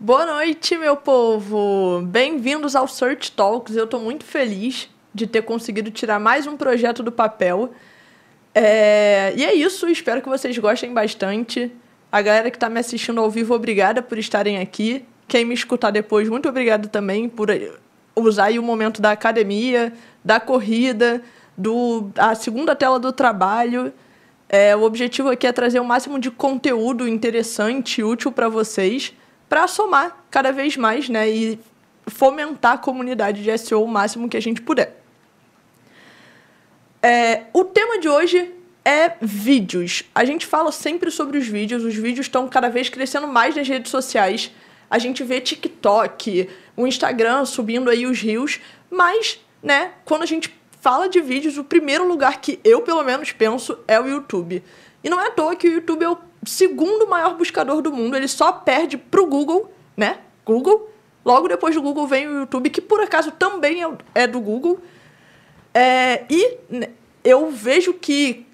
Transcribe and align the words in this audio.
Boa 0.00 0.24
noite, 0.24 0.78
meu 0.78 0.96
povo! 0.96 2.02
Bem-vindos 2.02 2.76
ao 2.76 2.86
Search 2.86 3.32
Talks. 3.32 3.74
Eu 3.74 3.82
estou 3.82 3.98
muito 3.98 4.24
feliz 4.24 4.88
de 5.12 5.26
ter 5.26 5.42
conseguido 5.42 5.90
tirar 5.90 6.20
mais 6.20 6.46
um 6.46 6.56
projeto 6.56 7.02
do 7.02 7.10
papel. 7.10 7.72
É... 8.54 9.34
E 9.36 9.44
é 9.44 9.52
isso, 9.52 9.88
espero 9.88 10.22
que 10.22 10.28
vocês 10.28 10.56
gostem 10.56 10.94
bastante. 10.94 11.72
A 12.12 12.22
galera 12.22 12.48
que 12.48 12.56
está 12.56 12.68
me 12.70 12.78
assistindo 12.78 13.20
ao 13.20 13.28
vivo, 13.28 13.52
obrigada 13.52 14.00
por 14.00 14.16
estarem 14.18 14.58
aqui. 14.60 15.04
Quem 15.26 15.44
me 15.44 15.52
escutar 15.52 15.90
depois, 15.90 16.28
muito 16.28 16.48
obrigado 16.48 16.88
também 16.88 17.28
por 17.28 17.48
usar 18.14 18.52
o 18.52 18.62
momento 18.62 19.02
da 19.02 19.10
academia, 19.10 19.92
da 20.24 20.38
corrida, 20.38 21.20
do 21.56 22.08
a 22.16 22.36
segunda 22.36 22.76
tela 22.76 23.00
do 23.00 23.12
trabalho. 23.12 23.92
É, 24.48 24.76
o 24.76 24.82
objetivo 24.82 25.28
aqui 25.28 25.44
é 25.44 25.52
trazer 25.52 25.80
o 25.80 25.84
máximo 25.84 26.20
de 26.20 26.30
conteúdo 26.30 27.08
interessante 27.08 28.00
e 28.00 28.04
útil 28.04 28.30
para 28.30 28.48
vocês, 28.48 29.12
para 29.48 29.66
somar 29.66 30.24
cada 30.30 30.52
vez 30.52 30.76
mais 30.76 31.08
né, 31.08 31.28
e 31.28 31.58
fomentar 32.06 32.72
a 32.72 32.78
comunidade 32.78 33.42
de 33.42 33.58
SEO 33.58 33.84
o 33.84 33.88
máximo 33.88 34.28
que 34.28 34.36
a 34.36 34.42
gente 34.42 34.62
puder. 34.62 35.00
É, 37.02 37.44
o 37.52 37.64
tema 37.64 37.98
de 37.98 38.08
hoje 38.08 38.52
é 38.84 39.16
vídeos. 39.20 40.04
A 40.14 40.24
gente 40.24 40.46
fala 40.46 40.72
sempre 40.72 41.10
sobre 41.10 41.38
os 41.38 41.46
vídeos, 41.46 41.84
os 41.84 41.94
vídeos 41.94 42.26
estão 42.26 42.48
cada 42.48 42.68
vez 42.68 42.88
crescendo 42.88 43.28
mais 43.28 43.54
nas 43.54 43.68
redes 43.68 43.90
sociais. 43.90 44.50
A 44.90 44.98
gente 44.98 45.22
vê 45.22 45.40
TikTok, 45.40 46.48
o 46.76 46.86
Instagram 46.86 47.44
subindo 47.44 47.90
aí 47.90 48.06
os 48.06 48.20
rios, 48.20 48.60
mas, 48.90 49.38
né, 49.62 49.92
quando 50.04 50.22
a 50.22 50.26
gente 50.26 50.54
fala 50.80 51.08
de 51.08 51.20
vídeos, 51.20 51.58
o 51.58 51.64
primeiro 51.64 52.06
lugar 52.06 52.40
que 52.40 52.58
eu, 52.64 52.80
pelo 52.82 53.02
menos, 53.02 53.32
penso 53.32 53.78
é 53.86 54.00
o 54.00 54.06
YouTube. 54.06 54.62
E 55.04 55.10
não 55.10 55.20
é 55.20 55.26
à 55.26 55.30
toa 55.30 55.54
que 55.54 55.68
o 55.68 55.72
YouTube 55.72 56.02
é 56.02 56.08
o 56.08 56.18
segundo 56.44 57.06
maior 57.06 57.36
buscador 57.36 57.82
do 57.82 57.92
mundo, 57.92 58.16
ele 58.16 58.28
só 58.28 58.52
perde 58.52 58.96
pro 58.96 59.26
Google, 59.26 59.72
né? 59.96 60.18
Google. 60.44 60.90
Logo 61.24 61.48
depois 61.48 61.74
do 61.74 61.82
Google 61.82 62.06
vem 62.06 62.26
o 62.26 62.40
YouTube, 62.40 62.70
que 62.70 62.80
por 62.80 63.00
acaso 63.00 63.30
também 63.32 63.84
é, 63.84 63.90
é 64.14 64.26
do 64.26 64.40
Google. 64.40 64.80
É, 65.74 66.24
e 66.30 66.56
né, 66.70 66.88
eu 67.22 67.50
vejo 67.50 67.92
que 67.92 68.46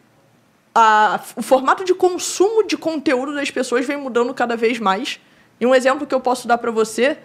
a, 0.75 1.21
o 1.37 1.43
formato 1.43 1.85
de 1.85 1.95
consumo 1.95 2.67
de 2.67 2.77
conteúdo 2.77 3.35
das 3.35 3.51
pessoas 3.51 3.87
vem 3.87 3.97
mudando 3.97 4.35
cada 4.35 4.57
vez 4.57 4.79
mais. 4.81 5.21
E 5.61 5.67
um 5.67 5.75
exemplo 5.75 6.07
que 6.07 6.15
eu 6.15 6.21
posso 6.21 6.49
dar 6.49 6.59
para 6.59 6.71
você 6.71 7.17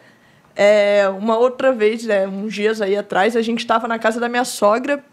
é, 0.55 1.07
uma 1.09 1.37
outra 1.37 1.71
vez, 1.71 2.03
né, 2.03 2.27
uns 2.27 2.53
dias 2.53 2.81
aí 2.81 2.95
atrás, 2.95 3.35
a 3.35 3.41
gente 3.41 3.59
estava 3.59 3.87
na 3.87 3.97
casa 3.97 4.19
da 4.19 4.29
minha 4.29 4.45
sogra 4.45 5.03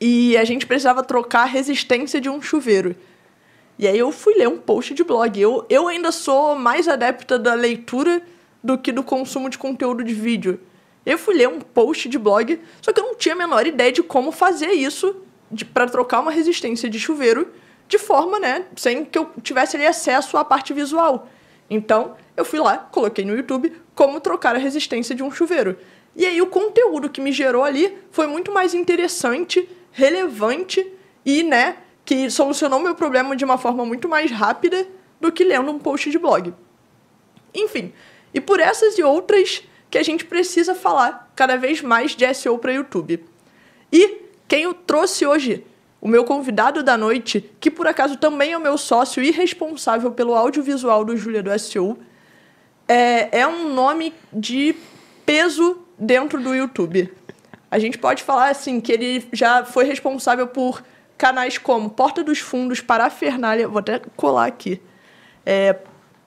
e 0.00 0.36
a 0.36 0.44
gente 0.44 0.66
precisava 0.66 1.02
trocar 1.02 1.42
a 1.42 1.46
resistência 1.46 2.20
de 2.20 2.28
um 2.28 2.40
chuveiro. 2.40 2.94
E 3.82 3.88
aí 3.88 3.98
eu 3.98 4.12
fui 4.12 4.34
ler 4.34 4.46
um 4.46 4.58
post 4.58 4.94
de 4.94 5.02
blog. 5.02 5.40
Eu, 5.40 5.66
eu 5.68 5.88
ainda 5.88 6.12
sou 6.12 6.54
mais 6.54 6.86
adepta 6.86 7.36
da 7.36 7.52
leitura 7.52 8.22
do 8.62 8.78
que 8.78 8.92
do 8.92 9.02
consumo 9.02 9.50
de 9.50 9.58
conteúdo 9.58 10.04
de 10.04 10.14
vídeo. 10.14 10.60
Eu 11.04 11.18
fui 11.18 11.34
ler 11.34 11.48
um 11.48 11.58
post 11.58 12.08
de 12.08 12.16
blog, 12.16 12.60
só 12.80 12.92
que 12.92 13.00
eu 13.00 13.04
não 13.04 13.16
tinha 13.16 13.34
a 13.34 13.38
menor 13.38 13.66
ideia 13.66 13.90
de 13.90 14.00
como 14.00 14.30
fazer 14.30 14.70
isso 14.70 15.16
para 15.74 15.88
trocar 15.88 16.20
uma 16.20 16.30
resistência 16.30 16.88
de 16.88 17.00
chuveiro 17.00 17.48
de 17.88 17.98
forma, 17.98 18.38
né, 18.38 18.66
sem 18.76 19.04
que 19.04 19.18
eu 19.18 19.28
tivesse 19.42 19.76
ali 19.76 19.84
acesso 19.84 20.36
à 20.36 20.44
parte 20.44 20.72
visual. 20.72 21.26
Então, 21.68 22.14
eu 22.36 22.44
fui 22.44 22.60
lá, 22.60 22.78
coloquei 22.78 23.24
no 23.24 23.34
YouTube 23.34 23.72
como 23.96 24.20
trocar 24.20 24.54
a 24.54 24.60
resistência 24.60 25.12
de 25.12 25.24
um 25.24 25.30
chuveiro. 25.32 25.76
E 26.14 26.24
aí 26.24 26.40
o 26.40 26.46
conteúdo 26.46 27.10
que 27.10 27.20
me 27.20 27.32
gerou 27.32 27.64
ali 27.64 27.98
foi 28.12 28.28
muito 28.28 28.52
mais 28.52 28.74
interessante, 28.74 29.68
relevante 29.90 30.86
e, 31.26 31.42
né, 31.42 31.78
que 32.12 32.28
solucionou 32.28 32.78
meu 32.78 32.94
problema 32.94 33.34
de 33.34 33.42
uma 33.42 33.56
forma 33.56 33.86
muito 33.86 34.06
mais 34.06 34.30
rápida 34.30 34.86
do 35.18 35.32
que 35.32 35.42
lendo 35.42 35.70
um 35.70 35.78
post 35.78 36.10
de 36.10 36.18
blog. 36.18 36.52
Enfim, 37.54 37.90
e 38.34 38.40
por 38.40 38.60
essas 38.60 38.98
e 38.98 39.02
outras 39.02 39.62
que 39.90 39.96
a 39.96 40.02
gente 40.02 40.26
precisa 40.26 40.74
falar 40.74 41.32
cada 41.34 41.56
vez 41.56 41.80
mais 41.80 42.14
de 42.14 42.34
SEO 42.34 42.58
para 42.58 42.74
YouTube. 42.74 43.24
E 43.90 44.18
quem 44.46 44.64
eu 44.64 44.74
trouxe 44.74 45.24
hoje, 45.24 45.64
o 46.02 46.06
meu 46.06 46.22
convidado 46.22 46.82
da 46.82 46.98
noite, 46.98 47.50
que 47.58 47.70
por 47.70 47.86
acaso 47.86 48.18
também 48.18 48.52
é 48.52 48.58
o 48.58 48.60
meu 48.60 48.76
sócio 48.76 49.22
e 49.22 49.30
responsável 49.30 50.10
pelo 50.10 50.34
audiovisual 50.34 51.06
do 51.06 51.16
Júlia 51.16 51.42
do 51.42 51.58
SEO, 51.58 51.96
é, 52.86 53.40
é 53.40 53.46
um 53.46 53.72
nome 53.72 54.12
de 54.30 54.76
peso 55.24 55.78
dentro 55.98 56.38
do 56.42 56.54
YouTube. 56.54 57.10
A 57.70 57.78
gente 57.78 57.96
pode 57.96 58.22
falar 58.22 58.50
assim 58.50 58.82
que 58.82 58.92
ele 58.92 59.26
já 59.32 59.64
foi 59.64 59.86
responsável 59.86 60.46
por 60.46 60.82
canais 61.22 61.56
como 61.56 61.88
Porta 61.88 62.24
dos 62.24 62.40
Fundos, 62.40 62.80
Parafernália, 62.80 63.68
vou 63.68 63.78
até 63.78 64.00
colar 64.16 64.46
aqui. 64.46 64.82
É, 65.46 65.78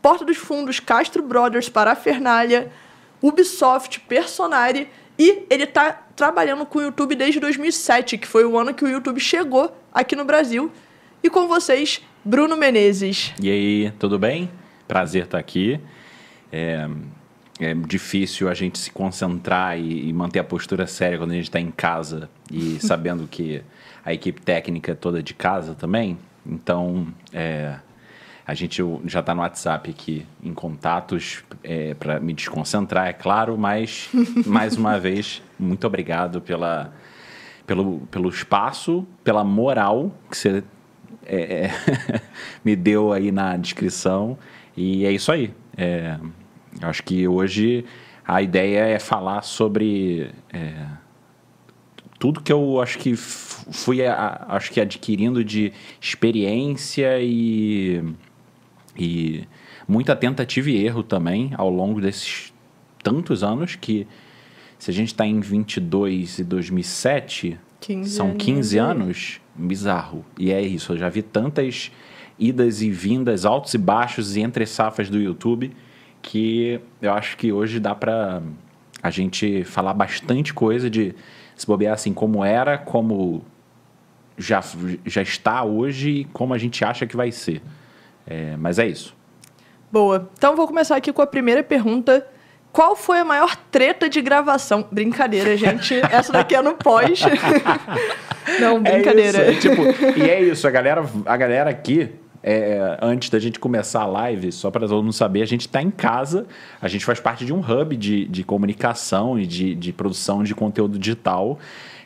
Porta 0.01 0.23
dos 0.23 0.37
Fundos, 0.37 0.79
Castro 0.79 1.21
Brothers, 1.21 1.67
Parafernália, 1.67 2.71
Ubisoft, 3.21 3.99
Personari 3.99 4.87
e 5.19 5.43
ele 5.49 5.65
está 5.65 5.91
trabalhando 6.15 6.65
com 6.65 6.79
o 6.79 6.81
YouTube 6.81 7.13
desde 7.13 7.41
2007, 7.41 8.17
que 8.17 8.25
foi 8.25 8.45
o 8.45 8.57
ano 8.57 8.73
que 8.73 8.85
o 8.85 8.87
YouTube 8.87 9.19
chegou 9.19 9.77
aqui 9.93 10.15
no 10.15 10.23
Brasil. 10.23 10.71
E 11.21 11.29
com 11.29 11.45
vocês, 11.45 12.01
Bruno 12.23 12.55
Menezes. 12.55 13.33
E 13.41 13.49
aí, 13.49 13.91
tudo 13.99 14.17
bem? 14.17 14.49
Prazer 14.87 15.25
estar 15.25 15.39
aqui. 15.39 15.77
É, 16.49 16.87
é 17.59 17.73
difícil 17.73 18.47
a 18.47 18.53
gente 18.53 18.79
se 18.79 18.91
concentrar 18.91 19.77
e, 19.77 20.07
e 20.07 20.13
manter 20.13 20.39
a 20.39 20.43
postura 20.45 20.87
séria 20.87 21.17
quando 21.17 21.31
a 21.31 21.35
gente 21.35 21.49
está 21.49 21.59
em 21.59 21.71
casa 21.71 22.29
e 22.49 22.77
sabendo 22.79 23.27
que 23.27 23.61
a 24.05 24.13
equipe 24.13 24.39
técnica 24.41 24.91
é 24.91 24.95
toda 24.95 25.23
de 25.23 25.33
casa 25.33 25.73
também. 25.73 26.17
Então, 26.45 27.07
é, 27.33 27.75
a 28.45 28.53
gente 28.53 28.81
já 29.05 29.21
está 29.21 29.33
no 29.33 29.41
WhatsApp 29.41 29.89
aqui 29.89 30.25
em 30.43 30.53
contatos 30.53 31.43
é, 31.63 31.95
para 31.95 32.19
me 32.19 32.31
desconcentrar, 32.31 33.07
é 33.07 33.13
claro, 33.13 33.57
mas 33.57 34.09
mais 34.45 34.77
uma 34.77 34.99
vez, 34.99 35.41
muito 35.57 35.87
obrigado 35.87 36.39
pela, 36.39 36.93
pelo, 37.65 38.01
pelo 38.11 38.29
espaço, 38.29 39.07
pela 39.23 39.43
moral 39.43 40.11
que 40.29 40.37
você 40.37 40.63
é, 41.25 41.71
me 42.63 42.75
deu 42.75 43.11
aí 43.11 43.31
na 43.31 43.57
descrição. 43.57 44.37
E 44.77 45.05
é 45.05 45.11
isso 45.11 45.31
aí. 45.31 45.51
É, 45.75 46.19
acho 46.81 47.01
que 47.01 47.27
hoje 47.27 47.83
a 48.27 48.41
ideia 48.41 48.81
é 48.81 48.99
falar 48.99 49.41
sobre 49.41 50.29
é, 50.53 50.73
tudo 52.25 52.41
que 52.41 52.51
eu 52.51 52.81
acho 52.81 52.97
que 52.97 53.15
fui 53.15 54.03
a, 54.03 54.47
acho 54.49 54.71
que 54.71 54.81
adquirindo 54.81 55.43
de 55.43 55.71
experiência 56.01 57.19
e, 57.21 58.03
e 58.97 59.43
muita 59.87 60.15
tentativa 60.15 60.71
e 60.71 60.83
erro 60.83 61.03
também 61.03 61.51
ao 61.55 61.69
longo 61.69 62.01
desses 62.01 62.51
tantos 63.03 63.43
anos 63.43 63.75
que 63.75 64.07
se 64.79 64.89
a 64.89 64.93
gente 64.93 65.09
está 65.09 65.23
em 65.23 65.39
22 65.39 66.39
e 66.39 66.43
2007 66.43 67.59
15 67.79 68.09
são 68.09 68.33
15 68.33 68.77
anos, 68.79 68.99
anos 68.99 69.41
bizarro. 69.53 70.25
E 70.39 70.51
é 70.51 70.59
isso 70.59 70.93
eu 70.93 70.97
já 70.97 71.09
vi 71.09 71.21
tantas 71.21 71.91
idas 72.39 72.81
e 72.81 72.89
vindas, 72.89 73.45
altos 73.45 73.75
e 73.75 73.77
baixos 73.77 74.35
e 74.35 74.41
entre 74.41 74.65
safas 74.65 75.11
do 75.11 75.19
YouTube, 75.19 75.71
que 76.23 76.81
eu 76.99 77.13
acho 77.13 77.37
que 77.37 77.51
hoje 77.51 77.79
dá 77.79 77.93
para 77.93 78.41
a 79.03 79.11
gente 79.11 79.63
falar 79.63 79.93
bastante 79.93 80.55
coisa 80.55 80.89
de 80.89 81.13
se 81.55 81.65
bobear 81.65 81.93
assim 81.93 82.13
como 82.13 82.43
era, 82.43 82.77
como 82.77 83.43
já, 84.37 84.61
já 85.05 85.21
está 85.21 85.63
hoje 85.63 86.09
e 86.09 86.25
como 86.25 86.53
a 86.53 86.57
gente 86.57 86.83
acha 86.83 87.05
que 87.05 87.15
vai 87.15 87.31
ser. 87.31 87.61
É, 88.27 88.55
mas 88.57 88.79
é 88.79 88.87
isso. 88.87 89.15
Boa. 89.91 90.29
Então 90.37 90.55
vou 90.55 90.67
começar 90.67 90.95
aqui 90.95 91.13
com 91.13 91.21
a 91.21 91.27
primeira 91.27 91.63
pergunta. 91.63 92.27
Qual 92.71 92.95
foi 92.95 93.19
a 93.19 93.25
maior 93.25 93.55
treta 93.71 94.09
de 94.09 94.21
gravação? 94.21 94.85
Brincadeira, 94.91 95.55
gente. 95.55 95.95
Essa 96.11 96.33
daqui 96.33 96.55
é 96.55 96.61
no 96.61 96.73
pós. 96.73 97.21
Não, 98.59 98.83
brincadeira. 98.83 99.45
É 99.45 99.51
isso, 99.51 99.67
é 99.67 99.71
tipo, 99.71 100.19
e 100.19 100.29
é 100.29 100.41
isso, 100.41 100.67
a 100.67 100.71
galera, 100.71 101.05
a 101.25 101.37
galera 101.37 101.69
aqui 101.69 102.11
é, 102.47 102.99
antes 103.01 103.31
da 103.31 103.39
gente 103.39 103.59
começar 103.59 104.03
a 104.03 104.05
live, 104.05 104.51
só 104.51 104.69
para 104.69 104.87
todo 104.87 105.01
mundo 105.01 105.11
saber, 105.11 105.41
a 105.41 105.47
gente 105.47 105.61
está 105.61 105.81
em 105.81 105.89
casa, 105.89 106.45
a 106.79 106.87
gente 106.87 107.03
faz 107.03 107.19
parte 107.19 107.43
de 107.43 107.51
um 107.51 107.59
hub 107.59 107.97
de, 107.97 108.25
de 108.27 108.43
comunicação 108.43 109.39
e 109.39 109.47
de, 109.47 109.73
de 109.73 109.91
produção 109.91 110.43
de 110.43 110.53
conteúdo 110.53 110.99
digital. 110.99 111.57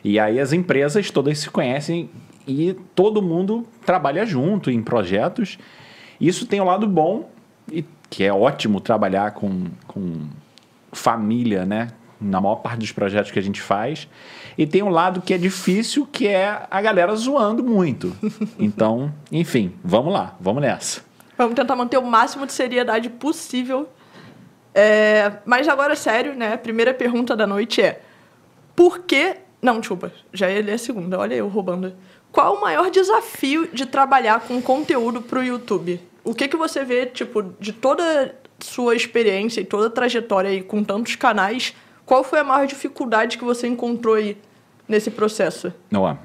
E 0.02 0.18
aí 0.18 0.40
as 0.40 0.54
empresas 0.54 1.10
todas 1.10 1.38
se 1.38 1.50
conhecem 1.50 2.08
e 2.48 2.74
todo 2.94 3.20
mundo 3.20 3.66
trabalha 3.84 4.24
junto 4.24 4.70
em 4.70 4.82
projetos. 4.82 5.58
Isso 6.18 6.46
tem 6.46 6.58
um 6.58 6.64
lado 6.64 6.88
bom, 6.88 7.28
e 7.70 7.84
que 8.08 8.24
é 8.24 8.32
ótimo 8.32 8.80
trabalhar 8.80 9.32
com, 9.32 9.66
com 9.86 10.26
família, 10.90 11.66
né? 11.66 11.88
Na 12.18 12.40
maior 12.40 12.56
parte 12.56 12.78
dos 12.78 12.92
projetos 12.92 13.30
que 13.30 13.38
a 13.38 13.42
gente 13.42 13.60
faz. 13.60 14.08
E 14.60 14.66
tem 14.66 14.82
um 14.82 14.90
lado 14.90 15.22
que 15.22 15.32
é 15.32 15.38
difícil, 15.38 16.06
que 16.12 16.28
é 16.28 16.66
a 16.70 16.82
galera 16.82 17.16
zoando 17.16 17.64
muito. 17.64 18.14
Então, 18.58 19.10
enfim, 19.32 19.72
vamos 19.82 20.12
lá, 20.12 20.36
vamos 20.38 20.60
nessa. 20.60 21.00
Vamos 21.38 21.54
tentar 21.54 21.74
manter 21.74 21.96
o 21.96 22.02
máximo 22.02 22.44
de 22.44 22.52
seriedade 22.52 23.08
possível. 23.08 23.88
É, 24.74 25.32
mas 25.46 25.66
agora, 25.66 25.96
sério, 25.96 26.34
né? 26.34 26.52
A 26.52 26.58
primeira 26.58 26.92
pergunta 26.92 27.34
da 27.34 27.46
noite 27.46 27.80
é: 27.80 28.02
por 28.76 28.98
que. 28.98 29.36
Não, 29.62 29.80
desculpa, 29.80 30.12
já 30.30 30.50
ia 30.50 30.62
ler 30.62 30.74
a 30.74 30.78
segunda, 30.78 31.18
olha 31.18 31.34
eu 31.34 31.48
roubando. 31.48 31.94
Qual 32.30 32.56
o 32.56 32.60
maior 32.60 32.90
desafio 32.90 33.66
de 33.72 33.86
trabalhar 33.86 34.40
com 34.40 34.60
conteúdo 34.60 35.22
para 35.22 35.38
o 35.38 35.42
YouTube? 35.42 35.98
O 36.22 36.34
que, 36.34 36.46
que 36.46 36.56
você 36.56 36.84
vê, 36.84 37.06
tipo, 37.06 37.42
de 37.58 37.72
toda 37.72 38.34
sua 38.58 38.94
experiência 38.94 39.62
e 39.62 39.64
toda 39.64 39.86
a 39.86 39.90
trajetória 39.90 40.50
aí 40.50 40.62
com 40.62 40.84
tantos 40.84 41.16
canais, 41.16 41.74
qual 42.04 42.22
foi 42.22 42.40
a 42.40 42.44
maior 42.44 42.66
dificuldade 42.66 43.38
que 43.38 43.44
você 43.44 43.66
encontrou 43.66 44.16
aí 44.16 44.36
nesse 44.90 45.10
processo? 45.10 45.72
Não, 45.90 46.18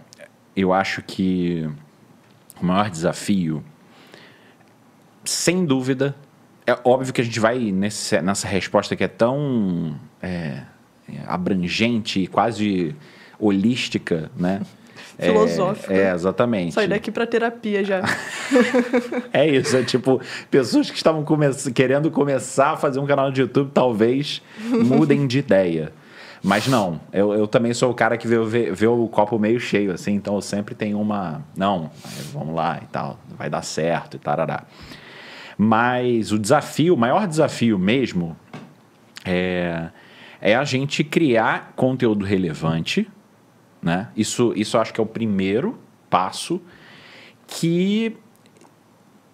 eu 0.55 0.73
acho 0.73 1.01
que 1.03 1.69
o 2.59 2.65
maior 2.65 2.89
desafio, 2.89 3.63
sem 5.23 5.65
dúvida, 5.65 6.15
é 6.65 6.77
óbvio 6.83 7.13
que 7.13 7.21
a 7.21 7.23
gente 7.23 7.39
vai 7.39 7.59
nesse, 7.71 8.19
nessa 8.21 8.47
resposta 8.47 8.95
que 8.95 9.03
é 9.03 9.07
tão 9.07 9.99
é, 10.21 10.63
abrangente 11.27 12.21
e 12.21 12.27
quase 12.27 12.95
holística, 13.39 14.31
né? 14.35 14.61
Filosófica. 15.17 15.93
É, 15.93 16.09
é, 16.09 16.13
exatamente. 16.13 16.73
Sair 16.73 16.89
daqui 16.89 17.09
para 17.09 17.25
terapia 17.25 17.85
já. 17.85 18.01
é 19.31 19.47
isso, 19.47 19.77
é 19.77 19.83
tipo, 19.83 20.19
pessoas 20.51 20.89
que 20.89 20.97
estavam 20.97 21.23
come 21.23 21.45
querendo 21.73 22.11
começar 22.11 22.71
a 22.71 22.77
fazer 22.77 22.99
um 22.99 23.05
canal 23.05 23.31
de 23.31 23.41
YouTube 23.41 23.71
talvez 23.73 24.41
mudem 24.59 25.25
de 25.25 25.39
ideia. 25.39 25.93
Mas 26.45 26.67
não, 26.67 27.01
eu, 27.11 27.33
eu 27.33 27.47
também 27.47 27.73
sou 27.73 27.89
o 27.89 27.93
cara 27.95 28.19
que 28.19 28.27
vê, 28.27 28.37
vê, 28.43 28.71
vê, 28.71 28.85
o 28.85 29.07
copo 29.07 29.39
meio 29.39 29.59
cheio, 29.59 29.91
assim, 29.91 30.13
então 30.13 30.35
eu 30.35 30.41
sempre 30.41 30.75
tenho 30.75 31.01
uma. 31.01 31.43
Não, 31.57 31.89
vamos 32.31 32.53
lá 32.53 32.79
e 32.83 32.85
tal, 32.85 33.19
vai 33.35 33.49
dar 33.49 33.63
certo 33.63 34.17
e 34.17 34.19
tarará. 34.19 34.63
Mas 35.57 36.31
o 36.31 36.37
desafio, 36.37 36.93
o 36.93 36.97
maior 36.97 37.27
desafio 37.27 37.79
mesmo, 37.79 38.37
é, 39.25 39.89
é 40.39 40.55
a 40.55 40.63
gente 40.63 41.03
criar 41.03 41.73
conteúdo 41.75 42.23
relevante. 42.23 43.09
Né? 43.81 44.09
Isso, 44.15 44.53
isso 44.55 44.77
acho 44.77 44.93
que 44.93 45.01
é 45.01 45.03
o 45.03 45.07
primeiro 45.07 45.79
passo 46.11 46.61
que 47.47 48.15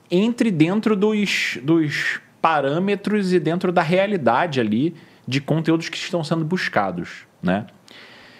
entre 0.09 0.49
dentro 0.49 0.95
dos, 0.95 1.59
dos 1.61 2.21
parâmetros 2.41 3.33
e 3.33 3.39
dentro 3.39 3.69
da 3.69 3.81
realidade 3.81 4.61
ali 4.61 4.95
de 5.31 5.39
conteúdos 5.39 5.87
que 5.87 5.95
estão 5.95 6.21
sendo 6.25 6.43
buscados, 6.43 7.25
né? 7.41 7.65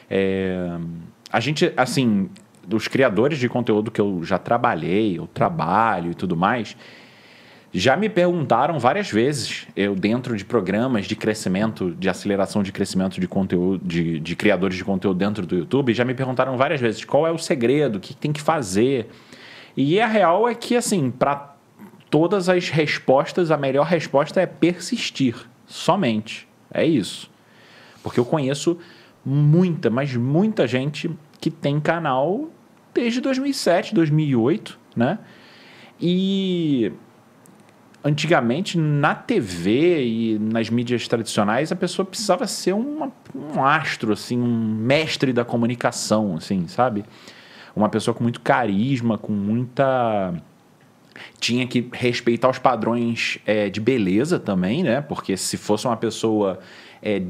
É, 0.09 0.77
a 1.31 1.39
gente, 1.39 1.71
assim, 1.77 2.29
dos 2.67 2.89
criadores 2.89 3.39
de 3.39 3.47
conteúdo 3.47 3.89
que 3.89 4.01
eu 4.01 4.21
já 4.23 4.37
trabalhei, 4.37 5.17
eu 5.17 5.25
trabalho 5.25 6.11
e 6.11 6.13
tudo 6.13 6.35
mais, 6.35 6.75
já 7.73 7.95
me 7.95 8.09
perguntaram 8.09 8.77
várias 8.77 9.09
vezes, 9.09 9.65
eu 9.73 9.95
dentro 9.95 10.35
de 10.35 10.43
programas 10.43 11.05
de 11.05 11.15
crescimento, 11.15 11.91
de 11.91 12.09
aceleração 12.09 12.61
de 12.61 12.73
crescimento 12.73 13.21
de 13.21 13.27
conteúdo, 13.27 13.87
de, 13.87 14.19
de 14.19 14.35
criadores 14.35 14.75
de 14.75 14.83
conteúdo 14.83 15.17
dentro 15.17 15.45
do 15.45 15.55
YouTube, 15.55 15.93
já 15.93 16.03
me 16.03 16.13
perguntaram 16.13 16.57
várias 16.57 16.81
vezes 16.81 17.05
qual 17.05 17.25
é 17.25 17.31
o 17.31 17.37
segredo, 17.37 17.95
o 17.95 17.99
que 18.01 18.13
tem 18.13 18.33
que 18.33 18.41
fazer. 18.41 19.09
E 19.77 20.01
a 20.01 20.07
real 20.07 20.49
é 20.49 20.53
que, 20.53 20.75
assim, 20.75 21.09
para 21.09 21.55
todas 22.09 22.49
as 22.49 22.67
respostas, 22.67 23.49
a 23.49 23.55
melhor 23.55 23.85
resposta 23.85 24.41
é 24.41 24.45
persistir, 24.45 25.35
somente. 25.65 26.50
É 26.73 26.85
isso. 26.85 27.29
Porque 28.03 28.19
eu 28.19 28.25
conheço 28.25 28.77
muita, 29.25 29.89
mas 29.89 30.15
muita 30.15 30.67
gente 30.67 31.09
que 31.39 31.51
tem 31.51 31.79
canal 31.79 32.49
desde 32.93 33.21
2007, 33.21 33.93
2008, 33.93 34.79
né? 34.95 35.19
E 35.99 36.91
antigamente 38.03 38.77
na 38.77 39.13
TV 39.13 40.03
e 40.03 40.39
nas 40.39 40.69
mídias 40.69 41.07
tradicionais 41.07 41.71
a 41.71 41.75
pessoa 41.75 42.03
precisava 42.03 42.47
ser 42.47 42.73
uma, 42.73 43.11
um 43.35 43.63
astro 43.63 44.13
assim, 44.13 44.39
um 44.39 44.75
mestre 44.75 45.31
da 45.31 45.45
comunicação, 45.45 46.35
assim, 46.35 46.67
sabe? 46.67 47.05
Uma 47.75 47.89
pessoa 47.89 48.13
com 48.15 48.23
muito 48.23 48.41
carisma, 48.41 49.17
com 49.17 49.31
muita 49.31 50.33
tinha 51.39 51.65
que 51.67 51.87
respeitar 51.91 52.49
os 52.49 52.59
padrões 52.59 53.39
é, 53.45 53.69
de 53.69 53.79
beleza 53.79 54.39
também, 54.39 54.83
né? 54.83 55.01
Porque 55.01 55.35
se 55.37 55.57
fosse 55.57 55.85
uma 55.87 55.97
pessoa 55.97 56.59
é, 57.01 57.21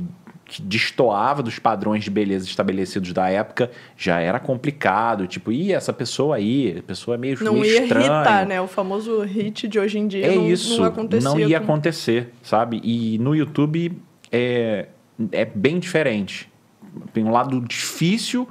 que 0.51 0.61
destoava 0.61 1.41
dos 1.41 1.59
padrões 1.59 2.03
de 2.03 2.09
beleza 2.09 2.45
estabelecidos 2.45 3.13
da 3.13 3.29
época, 3.29 3.71
já 3.95 4.19
era 4.19 4.37
complicado. 4.39 5.25
Tipo, 5.25 5.51
e 5.51 5.71
essa 5.71 5.93
pessoa 5.93 6.35
aí, 6.35 6.77
a 6.79 6.83
pessoa 6.83 7.15
é 7.15 7.17
meio, 7.17 7.37
não 7.41 7.53
meio 7.53 7.65
ia 7.65 7.83
estranho. 7.83 8.05
irritar, 8.05 8.45
né? 8.45 8.59
O 8.59 8.67
famoso 8.67 9.21
hit 9.21 9.67
de 9.67 9.79
hoje 9.79 9.97
em 9.97 10.07
dia 10.07 10.25
é 10.25 10.35
não, 10.35 10.49
isso, 10.49 10.77
não 10.77 10.85
acontecia. 10.85 11.29
Não 11.29 11.39
ia 11.39 11.57
acontecer, 11.57 12.33
sabe? 12.43 12.81
E 12.83 13.17
no 13.19 13.33
YouTube 13.33 13.97
é, 14.29 14.87
é 15.31 15.45
bem 15.45 15.79
diferente. 15.79 16.51
Tem 17.13 17.23
um 17.23 17.31
lado 17.31 17.61
difícil 17.61 18.47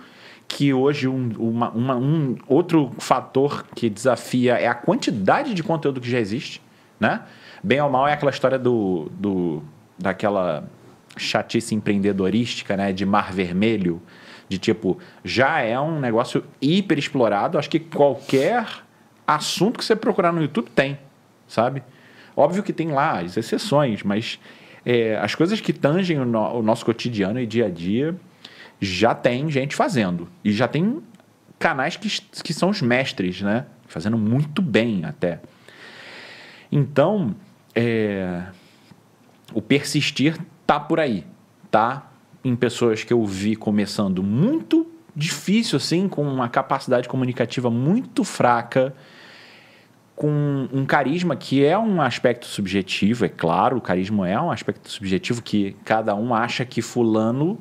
que 0.51 0.75
hoje 0.75 1.07
um, 1.07 1.31
uma, 1.39 1.71
uma, 1.71 1.97
um 1.97 2.37
outro 2.49 2.91
fator 2.99 3.65
que 3.73 3.89
desafia 3.89 4.55
é 4.55 4.67
a 4.67 4.75
quantidade 4.75 5.55
de 5.55 5.63
conteúdo 5.63 6.01
que 6.01 6.11
já 6.11 6.19
existe, 6.19 6.61
né? 6.99 7.23
Bem 7.63 7.81
ou 7.81 7.89
mal 7.89 8.09
é 8.09 8.15
aquela 8.15 8.33
história 8.33 8.59
do, 8.59 9.09
do 9.13 9.63
daquela 9.97 10.69
chatice 11.17 11.73
empreendedorística, 11.73 12.77
né? 12.77 12.93
De 12.93 13.07
mar 13.07 13.33
vermelho, 13.33 14.03
de 14.49 14.59
tipo, 14.59 14.99
já 15.25 15.61
é 15.61 15.79
um 15.79 16.01
negócio 16.01 16.43
hiper 16.61 16.99
explorado. 16.99 17.57
Acho 17.57 17.71
que 17.71 17.79
qualquer 17.79 18.67
assunto 19.25 19.79
que 19.79 19.85
você 19.85 19.95
procurar 19.95 20.33
no 20.33 20.43
YouTube 20.43 20.69
tem, 20.75 20.99
sabe? 21.47 21.81
Óbvio 22.37 22.65
que 22.65 22.73
tem 22.73 22.91
lá 22.91 23.21
as 23.21 23.37
exceções, 23.37 24.03
mas 24.03 24.41
é, 24.85 25.17
as 25.19 25.33
coisas 25.37 25.61
que 25.61 25.73
tangem 25.73 26.19
o, 26.19 26.25
no, 26.25 26.59
o 26.59 26.63
nosso 26.63 26.85
cotidiano 26.85 27.39
e 27.39 27.47
dia 27.47 27.67
a 27.67 27.71
dia 27.71 28.17
já 28.81 29.15
tem 29.15 29.51
gente 29.51 29.77
fazendo. 29.77 30.29
E 30.43 30.53
já 30.53 30.67
tem 30.67 31.03
canais 31.59 31.97
que, 31.97 32.09
que 32.43 32.55
são 32.55 32.71
os 32.71 32.81
mestres, 32.81 33.43
né? 33.43 33.67
Fazendo 33.87 34.17
muito 34.17 34.63
bem 34.63 35.05
até. 35.05 35.41
Então, 36.73 37.35
é, 37.75 38.45
o 39.53 39.61
persistir 39.61 40.39
tá 40.67 40.81
por 40.81 40.99
aí, 40.99 41.27
tá? 41.71 42.11
Em 42.43 42.57
pessoas 42.57 43.05
que 43.05 43.13
eu 43.13 43.25
vi 43.27 43.55
começando 43.57 44.23
muito 44.23 44.87
difícil, 45.15 45.77
assim, 45.77 46.09
com 46.09 46.23
uma 46.23 46.49
capacidade 46.49 47.09
comunicativa 47.09 47.69
muito 47.69 48.25
fraca, 48.25 48.95
com 50.15 50.69
um 50.73 50.87
carisma 50.87 51.35
que 51.35 51.65
é 51.65 51.79
um 51.79 52.01
aspecto 52.01 52.47
subjetivo, 52.47 53.25
é 53.25 53.29
claro, 53.29 53.79
o 53.79 53.81
carisma 53.81 54.29
é 54.29 54.41
um 54.41 54.51
aspecto 54.51 54.91
subjetivo 54.91 55.43
que 55.43 55.77
cada 55.85 56.15
um 56.15 56.35
acha 56.35 56.65
que 56.65 56.81
fulano 56.81 57.59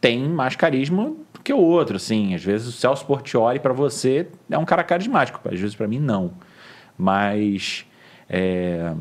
tem 0.00 0.28
mais 0.28 0.56
carisma 0.56 1.12
do 1.32 1.40
que 1.42 1.52
o 1.52 1.58
outro, 1.58 1.96
assim. 1.96 2.34
Às 2.34 2.42
vezes 2.42 2.68
o 2.68 2.72
Celso 2.72 3.04
Portioli 3.04 3.60
para 3.60 3.72
você 3.72 4.28
é 4.50 4.56
um 4.56 4.64
cara 4.64 4.82
carismático, 4.82 5.40
às 5.44 5.60
vezes 5.60 5.74
para 5.74 5.86
mim 5.86 5.98
não. 5.98 6.32
Mas 6.96 7.84
é, 8.28 8.92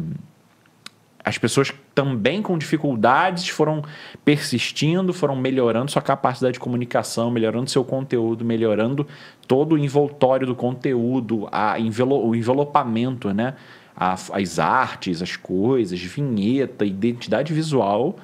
as 1.23 1.37
pessoas 1.37 1.73
também 1.93 2.41
com 2.41 2.57
dificuldades 2.57 3.47
foram 3.49 3.83
persistindo, 4.25 5.13
foram 5.13 5.35
melhorando 5.35 5.91
sua 5.91 6.01
capacidade 6.01 6.53
de 6.53 6.59
comunicação, 6.59 7.29
melhorando 7.29 7.69
seu 7.69 7.83
conteúdo, 7.83 8.43
melhorando 8.43 9.05
todo 9.47 9.73
o 9.73 9.77
envoltório 9.77 10.47
do 10.47 10.55
conteúdo, 10.55 11.47
a 11.51 11.79
envelo, 11.79 12.25
o 12.27 12.35
envelopamento, 12.35 13.33
né? 13.33 13.55
as 13.99 14.59
artes, 14.59 15.21
as 15.21 15.35
coisas, 15.35 15.99
vinheta, 15.99 16.85
identidade 16.85 17.53
visual, 17.53 18.15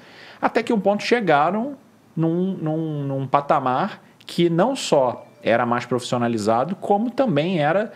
até 0.41 0.63
que 0.63 0.71
um 0.71 0.79
ponto 0.79 1.03
chegaram 1.03 1.75
num, 2.15 2.53
num, 2.53 3.03
num 3.03 3.27
patamar 3.27 4.01
que 4.19 4.49
não 4.49 4.75
só 4.75 5.27
era 5.43 5.65
mais 5.65 5.85
profissionalizado, 5.85 6.75
como 6.75 7.11
também 7.11 7.59
era 7.59 7.91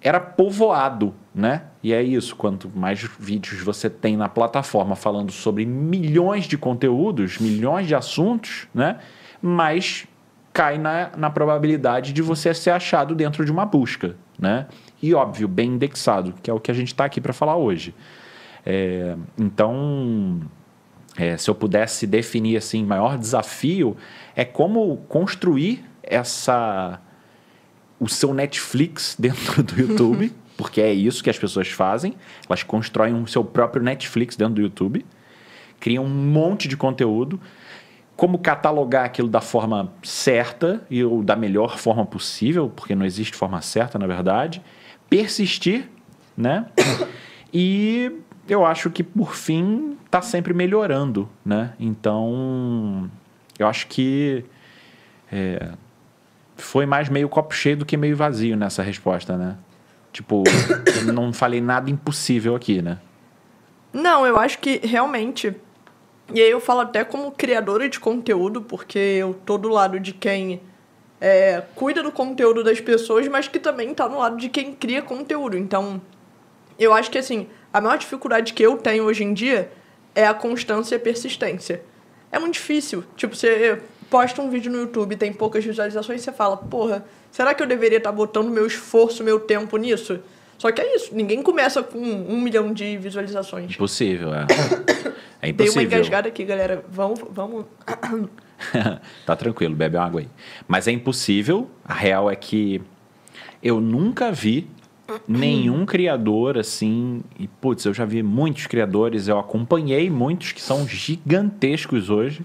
era 0.00 0.20
povoado, 0.20 1.12
né? 1.34 1.62
E 1.82 1.92
é 1.92 2.00
isso, 2.00 2.36
quanto 2.36 2.70
mais 2.72 3.02
vídeos 3.18 3.60
você 3.62 3.90
tem 3.90 4.16
na 4.16 4.28
plataforma 4.28 4.94
falando 4.94 5.32
sobre 5.32 5.66
milhões 5.66 6.44
de 6.44 6.56
conteúdos, 6.56 7.38
milhões 7.38 7.88
de 7.88 7.94
assuntos, 7.94 8.68
né? 8.72 8.98
Mais 9.42 10.06
cai 10.52 10.78
na, 10.78 11.10
na 11.16 11.30
probabilidade 11.30 12.12
de 12.12 12.22
você 12.22 12.54
ser 12.54 12.70
achado 12.70 13.14
dentro 13.14 13.44
de 13.44 13.50
uma 13.50 13.66
busca, 13.66 14.14
né? 14.38 14.66
E 15.02 15.14
óbvio, 15.14 15.48
bem 15.48 15.70
indexado, 15.70 16.34
que 16.42 16.50
é 16.50 16.54
o 16.54 16.60
que 16.60 16.70
a 16.70 16.74
gente 16.74 16.88
está 16.88 17.04
aqui 17.04 17.20
para 17.20 17.32
falar 17.32 17.56
hoje. 17.56 17.94
É, 18.64 19.16
então, 19.36 20.40
é, 21.18 21.36
se 21.36 21.50
eu 21.50 21.54
pudesse 21.54 22.06
definir 22.06 22.56
assim, 22.56 22.84
maior 22.84 23.18
desafio 23.18 23.96
é 24.36 24.44
como 24.44 24.96
construir 25.08 25.84
essa 26.02 27.00
o 27.98 28.08
seu 28.08 28.32
Netflix 28.32 29.16
dentro 29.18 29.62
do 29.64 29.80
YouTube, 29.80 30.32
porque 30.56 30.80
é 30.80 30.92
isso 30.92 31.22
que 31.22 31.28
as 31.28 31.38
pessoas 31.38 31.68
fazem. 31.68 32.14
Elas 32.48 32.62
constroem 32.62 33.20
o 33.20 33.26
seu 33.26 33.44
próprio 33.44 33.82
Netflix 33.82 34.36
dentro 34.36 34.54
do 34.54 34.60
YouTube, 34.60 35.04
criam 35.80 36.04
um 36.04 36.08
monte 36.08 36.68
de 36.68 36.76
conteúdo, 36.76 37.40
como 38.16 38.38
catalogar 38.38 39.04
aquilo 39.04 39.28
da 39.28 39.40
forma 39.40 39.92
certa 40.02 40.84
e 40.88 41.04
ou 41.04 41.22
da 41.22 41.34
melhor 41.34 41.78
forma 41.78 42.06
possível, 42.06 42.70
porque 42.74 42.94
não 42.94 43.04
existe 43.04 43.36
forma 43.36 43.60
certa, 43.60 43.98
na 43.98 44.06
verdade, 44.06 44.62
persistir, 45.10 45.88
né? 46.36 46.66
E 47.50 48.12
eu 48.48 48.64
acho 48.64 48.90
que 48.90 49.02
por 49.02 49.34
fim 49.34 49.96
está 50.06 50.22
sempre 50.22 50.54
melhorando, 50.54 51.28
né? 51.44 51.74
Então, 51.78 53.10
eu 53.58 53.66
acho 53.66 53.86
que 53.88 54.44
é, 55.30 55.70
foi 56.56 56.86
mais 56.86 57.08
meio 57.08 57.28
copo 57.28 57.54
cheio 57.54 57.76
do 57.76 57.84
que 57.84 57.96
meio 57.96 58.16
vazio 58.16 58.56
nessa 58.56 58.82
resposta, 58.82 59.36
né? 59.36 59.56
Tipo, 60.12 60.42
eu 61.06 61.12
não 61.12 61.32
falei 61.32 61.60
nada 61.60 61.90
impossível 61.90 62.56
aqui, 62.56 62.80
né? 62.80 62.98
Não, 63.92 64.26
eu 64.26 64.38
acho 64.38 64.58
que 64.58 64.80
realmente. 64.84 65.54
E 66.32 66.40
aí 66.40 66.50
eu 66.50 66.60
falo 66.60 66.80
até 66.80 67.04
como 67.04 67.30
criadora 67.32 67.88
de 67.88 68.00
conteúdo, 68.00 68.62
porque 68.62 68.98
eu 68.98 69.34
tô 69.46 69.56
do 69.56 69.68
lado 69.68 69.98
de 69.98 70.12
quem 70.12 70.60
é, 71.20 71.62
cuida 71.74 72.02
do 72.02 72.12
conteúdo 72.12 72.62
das 72.62 72.80
pessoas, 72.80 73.26
mas 73.28 73.48
que 73.48 73.58
também 73.58 73.94
tá 73.94 74.08
no 74.08 74.18
lado 74.18 74.36
de 74.36 74.48
quem 74.48 74.72
cria 74.74 75.02
conteúdo. 75.02 75.56
Então, 75.56 76.00
eu 76.78 76.92
acho 76.92 77.10
que 77.10 77.18
assim, 77.18 77.46
a 77.72 77.80
maior 77.80 77.98
dificuldade 77.98 78.52
que 78.52 78.62
eu 78.62 78.76
tenho 78.76 79.04
hoje 79.04 79.24
em 79.24 79.32
dia 79.32 79.70
é 80.14 80.26
a 80.26 80.34
constância 80.34 80.94
e 80.94 80.96
a 80.96 81.00
persistência. 81.00 81.82
É 82.30 82.38
muito 82.38 82.54
difícil. 82.54 83.04
Tipo, 83.16 83.34
você 83.34 83.80
posta 84.10 84.40
um 84.40 84.50
vídeo 84.50 84.70
no 84.70 84.78
YouTube, 84.78 85.16
tem 85.16 85.32
poucas 85.32 85.64
visualizações, 85.64 86.20
e 86.20 86.24
você 86.24 86.32
fala, 86.32 86.56
porra, 86.56 87.04
será 87.30 87.54
que 87.54 87.62
eu 87.62 87.66
deveria 87.66 87.98
estar 87.98 88.10
tá 88.10 88.16
botando 88.16 88.48
meu 88.48 88.66
esforço, 88.66 89.22
meu 89.22 89.38
tempo 89.38 89.76
nisso? 89.76 90.20
Só 90.56 90.72
que 90.72 90.80
é 90.80 90.96
isso, 90.96 91.14
ninguém 91.14 91.42
começa 91.42 91.82
com 91.82 91.98
um 91.98 92.40
milhão 92.40 92.72
de 92.72 92.96
visualizações. 92.98 93.70
Impossível, 93.70 94.34
é. 94.34 94.46
É 95.40 95.50
impossível. 95.50 95.74
Dei 95.74 95.86
uma 95.86 95.96
engasgada 95.96 96.28
aqui, 96.28 96.44
galera. 96.44 96.84
Vamos. 96.90 97.20
vamos... 97.30 97.64
tá 99.24 99.36
tranquilo, 99.36 99.72
bebe 99.72 99.96
água 99.96 100.20
aí. 100.20 100.28
Mas 100.66 100.88
é 100.88 100.90
impossível. 100.90 101.70
A 101.84 101.94
real 101.94 102.28
é 102.28 102.34
que 102.34 102.82
eu 103.62 103.80
nunca 103.80 104.32
vi 104.32 104.68
nenhum 105.26 105.86
criador 105.86 106.58
assim. 106.58 107.22
E, 107.38 107.46
putz, 107.46 107.84
eu 107.84 107.94
já 107.94 108.04
vi 108.04 108.22
muitos 108.22 108.66
criadores, 108.66 109.28
eu 109.28 109.38
acompanhei 109.38 110.10
muitos 110.10 110.52
que 110.52 110.60
são 110.60 110.86
gigantescos 110.86 112.10
hoje. 112.10 112.44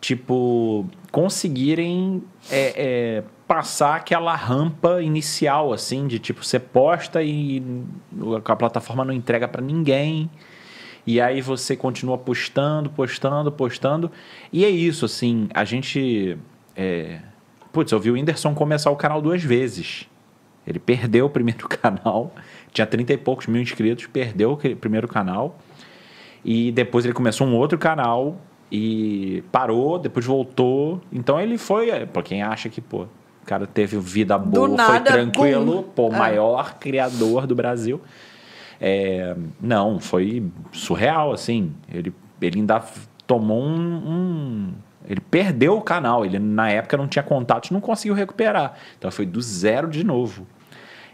Tipo, 0.00 0.86
conseguirem 1.12 2.22
é, 2.50 2.74
é, 2.76 3.24
passar 3.46 3.96
aquela 3.96 4.34
rampa 4.34 5.02
inicial, 5.02 5.72
assim, 5.72 6.06
de 6.06 6.18
tipo, 6.18 6.42
você 6.42 6.58
posta 6.58 7.22
e 7.22 7.62
a 8.44 8.56
plataforma 8.56 9.04
não 9.04 9.12
entrega 9.12 9.46
para 9.46 9.60
ninguém. 9.60 10.30
E 11.06 11.20
aí 11.20 11.40
você 11.40 11.76
continua 11.76 12.16
postando, 12.16 12.88
postando, 12.90 13.50
postando. 13.50 14.10
E 14.52 14.64
é 14.64 14.70
isso, 14.70 15.04
assim, 15.04 15.48
a 15.52 15.64
gente. 15.64 16.38
É... 16.76 17.20
Putz, 17.72 17.92
eu 17.92 18.00
vi 18.00 18.10
o 18.10 18.14
Whindersson 18.14 18.54
começar 18.54 18.90
o 18.90 18.96
canal 18.96 19.20
duas 19.20 19.42
vezes. 19.42 20.09
Ele 20.70 20.78
perdeu 20.78 21.26
o 21.26 21.30
primeiro 21.30 21.66
canal, 21.68 22.32
tinha 22.72 22.86
30 22.86 23.12
e 23.12 23.16
poucos 23.18 23.46
mil 23.46 23.60
inscritos, 23.60 24.06
perdeu 24.06 24.52
o 24.52 24.76
primeiro 24.76 25.08
canal. 25.08 25.58
E 26.44 26.70
depois 26.72 27.04
ele 27.04 27.12
começou 27.12 27.46
um 27.46 27.54
outro 27.56 27.76
canal 27.76 28.38
e 28.70 29.42
parou, 29.50 29.98
depois 29.98 30.24
voltou. 30.24 31.00
Então 31.12 31.40
ele 31.40 31.58
foi, 31.58 31.90
é, 31.90 32.06
para 32.06 32.22
quem 32.22 32.42
acha 32.42 32.68
que, 32.68 32.80
pô, 32.80 33.02
o 33.02 33.46
cara 33.46 33.66
teve 33.66 33.98
vida 33.98 34.38
boa, 34.38 34.68
nada, 34.68 34.92
foi 34.92 35.00
tranquilo, 35.00 35.82
pô, 35.94 36.08
o 36.08 36.14
é. 36.14 36.18
maior 36.18 36.78
criador 36.78 37.46
do 37.46 37.54
Brasil. 37.54 38.00
É, 38.80 39.36
não, 39.60 39.98
foi 39.98 40.44
surreal, 40.72 41.32
assim. 41.32 41.74
Ele, 41.92 42.14
ele 42.40 42.60
ainda 42.60 42.82
tomou 43.26 43.62
um, 43.62 43.96
um 44.06 44.72
ele 45.08 45.20
perdeu 45.20 45.76
o 45.76 45.82
canal, 45.82 46.24
ele 46.24 46.38
na 46.38 46.70
época 46.70 46.96
não 46.96 47.08
tinha 47.08 47.22
contatos, 47.22 47.70
não 47.70 47.80
conseguiu 47.80 48.14
recuperar. 48.14 48.74
Então 48.96 49.10
foi 49.10 49.26
do 49.26 49.40
zero 49.40 49.88
de 49.88 50.04
novo. 50.04 50.46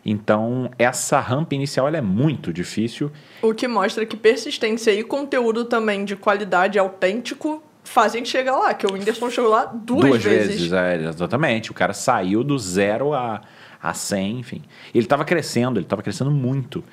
Então, 0.09 0.71
essa 0.79 1.19
rampa 1.19 1.57
inicial 1.57 1.89
é 1.89 2.01
muito 2.01 2.53
difícil. 2.53 3.11
O 3.43 3.53
que 3.53 3.67
mostra 3.67 4.07
que 4.07 4.17
persistência 4.17 4.93
e 4.93 5.03
conteúdo 5.03 5.65
também 5.65 6.05
de 6.05 6.15
qualidade 6.15 6.79
autêntico 6.79 7.61
fazem 7.83 8.25
chegar 8.25 8.57
lá, 8.57 8.73
que 8.73 8.87
o 8.87 8.93
Whindersson 8.93 9.29
chegou 9.29 9.51
lá 9.51 9.65
duas, 9.65 10.03
duas 10.03 10.23
vezes. 10.23 10.61
vezes 10.61 10.73
é, 10.73 11.09
exatamente. 11.09 11.73
O 11.73 11.75
cara 11.75 11.93
saiu 11.93 12.45
do 12.45 12.57
zero 12.57 13.15
a, 13.15 13.41
a 13.83 13.93
100, 13.93 14.39
enfim. 14.39 14.63
Ele 14.95 15.05
estava 15.05 15.25
crescendo, 15.25 15.81
ele 15.81 15.87
estava 15.87 16.03
crescendo 16.03 16.31
muito. 16.31 16.85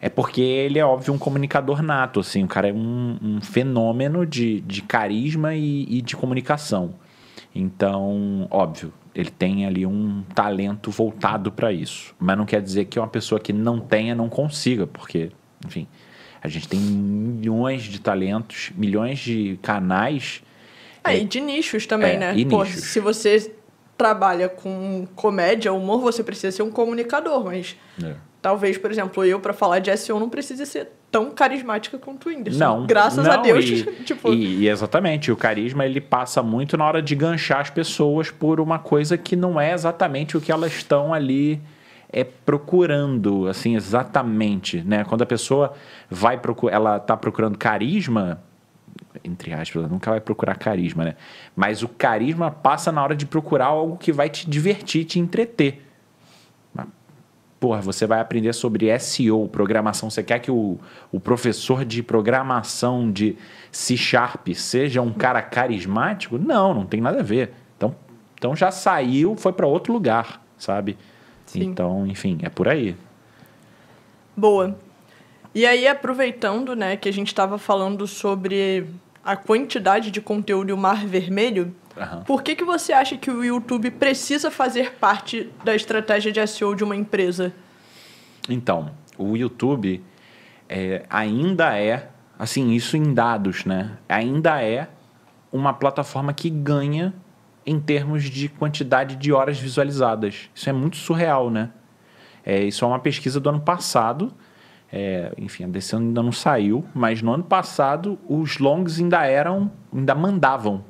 É 0.00 0.08
porque 0.08 0.40
ele 0.40 0.80
é, 0.80 0.84
óbvio, 0.84 1.14
um 1.14 1.18
comunicador 1.18 1.80
nato, 1.80 2.18
assim. 2.18 2.42
O 2.42 2.48
cara 2.48 2.68
é 2.68 2.72
um, 2.72 3.18
um 3.22 3.40
fenômeno 3.40 4.26
de, 4.26 4.60
de 4.62 4.82
carisma 4.82 5.54
e, 5.54 5.86
e 5.88 6.02
de 6.02 6.16
comunicação. 6.16 6.94
Então, 7.54 8.46
óbvio, 8.50 8.92
ele 9.14 9.30
tem 9.30 9.66
ali 9.66 9.84
um 9.84 10.22
talento 10.34 10.90
voltado 10.90 11.50
para 11.50 11.72
isso. 11.72 12.14
Mas 12.18 12.36
não 12.36 12.46
quer 12.46 12.62
dizer 12.62 12.84
que 12.84 12.98
uma 12.98 13.08
pessoa 13.08 13.40
que 13.40 13.52
não 13.52 13.80
tenha 13.80 14.14
não 14.14 14.28
consiga, 14.28 14.86
porque, 14.86 15.30
enfim, 15.66 15.86
a 16.42 16.48
gente 16.48 16.68
tem 16.68 16.78
milhões 16.78 17.82
de 17.82 18.00
talentos, 18.00 18.70
milhões 18.76 19.18
de 19.18 19.58
canais. 19.62 20.42
É, 21.02 21.14
é 21.14 21.18
e 21.18 21.24
de 21.24 21.40
nichos 21.40 21.86
também, 21.86 22.14
é, 22.14 22.18
né? 22.18 22.36
E 22.36 22.44
Pô, 22.44 22.62
nichos. 22.62 22.84
se 22.84 23.00
você 23.00 23.52
trabalha 23.96 24.48
com 24.48 25.06
comédia, 25.16 25.72
humor, 25.72 26.00
você 26.00 26.22
precisa 26.22 26.56
ser 26.56 26.62
um 26.62 26.70
comunicador, 26.70 27.44
mas 27.44 27.76
é. 28.02 28.14
Talvez, 28.40 28.78
por 28.78 28.90
exemplo, 28.90 29.24
eu 29.24 29.40
para 29.40 29.52
falar 29.52 29.78
de 29.78 29.94
SEO 29.96 30.18
não 30.18 30.28
precise 30.28 30.64
ser 30.66 30.88
tão 31.10 31.30
carismática 31.30 31.98
quanto 31.98 32.26
o 32.26 32.28
Whindersson. 32.28 32.58
Não. 32.58 32.86
Graças 32.86 33.24
não, 33.24 33.32
a 33.32 33.36
Deus. 33.38 33.64
E, 33.64 33.82
tipo... 34.04 34.32
e, 34.32 34.68
exatamente, 34.68 35.32
o 35.32 35.36
carisma 35.36 35.84
ele 35.84 36.00
passa 36.00 36.42
muito 36.42 36.76
na 36.76 36.84
hora 36.84 37.02
de 37.02 37.14
ganchar 37.14 37.60
as 37.60 37.70
pessoas 37.70 38.30
por 38.30 38.60
uma 38.60 38.78
coisa 38.78 39.16
que 39.16 39.34
não 39.34 39.60
é 39.60 39.72
exatamente 39.72 40.36
o 40.36 40.40
que 40.40 40.52
elas 40.52 40.72
estão 40.72 41.12
ali 41.12 41.60
é 42.10 42.24
procurando, 42.24 43.46
assim, 43.48 43.76
exatamente, 43.76 44.82
né? 44.82 45.04
Quando 45.04 45.22
a 45.22 45.26
pessoa 45.26 45.74
vai 46.08 46.38
procurar, 46.38 46.74
ela 46.76 46.96
está 46.96 47.14
procurando 47.14 47.58
carisma, 47.58 48.42
entre 49.22 49.52
aspas, 49.52 49.76
ela 49.76 49.88
nunca 49.88 50.10
vai 50.10 50.20
procurar 50.20 50.56
carisma, 50.56 51.04
né? 51.04 51.16
Mas 51.54 51.82
o 51.82 51.88
carisma 51.88 52.50
passa 52.50 52.90
na 52.90 53.02
hora 53.02 53.14
de 53.14 53.26
procurar 53.26 53.66
algo 53.66 53.98
que 53.98 54.10
vai 54.10 54.30
te 54.30 54.48
divertir, 54.48 55.04
te 55.04 55.18
entreter 55.18 55.87
porra, 57.60 57.80
você 57.80 58.06
vai 58.06 58.20
aprender 58.20 58.52
sobre 58.52 58.96
SEO, 58.98 59.48
programação. 59.48 60.08
Você 60.08 60.22
quer 60.22 60.38
que 60.38 60.50
o, 60.50 60.78
o 61.10 61.18
professor 61.18 61.84
de 61.84 62.02
programação 62.02 63.10
de 63.10 63.36
C 63.72 63.96
Sharp 63.96 64.48
seja 64.54 65.02
um 65.02 65.12
cara 65.12 65.42
carismático? 65.42 66.38
Não, 66.38 66.72
não 66.72 66.86
tem 66.86 67.00
nada 67.00 67.20
a 67.20 67.22
ver. 67.22 67.52
Então, 67.76 67.94
então 68.34 68.56
já 68.56 68.70
saiu, 68.70 69.36
foi 69.36 69.52
para 69.52 69.66
outro 69.66 69.92
lugar, 69.92 70.42
sabe? 70.56 70.96
Sim. 71.46 71.64
Então, 71.64 72.06
enfim, 72.06 72.38
é 72.42 72.48
por 72.48 72.68
aí. 72.68 72.96
Boa. 74.36 74.78
E 75.54 75.66
aí, 75.66 75.88
aproveitando, 75.88 76.76
né, 76.76 76.96
que 76.96 77.08
a 77.08 77.12
gente 77.12 77.28
estava 77.28 77.58
falando 77.58 78.06
sobre 78.06 78.86
a 79.32 79.36
quantidade 79.36 80.10
de 80.10 80.20
conteúdo 80.20 80.70
e 80.70 80.72
o 80.72 80.76
mar 80.76 81.06
vermelho, 81.06 81.74
Uhum. 81.98 82.22
Por 82.22 82.42
que, 82.42 82.54
que 82.54 82.64
você 82.64 82.92
acha 82.92 83.16
que 83.16 83.30
o 83.30 83.44
YouTube 83.44 83.90
precisa 83.90 84.50
fazer 84.50 84.92
parte 84.94 85.50
da 85.64 85.74
estratégia 85.74 86.30
de 86.30 86.46
SEO 86.46 86.74
de 86.74 86.84
uma 86.84 86.94
empresa? 86.94 87.52
Então, 88.48 88.92
o 89.18 89.36
YouTube 89.36 90.02
é, 90.68 91.04
ainda 91.10 91.76
é, 91.76 92.08
assim, 92.38 92.70
isso 92.70 92.96
em 92.96 93.12
dados, 93.12 93.64
né? 93.64 93.98
Ainda 94.08 94.62
é 94.62 94.88
uma 95.50 95.74
plataforma 95.74 96.32
que 96.32 96.48
ganha 96.48 97.12
em 97.66 97.80
termos 97.80 98.24
de 98.24 98.48
quantidade 98.48 99.16
de 99.16 99.32
horas 99.32 99.58
visualizadas. 99.58 100.48
Isso 100.54 100.70
é 100.70 100.72
muito 100.72 100.96
surreal, 100.96 101.50
né? 101.50 101.70
É, 102.46 102.62
isso 102.62 102.84
é 102.84 102.88
uma 102.88 103.00
pesquisa 103.00 103.40
do 103.40 103.48
ano 103.48 103.60
passado. 103.60 104.32
É, 104.90 105.32
enfim, 105.36 105.68
desse 105.68 105.94
ano 105.94 106.06
ainda 106.06 106.22
não 106.22 106.32
saiu, 106.32 106.84
mas 106.94 107.20
no 107.20 107.32
ano 107.32 107.44
passado 107.44 108.18
os 108.26 108.58
longs 108.58 108.98
ainda 108.98 109.24
eram, 109.26 109.70
ainda 109.92 110.14
mandavam 110.14 110.82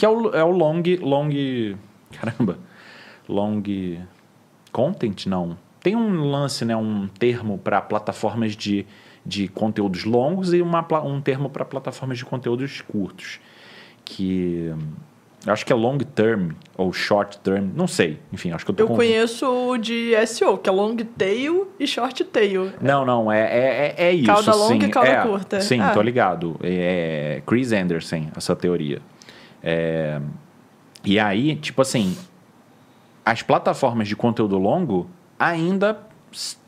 que 0.00 0.06
é 0.06 0.08
o, 0.08 0.34
é 0.34 0.42
o 0.42 0.50
long, 0.50 0.82
long. 1.02 1.28
Caramba. 2.10 2.58
Long. 3.28 3.62
Content? 4.72 5.26
Não. 5.26 5.58
Tem 5.78 5.94
um 5.94 6.30
lance, 6.30 6.64
né? 6.64 6.74
Um 6.74 7.06
termo 7.06 7.58
para 7.58 7.82
plataformas 7.82 8.56
de, 8.56 8.86
de 9.26 9.46
conteúdos 9.46 10.04
longos 10.04 10.54
e 10.54 10.62
uma, 10.62 10.86
um 11.04 11.20
termo 11.20 11.50
para 11.50 11.66
plataformas 11.66 12.16
de 12.16 12.24
conteúdos 12.24 12.80
curtos. 12.80 13.40
Que. 14.02 14.72
Acho 15.46 15.64
que 15.64 15.72
é 15.72 15.76
long 15.76 15.96
term 15.96 16.50
ou 16.76 16.92
short 16.92 17.38
term, 17.38 17.70
não 17.74 17.86
sei. 17.86 18.18
Enfim, 18.30 18.52
acho 18.52 18.64
que 18.64 18.72
eu 18.72 18.74
tô 18.74 18.82
Eu 18.82 18.88
conheço 18.88 19.46
o 19.46 19.78
de 19.78 20.12
SEO, 20.26 20.58
que 20.58 20.68
é 20.68 20.72
long 20.72 20.96
tail 20.96 21.68
e 21.78 21.86
short 21.86 22.24
tail. 22.24 22.72
Não, 22.80 23.06
não, 23.06 23.32
é, 23.32 23.40
é, 23.40 23.94
é 23.96 24.12
isso. 24.12 24.26
Cauda 24.26 24.54
longa 24.54 24.84
sim. 24.84 24.88
e 24.88 24.90
cauda 24.90 25.08
é, 25.08 25.22
curta. 25.22 25.60
Sim, 25.62 25.80
ah. 25.80 25.92
tô 25.92 26.02
ligado. 26.02 26.56
É 26.62 27.42
Chris 27.46 27.72
Anderson, 27.72 28.26
essa 28.36 28.54
teoria. 28.54 29.00
É, 29.62 30.20
e 31.02 31.18
aí, 31.18 31.56
tipo 31.56 31.80
assim, 31.80 32.14
as 33.24 33.42
plataformas 33.42 34.08
de 34.08 34.16
conteúdo 34.16 34.58
longo 34.58 35.08
ainda 35.38 35.98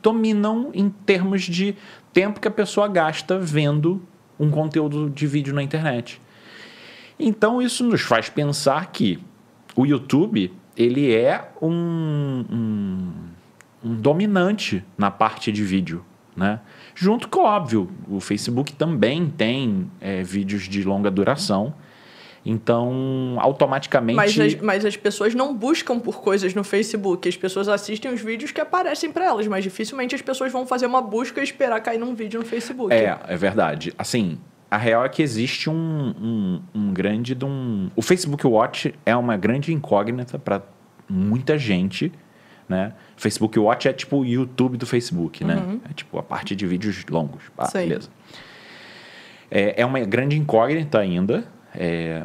dominam 0.01 0.71
em 0.73 0.89
termos 0.89 1.43
de 1.43 1.75
tempo 2.11 2.39
que 2.39 2.47
a 2.47 2.51
pessoa 2.51 2.87
gasta 2.87 3.37
vendo 3.37 4.01
um 4.39 4.49
conteúdo 4.49 5.11
de 5.11 5.27
vídeo 5.27 5.53
na 5.53 5.61
internet. 5.61 6.19
Então 7.25 7.61
isso 7.61 7.83
nos 7.83 8.01
faz 8.01 8.29
pensar 8.29 8.91
que 8.91 9.17
o 9.75 9.85
YouTube 9.85 10.51
ele 10.75 11.13
é 11.13 11.49
um, 11.61 12.45
um, 12.51 13.11
um 13.83 13.95
dominante 13.95 14.83
na 14.97 15.09
parte 15.09 15.51
de 15.51 15.63
vídeo, 15.63 16.03
né? 16.35 16.59
Junto 16.93 17.27
com 17.29 17.41
óbvio, 17.41 17.89
o 18.09 18.19
Facebook 18.19 18.73
também 18.73 19.29
tem 19.29 19.89
é, 20.01 20.21
vídeos 20.21 20.63
de 20.63 20.83
longa 20.83 21.09
duração 21.09 21.73
Então, 22.45 23.37
automaticamente. 23.39 24.17
Mas 24.17 24.37
as, 24.37 24.55
mas 24.55 24.85
as 24.85 24.97
pessoas 24.97 25.33
não 25.33 25.55
buscam 25.55 25.97
por 25.97 26.21
coisas 26.21 26.53
no 26.53 26.63
Facebook. 26.63 27.29
As 27.29 27.37
pessoas 27.37 27.69
assistem 27.69 28.13
os 28.13 28.19
vídeos 28.19 28.51
que 28.51 28.59
aparecem 28.59 29.11
para 29.11 29.25
elas, 29.25 29.47
mas 29.47 29.63
dificilmente 29.63 30.13
as 30.13 30.21
pessoas 30.21 30.51
vão 30.51 30.65
fazer 30.67 30.85
uma 30.85 31.01
busca 31.01 31.39
e 31.39 31.43
esperar 31.43 31.79
cair 31.79 31.97
num 31.97 32.13
vídeo 32.13 32.41
no 32.41 32.45
Facebook. 32.45 32.93
É, 32.93 33.17
é 33.27 33.37
verdade. 33.37 33.93
Assim, 33.97 34.37
a 34.73 34.77
real 34.77 35.05
é 35.05 35.09
que 35.09 35.21
existe 35.21 35.69
um, 35.69 35.75
um, 36.19 36.61
um 36.73 36.91
grande. 36.91 37.37
Um... 37.45 37.91
O 37.95 38.01
Facebook 38.01 38.47
Watch 38.47 38.95
é 39.05 39.15
uma 39.15 39.37
grande 39.37 39.71
incógnita 39.71 40.39
para 40.39 40.63
muita 41.07 41.59
gente. 41.59 42.11
Né? 42.67 42.91
Facebook 43.15 43.59
Watch 43.59 43.87
é 43.87 43.93
tipo 43.93 44.17
o 44.17 44.25
YouTube 44.25 44.75
do 44.75 44.87
Facebook, 44.87 45.43
né? 45.43 45.57
Uhum. 45.57 45.79
É 45.87 45.93
tipo 45.93 46.17
a 46.17 46.23
parte 46.23 46.55
de 46.55 46.65
vídeos 46.65 47.05
longos. 47.07 47.43
Ah, 47.55 47.69
beleza. 47.71 48.09
É, 49.51 49.81
é 49.81 49.85
uma 49.85 49.99
grande 49.99 50.39
incógnita 50.39 50.97
ainda. 50.97 51.47
É, 51.75 52.23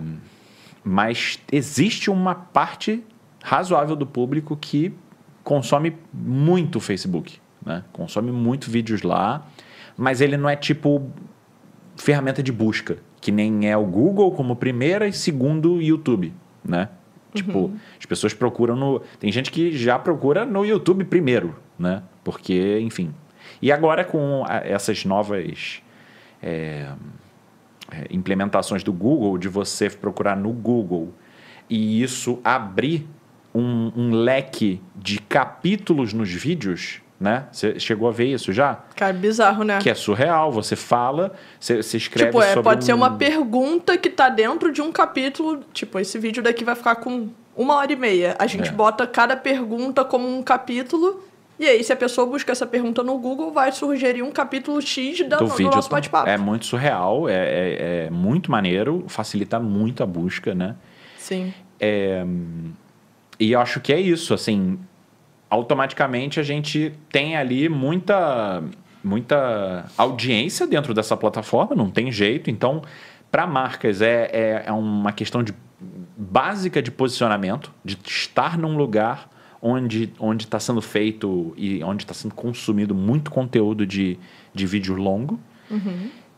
mas 0.82 1.38
existe 1.52 2.10
uma 2.10 2.34
parte 2.34 3.04
razoável 3.44 3.94
do 3.94 4.06
público 4.06 4.56
que 4.56 4.94
consome 5.44 5.94
muito 6.14 6.76
o 6.76 6.80
Facebook, 6.80 7.38
né? 7.62 7.84
Consome 7.92 8.32
muito 8.32 8.70
vídeos 8.70 9.02
lá, 9.02 9.46
mas 9.98 10.22
ele 10.22 10.38
não 10.38 10.48
é 10.48 10.56
tipo 10.56 11.12
ferramenta 11.98 12.42
de 12.42 12.50
busca, 12.52 12.98
que 13.20 13.30
nem 13.32 13.68
é 13.68 13.76
o 13.76 13.84
Google 13.84 14.30
como 14.32 14.56
primeira 14.56 15.06
e 15.06 15.12
segundo 15.12 15.74
o 15.74 15.82
YouTube, 15.82 16.32
né? 16.64 16.88
Tipo, 17.34 17.58
Uhum. 17.58 17.76
as 17.98 18.06
pessoas 18.06 18.32
procuram 18.32 18.74
no. 18.74 19.00
Tem 19.20 19.30
gente 19.30 19.50
que 19.50 19.76
já 19.76 19.98
procura 19.98 20.46
no 20.46 20.64
YouTube 20.64 21.04
primeiro, 21.04 21.54
né? 21.78 22.02
Porque, 22.24 22.78
enfim. 22.80 23.12
E 23.60 23.70
agora 23.70 24.04
com 24.04 24.44
a- 24.46 24.62
essas 24.64 25.04
novas 25.04 25.82
é, 26.42 26.90
é, 27.90 28.06
implementações 28.10 28.82
do 28.82 28.92
Google, 28.92 29.36
de 29.36 29.48
você 29.48 29.90
procurar 29.90 30.36
no 30.36 30.52
Google 30.52 31.12
e 31.68 32.02
isso 32.02 32.38
abrir 32.44 33.06
um, 33.54 33.92
um 33.96 34.10
leque 34.12 34.80
de 34.96 35.18
capítulos 35.20 36.12
nos 36.12 36.30
vídeos, 36.30 37.00
né? 37.20 37.46
Você 37.50 37.78
chegou 37.80 38.08
a 38.08 38.12
ver 38.12 38.26
isso 38.32 38.52
já? 38.52 38.78
Cara, 38.94 39.12
bizarro, 39.12 39.64
né? 39.64 39.78
Que 39.80 39.90
é 39.90 39.94
surreal. 39.94 40.52
Você 40.52 40.76
fala, 40.76 41.32
você, 41.58 41.82
você 41.82 41.96
escreve 41.96 42.30
Tipo, 42.30 42.42
é, 42.42 42.48
sobre 42.48 42.62
pode 42.62 42.84
ser 42.84 42.92
um- 42.94 42.98
uma 42.98 43.16
pergunta 43.16 43.96
que 43.98 44.08
tá 44.10 44.28
dentro 44.28 44.70
de 44.72 44.80
um 44.80 44.92
capítulo. 44.92 45.60
Tipo, 45.72 45.98
esse 45.98 46.18
vídeo 46.18 46.42
daqui 46.42 46.62
vai 46.64 46.74
ficar 46.76 46.96
com 46.96 47.28
uma 47.56 47.74
hora 47.74 47.92
e 47.92 47.96
meia. 47.96 48.36
A 48.38 48.46
gente 48.46 48.68
É. 48.68 48.72
bota 48.72 49.06
cada 49.06 49.36
pergunta 49.36 50.04
como 50.04 50.28
um 50.28 50.42
capítulo. 50.42 51.24
E 51.58 51.66
aí, 51.66 51.82
se 51.82 51.92
a 51.92 51.96
pessoa 51.96 52.24
busca 52.24 52.52
essa 52.52 52.64
pergunta 52.64 53.02
no 53.02 53.18
Google, 53.18 53.50
vai 53.52 53.72
sugerir 53.72 54.22
um 54.22 54.30
capítulo 54.30 54.80
X 54.80 55.28
da, 55.28 55.38
do 55.38 55.48
no, 55.48 55.50
vídeo. 55.56 55.72
nosso 55.74 55.90
bate-papo. 55.90 56.28
É 56.28 56.38
muito 56.38 56.66
surreal, 56.66 57.28
é, 57.28 57.34
é, 57.34 58.04
é 58.06 58.10
muito 58.10 58.48
maneiro, 58.48 59.04
facilita 59.08 59.58
muito 59.58 60.04
a 60.04 60.06
busca, 60.06 60.54
né? 60.54 60.76
Sim. 61.18 61.52
E 63.40 63.52
eu 63.52 63.60
acho 63.60 63.80
que 63.80 63.92
é 63.92 64.00
isso, 64.00 64.34
assim, 64.34 64.78
automaticamente 65.50 66.38
a 66.38 66.42
gente 66.42 66.92
tem 67.10 67.36
ali 67.36 67.68
muita 67.68 68.62
muita 69.02 69.86
audiência 69.96 70.66
dentro 70.66 70.92
dessa 70.92 71.16
plataforma, 71.16 71.74
não 71.74 71.90
tem 71.90 72.10
jeito. 72.10 72.50
Então, 72.50 72.82
para 73.30 73.46
marcas 73.46 74.02
é, 74.02 74.28
é, 74.32 74.62
é 74.66 74.72
uma 74.72 75.12
questão 75.12 75.42
de 75.42 75.54
básica 76.16 76.82
de 76.82 76.90
posicionamento, 76.90 77.72
de 77.84 77.96
estar 78.04 78.58
num 78.58 78.76
lugar 78.76 79.30
onde 79.62 80.12
onde 80.18 80.44
está 80.44 80.58
sendo 80.60 80.82
feito 80.82 81.54
e 81.56 81.82
onde 81.82 82.02
está 82.04 82.14
sendo 82.14 82.34
consumido 82.34 82.94
muito 82.94 83.30
conteúdo 83.30 83.86
de, 83.86 84.18
de 84.52 84.66
vídeo 84.66 84.94
longo. 84.94 85.38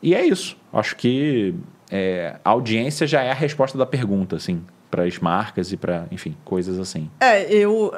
E 0.02 0.14
é 0.14 0.24
isso. 0.24 0.56
Acho 0.72 0.96
que 0.96 1.54
é, 1.90 2.36
a 2.44 2.50
audiência 2.50 3.06
já 3.06 3.22
é 3.22 3.30
a 3.30 3.34
resposta 3.34 3.76
da 3.76 3.84
pergunta, 3.84 4.36
assim, 4.36 4.62
para 4.90 5.04
as 5.04 5.18
marcas 5.18 5.72
e 5.72 5.76
para, 5.76 6.06
enfim, 6.10 6.36
coisas 6.44 6.78
assim. 6.78 7.10
É, 7.20 7.52
eu. 7.52 7.92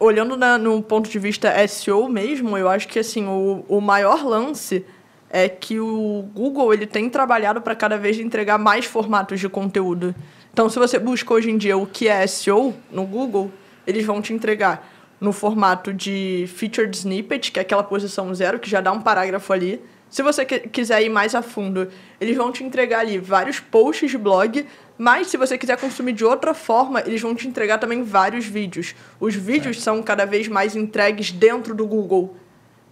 Olhando 0.00 0.34
na- 0.34 0.56
no 0.56 0.82
ponto 0.82 1.10
de 1.10 1.18
vista 1.18 1.50
SEO 1.68 2.08
mesmo, 2.08 2.56
eu 2.56 2.68
acho 2.70 2.88
que 2.88 2.98
assim, 2.98 3.26
o, 3.26 3.64
o 3.68 3.80
maior 3.82 4.24
lance 4.24 4.84
é 5.28 5.46
que 5.46 5.78
o 5.78 6.24
Google 6.34 6.72
ele 6.72 6.86
tem 6.86 7.08
trabalhado 7.10 7.60
para 7.60 7.74
cada 7.76 7.98
vez 7.98 8.18
entregar 8.18 8.56
mais 8.58 8.86
formatos 8.86 9.38
de 9.38 9.48
conteúdo. 9.48 10.14
Então, 10.52 10.68
se 10.70 10.78
você 10.78 10.98
busca 10.98 11.32
hoje 11.34 11.50
em 11.50 11.58
dia 11.58 11.76
o 11.76 11.86
que 11.86 12.08
é 12.08 12.26
SEO 12.26 12.74
no 12.90 13.04
Google, 13.04 13.52
eles 13.86 14.04
vão 14.04 14.22
te 14.22 14.32
entregar 14.32 14.90
no 15.20 15.32
formato 15.32 15.92
de 15.92 16.46
featured 16.48 16.96
snippet, 16.96 17.52
que 17.52 17.58
é 17.58 17.62
aquela 17.62 17.82
posição 17.84 18.34
zero, 18.34 18.58
que 18.58 18.70
já 18.70 18.80
dá 18.80 18.90
um 18.90 19.02
parágrafo 19.02 19.52
ali. 19.52 19.82
Se 20.08 20.22
você 20.22 20.44
quiser 20.46 21.02
ir 21.02 21.10
mais 21.10 21.34
a 21.34 21.42
fundo, 21.42 21.88
eles 22.18 22.36
vão 22.36 22.50
te 22.50 22.64
entregar 22.64 23.00
ali 23.00 23.18
vários 23.18 23.60
posts 23.60 24.10
de 24.10 24.16
blog, 24.18 24.66
mas 25.02 25.28
se 25.28 25.36
você 25.38 25.56
quiser 25.56 25.78
consumir 25.80 26.12
de 26.12 26.24
outra 26.24 26.52
forma, 26.52 27.00
eles 27.06 27.20
vão 27.22 27.34
te 27.34 27.48
entregar 27.48 27.78
também 27.78 28.02
vários 28.02 28.44
vídeos. 28.44 28.94
Os 29.18 29.34
vídeos 29.34 29.82
são 29.82 30.02
cada 30.02 30.26
vez 30.26 30.46
mais 30.46 30.76
entregues 30.76 31.32
dentro 31.32 31.74
do 31.74 31.86
Google. 31.86 32.36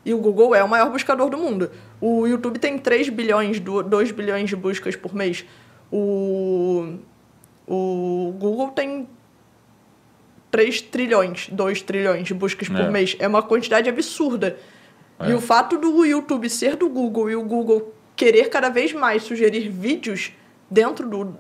E 0.07 0.15
o 0.15 0.19
Google 0.19 0.55
é 0.55 0.65
o 0.65 0.69
maior 0.69 0.91
buscador 0.91 1.29
do 1.29 1.37
mundo. 1.37 1.71
O 2.01 2.27
YouTube 2.27 2.59
tem 2.59 2.79
3 2.79 3.11
bilhões, 3.11 3.61
do- 3.61 3.83
2 3.83 4.11
bilhões 4.11 4.49
de 4.49 4.57
buscas 4.57 4.97
por 4.97 5.15
mês. 5.15 5.45
O, 5.93 6.95
o 7.67 8.35
Google 8.39 8.69
tem 8.71 9.07
3 10.51 10.81
trilhões, 10.81 11.49
2 11.53 11.83
trilhões 11.83 12.27
de 12.27 12.33
buscas 12.33 12.69
por 12.69 12.81
É. 12.81 12.91
mês. 12.91 13.17
É 13.19 13.29
uma 13.29 13.43
quantidade 13.43 13.89
absurda. 13.89 14.57
E 15.21 15.31
É. 15.31 15.35
o 15.35 15.41
fato 15.41 15.77
do 15.77 16.05
YouTube 16.07 16.49
ser 16.49 16.75
do 16.77 16.89
Google 16.89 17.29
e 17.31 17.37
o 17.37 17.43
Google 17.43 17.93
querer 18.17 18.49
cada 18.49 18.71
vez 18.71 18.93
mais 18.95 19.25
sugerir 19.25 19.69
vídeos 19.69 20.33
dentro 20.71 21.07
do, 21.09 21.37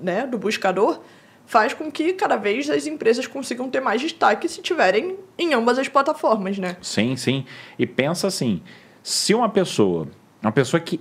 né, 0.00 0.26
do 0.26 0.38
buscador 0.38 1.00
faz 1.46 1.74
com 1.74 1.90
que 1.90 2.12
cada 2.12 2.36
vez 2.36 2.70
as 2.70 2.86
empresas 2.86 3.26
consigam 3.26 3.68
ter 3.68 3.80
mais 3.80 4.00
destaque 4.00 4.48
se 4.48 4.62
tiverem 4.62 5.16
em 5.38 5.52
ambas 5.54 5.78
as 5.78 5.88
plataformas, 5.88 6.58
né? 6.58 6.76
Sim, 6.80 7.16
sim. 7.16 7.44
E 7.78 7.86
pensa 7.86 8.26
assim, 8.26 8.62
se 9.02 9.34
uma 9.34 9.48
pessoa, 9.48 10.08
uma 10.40 10.52
pessoa 10.52 10.80
que 10.80 11.00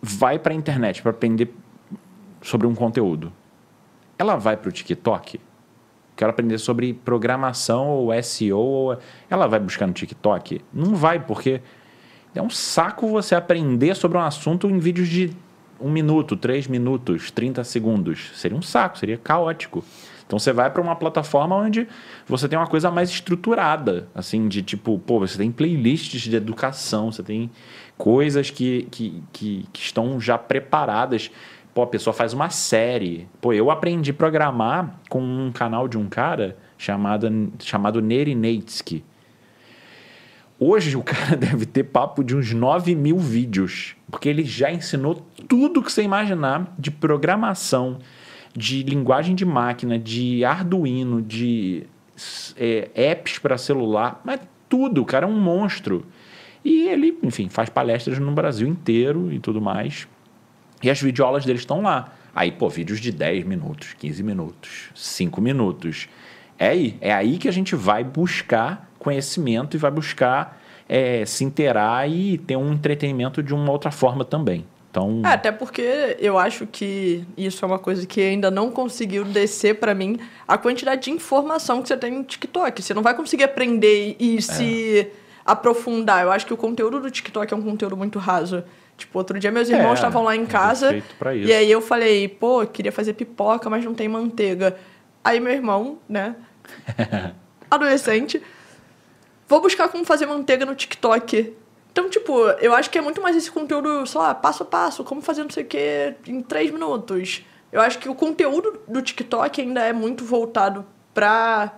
vai 0.00 0.38
para 0.38 0.52
a 0.52 0.56
internet 0.56 1.02
para 1.02 1.10
aprender 1.10 1.52
sobre 2.40 2.66
um 2.66 2.74
conteúdo, 2.74 3.32
ela 4.18 4.36
vai 4.36 4.56
para 4.56 4.68
o 4.68 4.72
TikTok? 4.72 5.40
Quero 6.16 6.30
aprender 6.30 6.58
sobre 6.58 6.92
programação 6.92 7.88
ou 7.88 8.22
SEO, 8.22 8.58
ou 8.58 8.98
ela 9.28 9.46
vai 9.46 9.58
buscar 9.58 9.86
no 9.86 9.92
TikTok? 9.92 10.60
Não 10.72 10.94
vai, 10.94 11.18
porque 11.18 11.60
é 12.34 12.40
um 12.40 12.50
saco 12.50 13.08
você 13.08 13.34
aprender 13.34 13.94
sobre 13.96 14.18
um 14.18 14.20
assunto 14.20 14.68
em 14.68 14.78
vídeos 14.78 15.08
de 15.08 15.36
um 15.82 15.90
minuto, 15.90 16.36
três 16.36 16.66
minutos, 16.66 17.30
30 17.30 17.64
segundos. 17.64 18.30
Seria 18.34 18.56
um 18.56 18.62
saco, 18.62 18.98
seria 18.98 19.18
caótico. 19.18 19.84
Então 20.26 20.38
você 20.38 20.52
vai 20.52 20.70
para 20.70 20.80
uma 20.80 20.96
plataforma 20.96 21.54
onde 21.56 21.86
você 22.26 22.48
tem 22.48 22.58
uma 22.58 22.66
coisa 22.66 22.90
mais 22.90 23.10
estruturada, 23.10 24.08
assim, 24.14 24.48
de 24.48 24.62
tipo, 24.62 24.98
pô, 24.98 25.18
você 25.18 25.36
tem 25.36 25.52
playlists 25.52 26.22
de 26.22 26.34
educação, 26.34 27.12
você 27.12 27.22
tem 27.22 27.50
coisas 27.98 28.50
que, 28.50 28.88
que, 28.90 29.22
que, 29.32 29.66
que 29.72 29.80
estão 29.80 30.18
já 30.18 30.38
preparadas. 30.38 31.30
Pô, 31.74 31.82
a 31.82 31.86
pessoa 31.86 32.14
faz 32.14 32.32
uma 32.32 32.48
série. 32.48 33.28
Pô, 33.40 33.52
eu 33.52 33.70
aprendi 33.70 34.10
a 34.10 34.14
programar 34.14 34.98
com 35.08 35.20
um 35.20 35.52
canal 35.52 35.86
de 35.86 35.98
um 35.98 36.08
cara 36.08 36.56
chamado, 36.78 37.52
chamado 37.58 38.00
Nerinetsky. 38.00 39.04
Hoje 40.58 40.96
o 40.96 41.02
cara 41.04 41.36
deve 41.36 41.66
ter 41.66 41.82
papo 41.84 42.22
de 42.22 42.36
uns 42.36 42.52
9 42.52 42.94
mil 42.94 43.18
vídeos, 43.18 43.96
porque 44.12 44.28
ele 44.28 44.44
já 44.44 44.70
ensinou 44.70 45.26
tudo 45.48 45.82
que 45.82 45.90
você 45.90 46.02
imaginar 46.02 46.72
de 46.78 46.90
programação, 46.90 47.98
de 48.54 48.82
linguagem 48.82 49.34
de 49.34 49.46
máquina, 49.46 49.98
de 49.98 50.44
Arduino, 50.44 51.22
de 51.22 51.84
é, 52.58 52.90
apps 52.94 53.38
para 53.38 53.56
celular, 53.56 54.20
mas 54.22 54.38
tudo, 54.68 55.00
o 55.00 55.06
cara 55.06 55.26
é 55.26 55.28
um 55.28 55.40
monstro. 55.40 56.04
E 56.62 56.88
ele, 56.88 57.18
enfim, 57.22 57.48
faz 57.48 57.70
palestras 57.70 58.18
no 58.18 58.32
Brasil 58.32 58.68
inteiro 58.68 59.32
e 59.32 59.38
tudo 59.38 59.62
mais. 59.62 60.06
E 60.82 60.90
as 60.90 61.00
videoaulas 61.00 61.46
deles 61.46 61.62
estão 61.62 61.80
lá. 61.80 62.12
Aí, 62.34 62.52
pô, 62.52 62.68
vídeos 62.68 63.00
de 63.00 63.10
10 63.10 63.46
minutos, 63.46 63.94
15 63.94 64.22
minutos, 64.22 64.90
5 64.94 65.40
minutos. 65.40 66.06
É 66.58 66.68
aí. 66.68 66.98
É 67.00 67.14
aí 67.14 67.38
que 67.38 67.48
a 67.48 67.52
gente 67.52 67.74
vai 67.74 68.04
buscar 68.04 68.90
conhecimento 68.98 69.74
e 69.74 69.80
vai 69.80 69.90
buscar 69.90 70.61
é, 70.94 71.24
se 71.24 71.42
inteirar 71.42 72.06
e 72.06 72.36
ter 72.36 72.54
um 72.54 72.70
entretenimento 72.74 73.42
de 73.42 73.54
uma 73.54 73.72
outra 73.72 73.90
forma 73.90 74.26
também. 74.26 74.66
Então, 74.90 75.22
É, 75.24 75.28
até 75.28 75.50
porque 75.50 76.18
eu 76.20 76.38
acho 76.38 76.66
que 76.66 77.24
isso 77.34 77.64
é 77.64 77.66
uma 77.66 77.78
coisa 77.78 78.06
que 78.06 78.20
ainda 78.20 78.50
não 78.50 78.70
conseguiu 78.70 79.24
descer 79.24 79.76
pra 79.76 79.94
mim 79.94 80.20
a 80.46 80.58
quantidade 80.58 81.04
de 81.04 81.10
informação 81.10 81.80
que 81.80 81.88
você 81.88 81.96
tem 81.96 82.10
no 82.10 82.22
TikTok. 82.22 82.82
Você 82.82 82.92
não 82.92 83.00
vai 83.02 83.14
conseguir 83.14 83.44
aprender 83.44 84.16
e, 84.20 84.36
e 84.36 84.42
se 84.42 85.08
aprofundar. 85.46 86.24
Eu 86.24 86.30
acho 86.30 86.44
que 86.44 86.52
o 86.52 86.58
conteúdo 86.58 87.00
do 87.00 87.10
TikTok 87.10 87.54
é 87.54 87.56
um 87.56 87.62
conteúdo 87.62 87.96
muito 87.96 88.18
raso. 88.18 88.62
Tipo, 88.98 89.18
outro 89.18 89.40
dia 89.40 89.50
meus 89.50 89.70
irmãos 89.70 89.92
É, 89.92 89.94
estavam 89.94 90.22
lá 90.22 90.36
em 90.36 90.42
é 90.42 90.46
casa 90.46 91.02
e 91.34 91.50
aí 91.54 91.70
eu 91.70 91.80
falei, 91.80 92.28
pô, 92.28 92.66
queria 92.66 92.92
fazer 92.92 93.14
pipoca, 93.14 93.70
mas 93.70 93.82
não 93.82 93.94
tem 93.94 94.08
manteiga. 94.08 94.76
Aí 95.24 95.40
meu 95.40 95.54
irmão, 95.54 95.96
né, 96.06 96.36
adolescente, 97.70 98.42
vou 99.52 99.60
buscar 99.60 99.88
como 99.90 100.02
fazer 100.02 100.24
manteiga 100.24 100.64
no 100.64 100.74
TikTok. 100.74 101.54
Então, 101.92 102.08
tipo, 102.08 102.32
eu 102.58 102.72
acho 102.74 102.88
que 102.88 102.96
é 102.96 103.02
muito 103.02 103.20
mais 103.20 103.36
esse 103.36 103.50
conteúdo, 103.50 104.06
sei 104.06 104.18
lá, 104.18 104.34
passo 104.34 104.62
a 104.62 104.66
passo, 104.66 105.04
como 105.04 105.20
fazer 105.20 105.42
não 105.42 105.50
sei 105.50 105.62
o 105.62 105.66
quê 105.66 106.14
em 106.26 106.40
três 106.40 106.70
minutos. 106.70 107.44
Eu 107.70 107.82
acho 107.82 107.98
que 107.98 108.08
o 108.08 108.14
conteúdo 108.14 108.80
do 108.88 109.02
TikTok 109.02 109.60
ainda 109.60 109.82
é 109.82 109.92
muito 109.92 110.24
voltado 110.24 110.86
para 111.12 111.70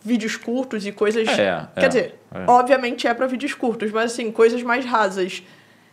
vídeos 0.00 0.36
curtos 0.36 0.86
e 0.86 0.92
coisas. 0.92 1.26
É, 1.26 1.66
Quer 1.74 1.84
é, 1.84 1.88
dizer, 1.88 2.20
é. 2.32 2.44
obviamente 2.46 3.08
é 3.08 3.12
para 3.12 3.26
vídeos 3.26 3.52
curtos, 3.52 3.90
mas 3.90 4.12
assim, 4.12 4.30
coisas 4.30 4.62
mais 4.62 4.84
rasas. 4.84 5.42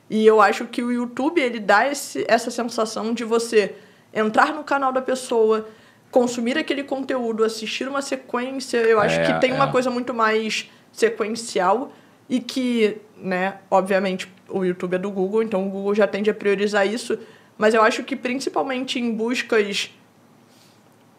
E 0.08 0.24
eu 0.28 0.40
acho 0.40 0.66
que 0.66 0.84
o 0.84 0.92
YouTube 0.92 1.42
ele 1.42 1.60
dá 1.60 1.88
esse, 1.88 2.24
essa 2.28 2.52
sensação 2.52 3.16
de 3.16 3.24
você 3.24 3.74
entrar 4.14 4.54
no 4.54 4.64
canal 4.64 4.94
da 4.94 5.02
pessoa, 5.02 5.68
consumir 6.12 6.56
aquele 6.56 6.84
conteúdo, 6.84 7.44
assistir 7.44 7.88
uma 7.88 8.04
sequência. 8.04 8.78
Eu 8.78 9.00
acho 9.00 9.20
É, 9.20 9.26
que 9.26 9.42
tem 9.42 9.54
uma 9.54 9.68
é. 9.68 9.72
coisa 9.72 9.90
muito 9.90 10.14
mais 10.14 10.70
sequencial 10.96 11.92
e 12.30 12.40
que, 12.40 12.98
né, 13.18 13.60
obviamente 13.70 14.32
o 14.50 14.64
YouTube 14.64 14.96
é 14.96 14.98
do 14.98 15.12
Google, 15.12 15.44
então 15.44 15.68
o 15.68 15.70
Google 15.70 15.94
já 15.94 16.08
tende 16.08 16.30
a 16.30 16.34
priorizar 16.34 16.88
isso, 16.88 17.20
mas 17.58 17.74
eu 17.74 17.82
acho 17.82 18.04
que 18.04 18.16
principalmente 18.16 19.00
em 19.00 19.12
buscas 19.12 19.92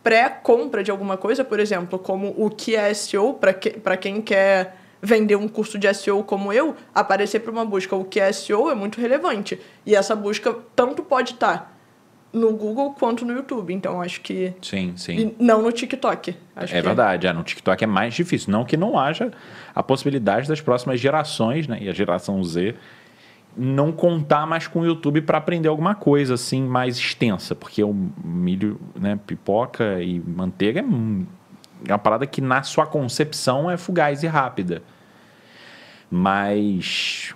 pré-compra 0.03 0.83
de 0.83 0.91
alguma 0.91 1.17
coisa, 1.17 1.45
por 1.45 1.59
exemplo, 1.61 1.99
como 1.99 2.35
o 2.37 2.49
que 2.49 2.77
é 2.77 2.93
SEO, 2.95 3.35
para 3.35 3.53
que, 3.53 3.71
quem 4.01 4.23
quer 4.23 4.77
vender 5.03 5.37
um 5.37 5.49
curso 5.49 5.79
de 5.79 5.93
SEO 5.93 6.23
como 6.25 6.53
eu, 6.53 6.75
aparecer 6.95 7.41
para 7.41 7.53
uma 7.53 7.65
busca 7.65 7.95
o 7.95 8.05
que 8.05 8.21
é 8.21 8.33
SEO 8.33 8.71
é 8.71 8.75
muito 8.75 9.01
relevante. 9.01 9.61
E 9.85 9.95
essa 9.95 10.17
busca 10.17 10.57
tanto 10.75 11.03
pode 11.03 11.33
estar 11.33 11.76
no 12.37 12.53
Google 12.53 12.93
quanto 12.93 13.25
no 13.25 13.33
YouTube. 13.33 13.73
Então 13.73 14.01
acho 14.01 14.21
que. 14.21 14.53
Sim, 14.63 14.95
sim. 14.97 15.19
E 15.19 15.37
não 15.43 15.63
no 15.63 15.73
TikTok. 15.73 16.37
É 16.55 16.67
que 16.67 16.81
verdade, 16.81 17.27
é, 17.27 17.33
no 17.33 17.43
TikTok 17.43 17.83
é 17.83 17.87
mais 17.87 18.15
difícil. 18.15 18.53
Não 18.53 18.65
que 18.65 18.77
não 18.77 18.99
haja 18.99 19.33
a 19.75 19.83
possibilidade 19.83 20.49
das 20.49 20.61
próximas 20.61 21.01
gerações, 21.01 21.67
né? 21.67 21.79
E 21.81 21.89
a 21.89 21.93
geração 21.93 22.43
Z 22.43 22.75
não 23.57 23.91
contar 23.91 24.47
mais 24.47 24.69
com 24.69 24.81
o 24.81 24.87
YouTube 24.87 25.23
para 25.23 25.39
aprender 25.39 25.69
alguma 25.69 25.95
coisa 25.95 26.35
assim 26.35 26.63
mais 26.63 26.99
extensa, 26.99 27.55
porque 27.55 27.83
o 27.83 27.95
milho, 28.23 28.79
né, 28.95 29.19
pipoca 29.27 30.03
e 30.03 30.21
manteiga 30.21 30.81
é 30.81 30.85
é 31.85 31.93
uma 31.93 31.99
parada 31.99 32.27
que 32.27 32.41
na 32.41 32.63
sua 32.63 32.87
concepção 32.87 33.71
é 33.71 33.77
fugaz 33.77 34.23
e 34.23 34.27
rápida. 34.27 34.83
Mas 36.11 37.35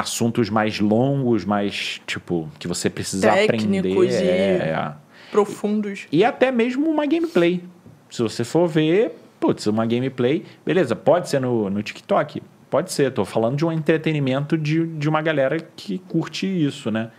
assuntos 0.00 0.50
mais 0.50 0.80
longos, 0.80 1.44
mais 1.44 2.00
tipo 2.06 2.48
que 2.58 2.68
você 2.68 2.90
precisa 2.90 3.32
aprender, 3.32 3.82
Técnicos 3.82 4.14
e- 4.14 4.24
é, 4.24 4.74
é. 4.74 4.92
Profundos. 5.30 6.06
E 6.12 6.24
até 6.24 6.50
mesmo 6.52 6.88
uma 6.88 7.06
gameplay. 7.06 7.62
Se 8.10 8.22
você 8.22 8.44
for 8.44 8.68
ver, 8.68 9.12
putz, 9.40 9.66
uma 9.66 9.84
gameplay, 9.86 10.44
beleza, 10.64 10.94
pode 10.94 11.28
ser 11.28 11.40
no, 11.40 11.68
no 11.68 11.82
TikTok? 11.82 12.42
Pode 12.70 12.92
ser, 12.92 13.10
tô 13.12 13.24
falando 13.24 13.56
de 13.56 13.64
um 13.64 13.72
entretenimento 13.72 14.56
de, 14.56 14.86
de 14.86 15.08
uma 15.08 15.22
galera 15.22 15.58
que 15.76 15.98
curte 15.98 16.46
isso, 16.46 16.90
né? 16.90 17.10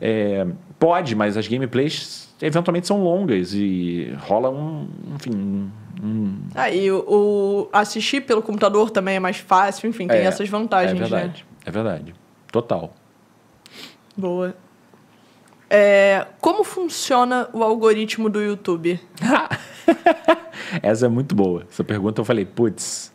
É, 0.00 0.46
pode, 0.78 1.14
mas 1.14 1.36
as 1.36 1.46
gameplays 1.46 2.34
eventualmente 2.42 2.86
são 2.86 3.02
longas 3.02 3.54
e 3.54 4.12
rola 4.18 4.50
um, 4.50 4.88
enfim, 5.14 5.70
Aí 6.54 6.90
o, 6.90 7.04
o 7.08 7.68
assistir 7.72 8.20
pelo 8.22 8.42
computador 8.42 8.90
também 8.90 9.16
é 9.16 9.20
mais 9.20 9.38
fácil, 9.38 9.88
enfim, 9.88 10.06
tem 10.08 10.18
é, 10.18 10.24
essas 10.24 10.48
vantagens, 10.48 11.00
É 11.00 11.08
né? 11.08 11.32
É 11.64 11.70
verdade. 11.70 12.14
Total. 12.50 12.92
Boa. 14.16 14.54
É, 15.68 16.26
como 16.40 16.62
funciona 16.62 17.48
o 17.52 17.62
algoritmo 17.62 18.28
do 18.28 18.40
YouTube? 18.40 19.00
Essa 20.82 21.06
é 21.06 21.08
muito 21.08 21.34
boa. 21.34 21.66
Essa 21.70 21.82
pergunta 21.82 22.20
eu 22.20 22.24
falei, 22.24 22.44
putz, 22.44 23.12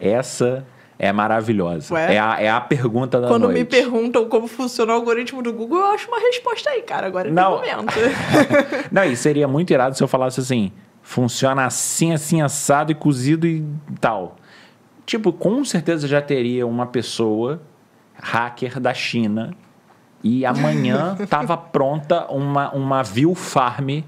essa 0.00 0.66
é 0.98 1.12
maravilhosa. 1.12 1.94
Ué? 1.94 2.14
É 2.14 2.18
a, 2.18 2.40
é 2.40 2.50
a 2.50 2.60
pergunta 2.60 3.20
da 3.20 3.28
Quando 3.28 3.44
noite. 3.44 3.58
me 3.58 3.64
perguntam 3.64 4.28
como 4.28 4.46
funciona 4.46 4.92
o 4.92 4.96
algoritmo 4.96 5.42
do 5.42 5.52
Google, 5.52 5.78
eu 5.78 5.86
acho 5.86 6.08
uma 6.08 6.18
resposta 6.18 6.70
aí, 6.70 6.82
cara. 6.82 7.06
Agora 7.06 7.28
é 7.28 7.30
Não. 7.32 7.56
momento. 7.56 7.94
Não, 8.90 9.04
e 9.04 9.16
seria 9.16 9.46
muito 9.46 9.72
irado 9.72 9.96
se 9.96 10.02
eu 10.02 10.08
falasse 10.08 10.40
assim: 10.40 10.72
funciona 11.02 11.64
assim, 11.64 12.12
assim, 12.12 12.42
assado 12.42 12.92
e 12.92 12.94
cozido 12.94 13.46
e 13.46 13.64
tal. 14.00 14.36
Tipo, 15.06 15.32
com 15.32 15.64
certeza 15.64 16.06
já 16.06 16.20
teria 16.20 16.66
uma 16.66 16.86
pessoa, 16.86 17.62
hacker 18.20 18.80
da 18.80 18.92
China, 18.94 19.52
e 20.22 20.44
amanhã 20.44 21.16
tava 21.28 21.56
pronta 21.56 22.26
uma, 22.30 22.70
uma 22.72 23.02
view 23.02 23.34
farm 23.34 24.00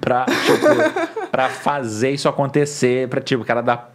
pra, 0.00 0.26
tipo, 0.26 1.28
pra 1.30 1.48
fazer 1.48 2.10
isso 2.10 2.28
acontecer, 2.28 3.08
pra 3.08 3.20
tipo, 3.20 3.42
o 3.42 3.46
cara 3.46 3.62
dar 3.62 3.94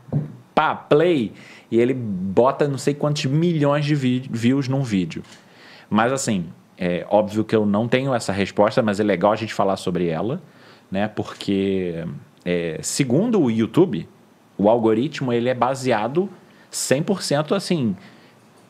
pá, 0.56 0.76
play, 0.76 1.34
e 1.70 1.80
ele 1.80 1.94
bota 1.94 2.68
não 2.68 2.78
sei 2.78 2.94
quantos 2.94 3.26
milhões 3.26 3.86
de 3.86 3.96
vi- 3.96 4.28
views 4.30 4.68
num 4.68 4.84
vídeo. 4.84 5.24
Mas 5.90 6.12
assim, 6.12 6.48
é 6.78 7.06
óbvio 7.10 7.44
que 7.44 7.56
eu 7.56 7.66
não 7.66 7.88
tenho 7.88 8.14
essa 8.14 8.32
resposta, 8.34 8.82
mas 8.82 9.00
é 9.00 9.04
legal 9.04 9.32
a 9.32 9.36
gente 9.36 9.54
falar 9.54 9.78
sobre 9.78 10.08
ela, 10.08 10.42
né? 10.90 11.08
Porque 11.08 12.06
é, 12.44 12.80
segundo 12.82 13.40
o 13.42 13.52
YouTube, 13.52 14.08
o 14.58 14.70
algoritmo 14.70 15.32
ele 15.32 15.48
é 15.50 15.54
baseado 15.54 16.30
100% 16.72 17.56
assim, 17.56 17.96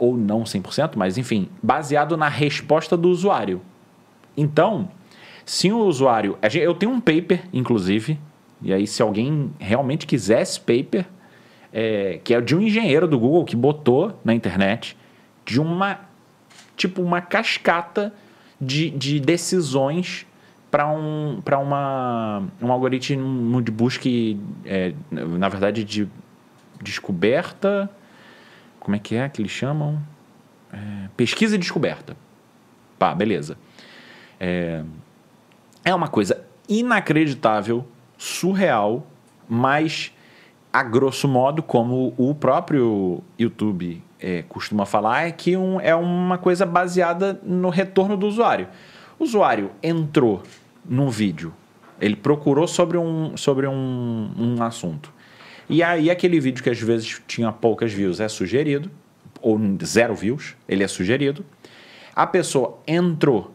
ou 0.02 0.18
não 0.18 0.42
100%, 0.42 0.94
mas 0.96 1.20
enfim, 1.20 1.48
baseado 1.62 2.18
na 2.18 2.28
resposta 2.28 2.98
do 2.98 3.08
usuário. 3.08 3.62
Então, 4.36 4.90
se 5.46 5.72
o 5.72 5.78
usuário, 5.86 6.40
eu 6.56 6.74
tenho 6.74 6.92
um 6.92 7.00
paper, 7.00 7.44
inclusive, 7.54 8.20
e 8.64 8.74
aí 8.74 8.88
se 8.88 9.00
alguém 9.04 9.52
realmente 9.60 10.08
quiser 10.08 10.42
esse 10.42 10.60
paper, 10.60 11.06
é, 11.72 12.20
que 12.24 12.34
é 12.34 12.42
de 12.42 12.56
um 12.56 12.62
engenheiro 12.62 13.08
do 13.08 13.20
Google 13.20 13.46
que 13.46 13.56
botou 13.56 14.20
na 14.26 14.34
internet 14.34 14.98
de 15.46 15.62
uma 15.62 16.00
tipo 16.76 17.04
uma 17.04 17.22
cascata 17.22 18.12
de, 18.60 18.90
de 18.90 19.20
decisões 19.20 20.26
para 20.72 20.90
um, 20.90 21.42
uma, 21.62 22.44
um 22.60 22.72
algoritmo 22.72 23.62
de 23.62 23.72
busca, 23.72 24.10
é, 24.66 24.94
na 25.12 25.48
verdade, 25.48 25.84
de 25.84 26.08
descoberta. 26.82 27.88
Como 28.82 28.96
é 28.96 29.00
que 29.00 29.16
é 29.16 29.30
que 29.30 29.42
eles 29.42 29.52
chamam? 29.52 30.02
É, 30.74 31.08
pesquisa 31.16 31.56
e 31.56 31.58
descoberta. 31.58 32.18
Pá, 32.98 33.14
beleza. 33.14 33.58
É, 34.40 34.84
é 35.86 35.94
uma 35.94 36.08
coisa 36.08 36.44
inacreditável, 36.68 37.88
surreal, 38.18 39.06
mas 39.48 40.12
a 40.74 40.82
grosso 40.82 41.28
modo, 41.28 41.62
como 41.62 42.14
o 42.18 42.34
próprio 42.34 43.22
YouTube 43.38 44.02
é, 44.20 44.42
costuma 44.44 44.86
falar, 44.86 45.28
é 45.28 45.32
que 45.32 45.56
um, 45.56 45.80
é 45.80 45.94
uma 45.94 46.40
coisa 46.40 46.66
baseada 46.66 47.40
no 47.44 47.70
retorno 47.70 48.18
do 48.18 48.26
usuário. 48.26 48.68
O 49.20 49.24
usuário 49.24 49.70
entrou 49.84 50.42
num 50.84 51.10
vídeo, 51.10 51.54
ele 52.00 52.16
procurou 52.16 52.68
sobre 52.68 52.98
um, 52.98 53.38
sobre 53.38 53.68
um, 53.68 54.32
um 54.36 54.64
assunto. 54.64 55.14
E 55.72 55.82
aí 55.82 56.12
aquele 56.12 56.38
vídeo 56.38 56.62
que 56.62 56.70
às 56.70 56.82
vezes 56.82 57.22
tinha 57.26 57.50
poucas 57.50 57.94
views 57.94 58.20
é 58.20 58.28
sugerido, 58.28 58.92
ou 59.42 59.58
zero 59.86 60.14
views, 60.14 60.54
ele 60.68 60.84
é 60.84 60.88
sugerido. 60.88 61.46
A 62.14 62.28
pessoa 62.28 62.78
entrou, 62.86 63.54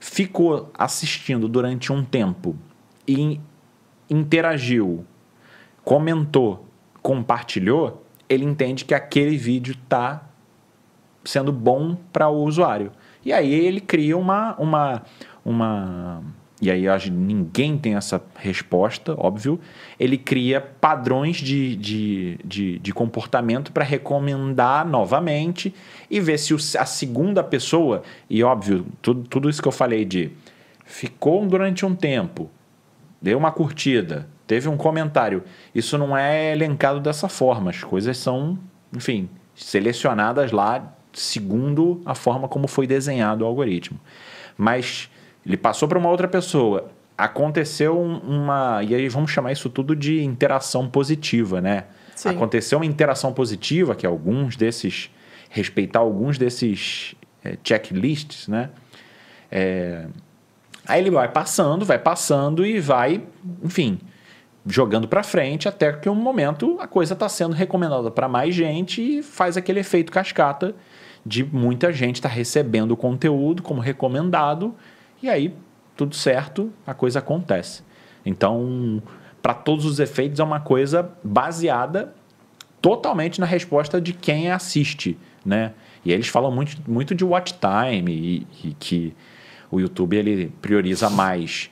ficou 0.00 0.72
assistindo 0.76 1.46
durante 1.46 1.92
um 1.92 2.04
tempo 2.04 2.56
e 3.06 3.40
interagiu, 4.10 5.06
comentou, 5.84 6.66
compartilhou, 7.00 8.04
ele 8.28 8.44
entende 8.44 8.84
que 8.84 8.92
aquele 8.92 9.36
vídeo 9.36 9.76
está 9.80 10.28
sendo 11.24 11.52
bom 11.52 11.94
para 12.12 12.28
o 12.28 12.42
usuário. 12.42 12.90
E 13.24 13.32
aí 13.32 13.54
ele 13.54 13.80
cria 13.80 14.18
uma. 14.18 14.56
uma, 14.58 15.02
uma 15.44 16.20
e 16.62 16.70
aí 16.70 16.88
acho 16.88 17.10
ninguém 17.10 17.76
tem 17.76 17.96
essa 17.96 18.22
resposta, 18.36 19.14
óbvio. 19.18 19.60
Ele 19.98 20.16
cria 20.16 20.60
padrões 20.60 21.36
de, 21.36 21.76
de, 21.76 22.38
de, 22.44 22.78
de 22.78 22.92
comportamento 22.92 23.72
para 23.72 23.84
recomendar 23.84 24.86
novamente 24.86 25.74
e 26.10 26.20
ver 26.20 26.38
se 26.38 26.54
a 26.78 26.86
segunda 26.86 27.42
pessoa, 27.42 28.02
e 28.30 28.42
óbvio, 28.42 28.86
tudo, 29.02 29.22
tudo 29.28 29.50
isso 29.50 29.60
que 29.60 29.68
eu 29.68 29.72
falei 29.72 30.04
de 30.04 30.30
ficou 30.84 31.44
durante 31.46 31.84
um 31.84 31.94
tempo, 31.94 32.50
deu 33.20 33.36
uma 33.36 33.50
curtida, 33.50 34.28
teve 34.46 34.68
um 34.68 34.76
comentário. 34.76 35.42
Isso 35.74 35.98
não 35.98 36.16
é 36.16 36.52
elencado 36.52 37.00
dessa 37.00 37.28
forma. 37.28 37.70
As 37.70 37.82
coisas 37.82 38.16
são, 38.16 38.58
enfim, 38.94 39.28
selecionadas 39.54 40.52
lá 40.52 40.94
segundo 41.12 42.00
a 42.04 42.14
forma 42.14 42.48
como 42.48 42.66
foi 42.68 42.86
desenhado 42.86 43.44
o 43.44 43.46
algoritmo. 43.46 43.98
Mas 44.56 45.08
ele 45.46 45.56
passou 45.56 45.88
para 45.88 45.98
uma 45.98 46.08
outra 46.08 46.26
pessoa. 46.28 46.90
Aconteceu 47.16 47.98
um- 48.00 48.18
uma. 48.18 48.82
E 48.82 48.94
aí 48.94 49.08
vamos 49.08 49.30
chamar 49.30 49.52
isso 49.52 49.68
tudo 49.70 49.94
de 49.94 50.22
interação 50.22 50.88
positiva, 50.88 51.60
né? 51.60 51.84
Sim. 52.14 52.30
Aconteceu 52.30 52.78
uma 52.78 52.86
interação 52.86 53.32
positiva, 53.32 53.94
que 53.94 54.06
alguns 54.06 54.56
desses. 54.56 55.10
respeitar 55.50 56.00
alguns 56.00 56.36
desses 56.36 57.14
eh, 57.44 57.56
checklists, 57.62 58.48
né? 58.48 58.70
É, 59.50 60.06
Aí 60.86 61.00
ele 61.00 61.10
vai 61.10 61.28
passando, 61.28 61.84
vai 61.84 61.98
passando 61.98 62.66
e 62.66 62.78
vai, 62.80 63.22
enfim, 63.62 63.98
jogando 64.66 65.06
para 65.08 65.22
frente 65.22 65.68
até 65.68 65.92
que 65.92 66.08
um 66.10 66.14
momento 66.14 66.76
a 66.80 66.86
coisa 66.86 67.14
está 67.14 67.28
sendo 67.28 67.54
recomendada 67.54 68.10
para 68.10 68.28
mais 68.28 68.54
gente 68.54 69.00
e 69.00 69.22
faz 69.22 69.56
aquele 69.56 69.80
efeito 69.80 70.10
cascata 70.12 70.74
de 71.24 71.42
muita 71.44 71.92
gente 71.92 72.16
estar 72.16 72.28
recebendo 72.28 72.90
o 72.90 72.96
conteúdo 72.96 73.62
como 73.62 73.80
recomendado 73.80 74.74
e 75.24 75.30
aí 75.30 75.54
tudo 75.96 76.14
certo, 76.14 76.72
a 76.86 76.92
coisa 76.92 77.20
acontece. 77.20 77.82
Então, 78.26 79.02
para 79.40 79.54
todos 79.54 79.84
os 79.84 79.98
efeitos, 79.98 80.40
é 80.40 80.44
uma 80.44 80.60
coisa 80.60 81.10
baseada 81.22 82.12
totalmente 82.82 83.40
na 83.40 83.46
resposta 83.46 84.00
de 84.00 84.12
quem 84.12 84.50
assiste, 84.50 85.16
né? 85.44 85.72
E 86.04 86.12
eles 86.12 86.28
falam 86.28 86.50
muito, 86.50 86.76
muito 86.86 87.14
de 87.14 87.24
watch 87.24 87.54
time 87.54 88.12
e, 88.12 88.68
e 88.68 88.74
que 88.74 89.14
o 89.70 89.80
YouTube 89.80 90.14
ele 90.16 90.52
prioriza 90.60 91.08
mais 91.08 91.70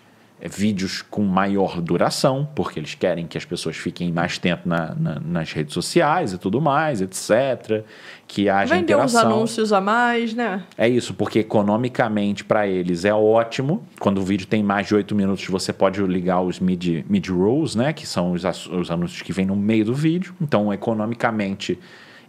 vídeos 0.49 1.03
com 1.03 1.23
maior 1.23 1.81
duração, 1.81 2.49
porque 2.55 2.81
eles 2.81 2.95
querem 2.95 3.27
que 3.27 3.39
as 3.39 3.45
pessoas 3.45 3.77
fiquem 3.77 4.11
mais 4.11 4.39
tempo 4.39 4.69
na, 4.69 4.95
na, 4.95 5.21
nas 5.21 5.53
redes 5.53 5.73
sociais 5.73 6.33
e 6.33 6.39
tudo 6.39 6.61
mais, 6.61 7.01
etc. 7.01 7.85
Que 8.27 8.49
haja 8.49 8.75
Vender 8.75 8.97
uns 8.97 9.13
interação. 9.13 9.31
anúncios 9.31 9.73
a 9.73 9.81
mais, 9.81 10.35
né? 10.35 10.65
É 10.77 10.89
isso, 10.89 11.15
porque 11.15 11.39
economicamente 11.39 12.45
para 12.45 12.67
eles 12.67 13.05
é 13.05 13.15
ótimo. 13.15 13.87
Quando 14.01 14.19
o 14.19 14.23
vídeo 14.25 14.47
tem 14.47 14.65
mais 14.65 14.89
de 14.89 14.97
8 14.97 15.15
minutos, 15.15 15.47
você 15.47 15.73
pode 15.73 16.03
ligar 16.03 16.41
os 16.41 16.59
mid, 16.59 17.05
mid 17.09 17.29
rolls, 17.29 17.79
né? 17.79 17.93
Que 17.93 18.07
são 18.07 18.33
os, 18.33 18.45
os 18.45 18.91
anúncios 18.91 19.23
que 19.23 19.33
vêm 19.33 19.47
no 19.47 19.55
meio 19.55 19.85
do 19.85 19.95
vídeo. 19.95 20.35
Então, 20.41 20.73
economicamente, 20.73 21.79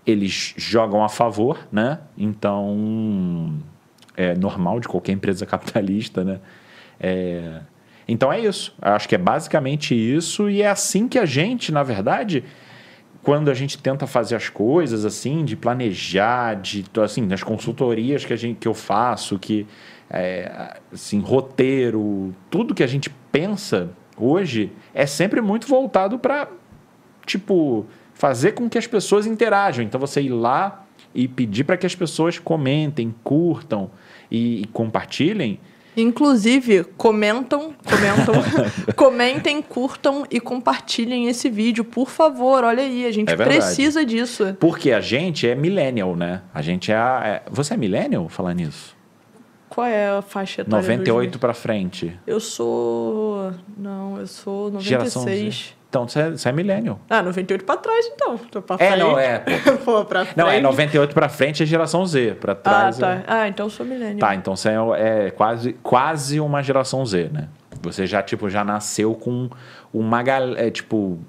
eles 0.05 0.53
jogam 0.55 1.03
a 1.03 1.09
favor, 1.09 1.57
né? 1.71 1.99
Então, 2.15 3.57
é 4.15 4.35
normal 4.35 4.79
de 4.79 4.87
qualquer 4.87 5.13
empresa 5.13 5.47
capitalista, 5.47 6.23
né? 6.23 6.39
É, 6.99 7.61
então 8.13 8.31
é 8.31 8.39
isso. 8.39 8.75
Acho 8.79 9.09
que 9.09 9.15
é 9.15 9.17
basicamente 9.17 9.95
isso. 9.95 10.47
E 10.47 10.61
é 10.61 10.69
assim 10.69 11.07
que 11.07 11.17
a 11.17 11.25
gente, 11.25 11.71
na 11.71 11.81
verdade, 11.81 12.43
quando 13.23 13.49
a 13.49 13.55
gente 13.55 13.75
tenta 13.77 14.05
fazer 14.05 14.35
as 14.35 14.49
coisas 14.49 15.03
assim, 15.03 15.43
de 15.43 15.55
planejar, 15.55 16.53
de 16.55 16.85
assim, 17.01 17.21
nas 17.21 17.41
consultorias 17.41 18.23
que, 18.23 18.31
a 18.31 18.35
gente, 18.35 18.57
que 18.59 18.67
eu 18.67 18.73
faço, 18.75 19.39
que 19.39 19.65
é, 20.11 20.77
assim, 20.93 21.19
roteiro, 21.21 22.35
tudo 22.51 22.75
que 22.75 22.83
a 22.83 22.87
gente 22.87 23.09
pensa 23.31 23.89
hoje 24.15 24.71
é 24.93 25.07
sempre 25.07 25.41
muito 25.41 25.67
voltado 25.67 26.19
para 26.19 26.47
tipo 27.25 27.87
fazer 28.13 28.51
com 28.51 28.69
que 28.69 28.77
as 28.77 28.85
pessoas 28.85 29.25
interajam. 29.25 29.83
Então 29.83 29.99
você 29.99 30.21
ir 30.21 30.29
lá 30.29 30.85
e 31.15 31.27
pedir 31.27 31.63
para 31.63 31.77
que 31.77 31.87
as 31.87 31.95
pessoas 31.95 32.37
comentem, 32.37 33.13
curtam 33.23 33.89
e, 34.29 34.61
e 34.61 34.65
compartilhem. 34.65 35.59
Inclusive, 35.95 36.83
comentam, 36.97 37.73
comentam, 37.85 38.33
comentem, 38.95 39.61
curtam 39.61 40.25
e 40.29 40.39
compartilhem 40.39 41.27
esse 41.27 41.49
vídeo, 41.49 41.83
por 41.83 42.09
favor. 42.09 42.63
Olha 42.63 42.83
aí, 42.83 43.05
a 43.05 43.11
gente 43.11 43.31
É 43.31 43.35
precisa 43.35 44.05
disso. 44.05 44.55
Porque 44.59 44.91
a 44.91 44.99
gente 44.99 45.47
é 45.47 45.55
millennial, 45.55 46.15
né? 46.15 46.41
A 46.53 46.61
gente 46.61 46.91
é, 46.91 46.95
a, 46.95 47.21
é- 47.25 47.43
Você 47.51 47.73
é 47.73 47.77
millennial? 47.77 48.27
Falar 48.29 48.53
nisso? 48.53 48.95
Qual 49.69 49.87
é 49.87 50.07
a 50.09 50.21
faixa 50.21 50.61
etária? 50.61 50.79
dos 50.79 50.87
98 50.87 51.29
meus? 51.31 51.37
para 51.39 51.53
frente. 51.53 52.19
Eu 52.27 52.39
sou. 52.39 53.51
Não, 53.75 54.19
eu 54.19 54.27
sou 54.27 54.79
Geração 54.79 55.23
Z. 55.23 55.73
96. 55.93 55.93
Então, 55.93 56.07
você 56.07 56.49
é, 56.49 56.51
é 56.51 56.55
millennial. 56.55 56.99
Ah, 57.09 57.21
98 57.21 57.63
pra 57.65 57.77
trás, 57.77 58.05
então. 58.13 58.37
Tô 58.37 58.61
pra 58.61 58.75
É, 58.79 58.87
frente. 58.89 58.99
não, 59.03 59.19
é, 59.19 59.39
Pô, 59.85 60.03
pra 60.05 60.25
frente. 60.25 60.37
Não, 60.37 60.49
é 60.49 60.59
98 60.59 61.13
para 61.13 61.29
frente 61.29 61.61
é 61.63 61.65
geração 61.65 62.05
Z. 62.05 62.35
Para 62.39 62.53
Ah, 62.53 62.55
trás. 62.55 62.97
tá. 62.97 63.13
é- 63.13 63.23
Ah, 63.27 63.47
então 63.47 63.65
eu 63.67 63.69
sou 63.69 63.85
milênio. 63.85 64.17
Tá, 64.19 64.33
então 64.35 64.55
você 64.55 64.69
é, 64.69 65.27
é 65.27 65.31
quase, 65.31 65.73
quase 65.83 66.39
uma 66.39 66.61
geração 66.63 67.05
Z, 67.05 67.29
né? 67.31 67.47
Você 67.81 68.07
já, 68.07 68.21
tipo, 68.23 68.49
já 68.49 68.63
nasceu 68.63 69.13
com 69.13 69.49
uma 69.93 70.23
gal- 70.23 70.55
é, 70.55 70.69
tipo, 70.71 71.19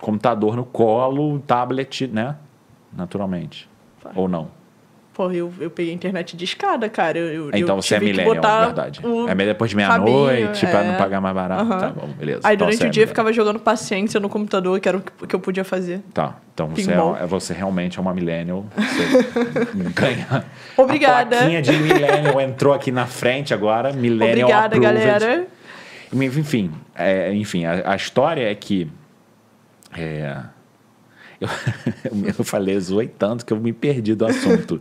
computador 0.00 0.56
no 0.56 0.64
colo, 0.64 1.38
tablet, 1.40 2.06
né? 2.08 2.36
Naturalmente. 2.92 3.68
Tá. 4.02 4.10
Ou 4.14 4.28
não? 4.28 4.48
Porra, 5.14 5.32
eu, 5.32 5.52
eu 5.60 5.70
peguei 5.70 5.92
a 5.92 5.94
internet 5.94 6.36
de 6.36 6.44
escada, 6.44 6.88
cara. 6.88 7.16
Eu, 7.16 7.26
eu- 7.26 7.50
Então 7.54 7.76
eu 7.76 7.82
você 7.82 7.94
é 7.94 8.00
millennial, 8.00 8.34
botar 8.34 8.64
verdade. 8.66 9.00
É 9.28 9.34
depois 9.46 9.70
de 9.70 9.76
meia-noite, 9.76 10.66
pra 10.66 10.82
não 10.82 10.94
é. 10.94 10.98
pagar 10.98 11.20
mais 11.20 11.34
barato. 11.34 11.62
Aham. 11.62 11.78
Tá 11.78 11.88
bom, 11.90 12.08
beleza. 12.18 12.40
Aí 12.42 12.56
Então 12.56 12.66
durante 12.66 12.82
o 12.82 12.86
é 12.86 12.90
dia 12.90 13.04
eu 13.04 13.08
ficava 13.08 13.32
jogando 13.32 13.60
paciência 13.60 14.18
no 14.18 14.28
computador, 14.28 14.80
que 14.80 14.88
era 14.88 14.98
o 14.98 15.00
que, 15.00 15.26
que 15.28 15.34
eu 15.36 15.38
podia 15.38 15.62
fazer. 15.62 16.00
Tá, 16.12 16.36
então 16.52 16.68
você, 16.68 16.90
é, 16.90 16.94
é- 17.22 17.26
você 17.26 17.54
realmente 17.54 17.96
é 17.96 18.02
uma 18.02 18.12
millennial. 18.12 18.66
Você 18.76 19.64
ganha. 19.94 20.44
Obrigada. 20.76 21.36
A 21.36 21.38
plaquinha 21.38 21.62
de 21.62 21.72
millennial 21.72 22.40
entrou 22.40 22.74
aqui 22.74 22.90
na 22.90 23.06
frente 23.06 23.54
agora. 23.54 23.92
Millennial 23.92 24.48
Obrigada, 24.48 24.76
approved. 24.76 25.04
galera. 25.04 25.46
Enfim, 26.12 26.72
é, 26.96 27.32
enfim 27.32 27.64
a, 27.66 27.92
a 27.92 27.96
história 27.96 28.50
é 28.50 28.54
que... 28.54 28.88
é, 29.96 30.36
eu, 31.40 31.48
eu 32.38 32.44
falei, 32.44 32.78
zoei 32.80 33.08
tanto 33.08 33.44
que 33.44 33.52
eu 33.52 33.58
me 33.58 33.72
perdi 33.72 34.14
do 34.14 34.24
assunto. 34.26 34.80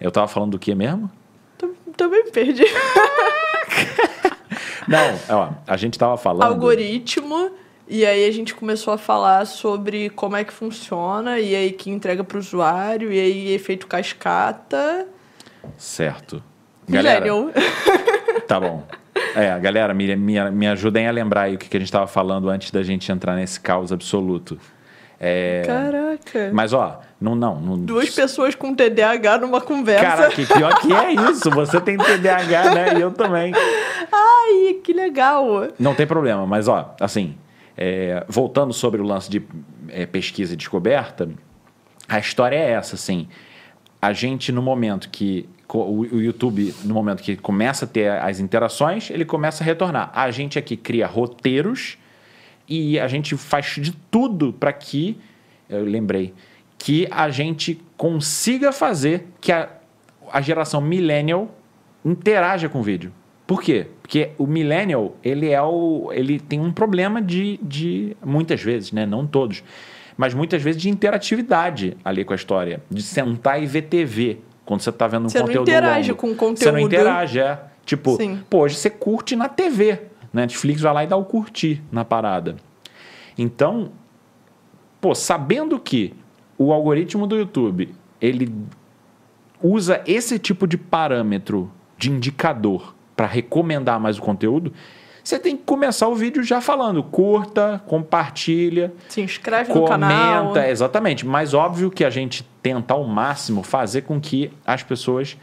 Eu 0.00 0.10
tava 0.10 0.28
falando 0.28 0.52
do 0.52 0.58
que 0.58 0.74
mesmo? 0.74 1.10
Tam- 1.58 1.74
Também 1.96 2.30
perdi. 2.30 2.64
Não, 4.88 5.18
ó, 5.28 5.50
a 5.66 5.76
gente 5.76 5.98
tava 5.98 6.16
falando... 6.16 6.42
Algoritmo. 6.42 7.50
E 7.88 8.06
aí 8.06 8.24
a 8.26 8.30
gente 8.32 8.54
começou 8.54 8.94
a 8.94 8.98
falar 8.98 9.44
sobre 9.46 10.10
como 10.10 10.36
é 10.36 10.44
que 10.44 10.52
funciona, 10.52 11.40
e 11.40 11.54
aí 11.56 11.72
que 11.72 11.90
entrega 11.90 12.22
para 12.22 12.36
o 12.36 12.40
usuário, 12.40 13.12
e 13.12 13.18
aí 13.18 13.52
efeito 13.52 13.88
cascata. 13.88 15.08
Certo. 15.76 16.42
Galera. 16.88 17.26
Tá 18.46 18.58
bom. 18.58 18.84
É, 19.36 19.56
galera, 19.60 19.94
me, 19.94 20.16
me, 20.16 20.50
me 20.50 20.66
ajudem 20.68 21.06
a 21.06 21.10
lembrar 21.12 21.42
aí 21.42 21.54
o 21.54 21.58
que, 21.58 21.68
que 21.68 21.76
a 21.76 21.80
gente 21.80 21.86
estava 21.88 22.06
falando 22.08 22.48
antes 22.48 22.72
da 22.72 22.82
gente 22.82 23.10
entrar 23.12 23.36
nesse 23.36 23.60
caos 23.60 23.92
absoluto. 23.92 24.58
É, 25.22 25.62
Caraca. 25.66 26.50
mas, 26.50 26.72
ó, 26.72 26.98
não, 27.20 27.34
não. 27.34 27.60
não 27.60 27.78
Duas 27.78 28.08
pessoas 28.08 28.54
com 28.54 28.74
TDAH 28.74 29.38
numa 29.38 29.60
conversa. 29.60 30.04
Cara, 30.04 30.30
que 30.30 30.46
pior 30.46 30.80
que 30.80 30.90
é 30.90 31.12
isso. 31.30 31.50
Você 31.50 31.78
tem 31.78 31.98
TDAH, 31.98 32.74
né? 32.74 32.98
E 32.98 33.02
eu 33.02 33.10
também. 33.12 33.52
Ai, 34.10 34.74
que 34.82 34.94
legal. 34.94 35.68
Não 35.78 35.94
tem 35.94 36.06
problema, 36.06 36.46
mas, 36.46 36.68
ó, 36.68 36.94
assim, 36.98 37.36
é, 37.76 38.24
voltando 38.28 38.72
sobre 38.72 39.02
o 39.02 39.04
lance 39.04 39.30
de 39.30 39.42
é, 39.90 40.06
pesquisa 40.06 40.54
e 40.54 40.56
descoberta, 40.56 41.28
a 42.08 42.18
história 42.18 42.56
é 42.56 42.70
essa, 42.70 42.94
assim. 42.94 43.28
A 44.00 44.14
gente, 44.14 44.50
no 44.50 44.62
momento 44.62 45.10
que 45.10 45.46
o 45.72 46.18
YouTube, 46.18 46.74
no 46.84 46.94
momento 46.94 47.22
que 47.22 47.36
começa 47.36 47.84
a 47.84 47.88
ter 47.88 48.10
as 48.10 48.40
interações, 48.40 49.10
ele 49.10 49.24
começa 49.24 49.62
a 49.62 49.66
retornar. 49.66 50.10
A 50.14 50.30
gente 50.30 50.58
aqui 50.58 50.76
cria 50.76 51.06
roteiros 51.06 51.96
e 52.70 52.98
a 53.00 53.08
gente 53.08 53.36
faz 53.36 53.66
de 53.78 53.92
tudo 54.10 54.52
para 54.52 54.72
que, 54.72 55.18
eu 55.68 55.84
lembrei, 55.84 56.32
que 56.78 57.08
a 57.10 57.28
gente 57.28 57.78
consiga 57.96 58.70
fazer 58.72 59.26
que 59.40 59.50
a, 59.50 59.68
a 60.32 60.40
geração 60.40 60.80
millennial 60.80 61.54
interaja 62.04 62.68
com 62.68 62.78
o 62.78 62.82
vídeo. 62.82 63.12
Por 63.46 63.60
quê? 63.60 63.88
Porque 64.00 64.30
o 64.38 64.46
millennial, 64.46 65.16
ele 65.24 65.50
é 65.50 65.60
o 65.60 66.10
ele 66.12 66.38
tem 66.38 66.60
um 66.60 66.70
problema 66.72 67.20
de, 67.20 67.58
de 67.60 68.16
muitas 68.24 68.62
vezes, 68.62 68.92
né, 68.92 69.04
não 69.04 69.26
todos, 69.26 69.64
mas 70.16 70.32
muitas 70.32 70.62
vezes 70.62 70.80
de 70.80 70.88
interatividade 70.88 71.96
ali 72.04 72.24
com 72.24 72.32
a 72.32 72.36
história, 72.36 72.80
de 72.88 73.02
sentar 73.02 73.60
e 73.60 73.66
ver 73.66 73.82
TV 73.82 74.38
quando 74.64 74.80
você 74.82 74.90
está 74.90 75.08
vendo 75.08 75.24
um 75.24 75.28
Você 75.28 75.38
não 75.40 75.46
conteúdo 75.46 75.68
interage 75.68 76.10
longo. 76.12 76.20
com 76.20 76.26
o 76.28 76.30
Você 76.56 76.66
não 76.66 76.72
conteúdo. 76.82 76.86
interage, 76.94 77.40
é. 77.40 77.58
Tipo, 77.84 78.16
Sim. 78.16 78.40
pô, 78.48 78.58
hoje 78.60 78.76
você 78.76 78.88
curte 78.88 79.34
na 79.34 79.48
TV. 79.48 79.98
Netflix 80.32 80.80
vai 80.80 80.92
lá 80.92 81.04
e 81.04 81.06
dá 81.06 81.16
o 81.16 81.24
curtir 81.24 81.82
na 81.90 82.04
parada. 82.04 82.56
Então, 83.36 83.92
pô, 85.00 85.14
sabendo 85.14 85.78
que 85.78 86.14
o 86.58 86.72
algoritmo 86.72 87.26
do 87.26 87.36
YouTube, 87.36 87.94
ele 88.20 88.52
usa 89.62 90.02
esse 90.06 90.38
tipo 90.38 90.66
de 90.66 90.76
parâmetro 90.76 91.70
de 91.96 92.10
indicador 92.10 92.94
para 93.16 93.26
recomendar 93.26 94.00
mais 94.00 94.18
o 94.18 94.22
conteúdo, 94.22 94.72
você 95.22 95.38
tem 95.38 95.56
que 95.56 95.62
começar 95.64 96.08
o 96.08 96.14
vídeo 96.14 96.42
já 96.42 96.60
falando, 96.60 97.02
curta, 97.02 97.82
compartilha, 97.86 98.92
Se 99.08 99.20
inscreve 99.20 99.72
no 99.72 99.84
canal. 99.84 100.46
comenta, 100.46 100.68
exatamente. 100.68 101.26
Mas 101.26 101.52
óbvio 101.52 101.90
que 101.90 102.04
a 102.04 102.10
gente 102.10 102.42
tenta 102.62 102.94
ao 102.94 103.04
máximo 103.04 103.62
fazer 103.62 104.02
com 104.02 104.20
que 104.20 104.50
as 104.66 104.82
pessoas. 104.82 105.36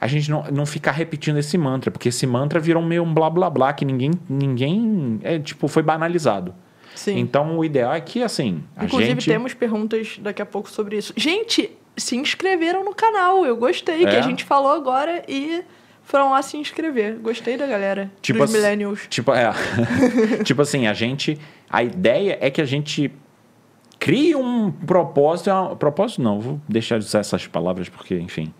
A 0.00 0.06
gente 0.06 0.30
não, 0.30 0.44
não 0.52 0.66
ficar 0.66 0.92
repetindo 0.92 1.38
esse 1.38 1.56
mantra, 1.56 1.90
porque 1.90 2.08
esse 2.10 2.26
mantra 2.26 2.60
virou 2.60 2.82
meio 2.82 3.02
um 3.02 3.12
blá 3.14 3.30
blá 3.30 3.48
blá 3.50 3.72
que 3.72 3.84
ninguém. 3.84 4.10
ninguém 4.28 5.18
é, 5.22 5.38
tipo, 5.38 5.68
foi 5.68 5.82
banalizado. 5.82 6.54
Sim. 6.94 7.18
Então 7.18 7.58
o 7.58 7.64
ideal 7.64 7.92
é 7.92 8.00
que, 8.00 8.22
assim, 8.22 8.62
a 8.76 8.84
Inclusive, 8.84 9.10
gente. 9.10 9.26
temos 9.30 9.52
perguntas 9.54 10.18
daqui 10.20 10.40
a 10.40 10.46
pouco 10.46 10.70
sobre 10.70 10.96
isso. 10.96 11.12
Gente, 11.16 11.70
se 11.96 12.16
inscreveram 12.16 12.84
no 12.84 12.94
canal. 12.94 13.44
Eu 13.44 13.56
gostei, 13.56 13.98
que 14.06 14.14
É? 14.14 14.18
a 14.18 14.22
gente 14.22 14.44
falou 14.44 14.70
agora 14.72 15.22
e 15.28 15.62
foram 16.02 16.30
lá 16.30 16.40
se 16.42 16.56
inscrever. 16.56 17.18
Gostei 17.18 17.56
da 17.56 17.66
galera. 17.66 18.10
Tipo 18.22 18.38
dos 18.38 18.50
assim- 18.50 18.58
millennials. 18.58 19.06
Tipo, 19.10 19.32
é. 19.34 19.50
tipo 20.44 20.62
assim, 20.62 20.86
a 20.86 20.92
gente. 20.94 21.38
A 21.68 21.82
ideia 21.82 22.38
é 22.40 22.50
que 22.50 22.60
a 22.62 22.64
gente 22.66 23.10
crie 23.98 24.34
um 24.34 24.70
propósito. 24.70 25.50
é 25.50 25.54
um- 25.54 25.76
Propósito 25.76 26.22
não, 26.22 26.40
vou 26.40 26.60
deixar 26.68 26.98
de 26.98 27.04
usar 27.04 27.20
essas 27.20 27.46
palavras 27.46 27.88
porque, 27.88 28.14
enfim. 28.18 28.52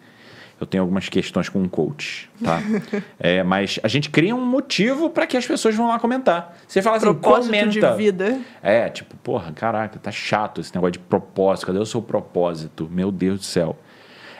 Eu 0.58 0.66
tenho 0.66 0.82
algumas 0.82 1.08
questões 1.08 1.48
com 1.48 1.62
o 1.62 1.68
coach, 1.68 2.30
tá? 2.42 2.60
É, 3.20 3.42
mas 3.42 3.78
a 3.82 3.88
gente 3.88 4.08
cria 4.08 4.34
um 4.34 4.44
motivo 4.44 5.10
para 5.10 5.26
que 5.26 5.36
as 5.36 5.46
pessoas 5.46 5.74
vão 5.74 5.88
lá 5.88 5.98
comentar. 5.98 6.56
Você 6.66 6.80
fala 6.80 6.96
assim, 6.96 7.06
Propósito 7.06 7.52
comenta. 7.52 7.90
de 7.90 7.96
vida. 7.96 8.40
É, 8.62 8.88
tipo, 8.88 9.16
porra, 9.18 9.52
caraca, 9.52 9.98
tá 9.98 10.10
chato 10.10 10.60
esse 10.60 10.74
negócio 10.74 10.92
de 10.92 10.98
propósito. 10.98 11.66
Cadê 11.66 11.78
o 11.78 11.86
seu 11.86 12.00
propósito? 12.00 12.88
Meu 12.90 13.12
Deus 13.12 13.40
do 13.40 13.44
céu. 13.44 13.76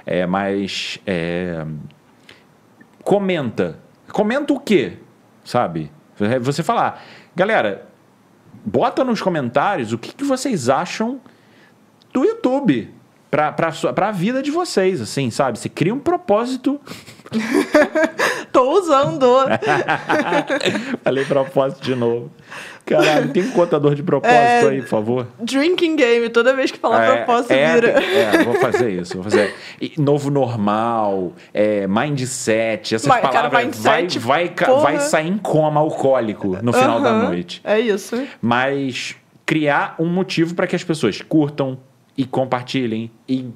É, 0.07 0.27
mas. 0.27 0.99
é, 1.07 1.67
comenta. 3.03 3.79
Comenta 4.11 4.53
o 4.53 4.61
quê? 4.61 4.99
sabe? 5.47 5.91
Você 6.41 6.63
falar, 6.63 7.03
galera, 7.35 7.87
bota 8.65 9.05
nos 9.05 9.23
comentários 9.23 9.93
o 9.93 9.99
que, 9.99 10.15
que 10.15 10.25
vocês 10.25 10.69
acham 10.69 11.21
do 12.13 12.25
YouTube 12.25 12.93
pra, 13.37 13.53
pra, 13.53 13.71
sua- 13.71 13.93
pra 13.93 14.11
vida 14.13 14.43
de 14.43 14.51
vocês, 14.51 14.99
assim, 14.99 15.31
sabe? 15.31 15.59
Você 15.59 15.69
cria 15.69 15.93
um 15.93 15.99
propósito. 15.99 16.81
Tô 18.51 18.79
usando. 18.79 19.27
Falei 21.05 21.25
propósito 21.27 21.83
de 21.83 21.95
novo. 21.95 22.31
Caralho, 22.87 23.29
tem 23.33 23.43
um 23.43 23.51
contador 23.51 23.95
de 23.95 24.03
propósito 24.03 24.33
É, 24.39 24.69
aí, 24.71 24.81
por 24.81 24.89
favor. 24.89 25.27
Drinking 25.39 25.97
game, 25.97 26.31
toda 26.31 26.55
vez 26.55 26.71
que 26.71 26.79
falar 26.79 27.05
É, 27.05 27.17
propósito 27.17 27.51
é, 27.53 27.75
vira. 27.75 27.89
é, 28.03 28.43
vou 28.45 28.55
fazer 28.55 28.89
isso, 28.91 29.15
vou 29.15 29.25
fazer. 29.25 29.55
E 29.81 29.93
novo 29.99 30.31
normal, 30.31 31.33
é, 31.53 31.87
mindset, 31.87 32.95
essas 32.95 33.07
Mas, 33.07 33.21
cara, 33.21 33.51
palavras 33.51 33.65
mindset, 33.65 34.19
vai, 34.21 34.47
vai, 34.47 34.67
porra. 34.67 34.81
vai 34.81 35.01
sair 35.01 35.29
em 35.29 35.37
coma 35.37 35.81
alcoólico 35.81 36.57
no 36.63 36.73
final 36.73 37.01
da 37.03 37.13
noite. 37.13 37.61
É 37.65 37.79
isso. 37.79 38.17
Mas 38.41 39.15
criar 39.45 39.97
um 39.99 40.07
motivo 40.07 40.55
para 40.55 40.67
que 40.67 40.75
as 40.77 40.85
pessoas 40.85 41.21
curtam 41.21 41.77
e 42.17 42.25
compartilhem 42.25 43.11
e 43.29 43.47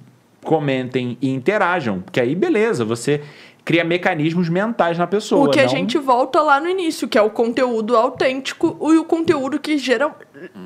comentem 0.44 1.16
e 1.20 1.29
interajam. 1.31 2.01
Porque 2.01 2.20
aí, 2.20 2.35
beleza, 2.35 2.85
você 2.85 3.23
cria 3.64 3.85
mecanismos 3.85 4.49
mentais 4.49 4.96
na 4.99 5.07
pessoa. 5.07 5.49
O 5.49 5.51
que 5.51 5.61
a 5.61 5.62
não- 5.64 5.68
gente 5.68 5.99
volta 5.99 6.40
lá 6.40 6.61
no 6.61 6.68
início, 6.68 7.07
que 7.07 7.18
é 7.18 7.23
o 7.23 7.31
conteúdo 7.31 7.96
autêntico 7.96 8.77
e 8.92 8.96
o 8.99 9.05
conteúdo 9.05 9.59
que 9.61 9.77
gera, 9.79 10.14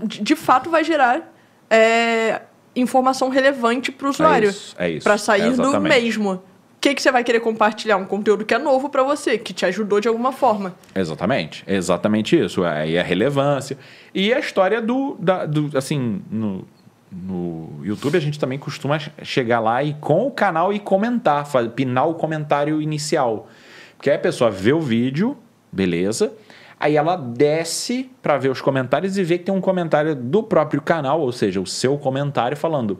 de 0.04 0.36
fato 0.36 0.70
vai 0.70 0.84
gerar 0.84 1.32
é, 1.70 2.42
informação 2.76 3.28
relevante 3.28 3.90
para 3.90 4.06
o 4.06 4.10
usuário. 4.10 4.50
isso, 4.50 4.76
é 4.78 4.90
isso. 4.90 5.04
Para 5.04 5.18
sair 5.18 5.42
É, 5.42 5.50
do 5.50 5.80
mesmo. 5.80 6.32
O 6.34 6.40
que, 6.84 6.94
que 6.94 7.00
você 7.00 7.10
vai 7.10 7.24
querer 7.24 7.40
compartilhar? 7.40 7.96
Um 7.96 8.04
conteúdo 8.04 8.44
que 8.44 8.52
é 8.52 8.58
novo 8.58 8.90
para 8.90 9.02
você, 9.02 9.38
que 9.38 9.54
te 9.54 9.64
ajudou 9.64 10.00
de 10.00 10.06
alguma 10.08 10.32
forma. 10.32 10.74
Exatamente, 10.94 11.64
exatamente 11.66 12.38
isso. 12.38 12.62
Aí 12.62 12.98
a 12.98 13.02
relevância. 13.02 13.78
E 14.14 14.32
a 14.34 14.38
história 14.38 14.82
do, 14.82 15.16
da- 15.18 15.46
do 15.46 15.70
assim, 15.78 16.20
no, 16.30 16.66
no 17.14 17.80
YouTube 17.84 18.16
a 18.16 18.20
gente 18.20 18.38
também 18.38 18.58
costuma 18.58 18.98
chegar 19.22 19.60
lá 19.60 19.82
e 19.82 19.94
com 19.94 20.26
o 20.26 20.30
canal 20.30 20.72
e 20.72 20.80
comentar, 20.80 21.46
pinar 21.74 22.08
o 22.08 22.14
comentário 22.14 22.82
inicial. 22.82 23.48
Porque 23.96 24.10
aí 24.10 24.16
a 24.16 24.20
pessoa 24.20 24.50
vê 24.50 24.72
o 24.72 24.80
vídeo, 24.80 25.36
beleza, 25.70 26.32
aí 26.78 26.96
ela 26.96 27.16
desce 27.16 28.10
para 28.20 28.36
ver 28.36 28.50
os 28.50 28.60
comentários 28.60 29.16
e 29.16 29.22
vê 29.22 29.38
que 29.38 29.44
tem 29.44 29.54
um 29.54 29.60
comentário 29.60 30.14
do 30.14 30.42
próprio 30.42 30.82
canal, 30.82 31.20
ou 31.20 31.32
seja, 31.32 31.60
o 31.60 31.66
seu 31.66 31.96
comentário 31.96 32.56
falando. 32.56 32.98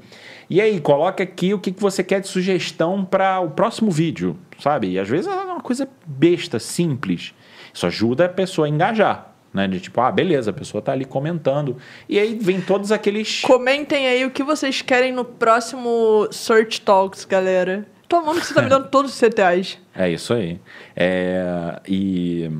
E 0.48 0.60
aí, 0.60 0.80
coloca 0.80 1.22
aqui 1.22 1.52
o 1.52 1.58
que 1.58 1.74
você 1.76 2.04
quer 2.04 2.20
de 2.20 2.28
sugestão 2.28 3.04
para 3.04 3.40
o 3.40 3.50
próximo 3.50 3.90
vídeo, 3.90 4.38
sabe? 4.58 4.92
E 4.92 4.98
às 4.98 5.08
vezes 5.08 5.26
é 5.26 5.34
uma 5.34 5.60
coisa 5.60 5.88
besta, 6.06 6.58
simples. 6.58 7.34
Isso 7.72 7.86
ajuda 7.86 8.26
a 8.26 8.28
pessoa 8.28 8.66
a 8.66 8.70
engajar. 8.70 9.33
Né? 9.54 9.68
De 9.68 9.78
tipo, 9.78 10.00
ah, 10.00 10.10
beleza, 10.10 10.50
a 10.50 10.52
pessoa 10.52 10.82
tá 10.82 10.90
ali 10.90 11.04
comentando. 11.04 11.76
E 12.08 12.18
aí 12.18 12.36
vem 12.38 12.60
todos 12.60 12.90
aqueles. 12.90 13.40
Comentem 13.42 14.08
aí 14.08 14.24
o 14.24 14.30
que 14.30 14.42
vocês 14.42 14.82
querem 14.82 15.12
no 15.12 15.24
próximo 15.24 16.26
Search 16.32 16.80
Talks, 16.80 17.24
galera. 17.24 17.86
Tô 18.08 18.16
amando 18.16 18.40
que 18.40 18.46
você 18.48 18.54
tá 18.54 18.62
me 18.62 18.68
dando 18.70 18.88
todos 18.88 19.12
os 19.12 19.20
CTAs. 19.20 19.78
É 19.94 20.10
isso 20.10 20.34
aí. 20.34 20.60
É, 20.96 21.80
e, 21.86 22.50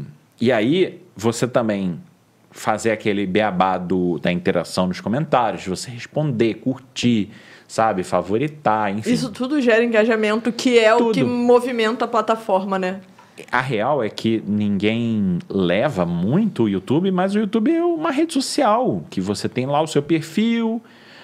e 0.41 0.53
aí, 0.53 1.03
você 1.17 1.49
também 1.49 2.01
fazer 2.53 2.93
aquele 2.93 3.27
beabá 3.27 3.77
do, 3.77 4.21
da 4.21 4.31
interação 4.31 4.87
nos 4.87 5.01
comentários, 5.01 5.67
você 5.67 5.91
responder, 5.91 6.55
curtir, 6.55 7.31
sabe, 7.67 8.05
favoritar, 8.05 8.97
enfim. 8.97 9.13
Isso 9.13 9.31
tudo 9.31 9.61
gera 9.61 9.83
engajamento, 9.83 10.53
que 10.53 10.79
é 10.79 10.95
o 10.95 11.11
que 11.11 11.21
Tudo. 11.21 11.27
movimenta 11.27 12.05
a 12.05 12.09
plataforma, 12.09 12.79
né? 12.79 13.01
A 13.51 13.61
real 13.61 14.03
é 14.03 14.09
que 14.09 14.43
ninguém 14.47 15.39
leva 15.49 16.07
muito 16.07 16.65
o 16.65 16.69
YouTube, 16.69 17.11
mas 17.11 17.35
o 17.35 17.39
YouTube 17.41 17.73
é 17.75 17.83
uma 17.85 18.11
rede 18.11 18.33
social, 18.33 19.03
que 19.11 19.21
você 19.21 19.49
tem 19.49 19.67
lá 19.67 19.81
o 19.83 19.87
seu 19.89 20.01
perfil, 20.03 20.81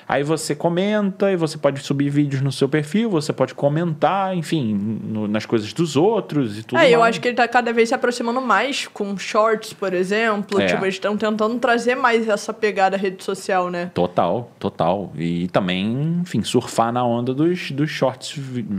aí 0.09 0.25
você 0.25 0.53
comenta 0.57 1.31
e 1.31 1.37
você 1.37 1.57
pode 1.57 1.79
subir 1.81 2.11
vídeos 2.11 2.43
no 2.43 2.51
seu 2.51 2.69
perfil, 2.69 3.09
você 3.09 3.33
pode 3.33 3.55
comentar, 3.55 4.37
enfim, 4.37 4.75
no- 4.75 5.29
nas 5.29 5.47
coisas 5.47 5.73
dos 5.73 5.95
outros 5.97 6.59
e 6.59 6.65
tudo 6.65 6.81
é, 6.81 6.91
eu 6.91 6.99
mais. 6.99 7.11
acho 7.11 7.21
que 7.21 7.29
ele 7.29 7.37
tá 7.37 7.47
cada 7.47 7.73
vez 7.73 7.91
se 7.91 7.95
aproximando 7.95 8.41
mais 8.41 8.89
com 8.89 9.17
shorts, 9.17 9.73
por 9.73 9.95
exemplo. 9.95 10.61
É. 10.61 10.67
Tipo, 10.67 10.85
eles 10.85 10.97
estão 10.97 11.17
tentando 11.17 11.57
trazer 11.61 11.95
mais 11.95 12.27
essa 12.29 12.53
pegada 12.53 12.97
rede 12.97 13.23
social, 13.23 13.71
né? 13.71 13.89
Total, 13.95 14.51
total. 14.59 15.13
E 15.17 15.47
também, 15.49 16.19
enfim, 16.23 16.43
surfar 16.43 16.93
na 16.93 17.05
onda 17.05 17.33
dos, 17.33 17.71
dos 17.71 17.89
shorts, 17.89 18.37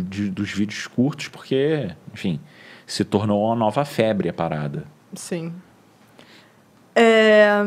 de- 0.10 0.30
dos 0.30 0.52
vídeos 0.52 0.86
curtos, 0.88 1.30
porque, 1.30 1.92
enfim, 2.14 2.42
se 2.92 3.06
tornou 3.06 3.46
uma 3.46 3.56
nova 3.56 3.86
febre 3.86 4.28
a 4.28 4.34
parada. 4.34 4.86
Sim. 5.14 5.54
É, 6.94 7.64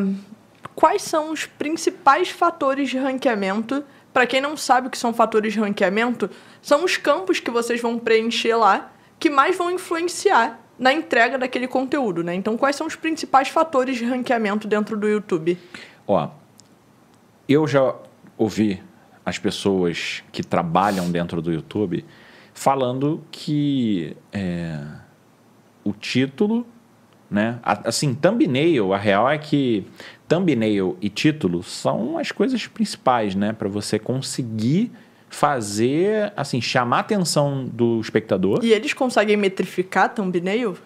Quais 0.75 1.03
são 1.03 1.31
os 1.31 1.47
principais 1.47 2.31
fatores 2.31 2.91
de 2.91 2.99
ranqueamento? 2.99 3.85
Para 4.13 4.27
quem 4.27 4.41
não 4.41 4.57
sabe 4.57 4.89
o 4.89 4.91
que 4.91 4.99
são 4.99 5.15
fatores 5.15 5.53
de 5.53 5.61
ranqueamento, 5.61 6.29
são 6.61 6.85
os 6.85 6.97
campos 6.97 7.41
que 7.41 7.51
vocês 7.51 7.81
vão 7.81 7.99
preencher 7.99 8.55
lá 8.55 8.93
que 9.19 9.31
mais 9.31 9.57
vão 9.57 9.71
influenciar 9.71 10.61
na 10.79 10.93
entrega 10.93 11.39
daquele 11.39 11.69
conteúdo, 11.69 12.23
né? 12.23 12.35
Então, 12.35 12.57
quais 12.57 12.77
são 12.77 12.87
os 12.87 12.97
principais 12.97 13.49
fatores 13.49 13.97
de 13.97 14.05
ranqueamento 14.05 14.67
dentro 14.67 14.97
do 14.97 15.09
YouTube? 15.09 15.57
Ó, 16.07 16.29
eu 17.49 17.67
já 17.67 17.95
ouvi 18.37 18.83
as 19.25 19.39
pessoas 19.39 20.23
que 20.33 20.43
trabalham 20.43 21.11
dentro 21.11 21.41
do 21.41 21.53
YouTube 21.53 22.05
falando 22.53 23.25
que 23.31 24.17
é, 24.33 24.81
o 25.85 25.93
título, 25.93 26.67
né? 27.31 27.59
Assim, 27.63 28.15
thumbnail, 28.15 28.93
a 28.93 28.99
real 28.99 29.31
é 29.31 29.39
que 29.39 29.85
thumbnail 30.29 30.97
e 31.01 31.09
título 31.09 31.63
são 31.63 32.19
as 32.19 32.33
coisas 32.33 32.67
principais, 32.67 33.35
né? 33.35 33.53
Para 33.53 33.69
você 33.69 33.99
conseguir 33.99 34.91
fazer, 35.29 36.33
assim, 36.37 36.61
chamar 36.61 36.99
a 36.99 37.01
atenção 37.01 37.65
do 37.65 38.01
espectador. 38.01 38.61
E 38.63 38.73
eles 38.73 38.93
conseguem 38.93 39.37
metrificar 39.37 40.15
thumbnail? 40.15 40.77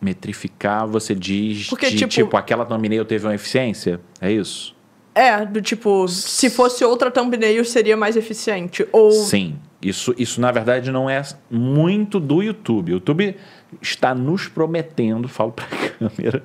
Metrificar, 0.00 0.86
você 0.86 1.14
diz 1.14 1.68
Porque, 1.68 1.90
de, 1.90 1.96
tipo- 1.96 2.12
tipo, 2.12 2.36
aquela 2.36 2.64
thumbnail 2.64 3.04
teve 3.04 3.26
uma 3.26 3.34
eficiência? 3.34 4.00
É 4.20 4.30
isso? 4.30 4.74
É, 5.14 5.46
do 5.46 5.62
tipo, 5.62 6.06
se 6.08 6.50
fosse 6.50 6.84
outra 6.84 7.10
thumbnail 7.10 7.64
seria 7.64 7.96
mais 7.96 8.16
eficiente. 8.16 8.86
Ou. 8.92 9.10
Sim, 9.10 9.56
isso, 9.80 10.14
isso 10.18 10.40
na 10.40 10.52
verdade 10.52 10.90
não 10.90 11.08
é 11.08 11.22
muito 11.50 12.20
do 12.20 12.42
YouTube. 12.42 12.92
O 12.92 12.94
YouTube 12.96 13.36
está 13.80 14.14
nos 14.14 14.48
prometendo, 14.48 15.28
falo 15.28 15.52
para 15.52 15.64
a 15.64 16.08
câmera, 16.08 16.42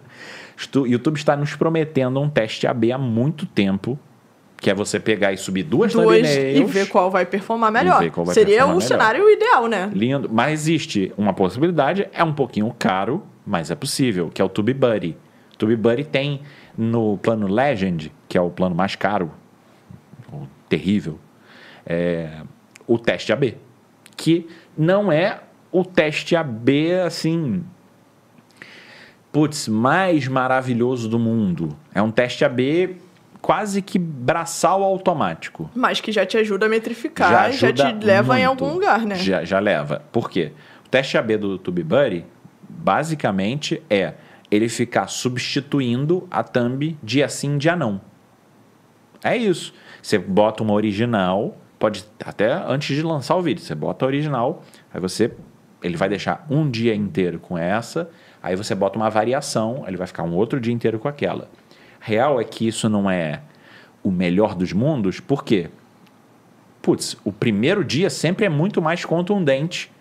o 0.76 0.88
YouTube 0.88 1.18
está 1.18 1.36
nos 1.36 1.56
prometendo 1.56 2.20
um 2.20 2.30
teste 2.30 2.68
AB 2.68 2.92
há 2.92 2.98
muito 2.98 3.46
tempo, 3.46 3.98
que 4.58 4.70
é 4.70 4.74
você 4.74 5.00
pegar 5.00 5.34
e 5.34 5.38
subir 5.38 5.64
duas, 5.64 5.92
duas 5.92 6.06
thumbnails. 6.06 6.60
e 6.60 6.64
ver 6.64 6.88
qual 6.88 7.10
vai 7.10 7.26
performar 7.26 7.72
melhor. 7.72 8.00
vai 8.00 8.34
Seria 8.34 8.58
performar 8.58 8.66
o 8.66 8.78
melhor. 8.78 8.82
cenário 8.82 9.30
ideal, 9.30 9.68
né? 9.68 9.90
Lindo, 9.94 10.30
mas 10.32 10.54
existe 10.54 11.12
uma 11.18 11.34
possibilidade, 11.34 12.08
é 12.14 12.24
um 12.24 12.34
pouquinho 12.34 12.74
caro, 12.78 13.24
mas 13.46 13.72
é 13.72 13.76
possível, 13.76 14.30
que 14.30 14.42
é 14.42 14.46
o 14.46 14.50
TubeBuddy. 14.50 15.18
TubeBuddy 15.58 16.04
tem 16.04 16.42
no 16.78 17.18
plano 17.18 17.48
Legend, 17.48 18.12
que 18.30 18.38
é 18.38 18.42
o 18.42 18.52
plano 18.52 18.76
mais 18.76 18.96
caro, 18.96 19.32
terrível, 20.70 21.20
é, 21.86 22.30
o 22.88 22.98
teste 22.98 23.34
AB, 23.34 23.58
que 24.16 24.48
não 24.78 25.12
é 25.12 25.42
o 25.72 25.84
teste 25.86 26.36
AB 26.36 26.94
assim, 27.06 27.64
putz, 29.32 29.68
mais 29.68 30.28
maravilhoso 30.28 31.08
do 31.08 31.18
mundo. 31.18 31.78
É 31.94 32.02
um 32.02 32.12
teste 32.12 32.44
AB 32.44 32.98
quase 33.42 33.82
que 33.82 33.98
braçal 33.98 34.84
automático 34.84 35.68
Mas 35.74 36.00
que 36.00 36.12
já 36.12 36.24
te 36.26 36.38
ajuda 36.38 36.68
a 36.68 36.70
metrificar 36.70 37.32
já 37.32 37.42
ajuda 37.46 37.94
te 37.94 38.06
leva 38.06 38.40
em 38.40 38.46
muito. 38.46 38.64
algum 38.64 38.76
lugar, 38.76 39.06
né? 39.06 39.16
Já, 39.16 39.44
já 39.44 39.60
leva. 39.60 40.04
Por 40.12 40.30
quê? 40.30 40.52
O 40.86 40.90
teste 40.90 41.18
AB 41.18 41.38
do 41.38 41.58
TubeBuddy, 41.58 42.26
basicamente, 42.70 43.82
é 43.90 44.14
ele 44.52 44.68
ficar 44.68 45.08
substituindo 45.08 46.28
a 46.30 46.44
thumb 46.44 46.98
dia 47.02 47.28
sim, 47.30 47.58
dia 47.58 47.76
não. 47.76 48.02
É 49.24 49.36
isso. 49.38 49.74
Você 50.02 50.18
bota 50.18 50.62
uma 50.62 50.74
original, 50.74 51.58
pode 51.80 52.06
até 52.24 52.52
antes 52.52 52.96
de 52.96 53.02
lançar 53.02 53.36
o 53.36 53.42
vídeo, 53.42 53.64
você 53.64 53.74
bota 53.74 54.04
a 54.04 54.08
original, 54.08 54.64
aí 54.94 55.00
você 55.00 55.32
ele 55.82 55.98
vai 55.98 56.10
deixar 56.10 56.46
um 56.50 56.70
dia 56.70 56.94
inteiro 56.94 57.40
com 57.40 57.58
essa, 57.58 58.10
aí 58.42 58.56
você 58.56 58.74
bota 58.76 58.98
uma 58.98 59.10
variação, 59.10 59.84
ele 59.88 59.98
vai 59.98 60.08
ficar 60.08 60.24
um 60.24 60.34
outro 60.34 60.60
dia 60.60 60.74
inteiro 60.74 61.00
com 61.00 61.08
aquela. 61.08 61.50
Real 62.00 62.40
é 62.40 62.44
que 62.44 62.68
isso 62.68 62.90
não 62.90 63.10
é 63.10 63.42
o 64.04 64.10
melhor 64.12 64.56
dos 64.56 64.74
mundos, 64.74 65.20
por 65.20 65.44
quê? 65.44 65.70
Putz, 66.82 67.16
o 67.24 67.32
primeiro 67.32 67.84
dia 67.86 68.10
sempre 68.10 68.46
é 68.46 68.50
muito 68.50 68.82
mais 68.82 69.06
contundente 69.06 69.92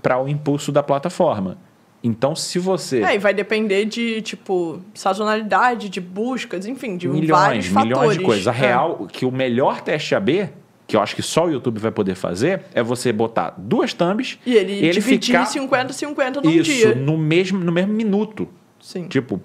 para 0.00 0.22
o 0.22 0.28
impulso 0.28 0.70
da 0.70 0.82
plataforma. 0.82 1.58
Então, 2.02 2.36
se 2.36 2.60
você. 2.60 3.02
É, 3.02 3.16
e 3.16 3.18
vai 3.18 3.34
depender 3.34 3.84
de, 3.84 4.22
tipo, 4.22 4.80
sazonalidade, 4.94 5.88
de 5.88 6.00
buscas, 6.00 6.64
enfim, 6.64 6.96
de 6.96 7.08
milhões, 7.08 7.28
vários 7.28 7.68
milhões 7.68 7.88
fatores. 7.92 8.18
de 8.18 8.24
coisas. 8.24 8.46
A 8.46 8.52
É. 8.52 8.56
real, 8.56 9.08
que 9.10 9.26
o 9.26 9.32
melhor 9.32 9.80
teste 9.80 10.14
AB, 10.14 10.48
que 10.88 10.96
eu 10.96 11.02
acho 11.02 11.14
que 11.14 11.22
só 11.22 11.44
o 11.44 11.50
YouTube 11.50 11.78
vai 11.78 11.92
poder 11.92 12.14
fazer, 12.14 12.62
é 12.72 12.82
você 12.82 13.12
botar 13.12 13.54
duas 13.58 13.92
thumbs 13.92 14.38
E 14.46 14.56
ele, 14.56 14.90
dividir 14.90 15.38
ficar 15.38 15.46
50-50 15.46 16.42
num 16.42 16.50
isso 16.50 16.62
dia. 16.62 16.94
no 16.94 17.18
mesmo, 17.18 17.58
no 17.58 17.70
mesmo 17.70 17.92
minuto. 17.92 18.48
Sim. 18.80 19.06
Tipo, 19.06 19.38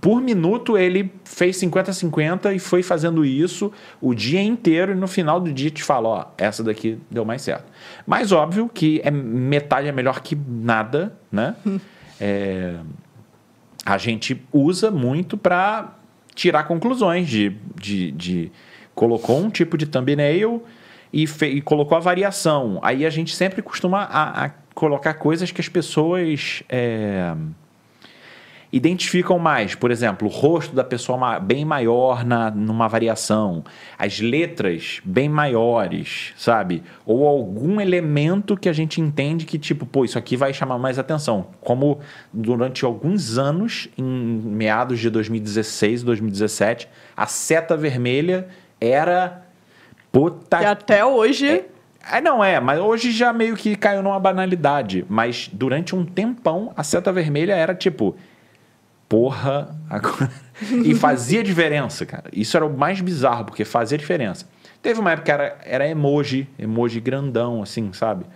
por 0.00 0.20
minuto 0.20 0.76
ele 0.76 1.12
fez 1.22 1.60
50-50 1.60 2.56
e 2.56 2.58
foi 2.58 2.82
fazendo 2.82 3.24
isso 3.24 3.70
o 4.00 4.14
dia 4.14 4.42
inteiro 4.42 4.90
e 4.90 4.94
no 4.96 5.06
final 5.06 5.38
do 5.38 5.52
dia 5.52 5.70
te 5.70 5.82
fala, 5.84 6.08
ó, 6.08 6.26
essa 6.36 6.64
daqui 6.64 6.98
deu 7.08 7.24
mais 7.24 7.42
certo. 7.42 7.70
Mas 8.04 8.32
óbvio 8.32 8.68
que 8.68 9.00
é, 9.04 9.12
metade 9.12 9.86
é 9.86 9.92
melhor 9.92 10.20
que 10.20 10.36
nada, 10.36 11.16
né? 11.30 11.54
É, 12.20 12.76
a 13.84 13.98
gente 13.98 14.40
usa 14.52 14.88
muito 14.88 15.36
para 15.36 15.94
tirar 16.32 16.62
conclusões 16.62 17.28
de, 17.28 17.56
de, 17.74 18.12
de, 18.12 18.52
colocou 18.94 19.38
um 19.38 19.50
tipo 19.50 19.76
de 19.76 19.86
thumbnail 19.86 20.62
e, 21.12 21.24
e 21.24 21.60
colocou 21.60 21.96
a 21.96 22.00
variação. 22.00 22.78
Aí 22.82 23.06
a 23.06 23.10
gente 23.10 23.34
sempre 23.34 23.62
costuma 23.62 24.02
a, 24.02 24.46
a 24.46 24.50
colocar 24.74 25.14
coisas 25.14 25.50
que 25.52 25.60
as 25.60 25.68
pessoas 25.68 26.62
é, 26.68 27.34
identificam 28.72 29.38
mais. 29.38 29.76
Por 29.76 29.92
exemplo, 29.92 30.26
o 30.26 30.30
rosto 30.30 30.74
da 30.74 30.82
pessoa 30.82 31.38
bem 31.38 31.64
maior 31.64 32.24
na, 32.24 32.50
numa 32.50 32.88
variação, 32.88 33.62
as 33.96 34.18
letras 34.18 35.00
bem 35.04 35.28
maiores, 35.28 36.32
sabe? 36.36 36.82
Ou 37.06 37.24
algum 37.24 37.80
elemento 37.80 38.56
que 38.56 38.68
a 38.68 38.72
gente 38.72 39.00
entende 39.00 39.46
que, 39.46 39.56
tipo, 39.60 39.86
pô, 39.86 40.04
isso 40.04 40.18
aqui 40.18 40.36
vai 40.36 40.52
chamar 40.52 40.78
mais 40.78 40.98
atenção. 40.98 41.46
Como 41.60 42.00
durante 42.32 42.84
alguns 42.84 43.38
anos, 43.38 43.88
em 43.96 44.04
meados 44.04 44.98
de 44.98 45.08
2016, 45.08 46.02
2017, 46.02 46.88
a 47.16 47.26
seta 47.26 47.76
vermelha 47.76 48.48
era. 48.86 49.42
Puta. 50.12 50.62
E 50.62 50.64
até 50.64 51.04
hoje. 51.04 51.48
É, 51.48 52.18
é, 52.18 52.20
não 52.20 52.44
é, 52.44 52.60
mas 52.60 52.78
hoje 52.78 53.10
já 53.10 53.32
meio 53.32 53.56
que 53.56 53.76
caiu 53.76 54.02
numa 54.02 54.18
banalidade. 54.20 55.04
Mas 55.08 55.48
durante 55.52 55.94
um 55.94 56.04
tempão, 56.04 56.72
a 56.76 56.82
seta 56.82 57.12
vermelha 57.12 57.54
era 57.54 57.74
tipo 57.74 58.16
porra. 59.08 59.76
Agora... 59.88 60.30
e 60.84 60.94
fazia 60.94 61.42
diferença, 61.42 62.04
cara. 62.04 62.24
Isso 62.32 62.56
era 62.56 62.66
o 62.66 62.76
mais 62.76 63.00
bizarro, 63.00 63.44
porque 63.44 63.64
fazia 63.64 63.98
diferença. 63.98 64.46
Teve 64.82 65.00
uma 65.00 65.12
época 65.12 65.24
que 65.24 65.32
era, 65.32 65.58
era 65.64 65.88
emoji, 65.88 66.48
emoji 66.58 67.00
grandão, 67.00 67.62
assim, 67.62 67.92
sabe? 67.92 68.26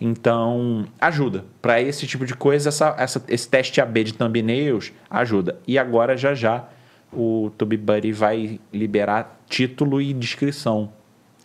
Então, 0.00 0.84
ajuda. 1.00 1.44
Para 1.62 1.80
esse 1.80 2.06
tipo 2.06 2.26
de 2.26 2.34
coisa, 2.34 2.68
essa, 2.68 2.94
essa, 2.98 3.24
esse 3.28 3.48
teste 3.48 3.80
AB 3.80 4.04
de 4.04 4.14
thumbnails 4.14 4.92
ajuda. 5.08 5.58
E 5.66 5.78
agora, 5.78 6.16
já 6.16 6.34
já, 6.34 6.64
o 7.12 7.50
TubeBuddy 7.56 8.12
vai 8.12 8.60
liberar 8.72 9.35
título 9.48 10.00
e 10.00 10.12
descrição. 10.12 10.92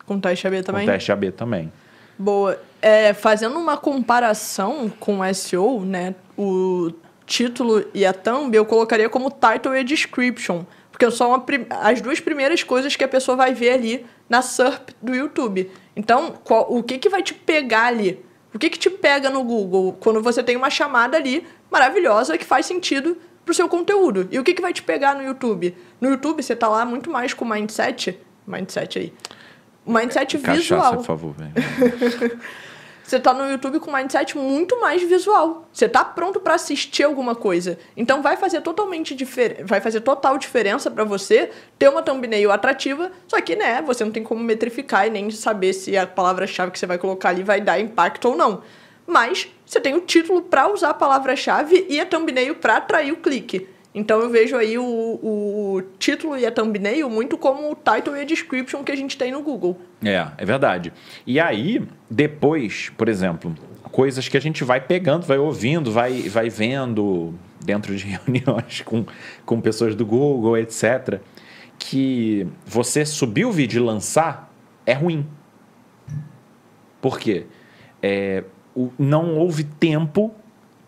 Com 0.06 0.20
teste 0.20 0.46
AB 0.46 0.62
também? 0.62 0.86
Com 0.86 0.92
teste 0.92 1.12
AB 1.12 1.32
também. 1.32 1.72
Boa. 2.18 2.60
É, 2.80 3.12
fazendo 3.12 3.58
uma 3.58 3.76
comparação 3.76 4.90
com 5.00 5.20
o 5.20 5.34
SEO, 5.34 5.80
né? 5.84 6.14
O 6.36 6.92
título 7.24 7.84
e 7.94 8.04
a 8.04 8.12
thumb, 8.12 8.54
eu 8.54 8.66
colocaria 8.66 9.08
como 9.08 9.30
title 9.30 9.76
e 9.76 9.84
description. 9.84 10.64
Porque 10.90 11.10
são 11.10 11.44
as 11.70 12.00
duas 12.00 12.20
primeiras 12.20 12.62
coisas 12.62 12.94
que 12.94 13.02
a 13.02 13.08
pessoa 13.08 13.36
vai 13.36 13.54
ver 13.54 13.70
ali 13.70 14.06
na 14.28 14.42
SERP 14.42 14.90
do 15.00 15.14
YouTube. 15.14 15.70
Então, 15.96 16.34
qual, 16.44 16.66
o 16.72 16.82
que, 16.82 16.98
que 16.98 17.08
vai 17.08 17.22
te 17.22 17.32
pegar 17.32 17.86
ali? 17.86 18.24
O 18.54 18.58
que, 18.58 18.68
que 18.68 18.78
te 18.78 18.90
pega 18.90 19.30
no 19.30 19.42
Google 19.42 19.96
quando 19.98 20.22
você 20.22 20.42
tem 20.42 20.56
uma 20.56 20.68
chamada 20.68 21.16
ali 21.16 21.46
maravilhosa 21.70 22.36
que 22.36 22.44
faz 22.44 22.66
sentido 22.66 23.16
pro 23.44 23.54
seu 23.54 23.68
conteúdo? 23.68 24.28
E 24.30 24.38
o 24.38 24.44
que, 24.44 24.54
que 24.54 24.62
vai 24.62 24.72
te 24.72 24.82
pegar 24.82 25.14
no 25.14 25.22
YouTube? 25.22 25.76
No 26.00 26.10
YouTube, 26.10 26.42
você 26.42 26.54
tá 26.56 26.68
lá 26.68 26.84
muito 26.84 27.10
mais 27.10 27.34
com 27.34 27.44
mindset. 27.44 28.18
Mindset 28.46 28.98
aí. 28.98 29.12
Mindset 29.86 30.38
Cachaça, 30.38 30.60
visual. 30.60 30.96
por 30.96 31.04
favor, 31.04 31.34
velho. 31.34 32.40
Você 33.12 33.18
tá 33.18 33.34
no 33.34 33.50
YouTube 33.50 33.80
com 33.80 33.92
mindset 33.92 34.38
muito 34.38 34.80
mais 34.80 35.02
visual. 35.02 35.68
Você 35.72 35.88
tá 35.88 36.04
pronto 36.04 36.40
para 36.40 36.54
assistir 36.54 37.02
alguma 37.02 37.34
coisa. 37.34 37.78
Então 37.96 38.22
vai 38.22 38.36
fazer 38.36 38.60
totalmente 38.62 39.14
diferente, 39.14 39.64
vai 39.64 39.80
fazer 39.80 40.00
total 40.00 40.38
diferença 40.38 40.90
para 40.90 41.04
você 41.04 41.50
ter 41.78 41.88
uma 41.88 42.02
thumbnail 42.02 42.50
atrativa, 42.50 43.10
só 43.26 43.40
que 43.40 43.56
né, 43.56 43.82
você 43.82 44.04
não 44.04 44.12
tem 44.12 44.22
como 44.22 44.42
metrificar 44.42 45.06
e 45.06 45.10
nem 45.10 45.30
saber 45.30 45.72
se 45.72 45.96
a 45.96 46.06
palavra-chave 46.06 46.70
que 46.70 46.78
você 46.78 46.86
vai 46.86 46.96
colocar 46.96 47.30
ali 47.30 47.42
vai 47.42 47.60
dar 47.60 47.78
impacto 47.78 48.28
ou 48.28 48.36
não. 48.36 48.62
Mas 49.06 49.48
você 49.64 49.80
tem 49.80 49.94
o 49.94 50.00
título 50.00 50.42
para 50.42 50.72
usar 50.72 50.90
a 50.90 50.94
palavra-chave 50.94 51.86
e 51.88 52.00
a 52.00 52.06
thumbnail 52.06 52.56
para 52.56 52.76
atrair 52.76 53.12
o 53.12 53.16
clique. 53.16 53.66
Então 53.94 54.20
eu 54.20 54.30
vejo 54.30 54.56
aí 54.56 54.78
o, 54.78 54.84
o 54.84 55.82
título 55.98 56.36
e 56.36 56.46
a 56.46 56.50
thumbnail 56.50 57.10
muito 57.10 57.36
como 57.36 57.70
o 57.70 57.74
title 57.74 58.16
e 58.16 58.20
a 58.20 58.24
description 58.24 58.82
que 58.82 58.90
a 58.90 58.96
gente 58.96 59.18
tem 59.18 59.30
no 59.30 59.42
Google. 59.42 59.78
É, 60.02 60.26
é 60.38 60.44
verdade. 60.44 60.92
E 61.26 61.38
aí, 61.38 61.86
depois, 62.08 62.90
por 62.96 63.08
exemplo, 63.08 63.54
coisas 63.90 64.28
que 64.28 64.36
a 64.36 64.40
gente 64.40 64.64
vai 64.64 64.80
pegando, 64.80 65.26
vai 65.26 65.36
ouvindo, 65.36 65.92
vai, 65.92 66.22
vai 66.22 66.48
vendo 66.48 67.34
dentro 67.62 67.94
de 67.94 68.06
reuniões 68.26 68.80
com, 68.80 69.04
com 69.44 69.60
pessoas 69.60 69.94
do 69.94 70.06
Google, 70.06 70.56
etc., 70.56 71.20
que 71.78 72.46
você 72.64 73.04
subir 73.04 73.44
o 73.44 73.52
vídeo 73.52 73.82
e 73.82 73.84
lançar 73.84 74.52
é 74.86 74.92
ruim. 74.92 75.26
Por 77.00 77.18
quê? 77.18 77.46
É, 78.00 78.44
o, 78.74 78.90
não 78.98 79.36
houve 79.36 79.64
tempo 79.64 80.32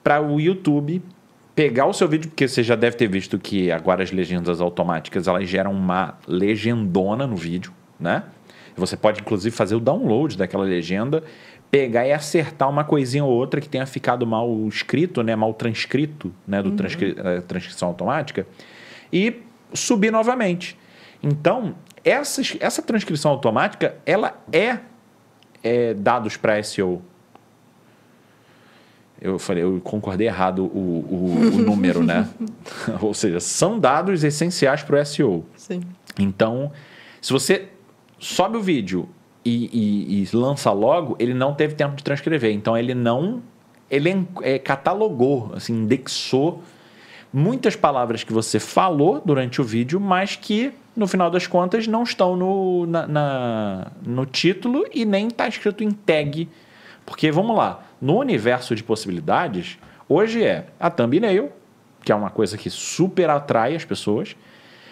para 0.02 0.20
o 0.20 0.40
YouTube 0.40 1.02
pegar 1.54 1.86
o 1.86 1.92
seu 1.92 2.08
vídeo, 2.08 2.28
porque 2.28 2.48
você 2.48 2.62
já 2.62 2.74
deve 2.74 2.96
ter 2.96 3.08
visto 3.08 3.38
que 3.38 3.70
agora 3.70 4.02
as 4.02 4.10
legendas 4.10 4.60
automáticas 4.60 5.28
elas 5.28 5.48
geram 5.48 5.72
uma 5.72 6.18
legendona 6.26 7.26
no 7.26 7.36
vídeo, 7.36 7.72
né? 7.98 8.24
Você 8.76 8.96
pode 8.96 9.20
inclusive 9.20 9.54
fazer 9.54 9.76
o 9.76 9.80
download 9.80 10.36
daquela 10.36 10.64
legenda, 10.64 11.22
pegar 11.70 12.06
e 12.06 12.12
acertar 12.12 12.68
uma 12.68 12.82
coisinha 12.82 13.24
ou 13.24 13.30
outra 13.30 13.60
que 13.60 13.68
tenha 13.68 13.86
ficado 13.86 14.26
mal 14.26 14.66
escrito, 14.68 15.22
né, 15.22 15.36
mal 15.36 15.54
transcrito, 15.54 16.32
né, 16.46 16.62
do 16.62 16.70
uhum. 16.70 16.76
transcri 16.76 17.14
eh, 17.16 17.40
transcrição 17.40 17.88
automática 17.88 18.46
e 19.12 19.42
subir 19.72 20.10
novamente. 20.10 20.76
Então, 21.22 21.74
essa, 22.04 22.42
essa 22.60 22.82
transcrição 22.82 23.30
automática, 23.30 23.96
ela 24.04 24.40
é, 24.52 24.78
é 25.62 25.94
dados 25.94 26.36
para 26.36 26.62
SEO, 26.62 27.02
eu 29.20 29.38
falei, 29.38 29.62
eu 29.62 29.80
concordei 29.82 30.26
errado 30.26 30.64
o, 30.64 30.68
o, 30.68 31.54
o 31.54 31.58
número, 31.58 32.02
né? 32.02 32.28
Ou 33.00 33.14
seja, 33.14 33.40
são 33.40 33.78
dados 33.78 34.24
essenciais 34.24 34.82
para 34.82 35.00
o 35.00 35.04
SEO. 35.04 35.44
Sim. 35.56 35.80
Então, 36.18 36.70
se 37.20 37.32
você 37.32 37.68
sobe 38.18 38.56
o 38.56 38.60
vídeo 38.60 39.08
e, 39.44 39.70
e, 39.72 40.22
e, 40.22 40.36
lança 40.36 40.72
logo, 40.72 41.16
ele 41.18 41.34
não 41.34 41.54
teve 41.54 41.74
tempo 41.74 41.96
de 41.96 42.04
transcrever. 42.04 42.52
Então, 42.52 42.76
ele 42.76 42.94
não. 42.94 43.42
Ele 43.90 44.26
é, 44.42 44.58
catalogou, 44.58 45.52
assim, 45.54 45.72
indexou 45.72 46.62
muitas 47.32 47.76
palavras 47.76 48.24
que 48.24 48.32
você 48.32 48.58
falou 48.58 49.20
durante 49.24 49.60
o 49.60 49.64
vídeo, 49.64 50.00
mas 50.00 50.36
que, 50.36 50.72
no 50.96 51.06
final 51.06 51.30
das 51.30 51.46
contas, 51.46 51.86
não 51.86 52.02
estão 52.02 52.36
no, 52.36 52.86
na, 52.86 53.06
na 53.06 53.92
no 54.04 54.24
título 54.24 54.84
e 54.92 55.04
nem 55.04 55.28
está 55.28 55.46
escrito 55.46 55.84
em 55.84 55.90
tag. 55.90 56.48
Porque, 57.04 57.30
vamos 57.30 57.56
lá, 57.56 57.82
no 58.04 58.18
universo 58.18 58.74
de 58.74 58.84
possibilidades, 58.84 59.78
hoje 60.06 60.44
é 60.44 60.66
a 60.78 60.90
thumbnail, 60.90 61.50
que 62.04 62.12
é 62.12 62.14
uma 62.14 62.28
coisa 62.28 62.58
que 62.58 62.68
super 62.68 63.30
atrai 63.30 63.74
as 63.74 63.82
pessoas, 63.82 64.36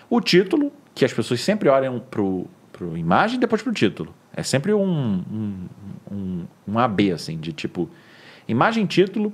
o 0.09 0.19
título, 0.19 0.73
que 0.95 1.05
as 1.05 1.13
pessoas 1.13 1.43
sempre 1.43 1.69
olham 1.69 2.01
para 2.01 2.23
a 2.23 2.99
imagem 2.99 3.37
e 3.37 3.41
depois 3.41 3.61
para 3.61 3.71
o 3.71 3.75
título. 3.75 4.15
É 4.35 4.43
sempre 4.43 4.73
um, 4.73 4.83
um, 5.31 5.69
um, 6.11 6.47
um 6.67 6.79
AB, 6.79 7.13
assim, 7.13 7.37
de 7.37 7.53
tipo 7.53 7.91
imagem, 8.49 8.87
título. 8.87 9.31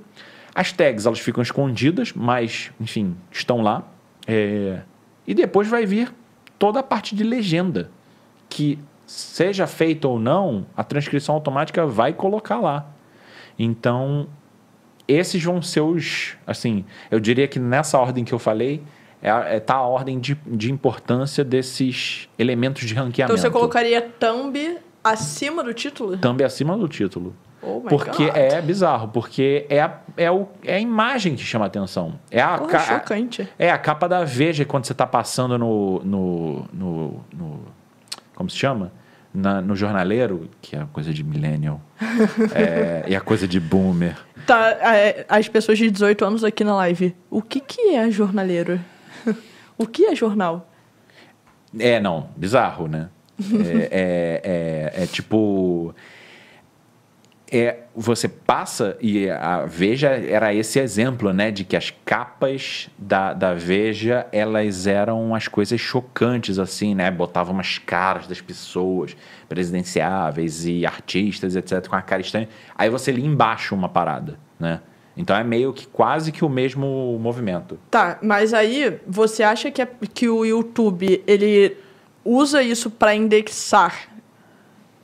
As 0.53 0.73
tags, 0.73 1.05
elas 1.05 1.19
ficam 1.19 1.41
escondidas, 1.41 2.11
mas, 2.11 2.73
enfim, 2.81 3.15
estão 3.31 3.61
lá. 3.61 3.87
É... 4.27 4.81
E 5.25 5.33
depois 5.33 5.69
vai 5.69 5.85
vir 5.85 6.13
toda 6.57 6.81
a 6.81 6.83
parte 6.83 7.15
de 7.15 7.23
legenda, 7.23 7.89
que 8.49 8.77
seja 9.07 9.65
feita 9.65 10.05
ou 10.05 10.19
não, 10.19 10.65
a 10.75 10.83
transcrição 10.83 11.33
automática 11.33 11.85
vai 11.87 12.11
colocar 12.11 12.59
lá. 12.59 12.98
Então, 13.59 14.27
esses 15.05 15.43
vão 15.43 15.61
ser 15.61 15.81
os. 15.81 16.37
Assim, 16.47 16.85
eu 17.11 17.19
diria 17.19 17.47
que 17.47 17.59
nessa 17.59 17.99
ordem 17.99 18.23
que 18.23 18.33
eu 18.33 18.39
falei, 18.39 18.81
é, 19.21 19.57
é 19.57 19.59
tá 19.59 19.75
a 19.75 19.81
ordem 19.81 20.17
de, 20.19 20.35
de 20.47 20.71
importância 20.71 21.43
desses 21.43 22.29
elementos 22.39 22.87
de 22.87 22.93
ranqueamento. 22.93 23.33
Então 23.33 23.37
você 23.37 23.51
colocaria 23.51 24.01
thumb 24.01 24.77
acima 25.03 25.63
do 25.63 25.73
título? 25.73 26.17
Thumb 26.17 26.41
acima 26.43 26.77
do 26.77 26.87
título. 26.87 27.35
Oh 27.61 27.81
porque 27.81 28.25
God. 28.25 28.35
é 28.37 28.61
bizarro, 28.61 29.09
porque 29.09 29.65
é 29.69 29.81
a, 29.81 29.99
é, 30.15 30.31
o, 30.31 30.47
é 30.63 30.75
a 30.75 30.79
imagem 30.79 31.35
que 31.35 31.43
chama 31.43 31.65
atenção. 31.65 32.17
É 32.31 32.41
a, 32.41 32.57
Porra, 32.57 32.79
chocante. 32.79 33.49
É 33.59 33.69
a 33.69 33.77
capa 33.77 34.07
da 34.07 34.23
Veja 34.23 34.63
quando 34.63 34.85
você 34.85 34.93
está 34.93 35.05
passando 35.05 35.57
no, 35.57 35.99
no, 35.99 36.65
no, 36.71 37.25
no. 37.33 37.61
Como 38.33 38.49
se 38.49 38.55
chama? 38.55 38.93
Na, 39.33 39.61
no 39.61 39.75
jornaleiro, 39.75 40.49
que 40.61 40.75
é 40.75 40.81
a 40.81 40.85
coisa 40.85 41.13
de 41.13 41.23
millennial, 41.23 41.81
é, 42.53 43.05
e 43.07 43.15
a 43.15 43.21
coisa 43.21 43.47
de 43.47 43.59
boomer. 43.59 44.17
Tá, 44.45 44.69
é, 44.95 45.25
as 45.29 45.47
pessoas 45.47 45.77
de 45.77 45.89
18 45.89 46.25
anos 46.25 46.43
aqui 46.43 46.63
na 46.63 46.75
live, 46.75 47.15
o 47.29 47.41
que, 47.41 47.59
que 47.59 47.95
é 47.95 48.09
jornaleiro? 48.09 48.79
o 49.77 49.85
que 49.85 50.05
é 50.05 50.15
jornal? 50.15 50.69
É, 51.77 51.99
não, 51.99 52.29
bizarro, 52.35 52.87
né? 52.87 53.09
é, 53.39 53.89
é, 53.91 54.93
é, 54.99 55.03
é 55.03 55.07
tipo. 55.07 55.93
É, 57.51 57.79
você 57.95 58.27
passa 58.27 58.95
e 59.01 59.29
a 59.29 59.65
Veja 59.65 60.09
era 60.09 60.53
esse 60.53 60.79
exemplo, 60.79 61.33
né, 61.33 61.49
de 61.51 61.63
que 61.63 61.75
as 61.75 61.91
capas 62.05 62.89
da, 62.97 63.33
da 63.33 63.53
Veja 63.53 64.27
elas 64.31 64.85
eram 64.85 65.33
as 65.33 65.47
coisas 65.47 65.79
chocantes 65.79 66.59
assim, 66.59 66.93
né, 66.93 67.09
botavam 67.09 67.53
umas 67.53 67.77
caras 67.77 68.27
das 68.27 68.39
pessoas 68.39 69.17
presidenciáveis 69.47 70.65
e 70.65 70.85
artistas, 70.85 71.55
etc, 71.55 71.87
com 71.87 71.95
a 71.95 72.01
cara 72.01 72.21
estranha. 72.21 72.47
Aí 72.77 72.89
você 72.89 73.11
lia 73.11 73.25
embaixo 73.25 73.73
uma 73.73 73.89
parada, 73.89 74.37
né? 74.59 74.81
Então 75.17 75.35
é 75.35 75.43
meio 75.43 75.73
que 75.73 75.85
quase 75.85 76.31
que 76.31 76.45
o 76.45 76.49
mesmo 76.49 77.17
movimento. 77.19 77.77
Tá, 77.91 78.19
mas 78.21 78.53
aí 78.53 78.99
você 79.05 79.43
acha 79.43 79.69
que, 79.69 79.81
é, 79.81 79.87
que 80.13 80.29
o 80.29 80.45
YouTube 80.45 81.21
ele 81.27 81.75
usa 82.23 82.61
isso 82.63 82.89
para 82.89 83.13
indexar, 83.13 84.07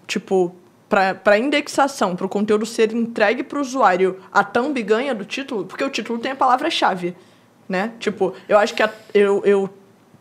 tipo 0.08 0.56
para 0.90 1.38
indexação, 1.38 2.16
para 2.16 2.26
o 2.26 2.30
conteúdo 2.30 2.66
ser 2.66 2.94
entregue 2.94 3.44
para 3.44 3.58
o 3.58 3.62
usuário, 3.62 4.20
a 4.32 4.44
thumb 4.44 4.82
ganha 4.84 5.16
do 5.16 5.26
título, 5.26 5.66
porque 5.66 5.84
o 5.84 5.90
título 5.90 6.20
tem 6.20 6.32
a 6.32 6.36
palavra-chave, 6.36 7.16
né? 7.68 7.94
Tipo, 8.00 8.34
eu 8.48 8.58
acho 8.58 8.74
que 8.74 8.84
a, 8.84 8.90
eu, 9.14 9.42
eu 9.46 9.70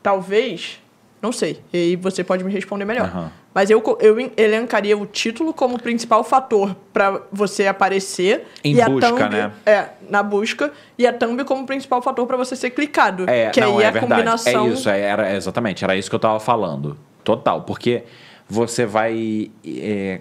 talvez, 0.02 0.80
não 1.20 1.32
sei, 1.32 1.60
e 1.72 1.96
você 1.96 2.24
pode 2.24 2.42
me 2.42 2.52
responder 2.52 2.84
melhor. 2.84 3.14
Uhum. 3.14 3.28
Mas 3.54 3.70
eu, 3.70 3.80
eu 4.00 4.16
elencaria 4.36 4.98
o 4.98 5.06
título 5.06 5.54
como 5.54 5.80
principal 5.80 6.24
fator 6.24 6.74
para 6.92 7.22
você 7.30 7.68
aparecer. 7.68 8.48
Em 8.64 8.76
e 8.76 8.84
busca, 8.84 9.06
a 9.06 9.10
thumb, 9.10 9.30
né? 9.30 9.52
É, 9.64 9.88
na 10.10 10.24
busca. 10.24 10.72
E 10.98 11.06
a 11.06 11.12
thumb 11.12 11.44
como 11.44 11.64
principal 11.64 12.02
fator 12.02 12.26
para 12.26 12.36
você 12.36 12.56
ser 12.56 12.70
clicado. 12.70 13.30
É, 13.30 13.50
que 13.50 13.60
não, 13.60 13.78
aí 13.78 13.84
é 13.84 13.86
a 13.86 13.90
verdade. 13.92 14.12
combinação. 14.12 14.66
É 14.66 14.70
isso, 14.70 14.90
é, 14.90 15.00
era, 15.00 15.36
exatamente, 15.36 15.84
era 15.84 15.94
isso 15.94 16.10
que 16.10 16.16
eu 16.16 16.20
tava 16.20 16.40
falando. 16.40 16.98
Total, 17.22 17.62
porque 17.62 18.02
você 18.48 18.84
vai. 18.84 19.52
É, 19.64 19.70
é, 19.70 20.20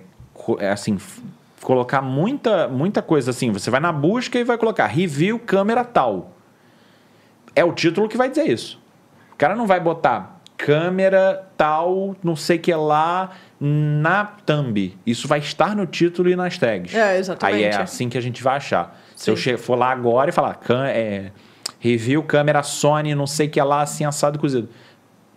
assim, 0.72 0.98
colocar 1.62 2.02
muita, 2.02 2.68
muita 2.68 3.02
coisa 3.02 3.32
assim. 3.32 3.52
Você 3.52 3.70
vai 3.70 3.80
na 3.80 3.92
busca 3.92 4.38
e 4.38 4.44
vai 4.44 4.58
colocar 4.58 4.86
review 4.88 5.40
câmera 5.40 5.84
tal. 5.84 6.36
É 7.56 7.64
o 7.64 7.72
título 7.72 8.08
que 8.08 8.18
vai 8.18 8.30
dizer 8.30 8.48
isso. 8.50 8.80
O 9.32 9.36
cara 9.36 9.56
não 9.56 9.66
vai 9.66 9.80
botar 9.80 10.42
câmera 10.58 11.48
tal, 11.58 12.16
não 12.24 12.36
sei 12.36 12.58
que 12.58 12.74
lá, 12.74 13.32
na 13.60 14.26
thumb. 14.26 14.98
Isso 15.06 15.28
vai 15.28 15.40
estar 15.40 15.76
no 15.76 15.86
título 15.86 16.30
e 16.30 16.36
nas 16.36 16.58
tags. 16.58 16.94
É, 16.94 17.18
exatamente. 17.18 17.56
Aí 17.58 17.64
é 17.64 17.76
assim 17.76 18.08
que 18.08 18.18
a 18.18 18.22
gente 18.22 18.44
vai 18.44 18.58
achar. 18.58 19.00
Sim. 19.16 19.36
Se 19.36 19.50
eu 19.52 19.58
for 19.58 19.76
lá 19.76 19.92
agora 19.92 20.30
e 20.30 20.34
falar 20.34 20.60
é, 20.88 21.32
review 21.80 22.24
câmera 22.24 22.64
Sony, 22.64 23.14
não 23.16 23.28
sei 23.28 23.48
que 23.48 23.62
lá, 23.62 23.82
assim, 23.82 24.06
assado 24.06 24.40
cozido 24.40 24.70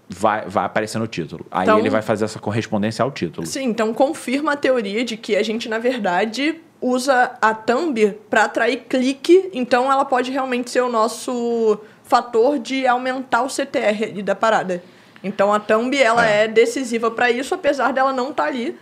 vai, 0.08 0.46
vai 0.46 0.64
aparecer 0.64 0.98
no 0.98 1.06
título. 1.06 1.46
Aí 1.50 1.64
então, 1.64 1.78
ele 1.78 1.90
vai 1.90 2.02
fazer 2.02 2.24
essa 2.24 2.38
correspondência 2.38 3.02
ao 3.02 3.10
título. 3.10 3.46
Sim, 3.46 3.64
então 3.64 3.92
confirma 3.92 4.52
a 4.52 4.56
teoria 4.56 5.04
de 5.04 5.16
que 5.16 5.36
a 5.36 5.42
gente, 5.42 5.68
na 5.68 5.78
verdade, 5.78 6.60
usa 6.80 7.36
a 7.40 7.54
thumb 7.54 8.16
para 8.30 8.44
atrair 8.44 8.84
clique, 8.88 9.50
então 9.52 9.90
ela 9.90 10.04
pode 10.04 10.30
realmente 10.30 10.70
ser 10.70 10.82
o 10.82 10.88
nosso 10.88 11.78
fator 12.04 12.58
de 12.58 12.86
aumentar 12.86 13.42
o 13.42 13.48
CTR 13.48 14.22
da 14.22 14.34
parada. 14.34 14.82
Então 15.22 15.52
a 15.52 15.58
thumb 15.58 15.96
ela 15.96 16.28
é, 16.28 16.44
é 16.44 16.48
decisiva 16.48 17.10
para 17.10 17.30
isso, 17.30 17.54
apesar 17.54 17.92
dela 17.92 18.12
não 18.12 18.30
estar 18.30 18.44
tá 18.44 18.48
ali 18.48 18.78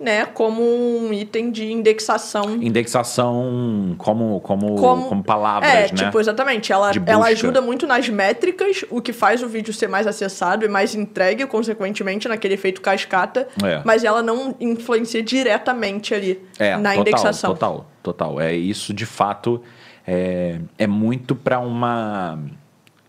né, 0.00 0.24
como 0.24 0.62
um 0.62 1.12
item 1.12 1.50
de 1.50 1.70
indexação. 1.70 2.56
Indexação 2.56 3.94
como, 3.98 4.40
como, 4.40 4.74
como, 4.76 5.08
como 5.08 5.22
palavras, 5.22 5.70
é, 5.70 5.80
né? 5.82 5.88
tipo, 5.88 6.18
exatamente. 6.18 6.72
Ela, 6.72 6.90
ela 7.04 7.26
ajuda 7.26 7.60
muito 7.60 7.86
nas 7.86 8.08
métricas, 8.08 8.82
o 8.88 9.02
que 9.02 9.12
faz 9.12 9.42
o 9.42 9.48
vídeo 9.48 9.74
ser 9.74 9.88
mais 9.88 10.06
acessado 10.06 10.64
e 10.64 10.68
mais 10.68 10.94
entregue, 10.94 11.46
consequentemente, 11.46 12.26
naquele 12.26 12.54
efeito 12.54 12.80
cascata. 12.80 13.46
É. 13.62 13.82
Mas 13.84 14.02
ela 14.02 14.22
não 14.22 14.56
influencia 14.58 15.22
diretamente 15.22 16.14
ali 16.14 16.42
é, 16.58 16.76
na 16.78 16.90
total, 16.90 17.00
indexação. 17.00 17.52
Total, 17.52 17.86
total. 18.02 18.40
É, 18.40 18.54
isso, 18.54 18.94
de 18.94 19.04
fato, 19.04 19.62
é, 20.06 20.58
é 20.78 20.86
muito 20.86 21.36
para 21.36 21.58
uma... 21.58 22.38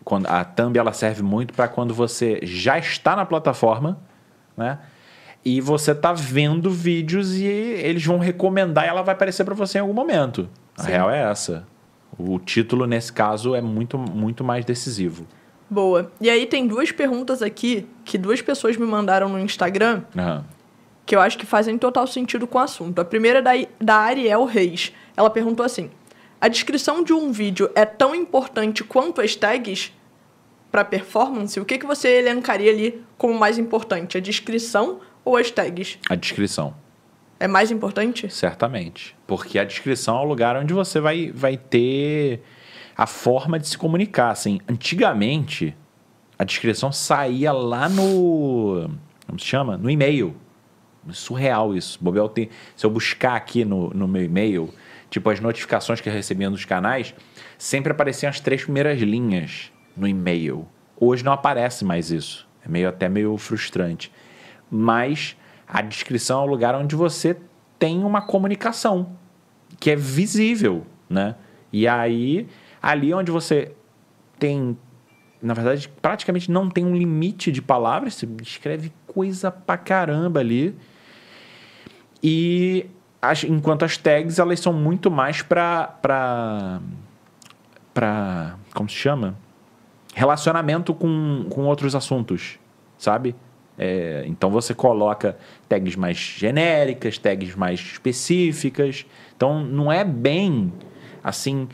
Quando, 0.03 0.25
a 0.25 0.43
thumb, 0.43 0.77
ela 0.77 0.91
serve 0.91 1.21
muito 1.23 1.53
para 1.53 1.67
quando 1.67 1.93
você 1.93 2.39
já 2.41 2.77
está 2.77 3.15
na 3.15 3.25
plataforma, 3.25 3.97
né? 4.57 4.79
E 5.43 5.59
você 5.59 5.93
tá 5.95 6.13
vendo 6.13 6.69
vídeos 6.69 7.35
e 7.35 7.45
eles 7.45 8.05
vão 8.05 8.19
recomendar 8.19 8.85
e 8.85 8.87
ela 8.87 9.01
vai 9.01 9.13
aparecer 9.15 9.43
para 9.43 9.55
você 9.55 9.79
em 9.79 9.81
algum 9.81 9.93
momento. 9.93 10.47
A 10.77 10.83
Sim. 10.83 10.89
real 10.89 11.09
é 11.09 11.31
essa. 11.31 11.65
O 12.17 12.37
título, 12.39 12.85
nesse 12.85 13.11
caso, 13.11 13.55
é 13.55 13.61
muito, 13.61 13.97
muito 13.97 14.43
mais 14.43 14.63
decisivo. 14.63 15.25
Boa. 15.69 16.11
E 16.19 16.29
aí 16.29 16.45
tem 16.45 16.67
duas 16.67 16.91
perguntas 16.91 17.41
aqui 17.41 17.87
que 18.03 18.17
duas 18.17 18.41
pessoas 18.41 18.77
me 18.77 18.85
mandaram 18.85 19.29
no 19.29 19.39
Instagram 19.39 20.03
uhum. 20.15 20.43
que 21.05 21.15
eu 21.15 21.21
acho 21.21 21.37
que 21.37 21.45
fazem 21.45 21.77
total 21.77 22.05
sentido 22.05 22.45
com 22.45 22.57
o 22.57 22.61
assunto. 22.61 22.99
A 22.99 23.05
primeira 23.05 23.39
é 23.39 23.41
da, 23.41 23.51
da 23.79 23.95
Ariel 23.95 24.43
Reis. 24.45 24.91
Ela 25.15 25.29
perguntou 25.29 25.65
assim: 25.65 25.89
A 26.39 26.47
descrição 26.49 27.03
de 27.03 27.13
um 27.13 27.31
vídeo 27.31 27.71
é 27.73 27.85
tão 27.85 28.13
importante 28.13 28.83
quanto 28.83 29.21
as 29.21 29.35
tags 29.35 29.93
para 30.69 30.83
performance? 30.83 31.59
O 31.59 31.65
que, 31.65 31.77
que 31.77 31.85
você 31.85 32.19
elencaria 32.19 32.71
ali 32.71 33.01
como 33.17 33.33
mais 33.39 33.57
importante? 33.57 34.17
A 34.17 34.21
descrição 34.21 34.99
ou 35.23 35.37
as 35.37 35.51
tags? 35.51 35.97
A 36.09 36.15
descrição. 36.15 36.75
É 37.39 37.47
mais 37.47 37.71
importante? 37.71 38.29
Certamente. 38.29 39.15
Porque 39.25 39.57
a 39.57 39.63
descrição 39.63 40.17
é 40.17 40.21
o 40.21 40.25
lugar 40.25 40.55
onde 40.55 40.73
você 40.73 40.99
vai, 40.99 41.31
vai 41.31 41.57
ter 41.57 42.43
a 42.95 43.07
forma 43.07 43.57
de 43.57 43.67
se 43.67 43.77
comunicar. 43.77 44.29
Assim, 44.29 44.59
antigamente, 44.67 45.75
a 46.37 46.43
descrição 46.43 46.91
saía 46.91 47.51
lá 47.51 47.89
no. 47.89 48.89
Como 49.25 49.39
se 49.39 49.45
chama? 49.45 49.77
No 49.77 49.89
e-mail. 49.89 50.35
Surreal 51.09 51.75
isso. 51.75 51.97
Bobel 51.99 52.29
tem. 52.29 52.49
Se 52.75 52.85
eu 52.85 52.91
buscar 52.91 53.35
aqui 53.35 53.65
no, 53.65 53.89
no 53.89 54.07
meu 54.07 54.23
e-mail, 54.23 54.71
tipo 55.09 55.27
as 55.29 55.39
notificações 55.39 55.99
que 55.99 56.09
eu 56.09 56.13
recebia 56.13 56.49
nos 56.49 56.63
canais, 56.63 57.15
sempre 57.57 57.91
apareciam 57.91 58.29
as 58.29 58.39
três 58.39 58.63
primeiras 58.63 58.99
linhas 58.99 59.71
no 59.97 60.07
e-mail. 60.07 60.67
Hoje 60.95 61.25
não 61.25 61.33
aparece 61.33 61.83
mais 61.83 62.11
isso. 62.11 62.47
É 62.63 62.69
meio 62.69 62.87
até 62.87 63.09
meio 63.09 63.35
frustrante 63.37 64.11
mas 64.71 65.35
a 65.67 65.81
descrição 65.81 66.41
é 66.41 66.43
o 66.45 66.49
lugar 66.49 66.73
onde 66.73 66.95
você 66.95 67.37
tem 67.77 68.03
uma 68.03 68.21
comunicação 68.21 69.15
que 69.79 69.91
é 69.91 69.95
visível, 69.95 70.85
né? 71.09 71.35
E 71.73 71.87
aí, 71.87 72.47
ali 72.81 73.13
onde 73.13 73.31
você 73.31 73.73
tem, 74.37 74.77
na 75.41 75.53
verdade, 75.53 75.89
praticamente 76.01 76.51
não 76.51 76.69
tem 76.69 76.85
um 76.85 76.95
limite 76.95 77.51
de 77.51 77.61
palavras, 77.61 78.15
você 78.15 78.27
escreve 78.41 78.91
coisa 79.07 79.51
pra 79.51 79.77
caramba 79.77 80.39
ali. 80.39 80.75
E 82.21 82.85
as, 83.21 83.43
enquanto 83.43 83.83
as 83.83 83.97
tags, 83.97 84.39
elas 84.39 84.59
são 84.59 84.73
muito 84.73 85.09
mais 85.09 85.41
pra, 85.41 85.87
pra, 86.01 86.81
pra 87.93 88.55
como 88.73 88.89
se 88.89 88.95
chama? 88.95 89.35
Relacionamento 90.13 90.93
com, 90.93 91.45
com 91.49 91.65
outros 91.65 91.95
assuntos, 91.95 92.59
sabe? 92.97 93.35
É, 93.77 94.23
então 94.27 94.49
você 94.49 94.73
coloca 94.73 95.37
tags 95.67 95.95
mais 95.95 96.17
genéricas, 96.17 97.17
tags 97.17 97.55
mais 97.55 97.79
específicas. 97.79 99.05
Então 99.35 99.63
não 99.63 99.91
é 99.91 100.03
bem 100.03 100.71
assim 101.23 101.67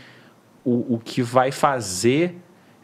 o, 0.63 0.95
o 0.95 0.99
que 0.99 1.21
vai 1.21 1.51
fazer 1.51 2.35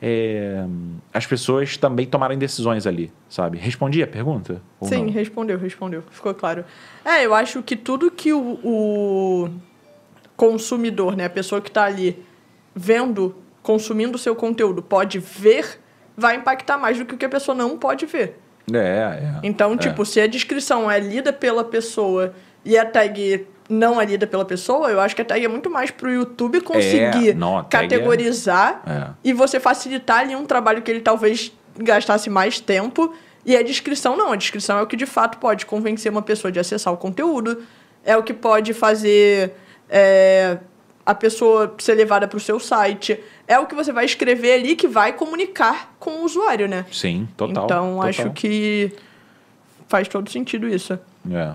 é, 0.05 0.65
as 1.13 1.25
pessoas 1.25 1.77
também 1.77 2.05
tomarem 2.05 2.37
decisões 2.37 2.85
ali, 2.85 3.09
sabe? 3.29 3.57
Respondi 3.57 4.03
a 4.03 4.07
pergunta? 4.07 4.61
Sim, 4.81 5.05
não? 5.05 5.13
respondeu, 5.13 5.57
respondeu. 5.57 6.03
Ficou 6.11 6.33
claro. 6.33 6.65
É, 7.05 7.25
eu 7.25 7.33
acho 7.33 7.63
que 7.63 7.77
tudo 7.77 8.11
que 8.11 8.33
o, 8.33 8.59
o 8.61 9.49
consumidor, 10.35 11.15
né, 11.15 11.23
a 11.23 11.29
pessoa 11.29 11.61
que 11.61 11.69
está 11.69 11.85
ali 11.85 12.21
vendo, 12.75 13.33
consumindo 13.61 14.17
o 14.17 14.19
seu 14.19 14.35
conteúdo, 14.35 14.81
pode 14.81 15.19
ver, 15.19 15.79
vai 16.17 16.35
impactar 16.35 16.77
mais 16.77 16.97
do 16.97 17.05
que 17.05 17.15
o 17.15 17.17
que 17.17 17.25
a 17.25 17.29
pessoa 17.29 17.55
não 17.55 17.77
pode 17.77 18.05
ver. 18.05 18.42
É, 18.71 18.77
é. 18.77 19.39
Então, 19.43 19.73
é. 19.73 19.77
tipo, 19.77 20.05
se 20.05 20.21
a 20.21 20.27
descrição 20.27 20.89
é 20.89 20.99
lida 20.99 21.33
pela 21.33 21.63
pessoa 21.63 22.33
e 22.63 22.77
a 22.77 22.85
tag 22.85 23.45
não 23.69 23.99
é 23.99 24.05
lida 24.05 24.27
pela 24.27 24.45
pessoa, 24.45 24.89
eu 24.89 24.99
acho 24.99 25.15
que 25.15 25.21
a 25.21 25.25
tag 25.25 25.43
é 25.43 25.47
muito 25.47 25.69
mais 25.69 25.91
pro 25.91 26.11
YouTube 26.11 26.61
conseguir 26.61 27.29
é, 27.29 27.33
não, 27.33 27.59
é- 27.59 27.65
categorizar 27.69 28.81
é. 28.85 29.07
e 29.23 29.33
você 29.33 29.59
facilitar 29.59 30.19
ali 30.19 30.35
um 30.35 30.45
trabalho 30.45 30.81
que 30.81 30.91
ele 30.91 31.01
talvez 31.01 31.51
gastasse 31.77 32.29
mais 32.29 32.59
tempo. 32.59 33.13
E 33.45 33.57
a 33.57 33.61
descrição 33.61 34.15
não, 34.15 34.31
a 34.31 34.35
descrição 34.35 34.79
é 34.79 34.81
o 34.81 34.87
que 34.87 34.95
de 34.95 35.05
fato 35.05 35.37
pode 35.37 35.65
convencer 35.65 36.11
uma 36.11 36.21
pessoa 36.21 36.51
de 36.51 36.59
acessar 36.59 36.93
o 36.93 36.97
conteúdo, 36.97 37.63
é 38.05 38.15
o 38.15 38.23
que 38.23 38.33
pode 38.33 38.73
fazer 38.73 39.53
é, 39.89 40.57
a 41.05 41.13
pessoa 41.13 41.75
ser 41.79 41.95
levada 41.95 42.27
para 42.27 42.37
o 42.37 42.39
seu 42.39 42.59
site. 42.59 43.19
É 43.47 43.59
o 43.59 43.65
que 43.65 43.75
você 43.75 43.91
vai 43.91 44.05
escrever 44.05 44.53
ali 44.53 44.75
que 44.75 44.87
vai 44.87 45.13
comunicar 45.13 45.95
com 45.99 46.21
o 46.21 46.25
usuário, 46.25 46.67
né? 46.67 46.85
Sim, 46.91 47.27
total. 47.35 47.65
Então, 47.65 47.95
total. 47.95 48.09
acho 48.09 48.29
que 48.31 48.91
faz 49.87 50.07
todo 50.07 50.29
sentido 50.29 50.67
isso. 50.67 50.97
É. 51.29 51.53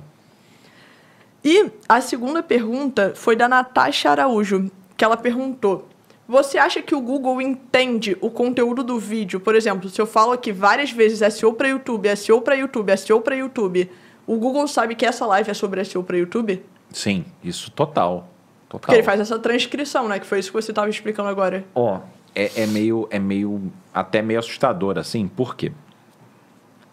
E 1.45 1.71
a 1.89 2.01
segunda 2.01 2.43
pergunta 2.43 3.13
foi 3.15 3.35
da 3.37 3.49
Natasha 3.49 4.11
Araújo, 4.11 4.71
que 4.97 5.05
ela 5.05 5.17
perguntou: 5.17 5.89
Você 6.27 6.59
acha 6.59 6.83
que 6.83 6.95
o 6.95 7.01
Google 7.01 7.41
entende 7.41 8.17
o 8.21 8.31
conteúdo 8.31 8.85
do 8.85 8.99
vídeo? 8.99 9.41
Por 9.41 9.55
exemplo, 9.55 9.89
se 9.89 10.01
eu 10.01 10.07
falo 10.07 10.33
aqui 10.33 10.53
várias 10.53 10.91
vezes 10.91 11.35
SEO 11.35 11.55
para 11.55 11.69
YouTube, 11.69 12.15
SEO 12.17 12.43
para 12.43 12.55
YouTube, 12.55 12.97
SEO 12.97 13.21
para 13.21 13.37
YouTube, 13.37 13.91
o 14.27 14.37
Google 14.37 14.69
sabe 14.69 14.95
que 14.95 15.07
essa 15.07 15.25
live 15.25 15.51
é 15.51 15.55
sobre 15.55 15.83
SEO 15.85 16.03
para 16.03 16.19
YouTube? 16.19 16.63
Sim, 16.93 17.25
isso 17.43 17.71
total. 17.71 18.29
Total. 18.69 18.81
Porque 18.81 18.95
ele 18.95 19.03
faz 19.03 19.21
essa 19.21 19.39
transcrição, 19.39 20.09
né? 20.09 20.19
Que 20.19 20.27
foi 20.27 20.39
isso 20.39 20.51
que 20.51 20.61
você 20.61 20.71
estava 20.71 20.91
explicando 20.91 21.29
agora. 21.29 21.65
Ó, 21.75 22.01
é, 22.35 22.63
é 22.63 22.67
meio, 22.67 23.09
é 23.11 23.19
meio, 23.19 23.73
até 23.93 24.21
meio 24.21 24.39
assustador, 24.39 24.99
assim, 24.99 25.27
por 25.27 25.57
quê? 25.57 25.73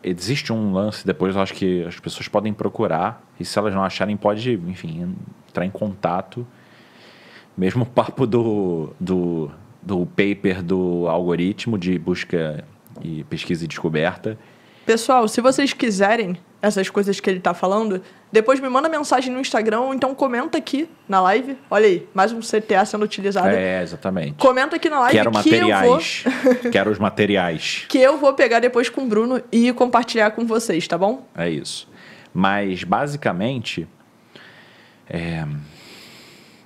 Existe 0.03 0.53
um 0.53 0.71
lance, 0.71 1.05
depois 1.05 1.35
eu 1.35 1.41
acho 1.41 1.53
que 1.53 1.83
as 1.83 1.99
pessoas 1.99 2.27
podem 2.27 2.53
procurar, 2.53 3.23
e 3.39 3.43
se 3.43 3.57
elas 3.57 3.73
não 3.73 3.83
acharem, 3.83 4.15
pode, 4.15 4.53
enfim, 4.53 5.15
entrar 5.49 5.65
em 5.65 5.71
contato. 5.71 6.45
Mesmo 7.57 7.83
o 7.83 7.85
papo 7.85 8.27
do, 8.27 8.93
do, 8.99 9.51
do 9.81 10.05
paper 10.05 10.61
do 10.61 11.07
algoritmo 11.07 11.77
de 11.77 11.97
busca 11.97 12.63
e 13.01 13.23
pesquisa 13.25 13.65
e 13.65 13.67
descoberta. 13.67 14.37
Pessoal, 14.85 15.27
se 15.27 15.41
vocês 15.41 15.73
quiserem 15.73 16.37
essas 16.61 16.89
coisas 16.89 17.19
que 17.19 17.29
ele 17.29 17.39
tá 17.39 17.53
falando, 17.53 18.01
depois 18.35 18.59
me 18.59 18.69
manda 18.69 18.87
mensagem 18.89 19.31
no 19.33 19.39
Instagram 19.39 19.79
ou 19.79 19.93
então 19.93 20.13
comenta 20.13 20.57
aqui 20.57 20.87
na 21.09 21.19
live. 21.21 21.57
Olha 21.71 21.87
aí, 21.87 22.07
mais 22.13 22.31
um 22.31 22.39
CTA 22.39 22.85
sendo 22.85 23.03
utilizado. 23.03 23.47
É, 23.47 23.81
exatamente. 23.81 24.33
Comenta 24.33 24.75
aqui 24.75 24.89
na 24.89 24.99
live 24.99 25.17
Quero 25.17 25.31
que 25.31 25.37
materiais. 25.37 26.23
eu 26.25 26.31
vou 26.61 26.71
Quero 26.71 26.91
os 26.91 26.99
materiais. 26.99 27.85
que 27.89 27.97
eu 27.97 28.17
vou 28.17 28.33
pegar 28.33 28.59
depois 28.59 28.89
com 28.89 29.01
o 29.01 29.05
Bruno 29.07 29.41
e 29.51 29.71
compartilhar 29.73 30.31
com 30.31 30.45
vocês, 30.45 30.87
tá 30.87 30.97
bom? 30.97 31.25
É 31.35 31.49
isso. 31.49 31.87
Mas, 32.33 32.83
basicamente, 32.83 33.87
é... 35.09 35.45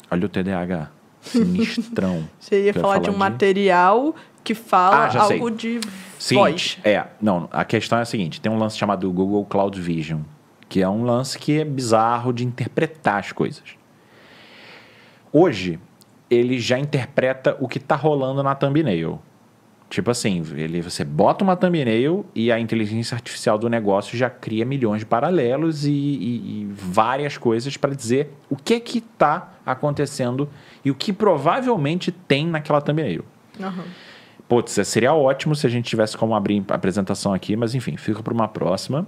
olha 0.09 0.25
o 0.25 0.29
TDAH. 0.29 0.89
Sinistrão. 1.21 2.27
Você 2.39 2.65
ia 2.65 2.73
Quer 2.73 2.79
falar 2.81 2.99
de 2.99 3.09
um 3.09 3.15
material 3.17 4.15
que 4.43 4.55
fala 4.55 5.05
Ah, 5.05 5.09
já 5.09 5.25
sei. 5.25 5.35
algo 5.37 5.51
de 5.51 5.79
Seguinte, 6.17 6.77
voz. 6.77 6.79
é, 6.83 7.05
não, 7.21 7.47
a 7.51 7.63
questão 7.63 7.99
é 7.99 8.01
a 8.01 8.05
seguinte, 8.05 8.41
tem 8.41 8.51
um 8.51 8.57
lance 8.57 8.77
chamado 8.77 9.09
Google 9.11 9.45
Cloud 9.45 9.79
Vision, 9.79 10.21
que 10.69 10.81
é 10.81 10.87
um 10.87 11.03
lance 11.03 11.37
que 11.37 11.59
é 11.59 11.65
bizarro 11.65 12.31
de 12.31 12.45
interpretar 12.45 13.19
as 13.19 13.31
coisas. 13.31 13.63
Hoje, 15.31 15.79
ele 16.29 16.59
já 16.59 16.77
interpreta 16.79 17.57
o 17.59 17.67
que 17.67 17.77
está 17.77 17.95
rolando 17.95 18.41
na 18.43 18.55
thumbnail. 18.55 19.19
Tipo 19.89 20.11
assim, 20.11 20.43
ele, 20.55 20.81
você 20.81 21.03
bota 21.03 21.43
uma 21.43 21.55
thumbnail 21.55 22.23
e 22.35 22.51
a 22.51 22.59
inteligência 22.59 23.15
artificial 23.15 23.57
do 23.57 23.67
negócio 23.67 24.15
já 24.15 24.29
cria 24.29 24.63
milhões 24.63 24.99
de 24.99 25.05
paralelos 25.07 25.83
e, 25.85 25.91
e- 25.91 26.61
e 26.61 26.69
várias 26.71 27.37
coisas 27.39 27.75
para 27.75 27.95
dizer 27.95 28.31
o 28.47 28.55
que 28.55 28.79
que 28.79 28.99
está 28.99 29.53
acontecendo 29.65 30.47
e 30.85 30.91
o 30.91 30.95
que 30.95 31.11
provavelmente 31.11 32.11
tem 32.11 32.45
naquela 32.45 32.79
thumbnail. 32.81 33.25
Aham. 33.59 33.83
Putz, 34.47 34.79
seria 34.87 35.13
ótimo 35.13 35.55
se 35.55 35.65
a 35.65 35.69
gente 35.69 35.85
tivesse 35.89 36.15
como 36.17 36.35
abrir 36.35 36.63
a 36.69 36.75
apresentação 36.75 37.33
aqui, 37.33 37.55
mas 37.55 37.73
enfim, 37.73 37.97
fica 37.97 38.21
para 38.21 38.33
uma 38.33 38.47
próxima. 38.47 39.07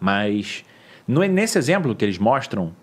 Mas 0.00 0.64
no- 1.06 1.24
nesse 1.24 1.58
exemplo 1.58 1.94
que 1.94 2.04
eles 2.04 2.18
mostram, 2.18 2.74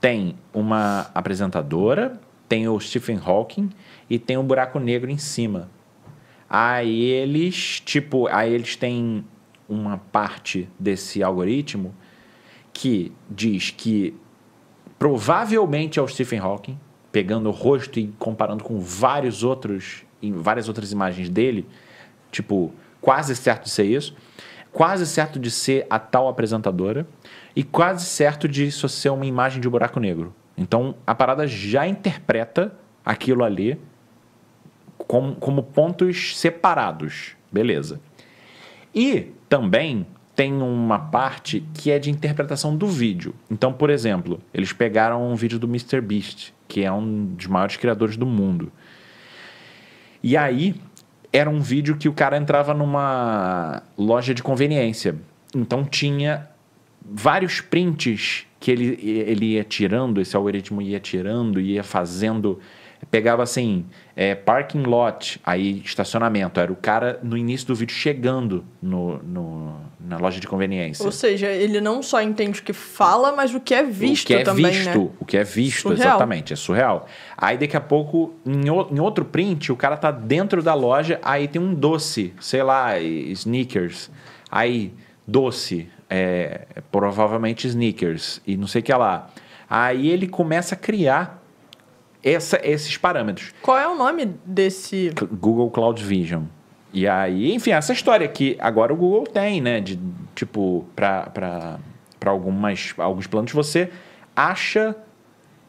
tem 0.00 0.36
uma 0.52 1.10
apresentadora, 1.14 2.20
tem 2.48 2.68
o 2.68 2.78
Stephen 2.78 3.18
Hawking 3.24 3.70
e 4.08 4.18
tem 4.18 4.36
um 4.36 4.44
buraco 4.44 4.78
negro 4.78 5.10
em 5.10 5.18
cima. 5.18 5.68
Aí 6.48 7.02
eles, 7.04 7.80
tipo, 7.80 8.28
aí 8.28 8.52
eles 8.54 8.76
têm 8.76 9.24
uma 9.68 9.98
parte 9.98 10.68
desse 10.78 11.22
algoritmo 11.22 11.92
que 12.72 13.10
diz 13.28 13.70
que 13.70 14.14
provavelmente 14.98 15.98
é 15.98 16.02
o 16.02 16.08
Stephen 16.08 16.38
Hawking, 16.38 16.78
pegando 17.10 17.48
o 17.48 17.52
rosto 17.52 17.98
e 17.98 18.08
comparando 18.18 18.62
com 18.64 18.78
vários 18.78 19.42
outros, 19.42 20.04
várias 20.22 20.68
outras 20.68 20.92
imagens 20.92 21.28
dele, 21.28 21.66
tipo, 22.30 22.72
quase 23.00 23.34
certo 23.34 23.64
de 23.64 23.70
ser 23.70 23.84
isso, 23.84 24.14
quase 24.76 25.06
certo 25.06 25.38
de 25.38 25.50
ser 25.50 25.86
a 25.88 25.98
tal 25.98 26.28
apresentadora 26.28 27.06
e 27.56 27.62
quase 27.62 28.04
certo 28.04 28.46
de 28.46 28.66
isso 28.66 28.86
ser 28.90 29.08
uma 29.08 29.24
imagem 29.24 29.58
de 29.58 29.66
um 29.66 29.70
buraco 29.70 29.98
negro. 29.98 30.34
Então, 30.54 30.94
a 31.06 31.14
parada 31.14 31.46
já 31.46 31.88
interpreta 31.88 32.74
aquilo 33.02 33.42
ali 33.42 33.80
como, 34.98 35.34
como 35.36 35.62
pontos 35.62 36.38
separados. 36.38 37.34
Beleza. 37.50 37.98
E 38.94 39.32
também 39.48 40.06
tem 40.34 40.52
uma 40.52 40.98
parte 40.98 41.66
que 41.72 41.90
é 41.90 41.98
de 41.98 42.10
interpretação 42.10 42.76
do 42.76 42.86
vídeo. 42.86 43.34
Então, 43.50 43.72
por 43.72 43.88
exemplo, 43.88 44.42
eles 44.52 44.74
pegaram 44.74 45.26
um 45.26 45.34
vídeo 45.34 45.58
do 45.58 45.66
MrBeast, 45.66 46.52
que 46.68 46.84
é 46.84 46.92
um 46.92 47.24
dos 47.28 47.46
maiores 47.46 47.78
criadores 47.78 48.18
do 48.18 48.26
mundo. 48.26 48.70
E 50.22 50.36
aí, 50.36 50.74
era 51.36 51.50
um 51.50 51.60
vídeo 51.60 51.96
que 51.96 52.08
o 52.08 52.12
cara 52.12 52.38
entrava 52.38 52.72
numa 52.72 53.82
loja 53.96 54.32
de 54.32 54.42
conveniência. 54.42 55.16
Então, 55.54 55.84
tinha 55.84 56.48
vários 57.02 57.60
prints 57.60 58.46
que 58.58 58.70
ele, 58.70 58.98
ele 59.02 59.52
ia 59.52 59.62
tirando, 59.62 60.20
esse 60.20 60.34
algoritmo 60.34 60.80
ia 60.80 60.98
tirando, 60.98 61.60
ia 61.60 61.84
fazendo. 61.84 62.58
Pegava 63.10 63.42
assim, 63.42 63.84
é, 64.16 64.34
parking 64.34 64.82
lot, 64.82 65.40
aí 65.44 65.80
estacionamento. 65.84 66.58
Era 66.58 66.72
o 66.72 66.76
cara 66.76 67.20
no 67.22 67.36
início 67.36 67.66
do 67.66 67.74
vídeo 67.74 67.94
chegando 67.94 68.64
no, 68.82 69.18
no- 69.22 69.76
na 70.00 70.16
loja 70.18 70.40
de 70.40 70.46
conveniência. 70.46 71.04
Ou 71.04 71.12
seja, 71.12 71.46
ele 71.48 71.80
não 71.80 72.02
só 72.02 72.20
entende 72.22 72.60
o 72.60 72.62
que 72.62 72.72
fala, 72.72 73.32
mas 73.34 73.54
o 73.54 73.60
que 73.60 73.74
é 73.74 73.82
visto 73.82 74.24
o 74.24 74.26
que 74.28 74.34
é 74.34 74.42
também, 74.42 74.70
visto, 74.72 74.98
né? 74.98 75.10
o 75.20 75.24
que 75.24 75.36
é 75.36 75.44
visto, 75.44 75.82
Surreal. 75.82 75.98
exatamente, 76.08 76.52
é 76.52 76.56
surreal. 76.56 77.06
Aí 77.36 77.58
daqui 77.58 77.76
a 77.76 77.80
pouco, 77.80 78.34
em, 78.46 78.70
o- 78.70 78.88
em 78.90 78.98
outro 79.00 79.24
print, 79.24 79.70
o 79.72 79.76
cara 79.76 79.96
tá 79.96 80.10
dentro 80.10 80.62
da 80.62 80.74
loja, 80.74 81.20
aí 81.22 81.46
tem 81.48 81.60
um 81.60 81.74
doce, 81.74 82.32
sei 82.40 82.62
lá, 82.62 82.98
sneakers. 83.00 84.10
Aí, 84.50 84.92
doce, 85.26 85.88
é, 86.08 86.66
provavelmente 86.90 87.66
sneakers, 87.66 88.40
e 88.46 88.56
não 88.56 88.66
sei 88.66 88.80
o 88.80 88.84
que 88.84 88.92
lá. 88.94 89.28
Aí 89.68 90.08
ele 90.08 90.28
começa 90.28 90.74
a 90.74 90.78
criar 90.78 91.35
essa- 92.22 92.60
esses 92.62 92.96
parâmetros. 92.96 93.52
Qual 93.62 93.78
é 93.78 93.86
o 93.86 93.94
nome 93.96 94.34
desse... 94.44 95.12
Google 95.40 95.70
Cloud 95.70 96.02
Vision. 96.02 96.44
E 96.92 97.06
aí, 97.06 97.52
enfim, 97.52 97.72
essa 97.72 97.92
história 97.92 98.26
que 98.26 98.56
agora 98.58 98.92
o 98.92 98.96
Google 98.96 99.24
tem, 99.24 99.60
né? 99.60 99.80
De, 99.80 99.98
tipo, 100.34 100.86
para 100.94 101.78
algumas 102.24 102.94
alguns 102.96 103.26
planos, 103.26 103.52
você 103.52 103.90
acha 104.34 104.96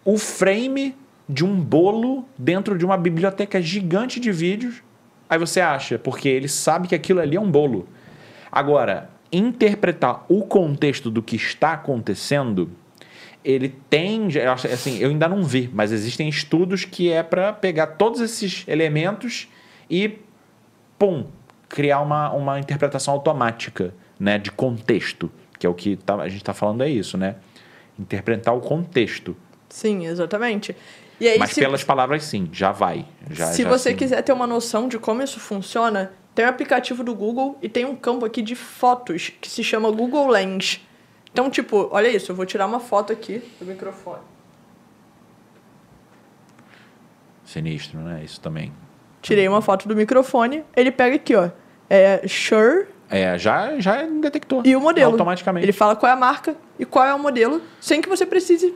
o 0.06 0.18
frame 0.18 0.96
de 1.28 1.44
um 1.44 1.60
bolo 1.60 2.24
dentro 2.38 2.78
de 2.78 2.86
uma 2.86 2.96
biblioteca 2.96 3.62
gigante 3.62 4.20
de 4.20 4.32
vídeos. 4.32 4.82
Aí 5.30 5.38
você 5.38 5.60
acha, 5.60 6.00
porque 6.00 6.30
ele 6.30 6.48
sabe 6.48 6.88
que 6.88 6.96
aquilo 6.96 7.20
ali 7.20 7.36
é 7.36 7.42
um 7.42 7.52
bolo. 7.52 7.88
Agora, 8.50 9.10
interpretar 9.30 10.24
o 10.30 10.44
contexto 10.44 11.12
do 11.12 11.22
que 11.22 11.36
está 11.36 11.74
acontecendo, 11.74 12.72
ele 13.50 13.74
acho- 14.52 14.68
assim, 14.68 14.98
eu 15.00 15.10
ainda 15.10 15.28
não 15.30 15.42
vi, 15.42 15.70
mas 15.74 15.94
existem 15.94 16.28
estudos 16.28 16.84
que 16.84 17.10
é 17.10 17.24
para 17.24 17.54
pegar 17.54 17.88
todos 17.88 18.20
esses 18.20 18.66
elementos 18.68 19.48
e, 19.90 20.20
pum, 21.00 21.26
criar 21.70 22.02
uma, 22.02 22.30
uma 22.34 22.60
interpretação 22.60 23.14
automática, 23.14 23.94
né, 24.20 24.38
de 24.38 24.52
contexto, 24.52 25.32
que 25.58 25.66
é 25.66 25.70
o 25.70 25.74
que 25.74 25.96
tá- 25.96 26.16
a 26.16 26.28
gente 26.28 26.42
está 26.42 26.54
falando 26.54 26.84
é 26.84 26.90
isso, 26.90 27.18
né? 27.18 27.36
Interpretar 27.98 28.54
o 28.56 28.60
contexto. 28.60 29.36
Sim, 29.70 30.06
exatamente. 30.06 30.76
Aí, 31.22 31.40
mas 31.40 31.52
se, 31.52 31.62
pelas 31.62 31.84
palavras, 31.84 32.24
sim, 32.26 32.50
já 32.52 32.72
vai. 32.72 33.06
Já, 33.32 33.48
se 33.48 33.64
já, 33.64 33.70
você 33.70 33.92
sim. 33.92 33.96
quiser 33.96 34.22
ter 34.22 34.34
uma 34.34 34.46
noção 34.46 34.88
de 34.88 35.00
como 35.00 35.24
isso 35.24 35.40
funciona, 35.40 36.12
tem 36.36 36.46
um 36.46 36.50
aplicativo 36.50 37.04
do 37.04 37.16
Google 37.16 37.58
e 37.62 37.68
tem 37.70 37.86
um 37.86 37.96
campo 37.96 38.26
aqui 38.26 38.42
de 38.42 38.56
fotos 38.56 39.32
que 39.42 39.50
se 39.50 39.64
chama 39.64 39.90
Google 39.90 40.28
Lens. 40.28 40.86
Então, 41.38 41.52
tipo, 41.52 41.88
olha 41.92 42.08
isso, 42.08 42.32
eu 42.32 42.36
vou 42.36 42.48
tirar 42.48 42.66
uma 42.66 42.80
foto 42.80 43.14
aqui 43.14 43.44
do 43.60 43.66
microfone. 43.68 44.24
Sinistro, 47.46 48.00
né? 48.00 48.24
Isso 48.26 48.42
também. 48.42 48.74
Tirei 49.22 49.48
uma 49.48 49.62
foto 49.62 49.88
do 49.88 49.96
microfone, 49.96 50.64
ele 50.76 50.90
pega 50.90 51.16
aqui, 51.16 51.36
ó. 51.36 51.52
É 51.88 52.28
Shure 52.28 52.88
É, 53.08 53.38
já, 53.38 53.80
já 53.80 54.02
detectou. 54.02 54.64
e 54.66 54.76
o 54.76 54.82
modelo. 54.82 55.12
Automaticamente. 55.12 55.64
Ele 55.64 55.72
fala 55.72 55.96
qual 55.96 56.10
é 56.10 56.14
a 56.14 56.16
marca 56.18 56.56
e 56.80 56.86
qual 56.86 57.06
é 57.06 57.14
o 57.14 57.20
modelo, 57.20 57.62
sem 57.80 58.02
que 58.02 58.10
você 58.10 58.26
precise 58.26 58.74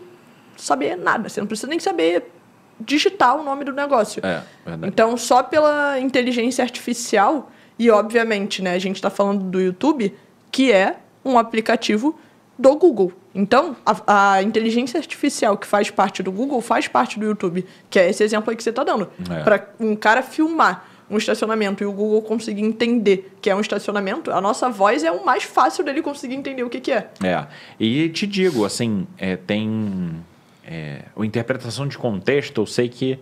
saber 0.55 0.95
nada. 0.95 1.29
Você 1.29 1.39
não 1.39 1.47
precisa 1.47 1.67
nem 1.67 1.79
saber 1.79 2.31
digitar 2.79 3.37
o 3.37 3.43
nome 3.43 3.65
do 3.65 3.73
negócio. 3.73 4.23
É, 4.23 4.43
verdade. 4.63 4.87
Então, 4.93 5.17
só 5.17 5.41
pela 5.41 5.99
inteligência 5.99 6.63
artificial, 6.63 7.51
e 7.79 7.89
obviamente, 7.89 8.61
né, 8.61 8.75
a 8.75 8.79
gente 8.79 8.97
está 8.97 9.09
falando 9.09 9.45
do 9.45 9.59
YouTube, 9.59 10.15
que 10.51 10.71
é 10.71 10.97
um 11.25 11.39
aplicativo 11.39 12.19
do 12.57 12.75
Google. 12.75 13.11
Então, 13.33 13.75
a, 13.85 14.33
a 14.33 14.43
inteligência 14.43 14.97
artificial 14.97 15.57
que 15.57 15.65
faz 15.65 15.89
parte 15.89 16.21
do 16.21 16.31
Google 16.31 16.61
faz 16.61 16.87
parte 16.87 17.19
do 17.19 17.25
YouTube, 17.25 17.65
que 17.89 17.99
é 17.99 18.09
esse 18.09 18.23
exemplo 18.23 18.49
aí 18.49 18.57
que 18.57 18.63
você 18.63 18.69
está 18.69 18.83
dando. 18.83 19.09
É. 19.29 19.43
Para 19.43 19.69
um 19.79 19.95
cara 19.95 20.21
filmar 20.21 20.87
um 21.11 21.17
estacionamento 21.17 21.83
e 21.83 21.85
o 21.85 21.91
Google 21.91 22.21
conseguir 22.21 22.61
entender 22.61 23.35
que 23.41 23.49
é 23.49 23.55
um 23.55 23.59
estacionamento, 23.59 24.31
a 24.31 24.39
nossa 24.39 24.69
voz 24.69 25.03
é 25.03 25.11
o 25.11 25.25
mais 25.25 25.43
fácil 25.43 25.83
dele 25.83 26.01
conseguir 26.01 26.35
entender 26.35 26.63
o 26.63 26.69
que, 26.69 26.79
que 26.79 26.91
é. 26.91 27.09
É, 27.21 27.45
e 27.77 28.07
te 28.09 28.25
digo, 28.25 28.63
assim, 28.63 29.05
é, 29.17 29.35
tem. 29.35 30.23
É, 30.63 31.01
a 31.17 31.25
interpretação 31.25 31.85
de 31.85 31.97
contexto, 31.97 32.61
eu 32.61 32.65
sei 32.65 32.87
que 32.87 33.19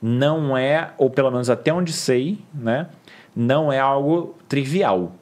não 0.00 0.56
é, 0.56 0.92
ou 0.96 1.10
pelo 1.10 1.30
menos 1.30 1.50
até 1.50 1.72
onde 1.72 1.92
sei, 1.92 2.38
né? 2.54 2.88
Não 3.36 3.70
é 3.70 3.78
algo 3.78 4.34
trivial. 4.48 5.12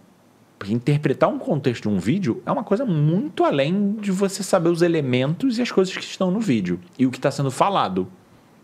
Porque 0.63 0.73
interpretar 0.73 1.29
um 1.29 1.41
contexto 1.41 1.83
de 1.83 1.89
um 1.89 1.99
vídeo 1.99 2.41
é 2.47 2.53
uma 2.53 2.63
coisa 2.63 2.85
muito 2.85 3.43
além 3.43 3.97
de 3.97 4.13
você 4.13 4.45
saber 4.45 4.69
os 4.69 4.81
elementos 4.81 5.59
e 5.59 5.63
as 5.63 5.73
coisas 5.73 5.93
que 5.93 6.05
estão 6.05 6.31
no 6.31 6.39
vídeo 6.39 6.79
e 6.97 7.05
o 7.05 7.11
que 7.11 7.19
está 7.19 7.33
sendo 7.33 7.51
falado. 7.51 8.07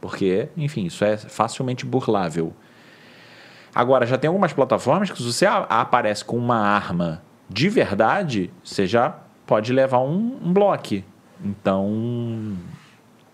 Porque, 0.00 0.48
enfim, 0.56 0.84
isso 0.86 1.04
é 1.04 1.16
facilmente 1.16 1.84
burlável. 1.84 2.52
Agora, 3.74 4.06
já 4.06 4.16
tem 4.16 4.28
algumas 4.28 4.52
plataformas 4.52 5.10
que 5.10 5.18
se 5.18 5.24
você 5.24 5.44
aparece 5.44 6.24
com 6.24 6.38
uma 6.38 6.60
arma 6.60 7.20
de 7.50 7.68
verdade, 7.68 8.52
você 8.62 8.86
já 8.86 9.18
pode 9.44 9.72
levar 9.72 9.98
um, 9.98 10.38
um 10.40 10.52
bloco. 10.52 11.02
Então, 11.44 12.56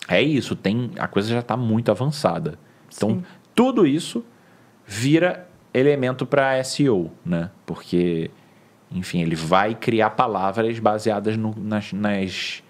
é 0.08 0.22
isso. 0.22 0.56
Tem, 0.56 0.90
a 0.98 1.06
coisa 1.06 1.28
já 1.28 1.40
está 1.40 1.54
muito 1.54 1.90
avançada. 1.90 2.58
Então, 2.96 3.10
Sim. 3.10 3.24
tudo 3.54 3.86
isso 3.86 4.24
vira 4.86 5.50
elemento 5.74 6.24
para 6.24 6.64
SEO, 6.64 7.12
né? 7.26 7.50
Porque, 7.66 8.30
enfim, 8.92 9.22
ele 9.22 9.34
vai 9.34 9.74
criar 9.74 10.10
palavras 10.10 10.78
baseadas 10.78 11.36
no- 11.36 11.54
nas, 11.58 11.92
nas, 11.92 12.62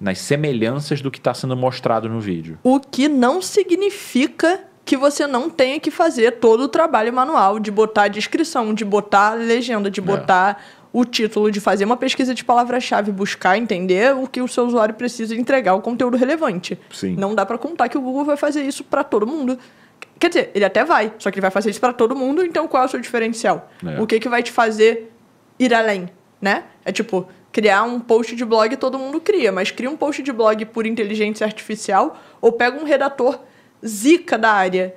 nas 0.00 0.18
semelhanças 0.18 1.00
do 1.00 1.10
que 1.10 1.18
está 1.18 1.34
sendo 1.34 1.56
mostrado 1.56 2.08
no 2.08 2.20
vídeo. 2.20 2.58
O 2.62 2.78
que 2.80 3.08
não 3.08 3.40
significa 3.42 4.60
que 4.84 4.96
você 4.96 5.26
não 5.26 5.48
tenha 5.48 5.78
que 5.78 5.90
fazer 5.90 6.32
todo 6.32 6.62
o 6.64 6.68
trabalho 6.68 7.12
manual 7.12 7.58
de 7.58 7.70
botar 7.70 8.04
a 8.04 8.08
descrição, 8.08 8.74
de 8.74 8.84
botar 8.84 9.30
a 9.32 9.34
legenda, 9.34 9.90
de 9.90 10.00
botar 10.00 10.62
o 10.92 11.04
título, 11.04 11.50
de 11.50 11.60
fazer 11.60 11.84
uma 11.84 11.96
pesquisa 11.96 12.34
de 12.34 12.44
palavra-chave, 12.44 13.10
buscar 13.12 13.56
entender 13.56 14.14
o 14.14 14.26
que 14.26 14.42
o 14.42 14.48
seu 14.48 14.64
usuário 14.66 14.94
precisa 14.94 15.34
entregar 15.34 15.74
o 15.74 15.80
conteúdo 15.80 16.16
relevante. 16.16 16.78
Sim. 16.92 17.14
Não 17.16 17.34
dá 17.34 17.46
pra 17.46 17.56
contar 17.56 17.88
que 17.88 17.96
o 17.96 18.00
Google 18.00 18.24
vai 18.24 18.36
fazer 18.36 18.62
isso 18.62 18.84
pra 18.84 19.02
todo 19.02 19.26
mundo. 19.26 19.58
Quer 20.18 20.28
dizer, 20.28 20.50
ele 20.54 20.64
até 20.64 20.84
vai, 20.84 21.12
só 21.18 21.30
que 21.30 21.36
ele 21.36 21.42
vai 21.42 21.50
fazer 21.50 21.70
isso 21.70 21.80
pra 21.80 21.92
todo 21.92 22.14
mundo, 22.14 22.44
então 22.44 22.68
qual 22.68 22.82
é 22.82 22.86
o 22.86 22.88
seu 22.88 23.00
diferencial? 23.00 23.70
É. 23.86 24.00
O 24.00 24.06
que 24.06 24.20
que 24.20 24.28
vai 24.28 24.42
te 24.42 24.52
fazer 24.52 25.10
ir 25.64 25.74
além, 25.74 26.08
né? 26.40 26.64
É 26.84 26.92
tipo, 26.92 27.28
criar 27.52 27.82
um 27.82 28.00
post 28.00 28.34
de 28.34 28.44
blog 28.44 28.76
todo 28.76 28.98
mundo 28.98 29.20
cria, 29.20 29.52
mas 29.52 29.70
cria 29.70 29.90
um 29.90 29.96
post 29.96 30.22
de 30.22 30.32
blog 30.32 30.64
por 30.66 30.86
inteligência 30.86 31.46
artificial 31.46 32.18
ou 32.40 32.52
pega 32.52 32.78
um 32.78 32.84
redator 32.84 33.38
zica 33.84 34.38
da 34.38 34.50
área. 34.50 34.94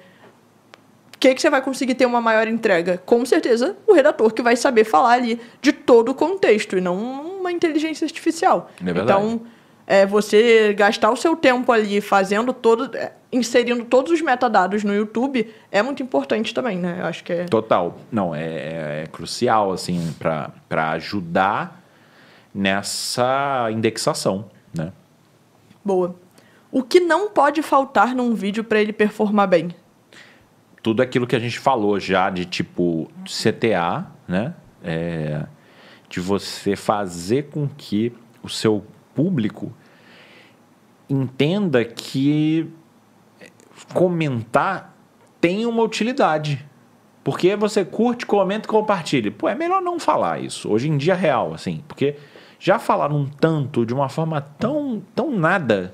O 1.13 1.17
que, 1.17 1.33
que 1.33 1.41
você 1.41 1.49
vai 1.49 1.61
conseguir 1.61 1.95
ter 1.95 2.05
uma 2.05 2.21
maior 2.21 2.47
entrega? 2.47 3.01
Com 3.05 3.25
certeza, 3.25 3.75
o 3.87 3.93
redator 3.93 4.33
que 4.33 4.41
vai 4.41 4.55
saber 4.55 4.83
falar 4.83 5.11
ali 5.11 5.39
de 5.61 5.71
todo 5.71 6.09
o 6.09 6.15
contexto 6.15 6.77
e 6.77 6.81
não 6.81 6.97
uma 7.39 7.51
inteligência 7.51 8.05
artificial. 8.05 8.69
É 8.79 8.83
verdade. 8.83 9.03
então, 9.03 9.41
é, 9.87 10.05
você 10.05 10.73
gastar 10.73 11.11
o 11.11 11.15
seu 11.15 11.35
tempo 11.35 11.71
ali 11.71 12.01
fazendo 12.01 12.51
todo. 12.53 12.95
é, 12.95 13.13
inserindo 13.31 13.83
todos 13.85 14.11
os 14.13 14.21
metadados 14.21 14.83
no 14.83 14.93
YouTube 14.93 15.53
é 15.71 15.81
muito 15.83 16.01
importante 16.01 16.53
também, 16.53 16.77
né? 16.77 16.97
Eu 17.01 17.05
acho 17.05 17.23
que 17.23 17.33
é. 17.33 17.45
Total. 17.45 17.97
Não, 18.11 18.33
é, 18.33 18.43
é- 18.45 19.01
é 19.03 19.07
crucial, 19.11 19.71
assim, 19.73 20.13
para 20.17 20.91
ajudar 20.91 21.83
nessa 22.53 23.67
indexação, 23.71 24.45
né? 24.73 24.91
Boa. 25.83 26.15
O 26.71 26.81
que 26.81 26.99
não 26.99 27.29
pode 27.29 27.61
faltar 27.61 28.15
num 28.15 28.33
vídeo 28.33 28.63
para 28.63 28.79
ele 28.81 28.93
performar 28.93 29.47
bem? 29.47 29.69
tudo 30.81 31.01
aquilo 31.01 31.25
que 31.25 31.35
a 31.35 31.39
gente 31.39 31.57
falou 31.57 31.99
já 31.99 32.29
de 32.29 32.45
tipo 32.45 33.09
CTA, 33.25 34.05
né? 34.27 34.53
É, 34.83 35.43
de 36.07 36.19
você 36.19 36.75
fazer 36.75 37.49
com 37.49 37.67
que 37.67 38.13
o 38.43 38.47
seu 38.47 38.85
público 39.15 39.73
entenda 41.09 41.83
que 41.83 42.69
comentar 43.93 44.93
tem 45.39 45.65
uma 45.65 45.83
utilidade. 45.83 46.65
Porque 47.23 47.55
você 47.55 47.83
curte, 47.83 48.25
comenta 48.25 48.67
e 48.67 48.69
compartilha. 48.69 49.31
Pô, 49.31 49.49
é 49.49 49.55
melhor 49.55 49.81
não 49.81 49.99
falar 49.99 50.39
isso. 50.39 50.71
Hoje 50.71 50.89
em 50.89 50.97
dia 50.97 51.13
é 51.13 51.15
real, 51.15 51.53
assim. 51.55 51.83
Porque 51.87 52.15
já 52.59 52.77
falaram 52.77 53.15
um 53.15 53.25
tanto 53.25 53.83
de 53.85 53.93
uma 53.93 54.09
forma 54.09 54.41
tão, 54.41 55.01
tão 55.15 55.31
nada 55.31 55.93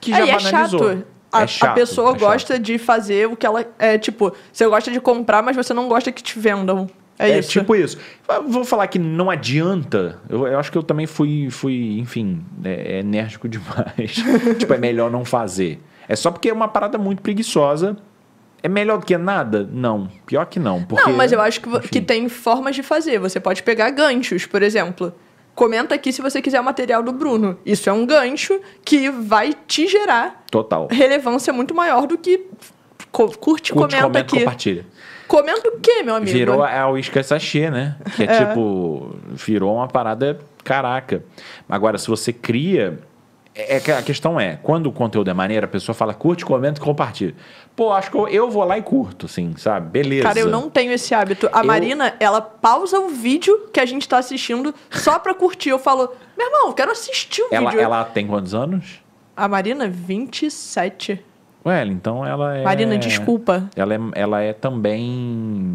que 0.00 0.10
já 0.10 0.26
é 0.26 0.32
banalizou. 0.32 0.80
chato. 0.80 1.06
A, 1.32 1.42
É 1.42 1.46
chato, 1.46 1.70
a 1.70 1.74
pessoa 1.74 2.10
é 2.14 2.18
gosta 2.18 2.58
de 2.58 2.78
fazer 2.78 3.28
o 3.28 3.36
que 3.36 3.46
ela. 3.46 3.64
É 3.78 3.96
tipo, 3.96 4.32
você 4.52 4.66
gosta 4.66 4.90
de 4.90 5.00
comprar, 5.00 5.42
mas 5.42 5.56
você 5.56 5.72
não 5.72 5.88
gosta 5.88 6.10
que 6.10 6.22
te 6.22 6.38
vendam. 6.38 6.88
É, 7.18 7.30
É, 7.30 7.38
isso. 7.38 7.50
tipo 7.50 7.74
isso. 7.76 7.98
Vou 8.48 8.64
falar 8.64 8.86
que 8.88 8.98
não 8.98 9.30
adianta. 9.30 10.18
Eu, 10.28 10.46
eu 10.46 10.58
acho 10.58 10.72
que 10.72 10.78
eu 10.78 10.82
também 10.82 11.06
fui, 11.06 11.48
fui 11.50 11.98
enfim, 11.98 12.42
é, 12.64 12.96
é 12.96 13.00
enérgico 13.00 13.46
demais. 13.48 14.14
tipo, 14.58 14.72
é 14.72 14.78
melhor 14.78 15.10
não 15.10 15.24
fazer. 15.24 15.80
É 16.08 16.16
só 16.16 16.30
porque 16.30 16.48
é 16.48 16.52
uma 16.52 16.68
parada 16.68 16.98
muito 16.98 17.22
preguiçosa. 17.22 17.96
É 18.62 18.68
melhor 18.68 18.98
do 18.98 19.06
que 19.06 19.16
nada? 19.18 19.68
Não. 19.72 20.08
Pior 20.24 20.44
que 20.46 20.60
não. 20.60 20.84
Porque, 20.84 21.04
não, 21.10 21.16
mas 21.16 21.32
eu 21.32 21.40
acho 21.40 21.60
que, 21.60 21.68
enfim. 21.68 21.88
que 21.88 22.00
tem 22.00 22.28
formas 22.28 22.76
de 22.76 22.82
fazer. 22.82 23.18
Você 23.18 23.40
pode 23.40 23.62
pegar 23.62 23.90
ganchos, 23.90 24.46
por 24.46 24.62
exemplo. 24.62 25.12
Comenta 25.54 25.94
aqui 25.96 26.12
se 26.12 26.22
você 26.22 26.40
quiser 26.40 26.60
o 26.60 26.64
material 26.64 27.02
do 27.02 27.12
Bruno. 27.12 27.58
Isso 27.66 27.90
é 27.90 27.92
um 27.92 28.06
gancho 28.06 28.60
que 28.84 29.10
vai 29.10 29.52
te 29.66 29.86
gerar 29.86 30.44
Total. 30.50 30.88
relevância 30.90 31.52
muito 31.52 31.74
maior 31.74 32.06
do 32.06 32.16
que 32.16 32.46
curte, 33.10 33.36
Curte, 33.38 33.72
comenta, 33.72 33.96
comenta, 34.02 34.18
aqui. 34.20 34.38
compartilha. 34.38 34.86
Comenta 35.32 35.66
o 35.68 35.80
quê, 35.80 36.02
meu 36.02 36.14
amigo? 36.16 36.30
Virou 36.30 36.62
a 36.62 36.88
Whisky 36.90 37.22
Sachê, 37.24 37.70
né? 37.70 37.96
Que 38.16 38.24
é, 38.24 38.26
É. 38.26 38.44
tipo... 38.46 39.16
Virou 39.30 39.74
uma 39.76 39.88
parada 39.88 40.38
caraca. 40.62 41.24
Agora, 41.68 41.96
se 41.96 42.06
você 42.08 42.32
cria... 42.32 42.98
É 43.54 43.80
que 43.80 43.90
a 43.92 44.00
questão 44.02 44.40
é, 44.40 44.58
quando 44.62 44.86
o 44.86 44.92
conteúdo 44.92 45.28
é 45.30 45.34
maneiro, 45.34 45.66
a 45.66 45.68
pessoa 45.68 45.94
fala, 45.94 46.14
curte, 46.14 46.42
comenta 46.44 46.80
e 46.80 46.82
compartilha. 46.82 47.34
Pô, 47.76 47.92
acho 47.92 48.10
que 48.10 48.16
eu, 48.16 48.26
eu 48.28 48.50
vou 48.50 48.64
lá 48.64 48.78
e 48.78 48.82
curto, 48.82 49.26
assim, 49.26 49.54
sabe? 49.58 49.90
Beleza. 49.90 50.22
Cara, 50.22 50.38
eu 50.38 50.48
não 50.48 50.70
tenho 50.70 50.90
esse 50.92 51.14
hábito. 51.14 51.50
A 51.52 51.60
Eu- 51.60 51.64
Marina, 51.66 52.14
ela 52.18 52.40
pausa 52.40 52.98
o 52.98 53.08
vídeo 53.08 53.68
que 53.72 53.78
a 53.78 53.84
gente 53.84 54.08
tá 54.08 54.16
assistindo 54.18 54.74
só 54.90 55.18
pra 55.18 55.34
curtir. 55.34 55.68
Eu 55.68 55.78
falo, 55.78 56.10
meu 56.36 56.46
irmão, 56.46 56.72
quero 56.72 56.92
assistir 56.92 57.42
o 57.42 57.48
Ela, 57.50 57.70
vídeo. 57.70 57.82
ela 57.84 58.04
tem 58.04 58.26
quantos 58.26 58.54
anos? 58.54 59.00
A 59.36 59.46
Marina, 59.48 59.86
27. 59.86 61.22
Então 61.86 62.26
ela 62.26 62.56
é... 62.56 62.62
Marina, 62.64 62.98
desculpa. 62.98 63.68
Ela 63.76 63.94
é, 63.94 63.98
ela 64.14 64.40
é 64.40 64.52
também... 64.52 65.08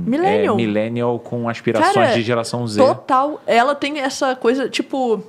Millennial. 0.05 0.55
É 0.55 0.57
millennial 0.57 1.19
com 1.19 1.47
aspirações 1.47 1.93
Cara, 1.93 2.13
de 2.13 2.21
geração 2.21 2.67
Z. 2.67 2.81
Total. 2.81 3.41
Ela 3.47 3.73
tem 3.73 3.99
essa 3.99 4.35
coisa, 4.35 4.69
tipo, 4.69 5.23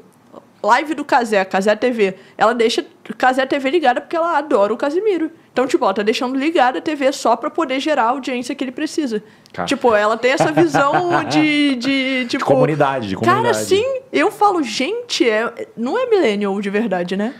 live 0.62 0.94
do 0.94 1.04
Casé, 1.04 1.44
Casé 1.44 1.74
TV. 1.76 2.16
Ela 2.36 2.54
deixa 2.54 2.84
Casé 3.16 3.46
TV 3.46 3.70
ligada 3.70 4.00
porque 4.00 4.16
ela 4.16 4.36
adora 4.36 4.72
o 4.72 4.76
Casimiro. 4.76 5.30
Então, 5.52 5.66
tipo, 5.66 5.84
ela 5.84 5.94
tá 5.94 6.02
deixando 6.02 6.36
ligada 6.36 6.78
a 6.78 6.82
TV 6.82 7.12
só 7.12 7.36
pra 7.36 7.50
poder 7.50 7.80
gerar 7.80 8.04
a 8.04 8.08
audiência 8.10 8.54
que 8.54 8.62
ele 8.62 8.72
precisa. 8.72 9.22
Cara. 9.52 9.66
Tipo, 9.66 9.94
ela 9.94 10.16
tem 10.16 10.32
essa 10.32 10.52
visão 10.52 11.24
de, 11.28 11.76
de, 11.76 12.26
tipo... 12.28 12.44
comunidade, 12.44 13.08
de 13.08 13.16
Cara, 13.16 13.36
comunidade. 13.38 13.64
sim, 13.64 13.84
eu 14.12 14.30
falo, 14.30 14.62
gente, 14.62 15.28
é, 15.28 15.68
não 15.76 15.98
é 15.98 16.06
millennial 16.06 16.60
de 16.60 16.70
verdade, 16.70 17.16
né? 17.16 17.34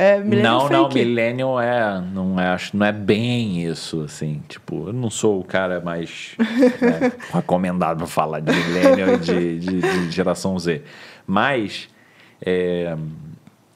É 0.00 0.20
Não, 0.20 0.68
não, 0.68 0.84
fake. 0.84 1.04
millennial 1.04 1.60
é 1.60 2.00
não, 2.00 2.38
é, 2.38 2.46
acho, 2.50 2.76
não 2.76 2.86
é 2.86 2.92
bem 2.92 3.64
isso, 3.64 4.02
assim. 4.02 4.40
Tipo, 4.48 4.86
eu 4.86 4.92
não 4.92 5.10
sou 5.10 5.40
o 5.40 5.44
cara 5.44 5.80
mais 5.80 6.36
né, 6.38 7.10
recomendado 7.34 7.98
para 7.98 8.06
falar 8.06 8.38
de 8.38 8.52
millennial 8.52 9.14
e 9.14 9.18
de, 9.18 9.58
de, 9.58 9.80
de 9.80 10.10
geração 10.12 10.56
Z. 10.56 10.84
Mas 11.26 11.88
é, 12.40 12.96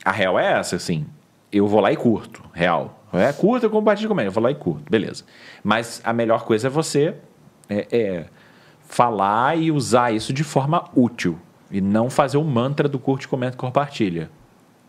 a 0.05 0.13
real 0.13 0.39
é 0.39 0.53
essa, 0.53 0.77
assim. 0.77 1.05
Eu 1.51 1.67
vou 1.67 1.81
lá 1.81 1.91
e 1.91 1.97
curto, 1.97 2.45
real. 2.55 3.03
É, 3.13 3.33
curto, 3.33 3.67
eu 3.67 3.71
compartilho 3.71 4.09
com 4.09 4.21
ele. 4.21 4.29
Eu 4.29 4.33
vou 4.33 4.45
lá 4.45 4.53
e 4.53 4.55
curto, 4.55 4.89
beleza. 4.89 5.25
Mas 5.65 6.01
a 6.05 6.13
melhor 6.13 6.45
coisa 6.45 6.69
é 6.69 6.71
você 6.71 7.17
é, 7.69 7.87
é 7.91 8.25
falar 8.81 9.59
e 9.59 9.73
usar 9.73 10.13
isso 10.13 10.33
de 10.33 10.45
forma 10.45 10.85
útil. 10.95 11.37
E 11.69 11.81
não 11.81 12.09
fazer 12.09 12.37
o 12.37 12.45
mantra 12.45 12.89
do 12.89 12.99
curte, 12.99 13.27
comenta 13.27 13.57
e 13.57 13.59
compartilha. 13.59 14.31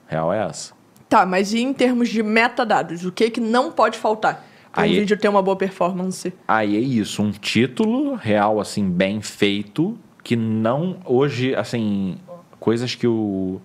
Real 0.08 0.32
é 0.32 0.46
essa. 0.46 0.83
Tá, 1.14 1.28
mas 1.28 1.54
e 1.54 1.60
em 1.60 1.72
termos 1.72 2.10
de 2.10 2.24
metadados? 2.24 3.06
O 3.06 3.12
que 3.12 3.30
que 3.30 3.40
não 3.40 3.72
pode 3.72 4.00
faltar 4.00 4.44
para 4.72 4.82
um 4.82 4.86
Aí- 4.86 5.00
vídeo 5.00 5.16
ter 5.16 5.28
uma 5.28 5.44
boa 5.44 5.56
performance? 5.56 6.34
Aí 6.48 6.76
é 6.76 6.80
isso, 6.80 7.22
um 7.22 7.30
título 7.30 8.16
real, 8.16 8.60
assim, 8.60 8.90
bem 8.90 9.22
feito, 9.22 9.96
que 10.24 10.36
não, 10.36 10.98
hoje, 11.06 11.54
assim, 11.54 12.18
coisas 12.60 12.96
que 12.96 13.06
o, 13.06 13.62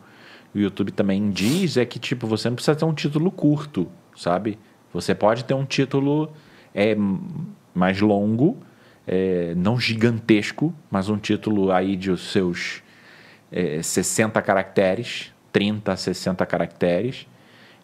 o 0.55 0.59
YouTube 0.59 0.92
também 0.92 1.30
diz 1.30 1.78
é 1.78 1.86
que, 1.86 1.99
tipo, 1.99 2.26
você 2.26 2.51
não 2.51 2.55
precisa 2.55 2.76
ter 2.76 2.84
um 2.84 2.92
título 2.92 3.30
curto, 3.30 3.88
sabe? 4.14 4.59
Você 4.92 5.14
pode 5.14 5.42
ter 5.46 5.55
um 5.55 5.64
título 5.64 6.30
é, 6.74 6.94
mais 7.74 7.99
longo, 7.99 8.59
é, 9.07 9.55
não 9.57 9.80
gigantesco, 9.80 10.74
mas 10.90 11.09
um 11.09 11.16
título 11.16 11.72
aí 11.72 11.96
de 11.96 12.11
os 12.11 12.30
seus 12.30 12.82
é, 13.51 13.80
60 13.82 14.42
caracteres, 14.42 15.32
30, 15.51 15.96
60 15.96 16.44
caracteres, 16.44 17.26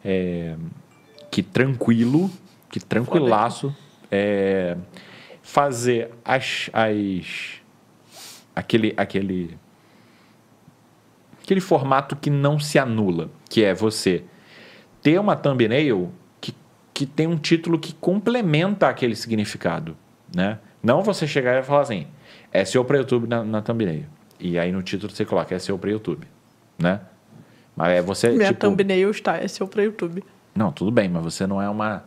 é, 0.05 0.57
que 1.31 1.43
tranquilo, 1.43 2.31
que 2.71 2.79
tranquilaço, 2.79 3.75
é, 4.11 4.77
fazer 5.43 6.11
as, 6.25 6.71
as 6.73 7.61
aquele 8.55 8.95
aquele 8.97 9.59
aquele 11.43 11.61
formato 11.61 12.17
que 12.17 12.31
não 12.31 12.59
se 12.59 12.79
anula, 12.79 13.31
que 13.49 13.65
é 13.65 13.75
você 13.75 14.25
ter 15.03 15.19
uma 15.21 15.37
thumbnail 15.37 16.13
que, 16.41 16.55
que 16.93 17.05
tem 17.05 17.27
um 17.27 17.37
título 17.37 17.79
que 17.79 17.95
complementa 17.95 18.89
aquele 18.89 19.15
significado, 19.15 19.97
né? 20.35 20.59
Não 20.83 21.03
você 21.03 21.27
chegar 21.27 21.59
e 21.59 21.63
falar 21.63 21.83
assim, 21.83 22.07
SEO 22.67 22.85
para 22.85 22.99
YouTube 22.99 23.27
na, 23.27 23.43
na 23.43 23.63
thumbnail, 23.63 24.05
E 24.39 24.59
aí 24.59 24.71
no 24.71 24.83
título 24.83 25.13
você 25.13 25.25
coloca 25.25 25.59
SEO 25.59 25.79
para 25.79 25.91
YouTube, 25.91 26.27
né? 26.79 27.01
Mas 27.77 27.89
é 27.91 28.03
você, 28.03 28.31
Minha 28.31 28.49
tipo... 28.49 28.61
thumbnail 28.61 29.11
está 29.11 29.47
SEO 29.47 29.67
para 29.67 29.83
YouTube. 29.83 30.23
Não, 30.55 30.71
tudo 30.71 30.91
bem, 30.91 31.09
mas 31.09 31.23
você 31.23 31.47
não 31.47 31.61
é 31.61 31.69
uma 31.69 32.05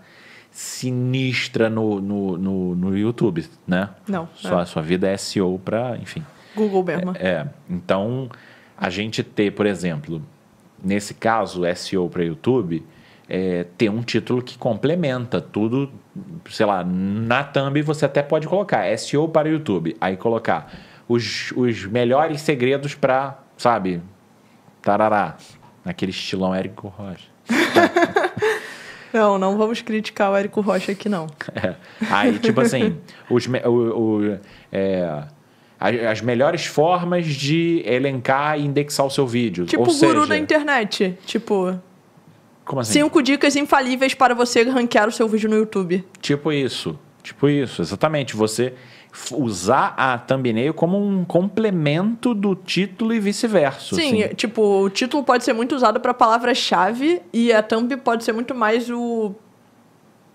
sinistra 0.50 1.70
no, 1.70 2.02
no, 2.02 2.38
no, 2.38 2.76
no 2.76 2.98
YouTube, 2.98 3.46
né? 3.68 3.90
Não, 4.08 4.28
Sua, 4.34 4.62
é. 4.62 4.66
sua 4.66 4.82
vida 4.82 5.08
é 5.08 5.18
SEO 5.18 5.60
para, 5.64 5.98
enfim. 5.98 6.24
Google 6.56 6.84
mesmo. 6.84 7.12
É, 7.16 7.46
então 7.70 8.30
a 8.78 8.90
gente 8.90 9.24
ter, 9.24 9.52
por 9.52 9.66
exemplo, 9.66 10.22
nesse 10.84 11.14
caso, 11.14 11.62
SEO 11.76 12.10
para 12.10 12.24
YouTube, 12.24 12.84
é, 13.30 13.66
ter 13.78 13.90
um 13.90 14.02
título 14.02 14.42
que 14.42 14.58
complementa 14.58 15.42
tudo, 15.42 15.92
sei 16.50 16.66
lá, 16.66 16.84
na 16.84 17.44
thumb 17.44 17.82
você 17.82 18.06
até 18.06 18.24
pode 18.24 18.48
colocar 18.48 18.98
SEO 18.98 19.28
para 19.28 19.50
YouTube, 19.50 19.96
aí 20.00 20.16
colocar 20.16 20.72
os, 21.08 21.52
os 21.56 21.86
melhores 21.86 22.42
segredos 22.42 22.96
para, 22.96 23.38
sabe, 23.58 24.02
tarará, 24.82 25.36
naquele 25.88 26.12
estilão 26.12 26.54
Érico 26.54 26.88
Rocha. 26.90 27.26
Não, 29.14 29.40
não 29.40 29.58
vamos 29.58 29.82
criticar 29.82 30.32
o 30.32 30.36
Érico 30.36 30.60
Rocha 30.62 30.92
aqui, 30.92 31.08
não. 31.10 31.28
É. 31.56 31.76
Aí, 32.12 32.38
tipo 32.40 32.60
assim, 32.60 32.98
os, 33.30 33.48
o, 33.48 33.70
o- 33.70 34.40
é, 34.72 35.24
as, 35.80 36.22
melhores 36.22 36.66
formas 36.66 37.26
de 37.26 37.82
elencar 37.86 38.60
e 38.60 38.66
indexar 38.66 39.06
o 39.06 39.10
seu 39.10 39.26
vídeo. 39.26 39.66
Tipo 39.66 39.84
Ou 39.84 39.90
o 39.90 39.94
guru 39.98 40.14
seja, 40.20 40.28
da 40.28 40.38
internet. 40.38 41.18
Tipo, 41.26 41.80
Como 42.66 42.82
assim? 42.82 42.94
cinco 42.94 43.24
dicas 43.24 43.56
infalíveis 43.56 44.14
para 44.14 44.36
você 44.36 44.64
ranquear 44.64 45.08
o 45.08 45.12
seu 45.12 45.28
vídeo 45.28 45.50
no 45.50 45.56
YouTube. 45.56 46.06
Tipo 46.22 46.52
isso. 46.52 47.00
Tipo 47.24 47.48
isso, 47.50 47.82
exatamente. 47.82 48.36
Você 48.36 48.74
usar 49.32 49.94
a 49.98 50.18
thumbnail 50.18 50.74
como 50.74 50.98
um 50.98 51.26
complemento 51.26 52.34
do 52.34 52.56
título 52.56 53.14
e 53.14 53.20
vice-versa. 53.20 53.96
Sim, 53.96 54.24
assim. 54.24 54.36
tipo, 54.36 54.62
o 54.62 54.90
título 54.90 55.24
pode 55.24 55.44
ser 55.44 55.54
muito 55.54 55.76
usado 55.76 56.00
para 56.00 56.14
palavra-chave 56.14 57.22
e 57.34 57.52
a 57.52 57.62
thumb 57.64 57.96
pode 57.98 58.24
ser 58.24 58.34
muito 58.34 58.54
mais 58.56 58.90
o. 58.90 59.34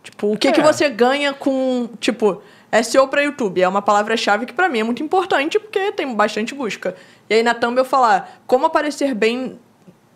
Tipo, 0.03 0.33
o 0.33 0.37
que, 0.37 0.49
É. 0.49 0.53
que 0.53 0.61
você 0.61 0.89
ganha 0.89 1.33
com. 1.33 1.89
Tipo, 2.01 2.43
SEO 2.83 3.07
para 3.09 3.23
YouTube 3.23 3.61
é 3.61 3.69
uma 3.69 3.83
palavra-chave 3.83 4.47
que 4.47 4.53
para 4.53 4.69
mim 4.69 4.81
é 4.81 4.85
muito 4.85 5.03
importante 5.03 5.59
porque 5.59 5.93
tem 5.93 6.15
bastante 6.15 6.55
busca. 6.55 6.97
E 7.29 7.35
aí 7.35 7.43
na 7.43 7.55
thumb 7.55 7.77
eu 7.79 7.85
falar 7.85 8.41
como 8.47 8.67
aparecer 8.67 9.15
bem 9.15 9.59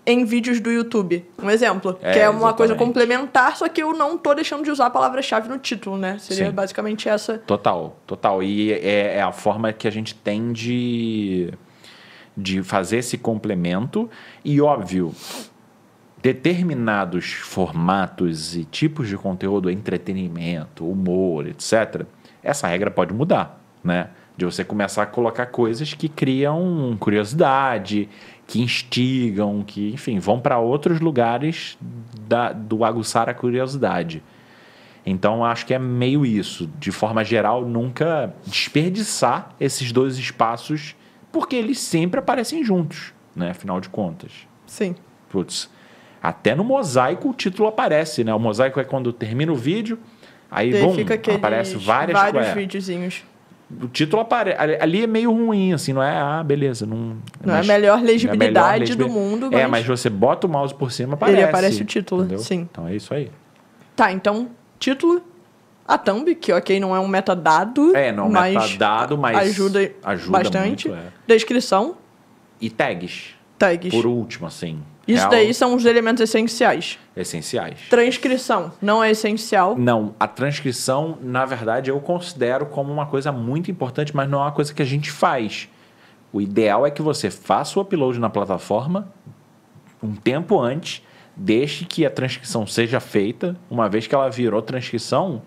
em 0.06 0.24
vídeos 0.24 0.60
do 0.60 0.70
YouTube. 0.70 1.24
Um 1.42 1.50
exemplo. 1.50 1.98
É, 2.00 2.12
que 2.12 2.18
é 2.20 2.30
uma 2.30 2.54
coisa 2.54 2.72
exatamente. 2.72 2.78
complementar, 2.78 3.56
só 3.56 3.68
que 3.68 3.82
eu 3.82 3.92
não 3.92 4.16
tô 4.16 4.32
deixando 4.34 4.62
de 4.62 4.70
usar 4.70 4.86
a 4.86 4.90
palavra-chave 4.90 5.48
no 5.48 5.58
título, 5.58 5.98
né? 5.98 6.16
Seria 6.18 6.46
Sim. 6.46 6.52
basicamente 6.52 7.08
essa. 7.08 7.38
Total, 7.38 7.96
total. 8.06 8.42
E 8.42 8.72
é, 8.72 9.16
é 9.16 9.22
a 9.22 9.32
forma 9.32 9.72
que 9.72 9.88
a 9.88 9.90
gente 9.90 10.14
tem 10.14 10.52
de, 10.52 11.52
de 12.36 12.62
fazer 12.62 12.98
esse 12.98 13.18
complemento. 13.18 14.08
E, 14.44 14.60
óbvio, 14.60 15.12
determinados 16.22 17.32
formatos 17.32 18.56
e 18.56 18.64
tipos 18.64 19.08
de 19.08 19.16
conteúdo, 19.16 19.70
entretenimento, 19.70 20.88
humor, 20.88 21.46
etc., 21.48 22.06
essa 22.42 22.68
regra 22.68 22.92
pode 22.92 23.12
mudar, 23.12 23.60
né? 23.82 24.10
De 24.36 24.44
você 24.44 24.62
começar 24.62 25.02
a 25.02 25.06
colocar 25.06 25.46
coisas 25.46 25.94
que 25.94 26.08
criam 26.08 26.96
curiosidade, 27.00 28.08
que 28.46 28.60
instigam, 28.60 29.64
que, 29.66 29.90
enfim, 29.92 30.18
vão 30.18 30.40
para 30.40 30.58
outros 30.58 31.00
lugares 31.00 31.76
da, 32.28 32.52
do 32.52 32.84
aguçar 32.84 33.28
a 33.28 33.34
curiosidade. 33.34 34.22
Então, 35.04 35.44
acho 35.44 35.66
que 35.66 35.74
é 35.74 35.78
meio 35.78 36.24
isso. 36.24 36.68
De 36.78 36.90
forma 36.90 37.24
geral, 37.24 37.64
nunca 37.64 38.34
desperdiçar 38.44 39.54
esses 39.60 39.92
dois 39.92 40.18
espaços, 40.18 40.96
porque 41.30 41.56
eles 41.56 41.78
sempre 41.78 42.18
aparecem 42.18 42.64
juntos, 42.64 43.12
né? 43.34 43.50
Afinal 43.50 43.80
de 43.80 43.88
contas. 43.88 44.32
Sim. 44.66 44.94
Putz, 45.28 45.70
até 46.22 46.54
no 46.54 46.64
mosaico 46.64 47.30
o 47.30 47.34
título 47.34 47.68
aparece, 47.68 48.24
né? 48.24 48.34
O 48.34 48.38
mosaico 48.38 48.80
é 48.80 48.84
quando 48.84 49.12
termina 49.12 49.52
o 49.52 49.56
vídeo, 49.56 49.98
aí, 50.50 50.72
bom, 50.72 50.94
aparece 51.34 51.76
várias 51.76 52.18
vários 52.18 52.46
é, 52.48 52.54
videozinhos. 52.54 53.24
O 53.68 53.88
título 53.88 54.22
aparece. 54.22 54.56
Ali 54.80 55.02
é 55.02 55.06
meio 55.08 55.32
ruim, 55.32 55.72
assim, 55.72 55.92
não 55.92 56.02
é? 56.02 56.16
Ah, 56.16 56.42
beleza. 56.44 56.86
Não, 56.86 56.96
Não 57.44 57.52
é 57.52 57.54
a 57.54 57.56
mas- 57.58 57.66
melhor 57.66 57.98
não 57.98 58.04
legibilidade 58.06 58.80
legibi- 58.80 59.02
do 59.02 59.08
mundo, 59.10 59.46
É, 59.52 59.66
mas- 59.66 59.70
mas 59.84 59.86
você 59.86 60.08
bota 60.08 60.46
o 60.46 60.50
mouse 60.50 60.72
por 60.72 60.92
cima, 60.92 61.14
aparece. 61.14 61.38
Ele 61.40 61.48
aparece 61.48 61.82
o 61.82 61.84
título, 61.84 62.22
entendeu? 62.22 62.38
sim. 62.38 62.60
Então 62.70 62.86
é 62.86 62.94
isso 62.94 63.12
aí. 63.12 63.28
Tá, 63.96 64.12
então, 64.12 64.50
título, 64.78 65.20
a 65.86 65.98
thumb, 65.98 66.32
que 66.36 66.52
ok, 66.52 66.78
não 66.78 66.94
é 66.94 67.00
um 67.00 67.08
metadado. 67.08 67.94
É, 67.96 68.12
não 68.12 68.24
é 68.24 68.28
um 68.28 68.30
mas 68.30 68.54
metadado, 68.54 69.18
mas 69.18 69.36
ajuda, 69.38 69.90
ajuda 70.04 70.38
bastante. 70.38 70.88
muito, 70.88 71.00
é. 71.02 71.08
Descrição, 71.26 71.96
E 72.60 72.70
tags. 72.70 73.34
tags. 73.58 73.90
Por 73.92 74.06
último, 74.06 74.46
assim. 74.46 74.80
Isso 75.06 75.20
real, 75.20 75.30
daí 75.30 75.54
são 75.54 75.74
os 75.74 75.84
elementos 75.84 76.20
essenciais. 76.20 76.98
Essenciais. 77.16 77.78
Transcrição 77.88 78.72
não 78.82 79.02
é 79.02 79.10
essencial. 79.10 79.76
Não, 79.76 80.14
a 80.18 80.26
transcrição, 80.26 81.18
na 81.20 81.44
verdade, 81.44 81.90
eu 81.90 82.00
considero 82.00 82.66
como 82.66 82.92
uma 82.92 83.06
coisa 83.06 83.30
muito 83.30 83.70
importante, 83.70 84.14
mas 84.14 84.28
não 84.28 84.40
é 84.40 84.42
uma 84.42 84.52
coisa 84.52 84.74
que 84.74 84.82
a 84.82 84.86
gente 84.86 85.10
faz. 85.10 85.68
O 86.32 86.40
ideal 86.40 86.84
é 86.84 86.90
que 86.90 87.00
você 87.00 87.30
faça 87.30 87.78
o 87.78 87.82
upload 87.82 88.18
na 88.18 88.28
plataforma 88.28 89.12
um 90.02 90.14
tempo 90.14 90.60
antes, 90.60 91.02
deixe 91.34 91.84
que 91.84 92.06
a 92.06 92.10
transcrição 92.10 92.66
seja 92.66 93.00
feita. 93.00 93.56
Uma 93.70 93.88
vez 93.88 94.06
que 94.06 94.14
ela 94.14 94.30
virou 94.30 94.62
transcrição, 94.62 95.42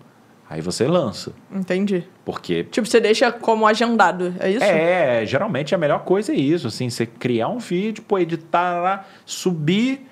aí 0.50 0.60
você 0.60 0.86
lança. 0.86 1.32
Entendi. 1.50 2.04
Porque 2.24 2.64
Tipo, 2.64 2.86
você 2.86 3.00
deixa 3.00 3.30
como 3.30 3.66
agendado, 3.66 4.34
é 4.40 4.50
isso? 4.50 4.64
É, 4.64 5.24
geralmente 5.24 5.74
a 5.74 5.78
melhor 5.78 6.00
coisa 6.00 6.32
é 6.32 6.36
isso, 6.36 6.66
assim, 6.66 6.90
você 6.90 7.06
criar 7.06 7.48
um 7.48 7.58
vídeo, 7.58 8.02
pô, 8.02 8.18
editar 8.18 8.82
lá, 8.82 9.04
subir 9.24 10.06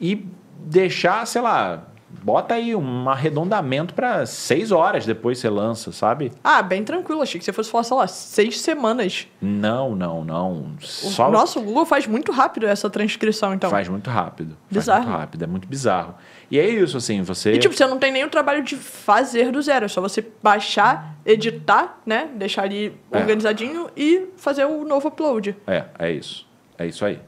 e 0.00 0.26
deixar, 0.58 1.26
sei 1.26 1.42
lá, 1.42 1.84
bota 2.22 2.54
aí 2.54 2.74
um 2.74 3.08
arredondamento 3.08 3.94
para 3.94 4.26
seis 4.26 4.70
horas 4.70 5.06
depois 5.06 5.38
você 5.38 5.48
lança, 5.48 5.92
sabe? 5.92 6.30
Ah, 6.44 6.60
bem 6.62 6.84
tranquilo. 6.84 7.22
Achei 7.22 7.38
que 7.38 7.44
você 7.44 7.52
fosse 7.52 7.70
falar, 7.70 7.84
sei 7.84 7.96
lá, 7.96 8.06
seis 8.06 8.60
semanas. 8.60 9.26
Não, 9.40 9.94
não, 9.96 10.24
não. 10.24 10.52
O- 10.52 10.76
Só 10.80 11.30
Nossa, 11.30 11.58
o 11.58 11.62
Google 11.62 11.84
faz 11.86 12.06
muito 12.06 12.30
rápido 12.32 12.66
essa 12.66 12.88
transcrição, 12.90 13.54
então. 13.54 13.70
faz 13.70 13.88
muito 13.88 14.10
rápido. 14.10 14.56
Bizarro. 14.70 14.98
Faz 15.02 15.08
muito 15.08 15.20
rápido, 15.20 15.42
é 15.42 15.46
muito 15.46 15.68
bizarro. 15.68 16.14
E 16.52 16.58
é 16.58 16.68
isso, 16.68 16.98
assim, 16.98 17.22
você. 17.22 17.54
E 17.54 17.58
tipo, 17.58 17.74
você 17.74 17.86
não 17.86 17.98
tem 17.98 18.12
nem 18.12 18.24
o 18.24 18.28
trabalho 18.28 18.62
de 18.62 18.76
fazer 18.76 19.50
do 19.50 19.62
zero. 19.62 19.86
É 19.86 19.88
só 19.88 20.02
você 20.02 20.22
baixar, 20.42 21.16
editar, 21.24 21.98
né? 22.04 22.28
Deixar 22.36 22.64
ali 22.64 22.94
É. 23.10 23.16
organizadinho 23.18 23.88
e 23.96 24.26
fazer 24.36 24.66
o 24.66 24.84
novo 24.84 25.08
upload. 25.08 25.56
É, 25.66 25.86
é 25.98 26.12
isso. 26.12 26.46
É 26.76 26.86
isso 26.86 27.06
aí. 27.06 27.18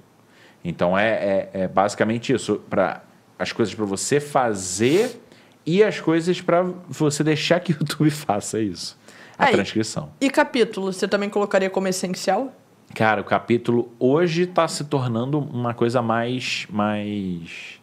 Então 0.63 0.97
é, 0.99 1.09
é, 1.09 1.51
é 1.63 1.69
basicamente 1.69 2.35
isso. 2.35 2.61
Para 2.69 3.03
as 3.39 3.51
coisas 3.51 3.75
para 3.75 3.87
você 3.87 4.21
fazer 4.21 5.19
e 5.65 5.83
as 5.83 5.99
coisas 6.01 6.43
para 6.43 6.63
você 6.87 7.25
deixar 7.25 7.61
que 7.61 7.73
o 7.73 7.77
YouTube 7.81 8.11
faça 8.13 8.61
isso. 8.61 8.99
A 9.39 9.47
Aí. 9.47 9.53
transcrição. 9.55 10.13
E 10.21 10.29
capítulo, 10.29 10.93
você 10.93 11.09
também 11.09 11.31
colocaria 11.31 11.71
como 11.71 11.89
essencial? 11.89 12.53
Cara, 12.95 13.23
o 13.23 13.25
capítulo 13.25 13.91
hoje 13.99 14.43
está 14.43 14.69
se 14.69 14.85
tornando 14.85 15.39
uma 15.39 15.73
coisa 15.73 16.03
mais, 16.03 16.67
mais 16.69 17.81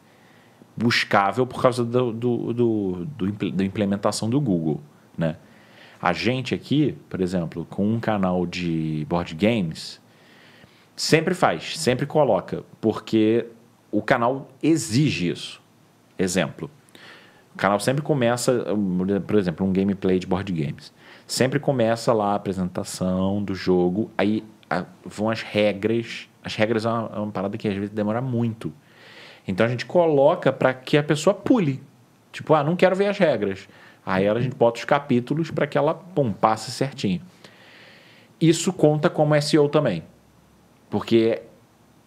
buscável 0.82 1.46
por 1.46 1.62
causa 1.62 1.86
do, 1.86 2.12
do, 2.12 2.54
do, 2.54 3.06
do 3.06 3.52
da 3.52 3.64
implementação 3.64 4.30
do 4.30 4.40
Google, 4.42 4.82
né? 5.18 5.38
A 6.02 6.14
gente 6.14 6.56
aqui, 6.56 6.98
por 7.08 7.22
exemplo, 7.22 7.66
com 7.70 7.88
um 7.88 8.00
canal 8.00 8.48
de 8.48 9.06
board 9.08 9.36
games, 9.36 10.02
sempre 10.96 11.36
faz, 11.36 11.78
sempre 11.78 12.08
coloca, 12.08 12.64
porque 12.80 13.46
o 13.92 14.02
canal 14.02 14.50
exige 14.64 15.30
isso. 15.30 15.62
Exemplo, 16.18 16.72
o 17.54 17.58
canal 17.58 17.80
sempre 17.80 18.02
começa, 18.02 18.66
por 19.28 19.36
exemplo, 19.36 19.66
um 19.66 19.72
gameplay 19.72 20.18
de 20.18 20.26
board 20.26 20.52
games. 20.52 20.92
Sempre 21.28 21.60
começa 21.60 22.12
lá 22.12 22.32
a 22.32 22.36
apresentação 22.36 23.44
do 23.44 23.54
jogo, 23.54 24.10
aí 24.18 24.44
vão 25.06 25.30
as 25.30 25.44
regras. 25.44 26.28
As 26.44 26.56
regras 26.56 26.86
é 26.86 26.90
uma, 26.90 27.12
é 27.14 27.20
uma 27.20 27.32
parada 27.32 27.58
que 27.58 27.68
às 27.68 27.76
vezes 27.76 27.90
demora 27.92 28.22
muito. 28.22 28.74
Então 29.52 29.66
a 29.66 29.70
gente 29.70 29.86
coloca 29.86 30.52
para 30.52 30.74
que 30.74 30.98
a 30.98 31.04
pessoa 31.04 31.34
pule. 31.34 31.82
Tipo, 32.32 32.54
ah, 32.54 32.64
não 32.64 32.76
quero 32.76 32.96
ver 32.96 33.08
as 33.08 33.18
regras. 33.18 33.68
Aí 34.06 34.28
a 34.28 34.40
gente 34.40 34.56
bota 34.56 34.80
os 34.80 34.86
capítulos 34.86 35.52
para 35.52 35.68
que 35.68 35.78
ela 35.78 35.94
pum, 35.94 36.32
passe 36.32 36.72
certinho. 36.72 37.22
Isso 38.40 38.74
conta 38.74 39.10
como 39.10 39.40
SEO 39.40 39.70
também. 39.70 40.04
Porque 40.90 41.42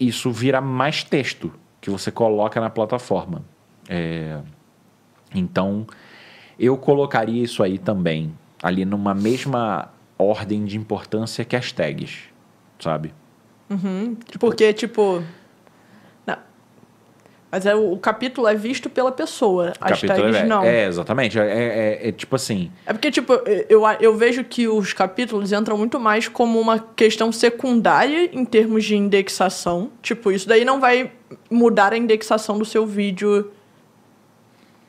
isso 0.01 0.33
vira 0.33 0.61
mais 0.61 1.05
texto 1.05 1.53
que 1.81 1.91
você 1.91 2.11
coloca 2.11 2.61
na 2.61 2.71
plataforma. 2.71 3.43
É, 3.89 4.41
Então, 5.35 5.87
eu 6.59 6.77
colocaria 6.77 7.43
isso 7.43 7.63
aí 7.63 7.77
também, 7.79 8.33
ali 8.63 8.85
numa 8.85 9.13
mesma 9.15 9.91
ordem 10.19 10.65
de 10.65 10.77
importância 10.79 11.45
que 11.45 11.57
as 11.57 11.73
tags, 11.73 12.21
sabe? 12.79 13.13
Porque, 14.39 14.73
tipo. 14.73 15.23
Mas 17.55 17.67
é, 17.67 17.75
o, 17.77 17.93
o 17.93 17.97
capítulo 17.97 18.49
é 18.49 18.55
visto 18.57 18.91
pela 18.91 19.13
pessoa. 19.13 19.75
As 19.81 20.01
Capítulo 20.01 20.23
tags 20.23 20.37
é, 20.41 20.45
não. 20.45 20.65
é, 20.65 20.87
exatamente. 20.89 21.39
É, 21.39 21.45
é- 22.03 22.09
é 22.09 22.11
tipo 22.13 22.35
assim. 22.35 22.69
É 22.85 22.93
porque, 22.93 23.13
tipo, 23.13 23.33
eu, 23.69 23.83
eu 24.01 24.17
vejo 24.17 24.43
que 24.43 24.67
os 24.67 24.93
capítulos 24.93 25.53
entram 25.53 25.79
muito 25.79 26.01
mais 26.01 26.27
como 26.27 26.59
uma 26.59 26.81
questão 26.97 27.31
secundária 27.31 28.29
em 28.33 28.45
termos 28.45 28.85
de 28.85 28.97
indexação. 28.97 29.93
Tipo, 30.03 30.33
isso 30.33 30.49
daí 30.49 30.65
não 30.65 30.81
vai 30.81 31.13
mudar 31.49 31.93
a 31.93 31.97
indexação 31.97 32.59
do 32.59 32.65
seu 32.65 32.85
vídeo 32.85 33.53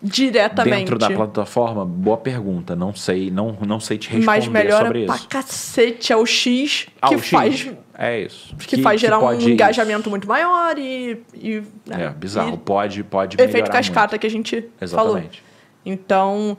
diretamente. 0.02 0.78
Dentro 0.80 0.98
da 0.98 1.10
plataforma, 1.10 1.86
boa 1.86 2.18
pergunta. 2.18 2.76
Não 2.76 2.94
sei, 2.94 3.32
não, 3.32 3.58
não 3.66 3.80
sei 3.80 3.98
te 3.98 4.10
responder 4.10 4.26
Mas 4.26 4.48
melhora 4.48 4.86
sobre 4.88 5.06
pra 5.06 5.16
isso. 5.16 5.28
cacete. 5.28 6.14
É 6.14 6.18
o 6.18 6.26
X 6.26 6.88
Ah, 7.02 7.10
que 7.10 7.16
o 7.16 7.20
X. 7.20 7.30
faz, 7.30 7.72
É 7.98 8.20
isso. 8.22 8.56
que 8.58 8.82
faz 8.82 9.00
gerar 9.02 9.20
um 9.20 9.34
engajamento 9.40 10.10
muito 10.10 10.28
maior 10.28 10.78
e... 10.78 11.18
e 11.34 11.64
É, 11.90 11.98
né, 11.98 12.16
bizarro. 12.18 12.54
e 12.54 12.58
pode, 12.58 13.04
pode 13.04 13.36
efeito 13.36 13.54
melhorar 13.54 13.72
cascata 13.74 14.18
que 14.18 14.28
a 14.28 14.30
gente 14.30 14.56
muito. 14.56 14.90
falou. 14.90 15.12
Exatamente. 15.14 15.44
Então, 15.86 16.58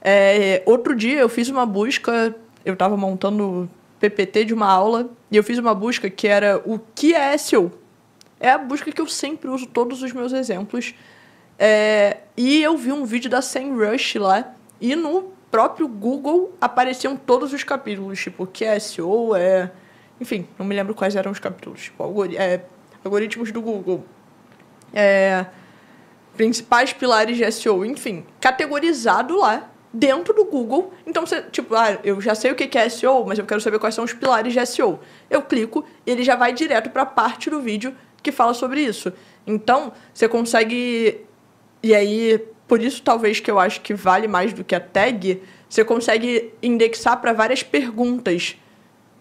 é, 0.00 0.62
outro 0.66 0.94
dia 0.94 1.18
eu 1.18 1.28
fiz 1.28 1.48
uma 1.48 1.64
busca, 1.66 2.34
eu 2.64 2.74
estava 2.74 2.96
montando 2.96 3.68
PPT 3.98 4.44
de 4.44 4.54
uma 4.54 4.66
aula, 4.70 5.08
e 5.30 5.36
eu 5.36 5.42
fiz 5.42 5.58
uma 5.58 5.74
busca 5.74 6.08
que 6.10 6.28
era 6.28 6.60
o 6.64 6.78
que 6.94 7.14
é 7.14 7.36
SEO. 7.38 7.72
É 8.38 8.50
a 8.50 8.58
busca 8.58 8.92
que 8.92 9.00
eu 9.00 9.06
sempre 9.06 9.48
uso 9.48 9.66
todos 9.66 10.02
os 10.02 10.12
meus 10.12 10.32
exemplos. 10.32 10.94
É, 11.58 12.18
e 12.36 12.62
eu 12.62 12.76
vi 12.76 12.92
um 12.92 13.04
vídeo 13.04 13.30
da 13.30 13.40
SEMrush 13.40 14.18
lá, 14.18 14.54
e 14.80 14.94
no 14.94 15.32
próprio 15.50 15.88
Google 15.88 16.54
apareciam 16.60 17.16
todos 17.16 17.52
os 17.52 17.64
capítulos, 17.64 18.20
tipo, 18.20 18.46
que 18.46 18.64
é 18.64 18.78
SEO, 18.78 19.34
é... 19.34 19.70
Enfim, 20.20 20.46
não 20.58 20.66
me 20.66 20.74
lembro 20.74 20.94
quais 20.94 21.14
eram 21.14 21.30
os 21.30 21.38
capítulos, 21.38 21.82
tipo, 21.82 22.02
algori 22.02 22.36
é, 22.36 22.64
algoritmos 23.04 23.52
do 23.52 23.60
Google. 23.60 24.04
É, 24.92 25.46
principais 26.36 26.92
pilares 26.92 27.36
de 27.36 27.50
SEO, 27.50 27.84
enfim, 27.84 28.24
categorizado 28.40 29.36
lá 29.36 29.70
dentro 29.92 30.34
do 30.34 30.44
Google. 30.44 30.92
Então, 31.06 31.24
você, 31.26 31.42
tipo, 31.42 31.74
ah, 31.74 31.98
eu 32.04 32.20
já 32.20 32.34
sei 32.34 32.52
o 32.52 32.54
que 32.54 32.76
é 32.76 32.88
SEO, 32.88 33.24
mas 33.26 33.38
eu 33.38 33.46
quero 33.46 33.60
saber 33.60 33.78
quais 33.78 33.94
são 33.94 34.04
os 34.04 34.12
pilares 34.12 34.52
de 34.52 34.66
SEO. 34.66 35.00
Eu 35.30 35.42
clico 35.42 35.84
e 36.06 36.10
ele 36.10 36.22
já 36.22 36.36
vai 36.36 36.52
direto 36.52 36.90
para 36.90 37.02
a 37.02 37.06
parte 37.06 37.48
do 37.48 37.60
vídeo 37.60 37.94
que 38.22 38.30
fala 38.30 38.52
sobre 38.54 38.80
isso. 38.80 39.12
Então, 39.46 39.92
você 40.12 40.28
consegue. 40.28 41.25
E 41.86 41.94
aí, 41.94 42.42
por 42.66 42.82
isso 42.82 43.00
talvez 43.00 43.38
que 43.38 43.48
eu 43.48 43.60
acho 43.60 43.80
que 43.80 43.94
vale 43.94 44.26
mais 44.26 44.52
do 44.52 44.64
que 44.64 44.74
a 44.74 44.80
tag, 44.80 45.40
você 45.68 45.84
consegue 45.84 46.52
indexar 46.60 47.20
para 47.20 47.32
várias 47.32 47.62
perguntas. 47.62 48.56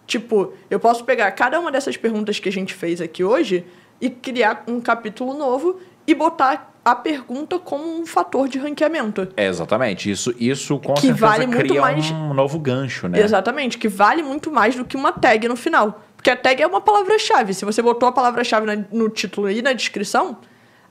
Tipo, 0.08 0.54
eu 0.68 0.80
posso 0.80 1.04
pegar 1.04 1.30
cada 1.34 1.60
uma 1.60 1.72
dessas 1.72 1.96
perguntas 1.96 2.40
que 2.40 2.50
a 2.50 2.52
gente 2.52 2.74
fez 2.74 3.00
aqui 3.00 3.24
hoje 3.24 3.64
e 4.02 4.10
criar 4.10 4.64
um 4.68 4.82
capítulo 4.82 5.36
novo 5.36 5.80
e 6.08 6.16
botar 6.16 6.74
a 6.84 6.96
pergunta 6.96 7.60
como 7.60 7.84
um 8.00 8.04
fator 8.06 8.48
de 8.48 8.58
ranqueamento. 8.58 9.28
É, 9.38 9.46
exatamente. 9.48 10.10
Isso, 10.10 10.34
isso 10.40 10.80
com 10.80 10.96
Que 10.96 11.02
certeza 11.02 11.28
vale 11.28 11.46
muito 11.46 11.60
cria 11.68 11.82
mais- 11.82 12.10
um 12.10 12.34
novo 12.34 12.58
gancho, 12.58 13.08
né? 13.08 13.20
Exatamente, 13.22 13.78
que 13.78 13.88
vale 13.88 14.24
muito 14.24 14.52
mais 14.52 14.76
do 14.76 14.84
que 14.84 14.98
uma 14.98 15.12
tag 15.12 15.48
no 15.48 15.56
final. 15.56 16.04
Porque 16.16 16.32
a 16.32 16.36
tag 16.36 16.64
é 16.64 16.66
uma 16.68 16.82
palavra-chave. 16.82 17.54
Se 17.54 17.64
você 17.64 17.80
botou 17.84 18.10
a 18.10 18.12
palavra-chave 18.12 18.86
no 18.92 19.08
título 19.10 19.52
e 19.52 19.62
na 19.62 19.72
descrição, 19.74 20.38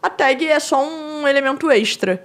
a 0.04 0.10
tag 0.10 0.46
é 0.46 0.60
só 0.60 0.84
um 0.86 1.26
elemento 1.26 1.70
extra. 1.70 2.24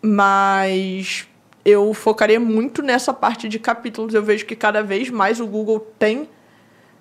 Mas 0.00 1.26
eu 1.64 1.92
focaria 1.92 2.40
muito 2.40 2.82
nessa 2.82 3.12
parte 3.12 3.48
de 3.48 3.58
capítulos. 3.58 4.14
Eu 4.14 4.22
vejo 4.22 4.46
que 4.46 4.56
cada 4.56 4.82
vez 4.82 5.10
mais 5.10 5.40
o 5.40 5.46
Google 5.46 5.80
tem 5.98 6.28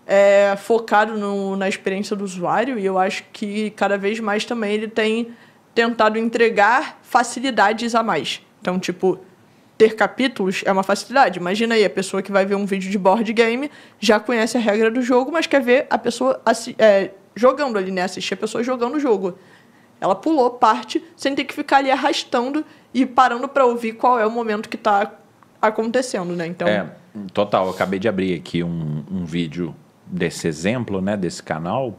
é, 0.05 0.55
focado 0.57 1.17
no- 1.17 1.55
na 1.57 1.67
experiência 1.67 2.15
do 2.15 2.23
usuário 2.23 2.79
e 2.79 2.85
eu 2.85 2.97
acho 2.97 3.23
que 3.33 3.71
cada 3.71 3.97
vez 3.97 4.19
mais 4.21 4.45
também 4.45 4.73
ele 4.73 4.87
tem 4.87 5.33
tentado 5.75 6.17
entregar 6.17 6.99
facilidades 7.03 7.93
a 7.93 8.01
mais. 8.01 8.41
Então, 8.61 8.79
tipo, 8.79 9.19
ter 9.77 9.95
capítulos 9.95 10.63
é 10.65 10.71
uma 10.71 10.81
facilidade. 10.83 11.39
Imagina 11.39 11.75
aí, 11.75 11.83
a 11.85 11.89
pessoa 11.89 12.21
que 12.23 12.31
vai 12.31 12.45
ver 12.45 12.55
um 12.55 12.65
vídeo 12.65 12.89
de 12.89 12.97
board 12.97 13.31
game 13.33 13.69
já 13.99 14.19
conhece 14.19 14.57
a 14.57 14.59
regra 14.61 14.89
do 14.89 15.01
jogo, 15.01 15.31
mas 15.31 15.45
quer 15.45 15.61
ver 15.61 15.87
a 15.89 15.97
pessoa 15.97 16.41
é, 16.79 17.11
jogando 17.35 17.77
ali, 17.77 17.91
né? 17.91 18.03
Assistir 18.03 18.33
a 18.33 18.37
pessoa 18.37 18.63
jogando 18.63 18.95
o 18.95 18.99
jogo. 18.99 19.37
Ela 19.99 20.15
pulou 20.15 20.51
parte 20.51 21.03
sem 21.15 21.33
ter 21.33 21.43
que 21.43 21.53
ficar 21.53 21.77
ali 21.77 21.91
arrastando 21.91 22.63
e 22.93 23.05
parando 23.05 23.47
para 23.47 23.65
ouvir 23.65 23.93
qual 23.93 24.19
é 24.19 24.25
o 24.25 24.31
momento 24.31 24.69
que 24.69 24.75
está 24.75 25.11
acontecendo, 25.61 26.35
né? 26.35 26.47
Então, 26.47 26.67
É, 26.67 26.87
total. 27.33 27.65
Eu 27.65 27.71
acabei 27.71 27.99
de 27.99 28.07
abrir 28.07 28.35
aqui 28.35 28.63
um, 28.63 29.03
um 29.11 29.25
vídeo 29.25 29.75
desse 30.05 30.47
exemplo, 30.47 31.01
né, 31.01 31.17
desse 31.17 31.43
canal, 31.43 31.97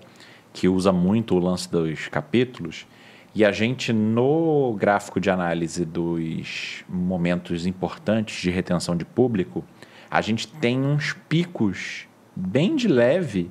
que 0.52 0.68
usa 0.68 0.92
muito 0.92 1.34
o 1.34 1.38
lance 1.38 1.70
dos 1.70 2.08
capítulos. 2.08 2.86
E 3.34 3.44
a 3.44 3.52
gente, 3.52 3.92
no 3.92 4.74
gráfico 4.78 5.20
de 5.20 5.30
análise 5.30 5.84
dos 5.84 6.84
momentos 6.88 7.66
importantes 7.66 8.40
de 8.40 8.50
retenção 8.50 8.96
de 8.96 9.04
público, 9.04 9.64
a 10.10 10.20
gente 10.20 10.48
tem 10.48 10.80
uns 10.80 11.12
picos 11.28 12.08
bem 12.34 12.74
de 12.74 12.88
leve 12.88 13.50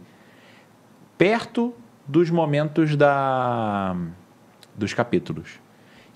perto 1.18 1.74
dos 2.08 2.30
momentos 2.30 2.96
da, 2.96 3.96
dos 4.78 4.94
capítulos. 4.94 5.60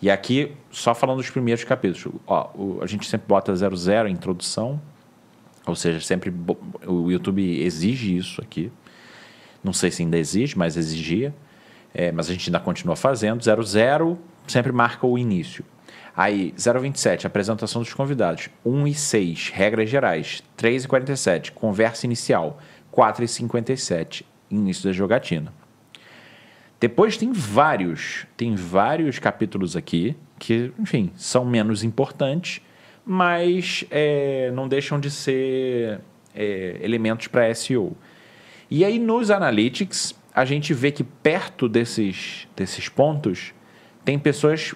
E 0.01 0.09
aqui, 0.09 0.53
só 0.71 0.93
falando 0.95 1.17
dos 1.17 1.29
primeiros 1.29 1.63
capítulos. 1.63 2.07
Ó, 2.25 2.49
o- 2.55 2.79
a 2.81 2.87
gente 2.87 3.07
sempre 3.07 3.27
bota 3.27 3.53
00 3.55 4.07
introdução, 4.09 4.81
ou 5.65 5.75
seja, 5.75 5.99
sempre 5.99 6.33
o 6.87 7.11
YouTube 7.11 7.41
exige 7.61 8.15
isso 8.17 8.41
aqui. 8.41 8.71
Não 9.63 9.73
sei 9.73 9.91
se 9.91 10.01
ainda 10.01 10.17
exige, 10.17 10.57
mas 10.57 10.75
exigia. 10.77 11.33
É, 11.93 12.11
mas 12.11 12.29
a 12.29 12.33
gente 12.33 12.49
ainda 12.49 12.59
continua 12.59 12.95
fazendo. 12.95 13.43
00 13.43 14.17
sempre 14.47 14.71
marca 14.71 15.05
o 15.05 15.17
início. 15.17 15.63
Aí, 16.15 16.53
027, 16.57 17.27
apresentação 17.27 17.81
dos 17.81 17.93
convidados. 17.93 18.49
1 18.65 18.87
e 18.87 18.93
6, 18.93 19.49
regras 19.53 19.89
gerais. 19.89 20.41
3 20.57 20.83
e 20.85 20.87
47, 20.87 21.51
conversa 21.51 22.05
inicial. 22.05 22.59
4 22.89 23.23
e 23.23 23.27
57, 23.27 24.25
início 24.49 24.83
da 24.85 24.91
jogatina. 24.91 25.53
Depois 26.81 27.15
tem 27.15 27.31
vários, 27.31 28.25
tem 28.35 28.55
vários 28.55 29.19
capítulos 29.19 29.77
aqui 29.77 30.17
que, 30.39 30.73
enfim, 30.79 31.11
são 31.15 31.45
menos 31.45 31.83
importantes, 31.83 32.59
mas 33.05 33.85
é, 33.91 34.49
não 34.55 34.67
deixam 34.67 34.99
de 34.99 35.11
ser 35.11 36.01
é, 36.33 36.79
elementos 36.81 37.27
para 37.27 37.53
SEO. 37.53 37.95
E 38.67 38.83
aí 38.83 38.97
nos 38.97 39.29
analytics 39.29 40.19
a 40.33 40.43
gente 40.43 40.73
vê 40.73 40.91
que 40.91 41.03
perto 41.03 41.69
desses, 41.69 42.47
desses 42.55 42.89
pontos 42.89 43.53
tem 44.03 44.17
pessoas 44.17 44.73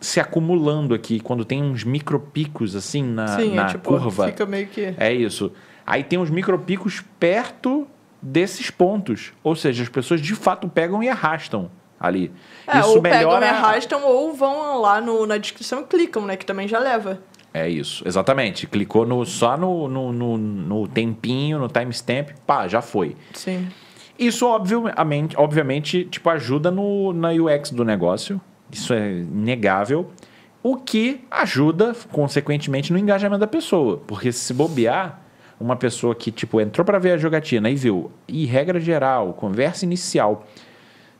se 0.00 0.18
acumulando 0.18 0.94
aqui 0.94 1.20
quando 1.20 1.44
tem 1.44 1.62
uns 1.62 1.84
micropicos 1.84 2.74
assim 2.74 3.04
na, 3.04 3.28
sim, 3.28 3.54
na 3.54 3.66
é 3.66 3.68
tipo, 3.68 3.88
curva. 3.88 4.26
fica 4.26 4.46
meio 4.46 4.66
que. 4.66 4.94
É 4.96 5.12
isso. 5.12 5.52
Aí 5.86 6.02
tem 6.02 6.18
uns 6.18 6.30
micropicos 6.30 7.04
perto 7.20 7.86
desses 8.22 8.70
pontos. 8.70 9.32
Ou 9.42 9.54
seja, 9.56 9.82
as 9.82 9.88
pessoas 9.88 10.20
de 10.20 10.34
fato 10.34 10.68
pegam 10.68 11.02
e 11.02 11.08
arrastam 11.08 11.70
ali. 11.98 12.32
É, 12.66 12.78
isso 12.78 12.96
ou 12.96 13.02
pegam 13.02 13.18
melhora. 13.18 13.46
e 13.46 13.48
arrastam 13.48 14.02
ou 14.04 14.32
vão 14.32 14.80
lá 14.80 15.00
no, 15.00 15.26
na 15.26 15.36
descrição 15.36 15.80
e 15.80 15.84
clicam, 15.84 16.24
né? 16.24 16.36
Que 16.36 16.46
também 16.46 16.66
já 16.66 16.78
leva. 16.78 17.20
É 17.52 17.68
isso, 17.68 18.06
exatamente. 18.06 18.66
Clicou 18.66 19.04
no, 19.04 19.26
só 19.26 19.56
no, 19.56 19.88
no, 19.88 20.12
no, 20.12 20.38
no 20.38 20.88
tempinho, 20.88 21.58
no 21.58 21.68
timestamp, 21.68 22.30
pá, 22.46 22.68
já 22.68 22.80
foi. 22.80 23.16
Sim. 23.34 23.68
Isso, 24.18 24.46
obviamente, 24.46 25.36
obviamente 25.36 26.04
tipo, 26.04 26.28
ajuda 26.30 26.70
no, 26.70 27.12
na 27.12 27.30
UX 27.30 27.70
do 27.70 27.84
negócio. 27.84 28.40
Isso 28.70 28.94
é 28.94 29.10
inegável. 29.10 30.10
O 30.62 30.76
que 30.76 31.24
ajuda, 31.30 31.96
consequentemente, 32.12 32.92
no 32.92 32.98
engajamento 32.98 33.40
da 33.40 33.46
pessoa. 33.46 33.96
Porque 34.06 34.30
se 34.30 34.52
bobear, 34.52 35.20
uma 35.60 35.76
pessoa 35.76 36.14
que 36.14 36.32
tipo, 36.32 36.60
entrou 36.60 36.84
para 36.84 36.98
ver 36.98 37.12
a 37.12 37.18
jogatina 37.18 37.68
e 37.70 37.76
viu, 37.76 38.10
e 38.26 38.46
regra 38.46 38.80
geral, 38.80 39.34
conversa 39.34 39.84
inicial, 39.84 40.46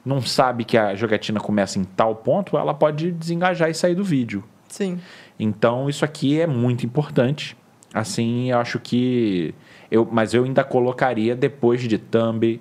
não 0.04 0.22
sabe 0.22 0.64
que 0.64 0.78
a 0.78 0.94
jogatina 0.94 1.38
começa 1.38 1.78
em 1.78 1.84
tal 1.84 2.16
ponto, 2.16 2.56
ela 2.56 2.72
pode 2.72 3.12
desengajar 3.12 3.68
e 3.70 3.74
sair 3.74 3.94
do 3.94 4.02
vídeo. 4.02 4.42
Sim. 4.68 4.98
Então, 5.38 5.88
isso 5.90 6.04
aqui 6.04 6.40
é 6.40 6.46
muito 6.46 6.86
importante. 6.86 7.56
Assim, 7.92 8.50
eu 8.50 8.58
acho 8.58 8.78
que. 8.78 9.54
Eu, 9.90 10.08
mas 10.10 10.32
eu 10.32 10.44
ainda 10.44 10.62
colocaria 10.62 11.34
depois 11.34 11.82
de 11.82 11.98
thumb, 11.98 12.60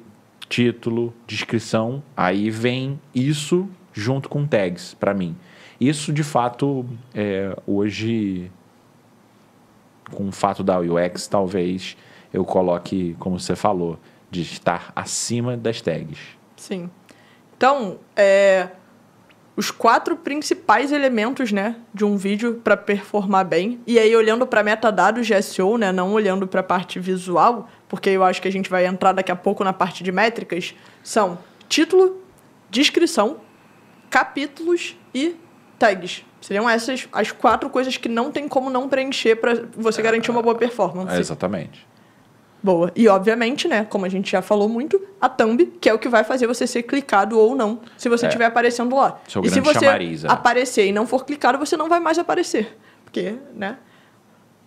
título, 0.50 1.14
descrição. 1.28 2.04
Aí 2.18 2.50
vem 2.50 3.00
isso 3.14 3.70
junto 3.94 4.28
com 4.28 4.46
tags, 4.46 4.96
para 4.96 5.14
mim. 5.14 5.36
Isso, 5.80 6.12
de 6.12 6.24
fato, 6.24 6.86
é, 7.14 7.56
hoje, 7.66 8.52
com 10.14 10.28
o 10.28 10.32
fato 10.32 10.64
da 10.64 10.80
UX, 10.80 11.28
talvez 11.28 11.98
eu 12.34 12.44
coloque, 12.46 13.16
como 13.20 13.40
você 13.40 13.56
falou, 13.56 14.00
de 14.30 14.42
estar 14.42 14.92
acima 14.96 15.58
das 15.58 15.82
tags. 15.82 16.20
Sim. 16.56 16.90
Então, 17.58 18.00
é, 18.16 18.70
os 19.60 19.72
quatro 19.72 20.16
principais 20.16 20.92
elementos, 20.92 21.52
né, 21.52 21.76
de 21.94 22.06
um 22.06 22.16
vídeo 22.16 22.62
para 22.64 22.78
performar 22.78 23.46
bem. 23.46 23.82
E 23.86 24.00
aí 24.00 24.16
olhando 24.16 24.48
para 24.48 24.64
metadados 24.64 25.28
de 25.28 25.42
SEO, 25.42 25.78
né, 25.78 25.92
não 25.92 26.14
olhando 26.14 26.48
para 26.48 26.62
a 26.62 26.64
parte 26.64 26.98
visual, 27.00 27.68
porque 27.90 28.10
eu 28.10 28.24
acho 28.24 28.42
que 28.42 28.48
a 28.48 28.52
gente 28.52 28.70
vai 28.70 28.86
entrar 28.86 29.12
daqui 29.12 29.32
a 29.32 29.36
pouco 29.36 29.62
na 29.64 29.74
parte 29.74 30.02
de 30.02 30.14
métricas, 30.14 30.74
são 31.04 31.38
título, 31.68 32.22
descrição, 32.70 33.42
capítulos 34.10 34.96
e 35.14 35.36
tags. 35.80 36.24
Seriam 36.42 36.70
essas 36.70 37.08
as 37.12 37.32
quatro 37.32 37.70
coisas 37.70 37.98
que 37.98 38.08
não 38.10 38.32
tem 38.32 38.48
como 38.48 38.70
não 38.70 38.88
preencher 38.88 39.36
para 39.38 39.66
você 39.76 40.02
garantir 40.02 40.30
uma 40.32 40.42
boa 40.42 40.56
performance. 40.56 41.16
É, 41.16 41.20
exatamente. 41.20 41.88
Boa. 42.62 42.92
E, 42.94 43.08
obviamente, 43.08 43.70
né, 43.70 43.86
como 43.90 44.06
a 44.06 44.10
gente 44.10 44.30
já 44.32 44.42
falou 44.42 44.68
muito, 44.68 45.02
a 45.22 45.30
thumb, 45.30 45.66
que 45.80 45.88
é 45.88 45.94
o 45.94 46.00
que 46.00 46.10
vai 46.10 46.26
fazer 46.26 46.46
você 46.46 46.68
ser 46.68 46.84
clicado 46.84 47.40
ou 47.40 47.56
não, 47.56 47.80
se 47.98 48.10
você 48.10 48.26
É. 48.26 48.28
estiver 48.28 48.46
aparecendo 48.46 48.96
lá. 48.98 49.18
Seu 49.30 49.42
e 49.44 49.50
se 49.50 49.62
você 49.62 49.80
chamariz, 49.80 50.26
é. 50.26 50.28
aparecer 50.30 50.86
e 50.86 50.92
não 50.92 51.08
for 51.08 51.24
clicado, 51.24 51.58
você 51.58 51.78
não 51.78 51.88
vai 51.88 52.02
mais 52.02 52.20
aparecer. 52.20 52.78
Porque, 53.06 53.36
né, 53.56 53.78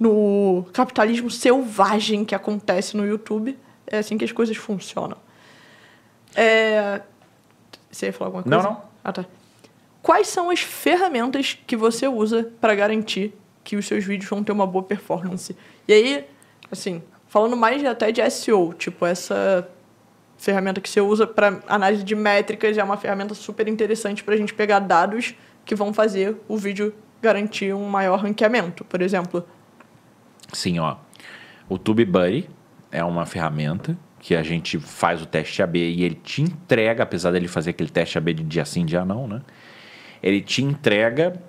no 0.00 0.64
capitalismo 0.72 1.30
selvagem 1.30 2.24
que 2.24 2.34
acontece 2.34 2.96
no 2.96 3.06
YouTube, 3.06 3.58
é 3.86 3.98
assim 3.98 4.16
que 4.16 4.24
as 4.24 4.32
coisas 4.32 4.56
funcionam. 4.56 5.18
É... 6.34 7.02
Você 7.90 8.06
ia 8.06 8.12
falar 8.12 8.28
alguma 8.28 8.42
coisa? 8.42 8.56
Não, 8.56 8.70
não. 8.70 8.82
Ah, 9.04 9.12
tá. 9.12 9.26
Quais 10.02 10.26
são 10.26 10.50
as 10.50 10.60
ferramentas 10.60 11.56
que 11.66 11.76
você 11.76 12.08
usa 12.08 12.50
para 12.60 12.74
garantir 12.74 13.32
que 13.62 13.76
os 13.76 13.86
seus 13.86 14.04
vídeos 14.04 14.28
vão 14.28 14.42
ter 14.42 14.50
uma 14.50 14.66
boa 14.66 14.82
performance? 14.82 15.56
E 15.86 15.92
aí, 15.92 16.24
assim, 16.70 17.00
falando 17.28 17.56
mais 17.56 17.84
até 17.84 18.10
de 18.10 18.28
SEO, 18.28 18.74
tipo, 18.74 19.06
essa 19.06 19.68
ferramenta 20.36 20.80
que 20.80 20.90
você 20.90 21.00
usa 21.00 21.24
para 21.24 21.60
análise 21.68 22.02
de 22.02 22.16
métricas 22.16 22.76
é 22.76 22.82
uma 22.82 22.96
ferramenta 22.96 23.32
super 23.32 23.68
interessante 23.68 24.24
para 24.24 24.34
a 24.34 24.36
gente 24.36 24.52
pegar 24.52 24.80
dados 24.80 25.34
que 25.64 25.76
vão 25.76 25.94
fazer 25.94 26.36
o 26.48 26.56
vídeo 26.56 26.92
garantir 27.22 27.72
um 27.72 27.88
maior 27.88 28.18
ranqueamento, 28.18 28.84
por 28.84 29.00
exemplo. 29.00 29.46
Sim, 30.52 30.80
ó. 30.80 30.96
O 31.68 31.78
TubeBuddy 31.78 32.50
é 32.90 33.04
uma 33.04 33.24
ferramenta 33.24 33.96
que 34.18 34.34
a 34.34 34.42
gente 34.42 34.80
faz 34.80 35.22
o 35.22 35.26
teste 35.26 35.62
AB 35.62 35.78
e 35.78 36.02
ele 36.02 36.16
te 36.16 36.42
entrega, 36.42 37.04
apesar 37.04 37.30
dele 37.30 37.46
fazer 37.46 37.70
aquele 37.70 37.90
teste 37.90 38.18
AB 38.18 38.34
de 38.34 38.42
dia 38.42 38.64
sim, 38.64 38.84
dia 38.84 39.04
não, 39.04 39.28
né? 39.28 39.42
Ele 40.22 40.40
te 40.40 40.62
entrega 40.62 41.40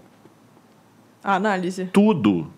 A 1.24 1.36
análise. 1.36 1.86
tudo. 1.86 2.52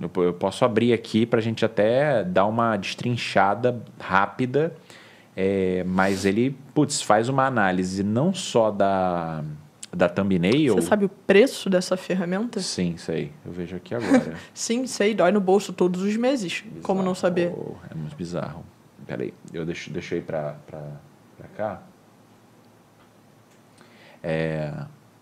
Eu, 0.00 0.32
posso 0.32 0.64
abrir 0.64 0.92
aqui 0.92 1.26
para 1.26 1.40
a 1.40 1.42
gente 1.42 1.64
até 1.64 2.24
dar 2.24 2.46
uma 2.46 2.76
destrinchada 2.76 3.82
rápida, 3.98 4.74
é, 5.36 5.84
mas 5.86 6.24
ele, 6.24 6.56
putz, 6.74 7.02
faz 7.02 7.28
uma 7.28 7.44
análise 7.44 8.02
não 8.02 8.32
só 8.32 8.70
da, 8.70 9.44
da 9.92 10.08
thumbnail. 10.08 10.74
Você 10.74 10.82
sabe 10.88 11.04
o 11.04 11.08
preço 11.08 11.68
dessa 11.68 11.96
ferramenta? 11.98 12.60
Sim, 12.60 12.96
sei. 12.96 13.30
Eu 13.44 13.52
vejo 13.52 13.76
aqui 13.76 13.94
agora. 13.94 14.34
Sim, 14.54 14.86
sei, 14.86 15.14
dói 15.14 15.32
no 15.32 15.40
bolso 15.40 15.70
todos 15.72 16.02
os 16.02 16.16
meses. 16.16 16.64
Como 16.82 17.02
não 17.02 17.14
saber? 17.14 17.50
Bizarro, 17.50 17.78
É 17.90 17.94
muito 17.94 18.16
bizarro. 18.16 18.64
Peraí, 19.06 19.34
eu 19.52 19.66
deixo, 19.66 19.90
deixo 19.90 20.14
aí 20.14 20.20
pra, 20.22 20.54
pra, 20.66 20.82
pra 21.36 21.48
cá. 21.56 21.82
É, 24.22 24.72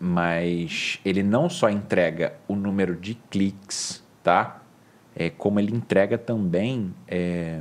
mas 0.00 1.00
ele 1.04 1.22
não 1.22 1.48
só 1.50 1.68
entrega 1.68 2.34
o 2.46 2.54
número 2.54 2.94
de 2.94 3.14
cliques, 3.30 4.02
tá? 4.22 4.62
É, 5.16 5.28
como 5.30 5.58
ele 5.58 5.74
entrega 5.74 6.16
também 6.16 6.94
é, 7.08 7.60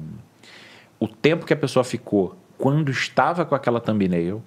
o 0.99 1.07
tempo 1.07 1.45
que 1.45 1.53
a 1.53 1.57
pessoa 1.57 1.83
ficou 1.83 2.35
quando 2.57 2.91
estava 2.91 3.45
com 3.45 3.55
aquela 3.55 3.79
thumbnail. 3.79 4.43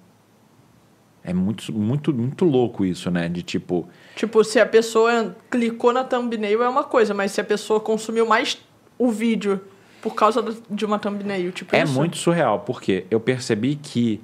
É 1.23 1.33
muito, 1.33 1.71
muito, 1.71 2.11
muito 2.13 2.45
louco 2.45 2.83
isso, 2.83 3.11
né? 3.11 3.29
De 3.29 3.43
tipo, 3.43 3.87
Tipo, 4.15 4.43
se 4.43 4.59
a 4.59 4.65
pessoa 4.65 5.35
clicou 5.51 5.93
na 5.93 6.03
thumbnail 6.03 6.63
é 6.63 6.69
uma 6.69 6.83
coisa, 6.83 7.13
mas 7.13 7.31
se 7.31 7.39
a 7.39 7.43
pessoa 7.43 7.79
consumiu 7.79 8.25
mais 8.25 8.57
o 8.97 9.11
vídeo 9.11 9.61
por 10.01 10.15
causa 10.15 10.43
de 10.67 10.83
uma 10.83 10.97
thumbnail, 10.97 11.51
tipo 11.51 11.75
É 11.75 11.83
isso. 11.83 11.93
muito 11.93 12.17
surreal, 12.17 12.61
porque 12.61 13.05
eu 13.11 13.19
percebi 13.19 13.75
que 13.75 14.19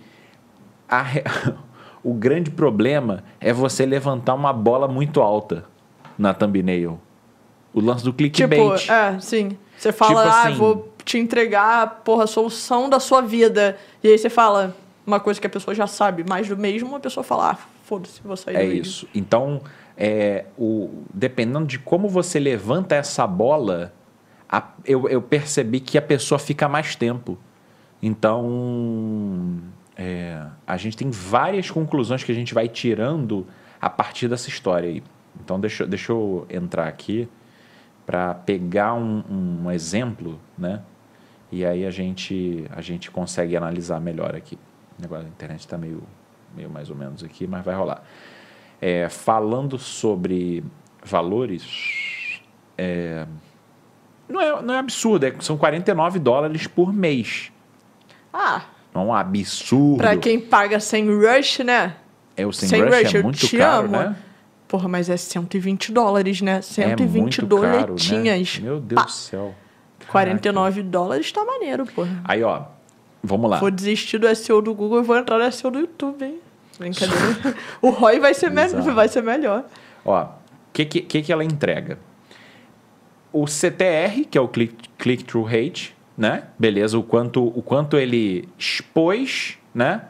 a 0.90 1.04
o 2.10 2.14
grande 2.14 2.50
problema 2.50 3.24
é 3.40 3.52
você 3.52 3.86
levantar 3.86 4.34
uma 4.34 4.54
bola 4.54 4.88
muito 4.88 5.20
alta 5.22 5.66
na 6.18 6.34
thumbnail. 6.34 7.00
O 7.74 7.82
lance 7.82 8.04
do 8.04 8.12
Tipo, 8.12 8.18
clickbait. 8.56 8.90
é, 8.90 9.20
sim. 9.20 9.58
Você 9.78 9.92
fala, 9.92 10.24
Tipo 10.24 10.34
ah, 10.36 10.44
assim- 10.44 10.58
vou 10.58 10.94
te 11.04 11.18
entregar, 11.18 12.02
porra, 12.06 12.24
a 12.24 12.28
solução 12.28 12.90
da 12.90 13.00
sua 13.00 13.22
vida. 13.22 13.78
E 14.04 14.08
aí 14.08 14.18
você 14.18 14.30
fala 14.30 14.76
uma 15.06 15.20
coisa 15.20 15.40
que 15.40 15.48
a 15.48 15.50
pessoa 15.50 15.76
já 15.76 15.86
sabe, 15.86 16.24
mais 16.28 16.48
do 16.48 16.56
mesmo, 16.58 16.96
a 16.96 17.00
pessoa 17.00 17.24
fala, 17.24 17.52
ah, 17.52 17.58
foda-se, 17.84 18.22
vou 18.24 18.38
sair 18.38 18.56
É 18.56 18.64
do 18.64 18.70
vídeo. 18.70 18.82
isso. 18.84 19.08
Então, 19.14 19.62
é, 19.98 20.46
o, 20.58 20.90
dependendo 21.14 21.66
de 21.66 21.78
como 21.78 22.08
você 22.08 22.40
levanta 22.40 22.96
essa 22.96 23.28
bola, 23.28 23.94
a- 24.50 24.70
eu, 24.86 25.08
eu 25.10 25.22
percebi 25.22 25.80
que 25.82 25.98
a 25.98 26.02
pessoa 26.02 26.40
fica 26.40 26.68
mais 26.70 26.96
tempo. 26.96 27.38
Então, 28.02 29.60
é, 29.98 30.46
a 30.66 30.78
gente 30.78 30.96
tem 30.96 31.10
várias 31.10 31.72
conclusões 31.72 32.24
que 32.24 32.32
a 32.32 32.36
gente 32.36 32.54
vai 32.54 32.68
tirando 32.68 33.48
a 33.82 33.90
partir 33.90 34.28
dessa 34.28 34.48
história 34.48 34.88
aí. 34.88 35.04
Então, 35.44 35.60
deixa, 35.60 35.88
deixa 35.88 36.12
eu 36.12 36.46
entrar 36.50 36.88
aqui 36.88 37.28
para 38.06 38.34
pegar 38.34 38.94
um, 38.94 39.24
um 39.64 39.72
exemplo, 39.72 40.40
né? 40.58 40.82
E 41.52 41.66
aí 41.66 41.86
a 41.86 41.92
gente, 41.92 42.66
a 42.70 42.82
gente 42.82 43.10
consegue 43.10 43.56
analisar 43.56 44.00
melhor 44.00 44.36
aqui. 44.36 44.58
Negócio 45.00 45.28
internet 45.28 45.62
está 45.62 45.78
meio, 45.78 46.04
meio 46.56 46.70
mais 46.70 46.90
ou 46.90 46.96
menos 46.96 47.24
aqui, 47.24 47.48
mas 47.48 47.66
vai 47.66 47.76
rolar. 47.76 48.04
É, 48.80 49.10
falando 49.10 49.78
sobre 49.80 50.64
valores, 51.04 52.42
é, 52.78 53.26
não, 54.30 54.42
é, 54.42 54.62
não 54.62 54.74
é 54.74 54.78
absurdo, 54.78 55.26
é, 55.26 55.34
são 55.40 55.58
49 55.58 56.20
dólares 56.20 56.68
por 56.68 56.94
mês. 56.94 57.52
Ah, 58.32 58.66
é 59.02 59.06
um 59.06 59.14
absurdo. 59.14 59.98
pra 59.98 60.16
quem 60.18 60.40
paga 60.40 60.80
sem 60.80 61.06
rush, 61.10 61.60
né? 61.60 61.96
É, 62.36 62.46
o 62.46 62.52
sem, 62.52 62.70
sem 62.70 62.82
rush, 62.84 62.96
rush, 63.04 63.16
é 63.16 63.18
eu 63.18 63.24
muito 63.24 63.48
te 63.48 63.58
caro, 63.58 63.86
amo. 63.88 63.98
né? 63.98 64.16
Porra, 64.68 64.88
mas 64.88 65.10
é 65.10 65.18
120 65.18 65.92
dólares, 65.92 66.42
né? 66.42 66.58
É 66.58 66.62
120 66.62 67.42
muito 67.42 67.48
caro, 67.48 67.62
né? 67.62 67.86
doletinhas. 67.86 68.60
Meu 68.60 68.80
Deus 68.80 69.02
Pá, 69.02 69.06
do 69.06 69.12
céu. 69.12 69.56
49 70.10 70.84
dólares 70.84 71.32
tá 71.32 71.44
maneiro, 71.44 71.86
porra. 71.86 72.22
Aí, 72.24 72.44
ó, 72.44 72.64
vamos 73.24 73.50
lá. 73.50 73.58
Vou 73.60 73.72
desistir 73.72 74.18
do 74.18 74.34
SEO 74.36 74.62
do 74.62 74.74
Google 74.74 75.00
e 75.00 75.04
vou 75.04 75.18
entrar 75.18 75.38
no 75.38 75.52
SEO 75.52 75.72
do 75.72 75.80
YouTube, 75.80 76.24
hein? 76.24 76.40
Brincadeira. 76.78 77.56
o 77.82 77.90
ROI 77.90 78.20
vai 78.20 78.34
ser, 78.34 78.52
me 78.52 78.68
vai 78.68 79.08
ser 79.08 79.24
melhor. 79.24 79.66
Ó, 80.06 80.24
o 80.24 80.30
que, 80.72 80.86
que, 80.86 81.22
que 81.24 81.32
ela 81.34 81.44
entrega? 81.44 81.98
O 83.34 83.46
CTR, 83.48 84.26
que 84.30 84.38
é 84.38 84.42
o 84.42 84.48
click- 84.48 84.90
click-through 84.98 85.44
rate, 85.46 85.97
né? 86.18 86.46
Beleza, 86.58 86.98
o 86.98 87.04
quanto, 87.04 87.46
o 87.46 87.62
quanto 87.62 87.98
ele 87.98 88.50
expôs, 88.58 89.58
né? 89.74 90.04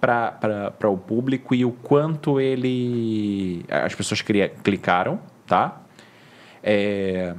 Para 0.00 0.88
o 0.88 0.96
público 0.96 1.54
e 1.54 1.64
o 1.64 1.72
quanto 1.72 2.40
ele... 2.40 3.64
As 3.68 3.94
pessoas 3.94 4.22
cria- 4.22 4.48
clicaram, 4.48 5.20
tá? 5.46 5.78
É, 6.62 7.34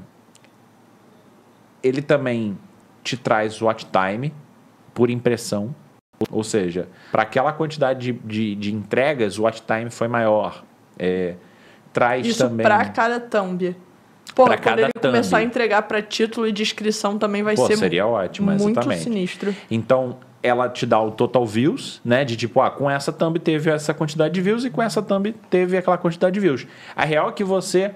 ele 1.82 2.02
também 2.02 2.58
te 3.04 3.18
traz 3.18 3.60
watch 3.62 3.88
time 3.88 4.32
por 4.94 5.10
impressão. 5.10 5.74
Ou 6.30 6.44
seja, 6.44 6.88
para 7.12 7.24
aquela 7.24 7.52
quantidade 7.52 8.12
de, 8.12 8.20
de, 8.20 8.56
de 8.56 8.74
entregas, 8.74 9.40
o 9.40 9.44
watch 9.44 9.64
time 9.64 9.90
foi 9.90 10.08
maior. 10.08 10.64
É, 11.00 11.34
traz 11.92 12.28
Isso 12.28 12.48
também. 12.48 12.64
pra 12.64 12.86
cada 12.90 13.20
thumb. 13.20 13.76
Porra, 14.36 14.50
Pra 14.50 14.58
quando 14.58 14.64
cada 14.64 14.82
ele 14.84 14.92
começar 15.02 15.38
a 15.38 15.40
thumb. 15.42 15.50
entregar 15.50 15.82
pra 15.84 16.02
título 16.02 16.48
e 16.48 16.52
descrição 16.52 17.18
também 17.18 17.44
vai 17.44 17.56
Pô, 17.56 17.68
ser 17.68 17.78
seria 17.78 18.08
ótimo, 18.08 18.50
muito 18.52 18.70
exatamente. 18.72 19.04
sinistro. 19.04 19.54
Então, 19.70 20.18
ela 20.42 20.70
te 20.70 20.86
dá 20.86 21.00
o 21.02 21.12
total 21.12 21.46
views, 21.46 22.00
né? 22.04 22.24
De 22.24 22.36
tipo, 22.38 22.62
ah, 22.62 22.72
com 22.72 22.90
essa 22.90 23.12
thumb 23.12 23.38
teve 23.40 23.70
essa 23.70 23.94
quantidade 23.94 24.34
de 24.34 24.42
views 24.42 24.64
e 24.64 24.70
com 24.70 24.82
essa 24.82 25.02
thumb 25.02 25.34
teve 25.50 25.78
aquela 25.78 25.98
quantidade 25.98 26.34
de 26.34 26.40
views. 26.40 26.66
A 26.96 27.04
real 27.04 27.30
é 27.30 27.32
que 27.34 27.44
você. 27.44 27.92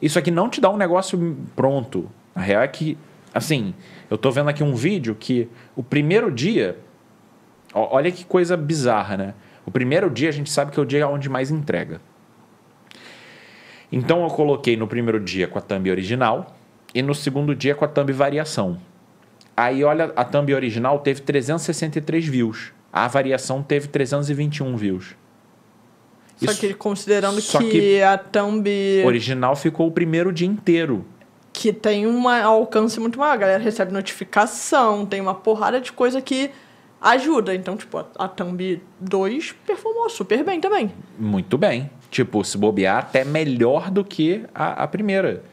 Isso 0.00 0.18
aqui 0.18 0.30
não 0.30 0.48
te 0.48 0.60
dá 0.60 0.70
um 0.70 0.76
negócio 0.76 1.36
pronto. 1.56 2.08
A 2.34 2.40
real 2.40 2.62
é 2.62 2.68
que, 2.68 2.96
assim, 3.34 3.74
eu 4.08 4.16
tô 4.16 4.30
vendo 4.30 4.48
aqui 4.48 4.62
um 4.62 4.74
vídeo 4.74 5.16
que 5.18 5.48
o 5.74 5.82
primeiro 5.82 6.30
dia. 6.30 6.78
ó, 7.74 7.96
olha 7.96 8.10
que 8.12 8.24
coisa 8.24 8.56
bizarra, 8.56 9.16
né? 9.16 9.34
O 9.66 9.70
primeiro 9.70 10.08
dia 10.08 10.28
a 10.28 10.32
gente 10.32 10.50
sabe 10.50 10.70
que 10.70 10.78
é 10.78 10.82
o 10.82 10.86
dia 10.86 11.06
onde 11.08 11.28
mais 11.28 11.50
entrega. 11.50 12.00
Então 13.92 14.22
eu 14.22 14.28
coloquei 14.30 14.76
no 14.76 14.86
primeiro 14.86 15.18
dia 15.20 15.48
com 15.48 15.58
a 15.58 15.62
thumb 15.62 15.90
original 15.90 16.54
e 16.94 17.02
no 17.02 17.14
segundo 17.14 17.54
dia 17.54 17.74
com 17.74 17.84
a 17.84 17.88
thumb 17.88 18.12
variação. 18.12 18.78
Aí 19.56 19.82
olha, 19.84 20.12
a 20.16 20.24
thumb 20.24 20.52
original 20.54 20.98
teve 21.00 21.20
363 21.22 22.26
views. 22.26 22.72
A 22.92 23.06
variação 23.08 23.62
teve 23.62 23.88
321 23.88 24.76
views. 24.76 25.14
Só 26.36 26.50
Isso- 26.52 26.60
que 26.60 26.72
considerando 26.74 27.40
só 27.40 27.58
que, 27.58 27.70
que- 27.70 28.02
a 28.02 28.16
thumb 28.16 28.66
Original 29.04 29.54
ficou 29.54 29.86
o 29.86 29.90
primeiro 29.92 30.32
dia 30.32 30.46
inteiro. 30.48 31.04
que 31.52 31.72
tem 31.72 32.06
um 32.06 32.26
alcance 32.28 32.98
muito 32.98 33.18
maior, 33.18 33.32
a 33.34 33.36
galera 33.36 33.62
recebe 33.62 33.92
notificação, 33.92 35.04
tem 35.04 35.20
uma 35.20 35.34
porrada 35.34 35.80
de 35.80 35.92
coisa 35.92 36.22
que 36.22 36.50
ajuda. 37.00 37.54
Então, 37.54 37.76
tipo, 37.76 37.98
a, 37.98 38.06
a 38.18 38.28
thumb 38.28 38.80
2 38.98 39.52
performou 39.66 40.08
super 40.08 40.42
bem 40.42 40.60
também. 40.60 40.90
Muito 41.18 41.58
bem. 41.58 41.90
Tipo, 42.10 42.42
se 42.44 42.58
bobear, 42.58 42.98
até 42.98 43.24
melhor 43.24 43.90
do 43.90 44.04
que 44.04 44.44
a, 44.54 44.82
a 44.84 44.88
primeira. 44.88 45.44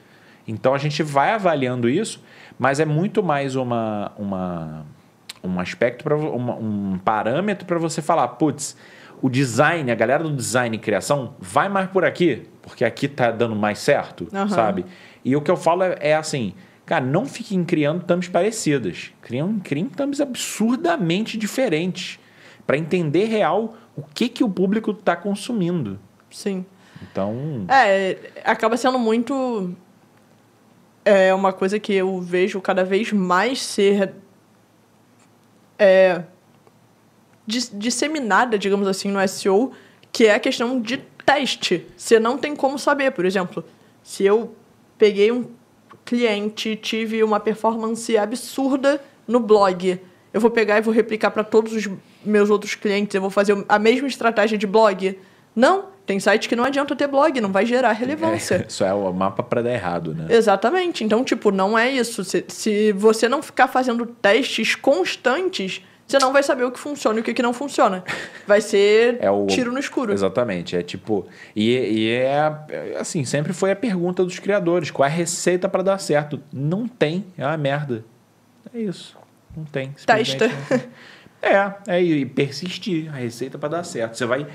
Então 0.48 0.74
a 0.74 0.78
gente 0.78 1.04
vai 1.04 1.32
avaliando 1.32 1.88
isso, 1.90 2.24
mas 2.58 2.80
é 2.80 2.86
muito 2.86 3.22
mais 3.22 3.56
uma, 3.56 4.12
uma, 4.18 4.86
um 5.44 5.60
aspecto, 5.60 6.04
pra, 6.04 6.16
uma- 6.16 6.56
um 6.56 6.98
parâmetro 7.04 7.66
para 7.68 7.78
você 7.78 8.02
falar, 8.02 8.28
putz, 8.30 8.76
o 9.22 9.30
design, 9.30 9.92
a 9.92 9.96
galera 9.96 10.24
do 10.24 10.34
design 10.36 10.76
e 10.76 10.80
criação, 10.80 11.36
vai 11.40 11.70
mais 11.70 11.90
por 11.90 12.04
aqui, 12.06 12.44
porque 12.62 12.84
aqui 12.86 13.08
tá 13.08 13.30
dando 13.32 13.56
mais 13.56 13.80
certo, 13.80 14.28
Aham. 14.34 14.48
sabe? 14.50 14.86
E 15.24 15.36
o 15.36 15.42
que 15.42 15.52
eu 15.52 15.58
falo 15.58 15.84
é, 15.84 15.96
é 16.00 16.16
assim, 16.16 16.54
cara, 16.86 17.04
não 17.06 17.26
fiquem 17.26 17.64
criando 17.64 18.04
thumbs 18.04 18.28
parecidas. 18.30 19.12
Criem, 19.22 19.60
criem 19.60 19.86
thumbs 19.90 20.22
absurdamente 20.22 21.38
diferentes 21.38 22.20
para 22.66 22.78
entender 22.78 23.26
real 23.26 23.76
o 23.96 24.02
que, 24.02 24.30
que 24.30 24.44
o 24.44 24.50
público 24.50 24.92
está 24.92 25.16
consumindo. 25.16 26.00
Sim. 26.38 26.64
Então, 27.02 27.66
É, 27.68 28.16
acaba 28.44 28.78
sendo 28.78 29.00
muito. 29.00 29.76
É 31.04 31.34
uma 31.34 31.52
coisa 31.52 31.80
que 31.80 31.94
eu 31.94 32.20
vejo 32.22 32.62
cada 32.62 32.84
vez 32.84 33.12
mais 33.12 33.60
ser. 33.62 34.14
É, 35.80 36.22
dis- 37.46 37.72
disseminada, 37.74 38.58
digamos 38.58 38.88
assim, 38.88 39.10
no 39.10 39.20
SEO, 39.28 39.72
que 40.12 40.26
é 40.28 40.36
a 40.36 40.40
questão 40.40 40.80
de 40.80 40.98
teste. 41.26 41.88
Você 41.98 42.20
não 42.20 42.38
tem 42.38 42.56
como 42.56 42.78
saber, 42.78 43.12
por 43.12 43.26
exemplo, 43.26 43.64
se 44.04 44.24
eu 44.24 44.54
peguei 44.98 45.32
um 45.32 45.46
cliente, 46.06 46.76
tive 46.76 47.24
uma 47.24 47.40
performance 47.40 48.16
absurda 48.16 49.02
no 49.28 49.40
blog, 49.40 50.00
eu 50.34 50.40
vou 50.40 50.52
pegar 50.52 50.78
e 50.78 50.82
vou 50.82 50.94
replicar 50.94 51.32
para 51.32 51.44
todos 51.44 51.74
os 51.74 51.90
meus 52.24 52.50
outros 52.50 52.76
clientes, 52.76 53.14
eu 53.16 53.22
vou 53.22 53.30
fazer 53.30 53.66
a 53.68 53.80
mesma 53.80 54.08
estratégia 54.08 54.58
de 54.58 54.66
blog? 54.68 55.18
Não, 55.56 55.97
tem 56.08 56.22
site 56.22 56.48
que 56.48 56.56
não 56.56 56.64
adianta 56.64 56.96
ter 56.96 57.06
blog, 57.06 57.40
não 57.42 57.52
vai 57.52 57.66
gerar 57.66 57.92
relevância. 57.92 58.56
é, 58.64 58.66
isso 58.68 58.84
é 58.84 58.94
o 58.94 59.12
mapa 59.12 59.44
para 59.44 59.62
dar 59.62 59.74
errado, 59.74 60.16
né? 60.16 60.26
Exatamente. 60.30 61.04
Então, 61.04 61.22
tipo, 61.22 61.52
não 61.52 61.78
é 61.78 61.92
isso. 61.92 62.24
Se, 62.24 62.46
se 62.48 62.94
você 62.94 63.28
não 63.28 63.44
ficar 63.44 63.68
fazendo 63.68 64.06
testes 64.06 64.74
constantes, 64.74 65.84
você 66.08 66.18
não 66.18 66.32
vai 66.32 66.42
saber 66.42 66.64
o 66.64 66.72
que 66.72 66.80
funciona 66.80 67.20
e 67.20 67.22
o 67.22 67.24
que 67.26 67.42
não 67.42 67.52
funciona. 67.52 68.06
Vai 68.48 68.62
ser 68.62 69.18
É 69.22 69.30
o 69.30 69.46
tiro 69.48 69.74
no 69.74 69.80
escuro. 69.80 70.14
Exatamente, 70.14 70.78
é 70.78 70.82
tipo, 70.82 71.28
e, 71.54 71.72
e 71.74 72.12
é 72.12 72.96
assim, 72.98 73.26
sempre 73.26 73.52
foi 73.52 73.72
a 73.72 73.76
pergunta 73.76 74.24
dos 74.24 74.40
criadores, 74.40 74.90
qual 74.90 75.06
é 75.06 75.12
a 75.12 75.14
receita 75.14 75.68
para 75.68 75.84
dar 75.84 75.98
certo? 75.98 76.42
Não 76.54 76.88
tem, 76.88 77.26
é 77.38 77.46
uma 77.46 77.58
merda. 77.58 78.06
É 78.74 78.80
isso. 78.80 79.18
Não 79.56 79.66
tem. 79.66 79.94
Testa. 80.06 80.48
não 80.48 80.56
tem. 80.68 80.88
É, 81.42 81.74
é 81.88 82.02
e 82.02 82.26
persistir, 82.26 83.14
a 83.14 83.18
receita 83.18 83.58
para 83.58 83.70
dar 83.70 83.84
certo. 83.84 84.16
Você 84.18 84.26
vai 84.26 84.48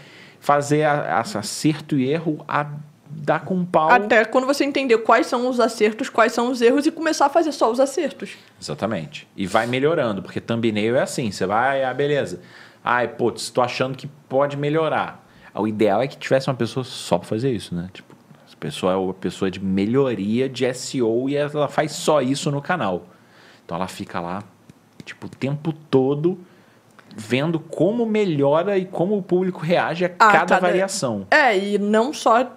fazer 0.42 0.82
a, 0.82 1.18
a- 1.18 1.20
acerto 1.20 1.96
e 1.96 2.10
erro 2.10 2.44
a 2.48 2.66
dar 3.08 3.44
com 3.44 3.64
pau. 3.64 3.88
Até 3.90 4.24
quando 4.24 4.44
você 4.44 4.64
entender 4.64 4.98
quais 4.98 5.28
são 5.28 5.48
os 5.48 5.60
acertos, 5.60 6.08
quais 6.10 6.32
são 6.32 6.50
os 6.50 6.60
erros 6.60 6.84
e 6.84 6.90
começar 6.90 7.26
a 7.26 7.28
fazer 7.28 7.52
só 7.52 7.70
os 7.70 7.78
acertos. 7.78 8.30
Exatamente. 8.60 9.28
E 9.36 9.46
vai 9.46 9.68
melhorando, 9.68 10.20
porque 10.20 10.40
thumbnail 10.40 10.96
é 10.96 11.02
assim, 11.02 11.30
você 11.30 11.46
vai, 11.46 11.84
ah, 11.84 11.94
beleza. 11.94 12.40
Ai, 12.84 13.06
putz, 13.06 13.50
tô 13.50 13.62
achando 13.62 13.96
que 13.96 14.08
pode 14.28 14.56
melhorar. 14.56 15.24
O 15.54 15.68
ideal 15.68 16.02
é 16.02 16.08
que 16.08 16.16
tivesse 16.16 16.48
uma 16.48 16.56
pessoa 16.56 16.82
só 16.82 17.18
pra 17.18 17.28
fazer 17.28 17.52
isso, 17.52 17.72
né? 17.72 17.88
Tipo, 17.92 18.12
essa 18.44 18.56
pessoa 18.56 18.92
é 18.94 18.96
uma 18.96 19.14
pessoa 19.14 19.48
de 19.48 19.62
melhoria 19.62 20.48
de 20.48 20.72
SEO 20.74 21.28
e 21.28 21.36
ela 21.36 21.68
faz 21.68 21.92
só 21.92 22.20
isso 22.20 22.50
no 22.50 22.60
canal. 22.60 23.06
Então 23.64 23.76
ela 23.76 23.86
fica 23.86 24.18
lá, 24.18 24.42
tipo, 25.04 25.26
o 25.28 25.30
tempo 25.30 25.72
todo 25.72 26.36
vendo 27.16 27.58
como 27.60 28.04
melhora 28.06 28.76
e 28.78 28.84
como 28.84 29.16
o 29.16 29.22
público 29.22 29.60
reage 29.60 30.04
a 30.04 30.08
Ah, 30.18 30.32
cada, 30.32 30.38
cada- 30.46 30.60
variação. 30.60 31.26
É, 31.30 31.56
e 31.56 31.78
não 31.78 32.12
só 32.12 32.50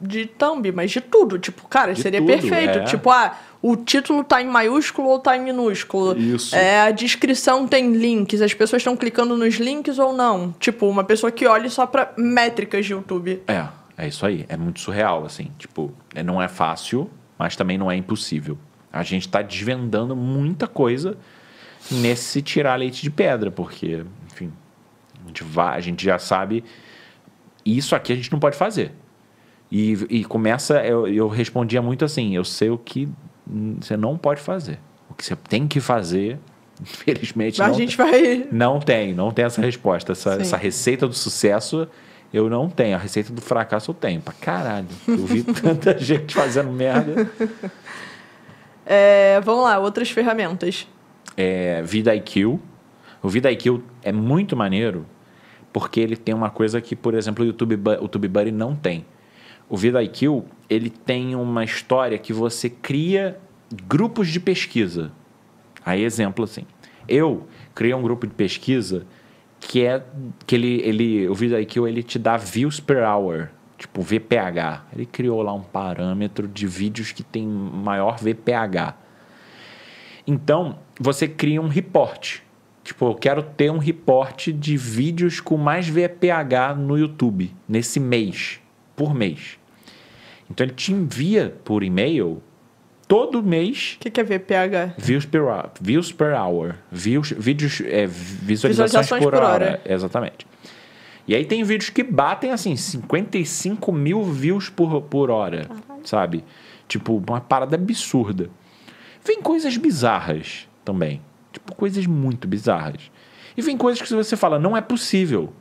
de 0.00 0.26
thumb, 0.26 0.70
mas 0.72 0.90
de 0.90 1.00
tudo. 1.00 1.38
Tipo, 1.38 1.66
cara, 1.68 1.94
De 1.94 2.02
seria 2.02 2.20
tudo, 2.20 2.28
perfeito. 2.28 2.78
é. 2.78 2.84
Tipo, 2.84 3.10
ah, 3.10 3.34
o 3.62 3.76
título 3.76 4.22
tá 4.22 4.42
em 4.42 4.46
maiúsculo 4.46 5.08
ou 5.08 5.18
tá 5.18 5.36
em 5.36 5.40
minúsculo. 5.42 6.16
Isso. 6.18 6.54
É, 6.54 6.82
a 6.82 6.90
descrição 6.90 7.66
tem 7.66 7.92
links, 7.94 8.42
as 8.42 8.52
pessoas 8.52 8.80
estão 8.80 8.94
clicando 8.96 9.36
nos 9.36 9.54
links 9.54 9.98
ou 9.98 10.12
não. 10.12 10.52
Tipo, 10.60 10.86
uma 10.86 11.02
pessoa 11.02 11.32
que 11.32 11.46
olhe 11.46 11.70
só 11.70 11.86
pra 11.86 12.12
métricas 12.16 12.84
de 12.84 12.92
YouTube. 12.92 13.42
É, 13.48 13.64
é 13.96 14.06
isso 14.06 14.26
aí. 14.26 14.44
É 14.48 14.56
muito 14.56 14.80
surreal, 14.80 15.24
assim. 15.24 15.50
Tipo, 15.58 15.90
é- 16.14 16.22
não 16.22 16.42
é 16.42 16.46
fácil, 16.48 17.10
mas 17.38 17.56
também 17.56 17.78
não 17.78 17.90
é 17.90 17.96
impossível. 17.96 18.58
A 18.92 19.02
gente 19.02 19.28
tá 19.28 19.40
desvendando 19.42 20.14
muita 20.14 20.66
coisa 20.66 21.16
nesse 21.90 22.42
tirar 22.42 22.76
leite 22.76 23.02
de 23.02 23.10
pedra, 23.10 23.50
porque, 23.50 24.04
enfim, 24.32 24.52
a 25.24 25.26
gente, 25.28 25.44
vai, 25.44 25.76
a 25.76 25.80
gente 25.80 26.04
já 26.04 26.18
sabe. 26.18 26.64
Isso 27.64 27.94
aqui 27.94 28.12
a 28.12 28.16
gente 28.16 28.30
não 28.30 28.38
pode 28.38 28.56
fazer. 28.56 28.92
E, 29.70 29.92
e 30.08 30.24
começa, 30.24 30.84
eu, 30.84 31.08
eu 31.08 31.28
respondia 31.28 31.82
muito 31.82 32.04
assim: 32.04 32.36
eu 32.36 32.44
sei 32.44 32.70
o 32.70 32.78
que 32.78 33.08
você 33.80 33.96
não 33.96 34.16
pode 34.16 34.40
fazer. 34.40 34.78
O 35.10 35.14
que 35.14 35.24
você 35.24 35.36
tem 35.36 35.66
que 35.66 35.80
fazer, 35.80 36.38
infelizmente, 36.80 37.60
a 37.62 37.68
não 37.68 37.74
gente 37.74 37.96
vai. 37.96 38.46
não 38.50 38.80
tem, 38.80 39.14
não 39.14 39.30
tem 39.30 39.44
essa 39.44 39.60
resposta. 39.60 40.12
Essa, 40.12 40.34
Sim. 40.36 40.40
essa 40.42 40.56
receita 40.56 41.06
do 41.06 41.14
sucesso 41.14 41.88
eu 42.32 42.50
não 42.50 42.68
tenho. 42.68 42.96
A 42.96 42.98
receita 42.98 43.32
do 43.32 43.40
fracasso 43.40 43.90
eu 43.90 43.94
tenho. 43.94 44.20
Pra 44.20 44.34
caralho. 44.34 44.88
Eu 45.06 45.26
vi 45.26 45.42
tanta 45.62 45.98
gente 45.98 46.34
fazendo 46.34 46.70
merda. 46.70 47.30
É, 48.84 49.40
vamos 49.40 49.64
lá, 49.64 49.78
outras 49.78 50.10
ferramentas. 50.10 50.86
É, 51.36 51.82
VidaIQ. 51.82 52.58
O 53.22 53.28
VidaIQ 53.28 53.82
é 54.02 54.12
muito 54.12 54.56
maneiro 54.56 55.06
porque 55.72 56.00
ele 56.00 56.16
tem 56.16 56.34
uma 56.34 56.48
coisa 56.48 56.80
que, 56.80 56.96
por 56.96 57.12
exemplo, 57.12 57.44
o 57.44 57.46
YouTube, 57.46 57.78
o 58.00 58.08
TubeBuddy 58.08 58.50
não 58.50 58.74
tem. 58.74 59.04
O 59.68 59.76
VidaIQ, 59.76 60.42
ele 60.70 60.88
tem 60.88 61.34
uma 61.34 61.64
história 61.64 62.16
que 62.16 62.32
você 62.32 62.70
cria 62.70 63.38
grupos 63.86 64.28
de 64.28 64.40
pesquisa. 64.40 65.12
Aí, 65.84 66.02
exemplo 66.02 66.44
assim. 66.44 66.64
Eu 67.06 67.46
criei 67.74 67.94
um 67.94 68.00
grupo 68.00 68.26
de 68.26 68.32
pesquisa 68.32 69.06
que 69.60 69.84
é 69.84 70.02
que 70.46 70.54
ele, 70.54 70.80
ele 70.82 71.28
o 71.28 71.34
VidaIQ 71.34 71.86
ele 71.86 72.02
te 72.02 72.18
dá 72.18 72.36
views 72.36 72.80
per 72.80 73.06
hour, 73.06 73.48
tipo 73.76 74.00
VPH. 74.00 74.86
Ele 74.94 75.04
criou 75.04 75.42
lá 75.42 75.52
um 75.52 75.62
parâmetro 75.62 76.48
de 76.48 76.66
vídeos 76.66 77.12
que 77.12 77.22
tem 77.22 77.46
maior 77.46 78.16
VPH. 78.18 78.96
Então, 80.26 80.78
você 80.98 81.28
cria 81.28 81.60
um 81.60 81.68
report. 81.68 82.38
Tipo, 82.84 83.06
eu 83.10 83.14
quero 83.14 83.42
ter 83.42 83.70
um 83.70 83.78
report 83.78 84.48
de 84.48 84.76
vídeos 84.76 85.40
com 85.40 85.56
mais 85.56 85.88
VPH 85.88 86.76
no 86.78 86.96
YouTube 86.96 87.52
nesse 87.68 87.98
mês, 87.98 88.60
por 88.94 89.12
mês. 89.12 89.58
Então 90.48 90.64
ele 90.64 90.74
te 90.74 90.92
envia 90.92 91.56
por 91.64 91.82
e-mail 91.82 92.40
todo 93.08 93.42
mês 93.42 93.94
O 93.96 94.00
que, 94.00 94.10
que 94.10 94.20
é 94.20 94.24
VPH? 94.24 94.94
views 94.98 95.26
per 95.26 95.42
hour, 95.42 95.70
views 95.80 96.12
per 96.12 96.32
hour, 96.34 96.74
views, 96.90 97.32
vídeos, 97.32 97.80
é, 97.80 98.06
visualizações, 98.06 98.76
Visualizações 98.76 99.22
por, 99.22 99.32
por 99.32 99.42
hora. 99.42 99.48
hora. 99.64 99.80
Exatamente. 99.84 100.46
E 101.26 101.34
aí 101.34 101.44
tem 101.44 101.64
vídeos 101.64 101.90
que 101.90 102.04
batem 102.04 102.52
assim 102.52 102.76
55 102.76 103.90
mil 103.92 104.22
views 104.22 104.68
por, 104.70 105.02
por 105.02 105.28
hora, 105.28 105.68
sabe? 106.04 106.44
Tipo, 106.86 107.16
uma 107.16 107.40
parada 107.40 107.74
absurda. 107.74 108.48
Vem 109.24 109.42
coisas 109.42 109.76
bizarras 109.76 110.68
também. 110.86 111.20
Tipo, 111.52 111.74
coisas 111.74 112.06
muito 112.06 112.46
bizarras. 112.46 113.10
E 113.56 113.60
vem 113.60 113.76
coisas 113.76 114.00
que 114.00 114.14
você 114.14 114.36
fala, 114.36 114.58
não 114.58 114.76
é 114.76 114.80
possível. 114.80 115.52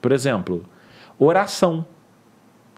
Por 0.00 0.10
exemplo, 0.12 0.66
oração. 1.18 1.86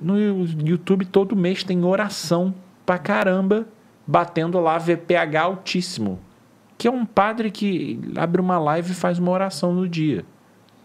No 0.00 0.18
YouTube 0.18 1.06
todo 1.06 1.34
mês 1.34 1.64
tem 1.64 1.82
oração 1.84 2.54
pra 2.84 2.98
caramba, 2.98 3.66
batendo 4.06 4.60
lá 4.60 4.76
VPH 4.76 5.40
altíssimo. 5.40 6.20
Que 6.76 6.86
é 6.86 6.90
um 6.90 7.06
padre 7.06 7.50
que 7.50 7.98
abre 8.16 8.40
uma 8.40 8.58
live 8.58 8.92
e 8.92 8.94
faz 8.94 9.18
uma 9.18 9.30
oração 9.30 9.72
no 9.72 9.88
dia. 9.88 10.24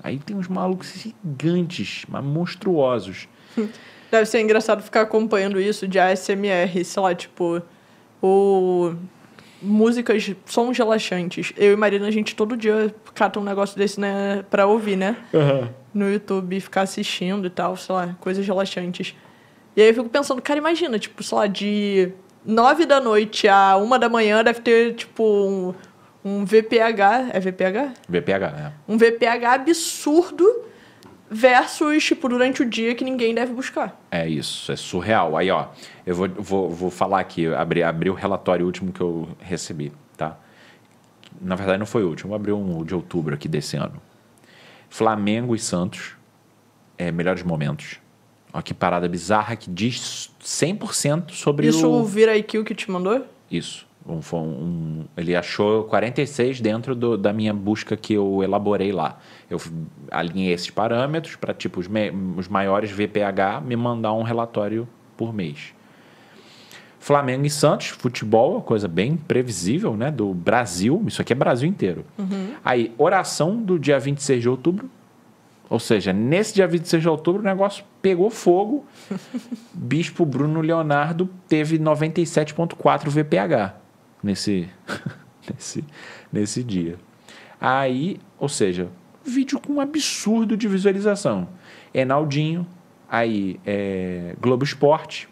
Aí 0.01 0.17
tem 0.19 0.37
uns 0.37 0.47
malucos 0.47 0.93
gigantes, 0.93 2.05
mas 2.07 2.23
monstruosos. 2.23 3.27
Deve 4.09 4.25
ser 4.25 4.39
engraçado 4.39 4.81
ficar 4.81 5.01
acompanhando 5.01 5.59
isso 5.59 5.87
de 5.87 5.99
ASMR, 5.99 6.85
sei 6.85 7.03
lá, 7.03 7.13
tipo, 7.13 7.61
o 8.21 8.93
músicas, 9.61 10.31
sons 10.45 10.77
relaxantes. 10.77 11.53
Eu 11.57 11.73
e 11.73 11.76
Marina, 11.76 12.07
a 12.07 12.11
gente 12.11 12.36
todo 12.36 12.56
dia 12.56 12.94
cata 13.14 13.40
um 13.40 13.44
negócio 13.44 13.77
desse, 13.77 13.99
né, 13.99 14.44
pra 14.49 14.65
ouvir, 14.68 14.95
né? 14.95 15.18
No 15.94 16.11
YouTube, 16.11 16.60
ficar 16.60 16.81
assistindo 16.81 17.48
e 17.48 17.49
tal, 17.49 17.76
sei 17.76 17.95
lá, 17.95 18.15
coisas 18.19 18.45
relaxantes. 18.45 19.15
E 19.76 19.81
aí 19.81 19.88
eu 19.90 19.94
fico 19.94 20.10
pensando, 20.10 20.41
cara, 20.41 20.60
imagina, 20.60 20.99
tipo, 20.99 21.23
sei 21.23 21.38
lá, 21.38 21.48
de 21.48 22.11
nove 22.45 22.86
da 22.86 22.99
noite 22.99 23.48
a 23.48 23.77
uma 23.77 23.98
da 23.98 24.10
manhã 24.10 24.44
deve 24.44 24.61
ter, 24.61 24.94
tipo, 24.94 25.23
um, 25.23 25.73
um 26.23 26.45
VPH. 26.45 27.30
É 27.34 27.40
VPH? 27.40 27.94
VPH, 28.07 28.52
né? 28.52 28.73
Um 28.88 28.98
VPH 28.98 29.53
absurdo 29.53 30.68
versus, 31.30 32.03
tipo, 32.03 32.27
durante 32.27 32.61
o 32.61 32.65
dia 32.65 32.95
que 32.95 33.03
ninguém 33.03 33.34
deve 33.34 33.53
buscar. 33.53 33.99
É 34.10 34.27
isso, 34.27 34.72
é 34.72 34.76
surreal. 34.76 35.38
Aí, 35.38 35.51
ó, 35.51 35.68
eu 36.06 36.15
vou, 36.15 36.27
vou, 36.27 36.69
vou 36.69 36.89
falar 36.89 37.19
aqui, 37.19 37.47
abri, 37.47 37.84
abri 37.84 38.10
o 38.10 38.14
relatório 38.14 38.65
último 38.65 38.91
que 38.91 39.01
eu 39.01 39.30
recebi, 39.39 39.91
tá? 40.18 40.38
Na 41.39 41.56
verdade, 41.56 41.77
não 41.77 41.85
foi 41.85 42.03
o 42.03 42.10
último, 42.10 42.31
eu 42.31 42.35
abri 42.35 42.51
um 42.51 42.84
de 42.84 42.95
outubro 42.95 43.34
aqui 43.34 43.47
desse 43.47 43.77
ano. 43.77 44.01
Flamengo 44.89 45.56
e 45.56 45.60
Santos, 45.60 46.14
é, 46.97 47.11
melhores 47.11 47.43
momentos. 47.43 47.99
Ó, 48.51 48.61
que 48.61 48.73
parada 48.73 49.07
bizarra 49.07 49.56
que 49.56 49.69
diz 49.69 50.31
100% 50.43 51.31
sobre 51.31 51.68
Isso 51.68 51.88
o... 51.88 52.01
o 52.01 52.06
Vira 52.06 52.35
IQ 52.35 52.64
que 52.64 52.73
te 52.73 52.89
mandou? 52.89 53.26
Isso. 53.49 53.88
Um, 54.10 54.38
um- 54.38 55.06
ele 55.15 55.36
achou 55.36 55.84
46 55.84 56.60
dentro 56.60 56.95
do- 56.95 57.18
da 57.18 57.31
minha 57.31 57.53
busca 57.53 57.95
que 57.95 58.14
eu 58.14 58.41
elaborei 58.44 58.91
lá. 58.91 59.19
Eu 59.49 59.60
alinhei 60.10 60.52
esses 60.52 60.69
parâmetros 60.72 61.36
para 61.36 61.53
tipo 61.53 61.80
os, 61.80 61.88
me- 61.88 62.11
os 62.36 62.48
maiores 62.48 62.90
VPH 62.90 63.61
me 63.64 63.76
mandar 63.76 64.14
um 64.14 64.23
relatório 64.23 64.88
por 65.15 65.34
mês. 65.34 65.73
Flamengo 66.99 67.45
e 67.45 67.49
Santos, 67.49 67.88
futebol, 67.88 68.61
coisa 68.61 68.88
bem 68.88 69.15
previsível, 69.15 69.95
né? 69.95 70.11
Do 70.11 70.34
Brasil, 70.34 71.02
isso 71.07 71.22
aqui 71.22 71.31
é 71.31 71.36
Brasil 71.36 71.68
inteiro. 71.69 72.03
Aí, 72.64 72.94
oração 72.98 73.56
do 73.61 73.80
dia 73.80 73.98
26 73.99 74.41
de 74.41 74.49
outubro. 74.49 74.90
Ou 75.69 75.80
seja, 75.80 76.11
nesse 76.11 76.56
dia 76.56 76.68
26 76.68 77.02
de 77.03 77.07
outubro 77.07 77.41
o 77.41 77.45
negócio 77.45 77.86
pegou 78.02 78.30
fogo. 78.30 78.86
Bispo 79.73 80.26
Bruno 80.26 80.61
Leonardo 80.61 81.30
teve 81.48 81.77
97,4 81.80 83.07
VPH 83.10 83.76
nesse, 84.23 84.69
nesse, 85.51 85.83
nesse 86.31 86.63
dia. 86.63 86.97
Aí, 87.59 88.19
ou 88.37 88.47
seja, 88.49 88.89
vídeo 89.23 89.59
com 89.59 89.73
um 89.73 89.81
absurdo 89.81 90.55
de 90.55 90.67
visualização. 90.67 91.47
Enaldinho, 91.93 92.65
aí 93.09 93.59
é, 93.65 94.35
Globo 94.39 94.63
Esporte, 94.63 95.27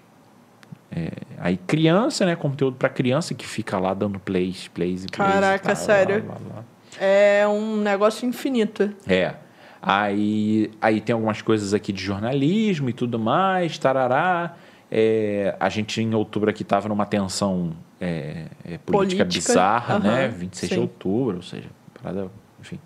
é, 0.92 1.12
aí 1.38 1.58
criança, 1.58 2.26
né? 2.26 2.36
Conteúdo 2.36 2.78
para 2.78 2.90
criança 2.90 3.34
que 3.34 3.46
fica 3.46 3.78
lá 3.78 3.94
dando 3.94 4.20
plays, 4.20 4.68
plays 4.70 5.06
e 5.06 5.08
plays. 5.08 5.34
Caraca, 5.34 5.66
tal, 5.66 5.76
sério? 5.76 6.26
lá, 6.28 6.34
lá, 6.34 6.56
lá. 6.56 6.66
É 7.00 7.48
um 7.48 7.78
negócio 7.78 8.28
infinito. 8.28 8.94
É. 9.08 9.36
Aí, 9.82 10.72
aí 10.82 11.00
tem 11.00 11.14
algumas 11.14 11.42
coisas 11.42 11.74
aqui 11.74 11.94
de 11.94 12.04
jornalismo 12.04 12.90
e 12.90 12.94
tudo 12.94 13.20
mais, 13.20 13.78
tarará. 13.78 14.56
É, 14.90 15.56
a 15.60 15.70
gente 15.70 16.02
em 16.02 16.16
outubro 16.16 16.50
aqui 16.50 16.64
estava 16.64 16.88
numa 16.88 17.06
tensão 17.06 17.74
é, 18.00 18.46
é, 18.66 18.78
política, 18.78 18.92
Política, 18.92 19.26
bizarra, 19.26 20.00
né? 20.00 20.26
aham, 20.26 20.34
26 20.38 20.70
sim. 20.70 20.76
de 20.76 20.82
outubro, 20.82 21.38
ou 21.38 21.42
seja, 21.44 21.68
parada, 22.02 22.30
enfim. 22.60 22.80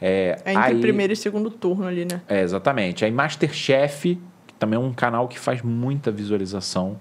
É, 0.00 0.36
É 0.44 0.50
entre 0.52 0.62
aí- 0.74 0.80
primeiro 0.80 1.12
e 1.12 1.16
segundo 1.16 1.50
turno 1.50 1.86
ali, 1.86 2.04
né? 2.04 2.20
é, 2.28 2.42
exatamente. 2.42 3.04
Aí 3.04 3.10
Masterchef, 3.10 4.18
que 4.46 4.54
também 4.58 4.76
é 4.76 4.80
um 4.80 4.92
canal 4.92 5.28
que 5.28 5.38
faz 5.38 5.62
muita 5.62 6.10
visualização. 6.10 6.98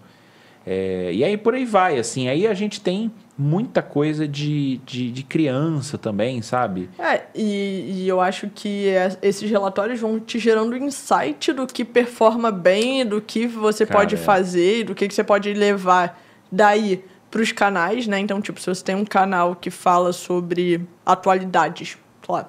É, 0.65 1.09
e 1.11 1.23
aí 1.23 1.35
por 1.37 1.55
aí 1.55 1.65
vai, 1.65 1.97
assim. 1.97 2.27
Aí 2.27 2.45
a 2.45 2.53
gente 2.53 2.79
tem 2.79 3.11
muita 3.35 3.81
coisa 3.81 4.27
de, 4.27 4.77
de, 4.85 5.11
de 5.11 5.23
criança 5.23 5.97
também, 5.97 6.43
sabe? 6.43 6.87
É, 6.99 7.23
e, 7.33 8.03
e 8.03 8.07
eu 8.07 8.21
acho 8.21 8.47
que 8.53 8.87
é- 8.89 9.17
esses 9.23 9.49
relatórios 9.49 9.99
vão 9.99 10.19
te 10.19 10.37
gerando 10.37 10.77
insight 10.77 11.51
do 11.51 11.65
que 11.65 11.83
performa 11.83 12.51
bem, 12.51 13.03
do 13.03 13.19
que 13.19 13.47
você 13.47 13.83
Cara, 13.87 14.01
pode 14.01 14.13
é. 14.13 14.17
fazer, 14.19 14.83
do 14.83 14.93
que, 14.93 15.07
que 15.07 15.13
você 15.15 15.23
pode 15.23 15.51
levar 15.51 16.21
daí 16.51 17.03
para 17.31 17.41
os 17.41 17.51
canais, 17.53 18.05
né? 18.05 18.19
Então, 18.19 18.41
tipo, 18.41 18.59
se 18.59 18.67
você 18.67 18.83
tem 18.83 18.95
um 18.95 19.05
canal 19.05 19.55
que 19.55 19.71
fala 19.71 20.11
sobre 20.11 20.85
atualidades, 21.05 21.97
claro, 22.21 22.47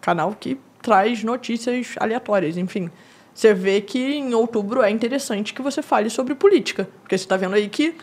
canal 0.00 0.36
que 0.38 0.58
traz 0.82 1.22
notícias 1.22 1.94
aleatórias, 1.98 2.56
enfim. 2.56 2.90
Você 3.32 3.54
vê 3.54 3.80
que 3.80 3.98
em 3.98 4.34
outubro 4.34 4.82
é 4.82 4.90
interessante 4.90 5.54
que 5.54 5.62
você 5.62 5.80
fale 5.80 6.10
sobre 6.10 6.34
política, 6.34 6.88
porque 7.00 7.16
você 7.16 7.24
está 7.24 7.36
vendo 7.36 7.54
aí 7.54 7.68
que 7.68 7.94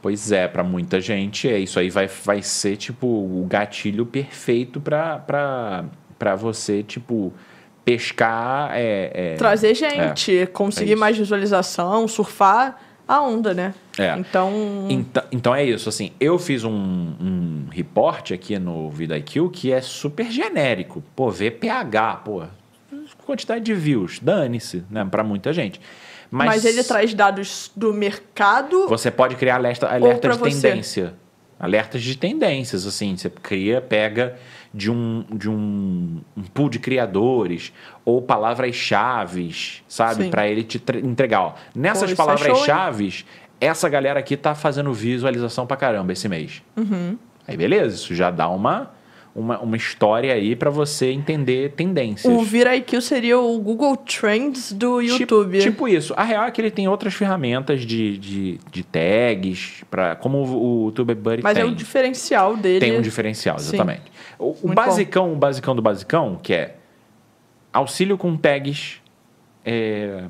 Pois 0.00 0.30
é, 0.30 0.46
pra 0.46 0.62
muita 0.62 1.00
gente, 1.00 1.48
é 1.48 1.58
isso 1.58 1.76
aí 1.78 1.90
vai, 1.90 2.06
vai 2.06 2.40
ser 2.40 2.76
tipo 2.76 3.06
o 3.06 3.44
gatilho 3.48 4.06
perfeito 4.06 4.80
pra 4.80 6.36
você, 6.36 6.84
tipo, 6.84 7.32
pescar. 7.84 8.70
É, 8.74 9.10
é, 9.12 9.34
trazer 9.34 9.74
gente, 9.74 10.46
conseguir 10.52 10.92
isso. 10.92 11.00
mais 11.00 11.18
visualização, 11.18 12.06
surfar 12.06 12.78
a 13.08 13.22
onda, 13.22 13.54
né? 13.54 13.74
É. 13.98 14.14
Então, 14.18 14.86
Então, 14.90 15.22
então 15.32 15.54
é 15.54 15.64
isso, 15.64 15.88
assim, 15.88 16.12
eu 16.20 16.38
fiz 16.38 16.62
um, 16.62 16.70
um 16.70 17.66
report 17.70 18.32
aqui 18.32 18.58
no 18.58 18.90
VidaIQ 18.90 19.48
que 19.50 19.72
é 19.72 19.80
super 19.80 20.30
genérico. 20.30 21.02
Pô, 21.16 21.30
VPH, 21.30 22.20
pô, 22.22 22.42
quantidade 23.24 23.64
de 23.64 23.74
views, 23.74 24.18
dane-se, 24.20 24.84
né, 24.90 25.06
pra 25.10 25.24
muita 25.24 25.52
gente. 25.52 25.80
Mas, 26.30 26.46
mas, 26.46 26.64
ele 26.66 26.84
traz 26.84 27.14
dados 27.14 27.70
do 27.74 27.94
mercado. 27.94 28.86
Você 28.88 29.10
pode 29.10 29.34
criar 29.36 29.54
alerta, 29.56 29.88
alerta 29.88 30.28
de 30.28 30.38
você. 30.38 30.68
tendência. 30.68 31.14
Alertas 31.58 32.02
de 32.02 32.16
tendências, 32.16 32.86
assim. 32.86 33.16
Você 33.16 33.30
cria, 33.30 33.80
pega 33.80 34.36
de 34.72 34.90
um, 34.90 35.24
de 35.32 35.48
um, 35.48 36.20
um 36.36 36.42
pool 36.42 36.68
de 36.68 36.78
criadores 36.78 37.72
ou 38.04 38.20
palavras-chave, 38.22 39.54
sabe? 39.88 40.28
Para 40.28 40.46
ele 40.48 40.62
te 40.62 40.78
tre- 40.78 41.00
entregar. 41.00 41.40
Ó, 41.40 41.52
nessas 41.74 42.10
isso 42.10 42.20
é 42.20 42.24
palavras-chave, 42.24 43.24
essa 43.60 43.88
galera 43.88 44.20
aqui 44.20 44.36
tá 44.36 44.54
fazendo 44.54 44.92
visualização 44.92 45.66
pra 45.66 45.76
caramba 45.76 46.12
esse 46.12 46.28
mês. 46.28 46.62
Uhum. 46.76 47.16
Aí 47.46 47.56
beleza, 47.56 47.96
isso 47.96 48.14
já 48.14 48.30
dá 48.30 48.48
uma, 48.48 48.90
uma, 49.34 49.58
uma 49.58 49.76
história 49.76 50.32
aí 50.34 50.54
para 50.54 50.68
você 50.70 51.10
entender 51.10 51.72
tendências. 51.72 52.30
O 52.32 52.42
ViraIQ 52.44 53.00
seria 53.00 53.38
o 53.38 53.58
Google 53.58 53.96
Trends 53.96 54.70
do 54.72 55.00
Tipo- 55.00 55.12
YouTube. 55.12 55.58
Tipo, 55.60 55.88
isso. 55.88 56.12
A 56.16 56.22
real 56.24 56.44
é 56.44 56.50
que 56.50 56.60
ele 56.60 56.70
tem 56.70 56.86
outras 56.86 57.14
ferramentas 57.14 57.80
de, 57.86 58.18
de, 58.18 58.60
de 58.70 58.82
tags, 58.84 59.82
pra, 59.90 60.14
como 60.14 60.38
o, 60.44 60.84
o 60.86 60.92
TubeBuddy 60.92 61.42
mas 61.42 61.54
tem. 61.54 61.62
é 61.62 61.66
o 61.66 61.74
diferencial 61.74 62.54
dele. 62.56 62.80
Tem 62.80 62.96
um 62.98 63.00
diferencial, 63.02 63.58
Sim. 63.58 63.78
O, 64.38 64.56
o 64.62 64.74
basicão, 64.74 65.32
o 65.32 65.36
basicão 65.36 65.74
do 65.74 65.82
basicão, 65.82 66.38
que 66.40 66.54
é 66.54 66.76
auxílio 67.72 68.16
com 68.16 68.36
tags 68.36 69.00
é, 69.64 70.24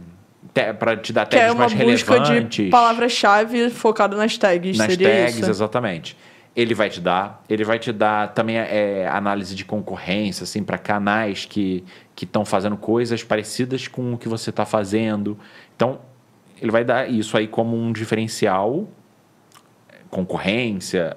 para 0.79 0.97
te 0.97 1.13
dar 1.13 1.27
que 1.27 1.37
tags 1.37 1.49
é 1.49 1.53
uma 1.53 1.69
mais 1.69 1.75
busca 1.75 2.19
relevantes. 2.19 2.65
de 2.65 2.71
palavra-chave 2.71 3.71
focado 3.71 4.17
nas 4.17 4.37
tags. 4.37 4.79
nas 4.79 4.91
seria 4.91 5.09
tags, 5.09 5.39
isso. 5.39 5.51
exatamente. 5.51 6.17
Ele 6.57 6.75
vai 6.75 6.91
te 6.91 7.01
dar, 7.01 7.45
ele 7.49 7.63
vai 7.63 7.79
te 7.79 7.93
dar 7.93 8.33
também 8.35 8.57
é, 8.57 9.07
análise 9.07 9.55
de 9.55 9.65
concorrência, 9.65 10.43
assim, 10.43 10.65
para 10.65 10.77
canais 10.77 11.45
que 11.45 11.85
que 12.19 12.25
estão 12.25 12.45
fazendo 12.45 12.77
coisas 12.77 13.23
parecidas 13.23 13.87
com 13.87 14.15
o 14.15 14.19
que 14.19 14.29
você 14.29 14.51
está 14.51 14.67
fazendo. 14.67 15.39
Então, 15.77 16.01
ele 16.61 16.73
vai 16.73 16.85
dar 16.85 17.09
isso 17.09 17.37
aí 17.37 17.47
como 17.47 17.77
um 17.77 17.93
diferencial, 17.93 18.89
concorrência, 20.11 21.17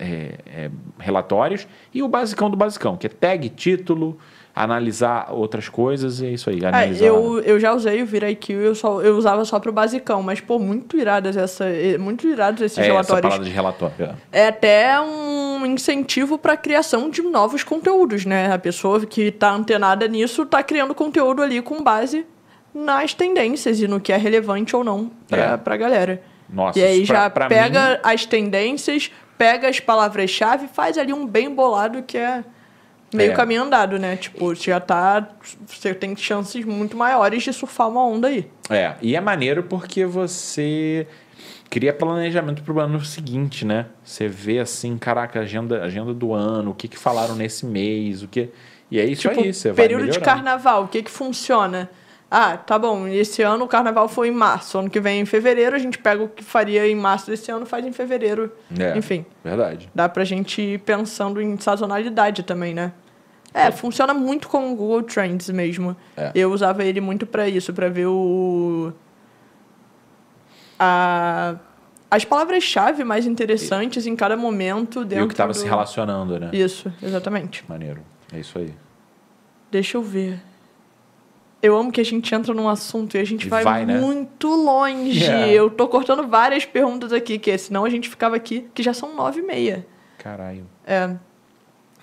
é, 0.00 0.34
é, 0.46 0.70
relatórios 0.98 1.66
e 1.94 2.02
o 2.02 2.08
basicão 2.08 2.50
do 2.50 2.56
basicão, 2.56 2.96
que 2.96 3.06
é 3.06 3.10
tag, 3.10 3.48
título, 3.50 4.18
analisar 4.54 5.28
outras 5.32 5.68
coisas 5.68 6.20
e 6.20 6.26
é 6.26 6.30
isso 6.30 6.50
aí. 6.50 6.60
É, 6.62 6.66
Analisar. 6.66 7.04
eu, 7.06 7.40
eu 7.40 7.60
já 7.60 7.72
usei 7.72 8.02
o 8.02 8.06
ViraIQ, 8.06 8.52
eu, 8.52 8.74
só, 8.74 9.00
eu 9.00 9.16
usava 9.16 9.44
só 9.44 9.60
pro 9.60 9.72
basicão, 9.72 10.22
mas, 10.22 10.40
pô, 10.40 10.58
muito 10.58 10.96
iradas 10.96 11.36
essa, 11.36 11.64
muito 11.98 12.26
irados 12.26 12.60
esses 12.60 12.76
é, 12.78 12.82
essa 12.82 12.90
relatórios. 12.90 13.22
palavra 13.22 13.44
de 13.44 13.50
relatório. 13.50 13.94
é. 14.32 14.40
É 14.42 14.48
até 14.48 15.00
um 15.00 15.64
incentivo 15.66 16.36
para 16.36 16.54
a 16.54 16.56
criação 16.56 17.08
de 17.08 17.22
novos 17.22 17.62
conteúdos, 17.62 18.24
né? 18.26 18.52
A 18.52 18.58
pessoa 18.58 19.00
que 19.06 19.22
está 19.22 19.52
antenada 19.52 20.06
nisso 20.08 20.42
está 20.42 20.62
criando 20.62 20.94
conteúdo 20.94 21.42
ali 21.42 21.62
com 21.62 21.82
base 21.82 22.26
nas 22.74 23.14
tendências 23.14 23.80
e 23.80 23.86
no 23.88 24.00
que 24.00 24.12
é 24.12 24.16
relevante 24.16 24.74
ou 24.74 24.82
não 24.84 25.10
para 25.28 25.38
É. 25.64 25.74
a 25.74 25.76
galera. 25.76 26.22
Nossa, 26.48 26.78
e 26.78 26.82
aí 26.84 27.06
pra- 27.06 27.14
já 27.16 27.30
pra 27.30 27.46
pega 27.46 27.90
mim- 27.90 27.96
as 28.02 28.26
tendências, 28.26 29.10
pega 29.40 29.70
as 29.70 29.80
palavras-chave 29.80 30.66
e 30.66 30.68
faz 30.68 30.98
ali 30.98 31.14
um 31.14 31.26
bem 31.26 31.48
bolado 31.54 32.02
que 32.02 32.18
é 32.18 32.44
meio 33.14 33.32
É. 33.32 33.34
caminho 33.34 33.62
andado, 33.62 33.98
né? 33.98 34.14
Tipo, 34.16 34.54
você 34.54 34.70
já 34.70 34.78
tá. 34.78 35.30
Você 35.66 35.94
tem 35.94 36.14
chances 36.14 36.62
muito 36.62 36.94
maiores 36.94 37.42
de 37.42 37.50
surfar 37.50 37.88
uma 37.88 38.06
onda 38.06 38.28
aí. 38.28 38.46
É, 38.68 38.96
e 39.00 39.16
é 39.16 39.20
maneiro 39.20 39.62
porque 39.62 40.04
você 40.04 41.06
cria 41.70 41.90
planejamento 41.90 42.62
pro 42.62 42.78
ano 42.80 43.02
seguinte, 43.02 43.64
né? 43.64 43.86
Você 44.04 44.28
vê 44.28 44.58
assim, 44.58 44.98
caraca, 44.98 45.40
agenda, 45.40 45.82
agenda 45.84 46.12
do 46.12 46.34
ano, 46.34 46.72
o 46.72 46.74
que 46.74 46.86
que 46.86 46.98
falaram 46.98 47.34
nesse 47.34 47.64
mês, 47.64 48.22
o 48.22 48.28
que... 48.28 48.50
E 48.90 49.00
é 49.00 49.06
isso 49.06 49.26
Tipo, 49.26 49.40
aí, 49.40 49.54
você 49.54 49.68
vai 49.72 49.86
período 49.88 50.10
de 50.10 50.20
carnaval, 50.20 50.84
o 50.84 50.88
que 50.88 51.02
que 51.02 51.10
funciona? 51.10 51.88
Ah, 52.30 52.56
tá 52.56 52.78
bom, 52.78 53.08
esse 53.08 53.42
ano 53.42 53.64
o 53.64 53.68
carnaval 53.68 54.08
foi 54.08 54.28
em 54.28 54.30
março, 54.30 54.78
ano 54.78 54.88
que 54.88 55.00
vem 55.00 55.20
em 55.20 55.24
fevereiro, 55.26 55.74
a 55.74 55.78
gente 55.80 55.98
pega 55.98 56.22
o 56.22 56.28
que 56.28 56.44
faria 56.44 56.86
em 56.86 56.94
março 56.94 57.26
desse 57.28 57.50
ano, 57.50 57.66
faz 57.66 57.84
em 57.84 57.92
fevereiro. 57.92 58.52
É, 58.78 58.96
Enfim, 58.96 59.26
Verdade. 59.42 59.90
dá 59.92 60.08
pra 60.08 60.22
gente 60.22 60.62
ir 60.62 60.78
pensando 60.78 61.42
em 61.42 61.58
sazonalidade 61.58 62.44
também, 62.44 62.72
né? 62.72 62.92
É, 63.52 63.72
funciona 63.72 64.14
muito 64.14 64.48
com 64.48 64.72
o 64.72 64.76
Google 64.76 65.02
Trends 65.02 65.50
mesmo. 65.50 65.96
É. 66.16 66.30
Eu 66.32 66.52
usava 66.52 66.84
ele 66.84 67.00
muito 67.00 67.26
pra 67.26 67.48
isso, 67.48 67.72
pra 67.72 67.88
ver 67.88 68.06
o 68.06 68.92
a 70.78 71.56
as 72.10 72.24
palavras-chave 72.24 73.04
mais 73.04 73.24
interessantes 73.24 74.04
em 74.04 74.16
cada 74.16 74.36
momento 74.36 75.04
dentro 75.04 75.24
E 75.24 75.26
o 75.26 75.28
que 75.28 75.34
tava 75.34 75.52
do... 75.52 75.56
se 75.58 75.64
relacionando, 75.64 76.40
né? 76.40 76.50
Isso, 76.52 76.92
exatamente. 77.00 77.64
Maneiro. 77.68 78.00
É 78.32 78.40
isso 78.40 78.58
aí. 78.58 78.74
Deixa 79.70 79.96
eu 79.96 80.02
ver. 80.02 80.40
Eu 81.62 81.76
amo 81.76 81.92
que 81.92 82.00
a 82.00 82.04
gente 82.04 82.34
entra 82.34 82.54
num 82.54 82.68
assunto 82.68 83.16
e 83.16 83.20
a 83.20 83.24
gente 83.24 83.46
E 83.46 83.48
vai, 83.48 83.62
vai, 83.62 83.84
né? 83.84 83.98
muito 83.98 84.48
longe. 84.48 85.24
Yeah. 85.24 85.48
Eu 85.48 85.68
tô 85.68 85.86
cortando 85.88 86.26
várias 86.26 86.64
perguntas 86.64 87.12
aqui, 87.12 87.38
que 87.38 87.56
senão 87.58 87.84
a 87.84 87.90
gente 87.90 88.08
ficava 88.08 88.34
aqui, 88.36 88.66
que 88.74 88.82
já 88.82 88.94
são 88.94 89.14
nove 89.14 89.40
e 89.40 89.42
meia. 89.42 89.86
Caralho. 90.18 90.66
É. 90.86 91.16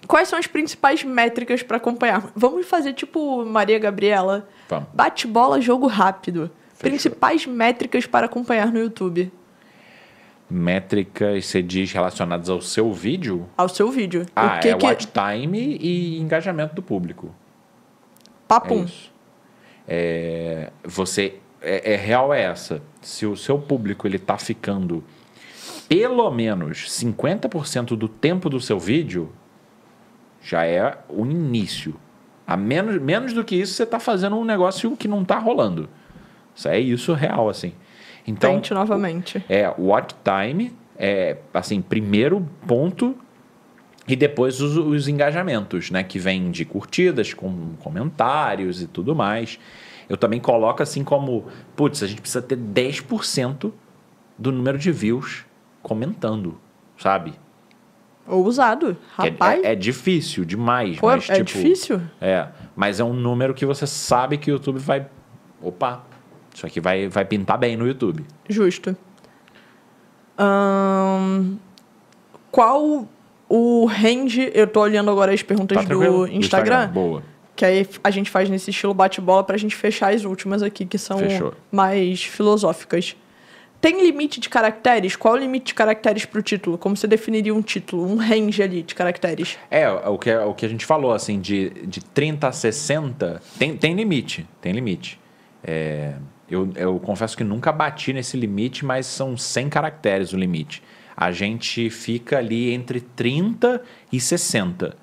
Quais 0.08 0.28
são 0.28 0.38
as 0.38 0.46
principais 0.46 1.04
métricas 1.04 1.64
para 1.64 1.78
acompanhar? 1.78 2.32
Vamos 2.36 2.68
fazer 2.68 2.94
tipo 2.94 3.44
Maria 3.46 3.80
Gabriela. 3.80 4.48
Vamos. 4.70 4.90
Bate-bola, 4.94 5.60
jogo 5.60 5.88
rápido. 5.88 6.52
Fechou. 6.74 6.92
Principais 6.92 7.46
métricas 7.48 8.06
para 8.06 8.28
acompanhar 8.28 8.72
no 8.72 8.80
YouTube. 8.80 9.32
Métricas, 10.50 11.46
você 11.46 11.62
diz 11.62 11.92
relacionadas 11.92 12.50
ao 12.50 12.62
seu 12.62 12.94
vídeo? 12.94 13.50
Ao 13.58 13.68
seu 13.68 13.90
vídeo. 13.92 14.26
Ah, 14.36 14.58
o 14.58 14.60
que 14.62 14.70
é 14.70 14.78
que... 14.78 14.86
watch 14.86 15.08
time 15.08 15.78
e 15.82 16.20
engajamento 16.20 16.74
do 16.74 16.82
público. 16.82 17.28
É 17.28 18.32
Papum. 18.48 18.84
isso. 18.86 19.12
É, 19.88 20.72
você 20.84 21.35
é, 21.61 21.93
é 21.93 21.95
real 21.95 22.34
é 22.34 22.43
essa. 22.43 22.81
Se 23.01 23.26
o 23.26 23.35
seu 23.35 23.57
público 23.57 24.07
ele 24.07 24.19
tá 24.19 24.38
ficando 24.38 25.03
pelo 25.88 26.30
menos 26.31 26.85
50% 26.89 27.95
do 27.95 28.07
tempo 28.07 28.49
do 28.49 28.59
seu 28.59 28.80
vídeo, 28.80 29.31
já 30.41 30.65
é 30.65 30.97
o 31.07 31.26
início. 31.26 31.95
A 32.45 32.55
menos, 32.55 33.01
menos 33.01 33.34
do 33.34 33.43
que 33.43 33.55
isso, 33.55 33.73
você 33.73 33.84
está 33.84 33.99
fazendo 33.99 34.38
um 34.38 34.45
negócio 34.45 34.95
que 34.95 35.07
não 35.07 35.22
está 35.22 35.38
rolando. 35.38 35.89
Isso 36.55 36.68
é 36.68 36.80
isso 36.80 37.14
real, 37.14 37.49
assim. 37.49 37.73
Então, 38.26 38.53
Tente 38.53 38.73
novamente. 38.73 39.43
é 39.47 39.73
watch 39.77 40.15
time, 40.23 40.76
é 40.97 41.38
assim, 41.53 41.81
primeiro 41.81 42.45
ponto 42.65 43.15
e 44.08 44.16
depois 44.16 44.62
os, 44.62 44.78
os 44.78 45.08
engajamentos, 45.08 45.92
né? 45.92 46.04
Que 46.04 46.18
vem 46.18 46.50
de 46.50 46.64
curtidas, 46.64 47.34
com 47.34 47.74
comentários 47.80 48.82
e 48.82 48.88
tudo 48.88 49.16
mais. 49.16 49.60
Eu 50.08 50.16
também 50.16 50.40
coloco 50.40 50.82
assim 50.82 51.04
como, 51.04 51.46
putz, 51.76 52.02
a 52.02 52.08
gente 52.08 52.22
precisa 52.22 52.42
ter 52.42 52.58
10% 52.58 53.72
do 54.38 54.52
número 54.52 54.78
de 54.78 54.92
views 54.92 55.46
comentando, 55.82 56.58
sabe? 56.98 57.34
Ousado. 58.26 58.98
Que 59.20 59.28
é- 59.28 59.30
Rapaz. 59.30 59.64
É, 59.64 59.72
é 59.72 59.76
difícil 59.76 60.46
demais, 60.46 61.00
Pô, 61.00 61.08
mas 61.08 61.30
é 61.30 61.44
tipo, 61.44 61.46
difícil? 61.46 62.02
É, 62.22 62.48
mas 62.76 63.00
é 63.00 63.04
um 63.04 63.14
número 63.14 63.54
que 63.54 63.66
você 63.66 63.88
sabe 63.88 64.38
que 64.38 64.52
o 64.52 64.54
YouTube 64.54 64.80
vai, 64.80 65.08
opa, 65.62 66.04
isso 66.54 66.66
aqui 66.66 66.80
vai, 66.80 67.08
vai 67.08 67.26
pintar 67.26 67.58
bem 67.58 67.76
no 67.76 67.88
YouTube. 67.88 68.26
Justo. 68.50 68.96
Qual 72.52 73.08
o 73.49 73.86
range... 73.86 74.52
Eu 74.53 74.68
tô 74.68 74.82
olhando 74.82 75.10
agora 75.11 75.34
as 75.34 75.41
perguntas 75.41 75.78
Tá 75.78 75.94
do 75.94 76.28
Instagram. 76.28 76.90
Boa. 76.90 77.24
Que 77.56 77.65
aí 77.65 77.88
a 78.03 78.11
gente 78.11 78.30
faz 78.30 78.49
nesse 78.49 78.69
estilo 78.69 78.94
bate-bola 78.94 79.44
pra 79.44 79.57
gente 79.57 79.76
fechar 79.76 80.14
as 80.14 80.24
últimas 80.24 80.61
aqui, 80.61 80.86
que 80.86 80.98
são 80.98 81.18
Fechou. 81.18 81.53
mais 81.72 82.24
filosóficas. 82.24 83.15
Tem 83.80 84.03
limite 84.03 84.40
de 84.40 84.49
caracteres? 84.49 85.15
Qual 85.15 85.36
é 85.36 85.38
o 85.38 85.41
limite 85.41 85.68
de 85.68 85.74
caracteres 85.74 86.26
pro 86.26 86.41
título? 86.41 86.78
Como 86.78 86.98
você 86.98 87.07
definiria 87.07 87.53
um 87.53 87.61
título? 87.61 88.11
Um 88.11 88.15
range 88.18 88.61
ali 88.61 88.82
de 88.82 88.95
caracteres? 88.95 89.57
É, 89.69 89.90
o 89.90 90.18
que, 90.18 90.36
o 90.36 90.53
que 90.53 90.65
a 90.65 90.69
gente 90.69 90.86
falou, 90.86 91.14
assim, 91.14 91.40
de, 91.40 91.69
de 91.86 92.03
30 92.03 92.48
a 92.48 92.52
60, 92.52 93.41
tem, 93.60 93.78
tem 93.78 93.94
limite, 93.94 94.48
tem 94.61 94.72
limite. 94.72 95.19
É, 95.64 96.14
eu, 96.49 96.69
eu 96.76 96.99
confesso 96.99 97.38
que 97.38 97.44
nunca 97.44 97.72
bati 97.72 98.14
nesse 98.14 98.36
limite, 98.36 98.84
mas 98.84 99.06
são 99.06 99.38
100 99.38 99.69
caracteres 99.69 100.34
o 100.34 100.38
limite. 100.38 100.82
A 101.18 101.31
gente 101.31 101.89
fica 101.89 102.38
ali 102.38 102.72
entre 102.72 103.02
30 103.02 103.81
e 104.11 104.19
60. 104.19 104.95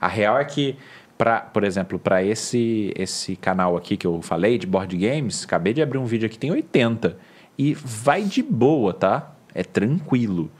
A 0.00 0.08
real 0.08 0.36
é 0.36 0.44
que, 0.44 0.76
pra, 1.16 1.40
por 1.40 1.62
exemplo, 1.62 2.00
para 2.00 2.20
esse, 2.24 2.92
esse 2.96 3.36
canal 3.36 3.76
aqui 3.76 3.96
que 3.96 4.04
eu 4.04 4.20
falei, 4.20 4.58
de 4.58 4.66
board 4.66 4.96
games, 4.96 5.44
acabei 5.44 5.72
de 5.72 5.80
abrir 5.80 5.98
um 5.98 6.04
vídeo 6.04 6.26
aqui, 6.26 6.36
tem 6.36 6.50
80. 6.50 7.16
E 7.56 7.74
vai 7.74 8.24
de 8.24 8.42
boa, 8.42 8.92
tá? 8.92 9.36
É 9.54 9.62
tranquilo. 9.62 10.50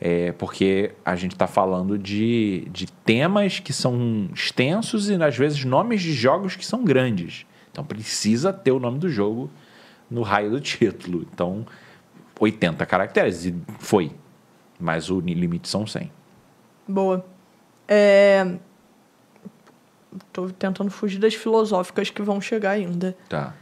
É, 0.00 0.30
porque 0.32 0.92
a 1.04 1.16
gente 1.16 1.32
está 1.32 1.48
falando 1.48 1.98
de, 1.98 2.68
de 2.70 2.86
temas 2.86 3.58
que 3.58 3.72
são 3.72 4.28
extensos 4.32 5.10
e, 5.10 5.14
às 5.20 5.36
vezes, 5.36 5.64
nomes 5.64 6.00
de 6.00 6.12
jogos 6.12 6.54
que 6.54 6.64
são 6.64 6.84
grandes. 6.84 7.44
Então, 7.72 7.84
precisa 7.84 8.52
ter 8.52 8.70
o 8.70 8.78
nome 8.78 9.00
do 9.00 9.08
jogo 9.08 9.50
no 10.08 10.22
raio 10.22 10.50
do 10.50 10.60
título. 10.60 11.26
Então, 11.32 11.66
80 12.38 12.86
caracteres. 12.86 13.46
E 13.46 13.54
foi. 13.80 14.12
Mas 14.78 15.10
o 15.10 15.20
limite 15.20 15.68
são 15.68 15.86
100. 15.86 16.10
Boa. 16.86 17.24
É... 17.88 18.56
Tô 20.32 20.48
tentando 20.50 20.90
fugir 20.90 21.18
das 21.18 21.34
filosóficas 21.34 22.10
que 22.10 22.22
vão 22.22 22.40
chegar 22.40 22.70
ainda. 22.70 23.16
Tá. 23.28 23.54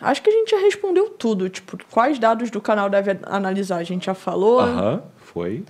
Acho 0.00 0.20
que 0.20 0.28
a 0.28 0.32
gente 0.32 0.50
já 0.50 0.58
respondeu 0.58 1.10
tudo. 1.10 1.48
Tipo, 1.48 1.78
quais 1.90 2.18
dados 2.18 2.50
do 2.50 2.60
canal 2.60 2.90
deve 2.90 3.18
analisar? 3.22 3.76
A 3.76 3.84
gente 3.84 4.06
já 4.06 4.14
falou. 4.14 4.58
Aham, 4.60 5.02
foi. 5.16 5.64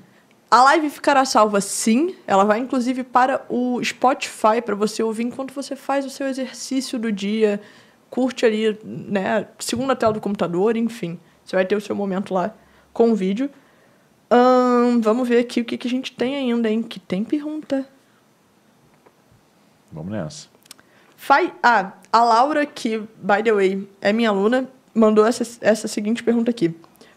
A 0.50 0.62
live 0.64 0.88
ficará 0.88 1.24
salva 1.24 1.60
sim. 1.60 2.14
Ela 2.26 2.44
vai 2.44 2.58
inclusive 2.58 3.04
para 3.04 3.44
o 3.48 3.82
Spotify 3.84 4.62
para 4.64 4.74
você 4.74 5.02
ouvir 5.02 5.24
enquanto 5.24 5.52
você 5.52 5.76
faz 5.76 6.06
o 6.06 6.10
seu 6.10 6.26
exercício 6.26 6.98
do 6.98 7.12
dia. 7.12 7.60
Curte 8.08 8.46
ali, 8.46 8.78
né? 8.84 9.48
Segunda 9.58 9.94
tela 9.94 10.14
do 10.14 10.20
computador, 10.20 10.76
enfim. 10.76 11.18
Você 11.44 11.56
vai 11.56 11.64
ter 11.66 11.76
o 11.76 11.80
seu 11.80 11.94
momento 11.94 12.32
lá 12.32 12.54
com 12.92 13.12
o 13.12 13.14
vídeo. 13.14 13.50
Vamos 15.02 15.28
ver 15.28 15.40
aqui 15.40 15.60
o 15.60 15.64
que, 15.64 15.76
que 15.76 15.88
a 15.88 15.90
gente 15.90 16.12
tem 16.12 16.36
ainda, 16.36 16.70
hein? 16.70 16.82
Que 16.82 17.00
tem 17.00 17.24
pergunta. 17.24 17.86
Vamos 19.90 20.12
nessa. 20.12 20.48
Faz... 21.16 21.50
Ah, 21.62 21.92
a 22.12 22.24
Laura, 22.24 22.64
que, 22.64 22.98
by 22.98 23.42
the 23.44 23.52
way, 23.52 23.88
é 24.00 24.12
minha 24.12 24.30
aluna, 24.30 24.68
mandou 24.94 25.26
essa, 25.26 25.44
essa 25.60 25.88
seguinte 25.88 26.22
pergunta 26.22 26.50
aqui. 26.50 26.74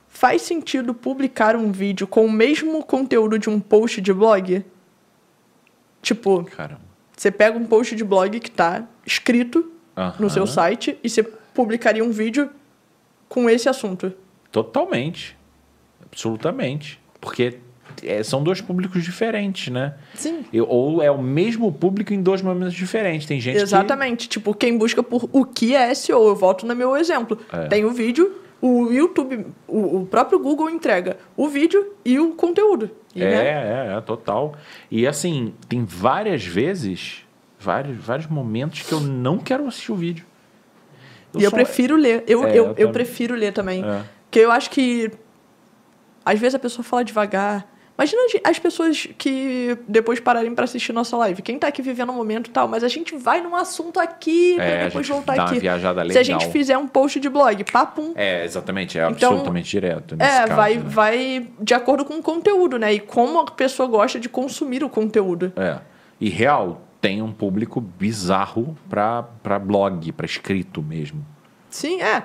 Faz 0.07 0.41
sentido 0.41 0.93
publicar 0.93 1.55
um 1.55 1.71
vídeo 1.71 2.07
com 2.07 2.25
o 2.25 2.31
mesmo 2.31 2.83
conteúdo 2.83 3.37
de 3.37 3.49
um 3.49 3.59
post 3.59 4.01
de 4.01 4.13
blog? 4.13 4.65
Tipo, 6.01 6.43
Caramba. 6.45 6.81
você 7.15 7.31
pega 7.31 7.57
um 7.57 7.65
post 7.65 7.95
de 7.95 8.03
blog 8.03 8.39
que 8.39 8.51
tá 8.51 8.87
escrito 9.05 9.71
no 10.19 10.29
seu 10.29 10.47
site 10.47 10.97
e 11.03 11.09
você 11.09 11.23
publicaria 11.23 12.03
um 12.03 12.11
vídeo 12.11 12.49
com 13.27 13.49
esse 13.49 13.67
assunto. 13.67 14.13
Totalmente. 14.51 15.37
Absolutamente. 16.01 17.01
Porque 17.25 17.57
é, 18.03 18.21
são 18.23 18.43
dois 18.43 18.61
públicos 18.61 19.03
diferentes, 19.03 19.73
né? 19.73 19.95
Sim. 20.13 20.45
E- 20.53 20.61
Ou 20.61 21.01
é 21.01 21.09
o 21.09 21.21
mesmo 21.21 21.71
público 21.71 22.13
em 22.13 22.21
dois 22.21 22.41
momentos 22.41 22.73
diferentes. 22.75 23.25
Tem 23.27 23.39
gente 23.41 23.55
que... 23.57 23.61
Exatamente. 23.63 24.29
Tipo, 24.29 24.53
quem 24.53 24.77
busca 24.77 25.01
por 25.01 25.27
o 25.33 25.43
que 25.43 25.75
é 25.75 25.93
SEO, 25.93 26.27
eu 26.27 26.35
volto 26.35 26.65
no 26.67 26.75
meu 26.75 26.95
exemplo. 26.95 27.37
É. 27.51 27.67
Tem 27.67 27.83
o 27.83 27.89
vídeo, 27.91 28.31
o 28.61 28.91
YouTube, 28.91 29.47
o, 29.67 30.01
o 30.01 30.05
próprio 30.05 30.37
Google 30.39 30.69
entrega 30.69 31.17
o 31.35 31.47
vídeo 31.47 31.93
e 32.05 32.19
o 32.19 32.31
conteúdo. 32.33 32.91
E, 33.15 33.23
É, 33.23 33.29
né? 33.29 33.93
é, 33.93 33.97
é, 33.97 34.01
total. 34.01 34.55
E 34.91 35.07
assim, 35.07 35.53
tem 35.67 35.83
várias 35.85 36.45
vezes, 36.45 37.25
vários, 37.59 37.97
vários 37.97 38.27
momentos 38.27 38.81
que 38.83 38.91
eu 38.93 38.99
não 38.99 39.37
quero 39.39 39.65
assistir 39.67 39.91
o 39.91 39.95
vídeo. 39.95 40.25
E 41.37 41.43
eu 41.43 41.51
prefiro 41.51 41.95
ler. 41.95 42.23
Eu, 42.27 42.43
É, 42.45 42.51
eu, 42.51 42.65
eu 42.67 42.75
eu 42.77 42.91
prefiro 42.91 43.35
ler 43.35 43.51
também. 43.51 43.83
É. 43.83 44.01
Porque 44.25 44.39
eu 44.39 44.51
acho 44.51 44.69
que. 44.69 45.11
Às 46.25 46.39
vezes 46.39 46.55
a 46.55 46.59
pessoa 46.59 46.83
fala 46.83 47.03
devagar. 47.03 47.67
Imagina 47.97 48.21
as 48.43 48.59
pessoas 48.59 49.07
que 49.17 49.77
depois 49.87 50.19
pararem 50.19 50.53
pra 50.53 50.65
assistir 50.65 50.91
nossa 50.91 51.15
live. 51.15 51.41
Quem 51.41 51.57
tá 51.57 51.67
aqui 51.67 51.81
vivendo 51.81 52.09
o 52.09 52.13
momento 52.13 52.47
e 52.47 52.49
tal, 52.51 52.67
mas 52.67 52.83
a 52.83 52.89
gente 52.89 53.15
vai 53.15 53.39
num 53.41 53.55
assunto 53.55 54.01
aqui 54.01 54.55
pra 54.55 54.65
É, 54.65 54.81
a 54.81 54.85
depois 54.87 55.07
voltar 55.07 55.35
dá 55.35 55.43
uma 55.43 55.51
aqui. 55.51 56.11
Se 56.11 56.17
a 56.17 56.23
gente 56.23 56.49
fizer 56.49 56.77
um 56.77 56.87
post 56.89 57.21
de 57.21 57.29
blog, 57.29 57.63
papum. 57.71 58.11
É, 58.15 58.43
exatamente. 58.43 58.97
É 58.99 59.09
Então, 59.09 59.29
absolutamente 59.29 59.69
direto. 59.69 60.15
É, 60.15 60.17
caso, 60.17 60.55
vai, 60.55 60.75
né? 60.75 60.83
vai 60.85 61.47
de 61.61 61.73
acordo 61.73 62.03
com 62.03 62.15
o 62.15 62.21
conteúdo, 62.21 62.77
né? 62.77 62.93
E 62.93 62.99
como 62.99 63.39
a 63.39 63.45
pessoa 63.49 63.87
gosta 63.87 64.19
de 64.19 64.27
consumir 64.27 64.83
o 64.83 64.89
conteúdo. 64.89 65.53
É. 65.55 65.79
E 66.19 66.27
real, 66.27 66.81
tem 66.99 67.21
um 67.21 67.31
público 67.31 67.79
bizarro 67.79 68.75
pra, 68.89 69.23
pra 69.41 69.57
blog, 69.57 70.11
pra 70.11 70.25
escrito 70.25 70.81
mesmo. 70.83 71.25
Sim, 71.69 72.01
é. 72.01 72.23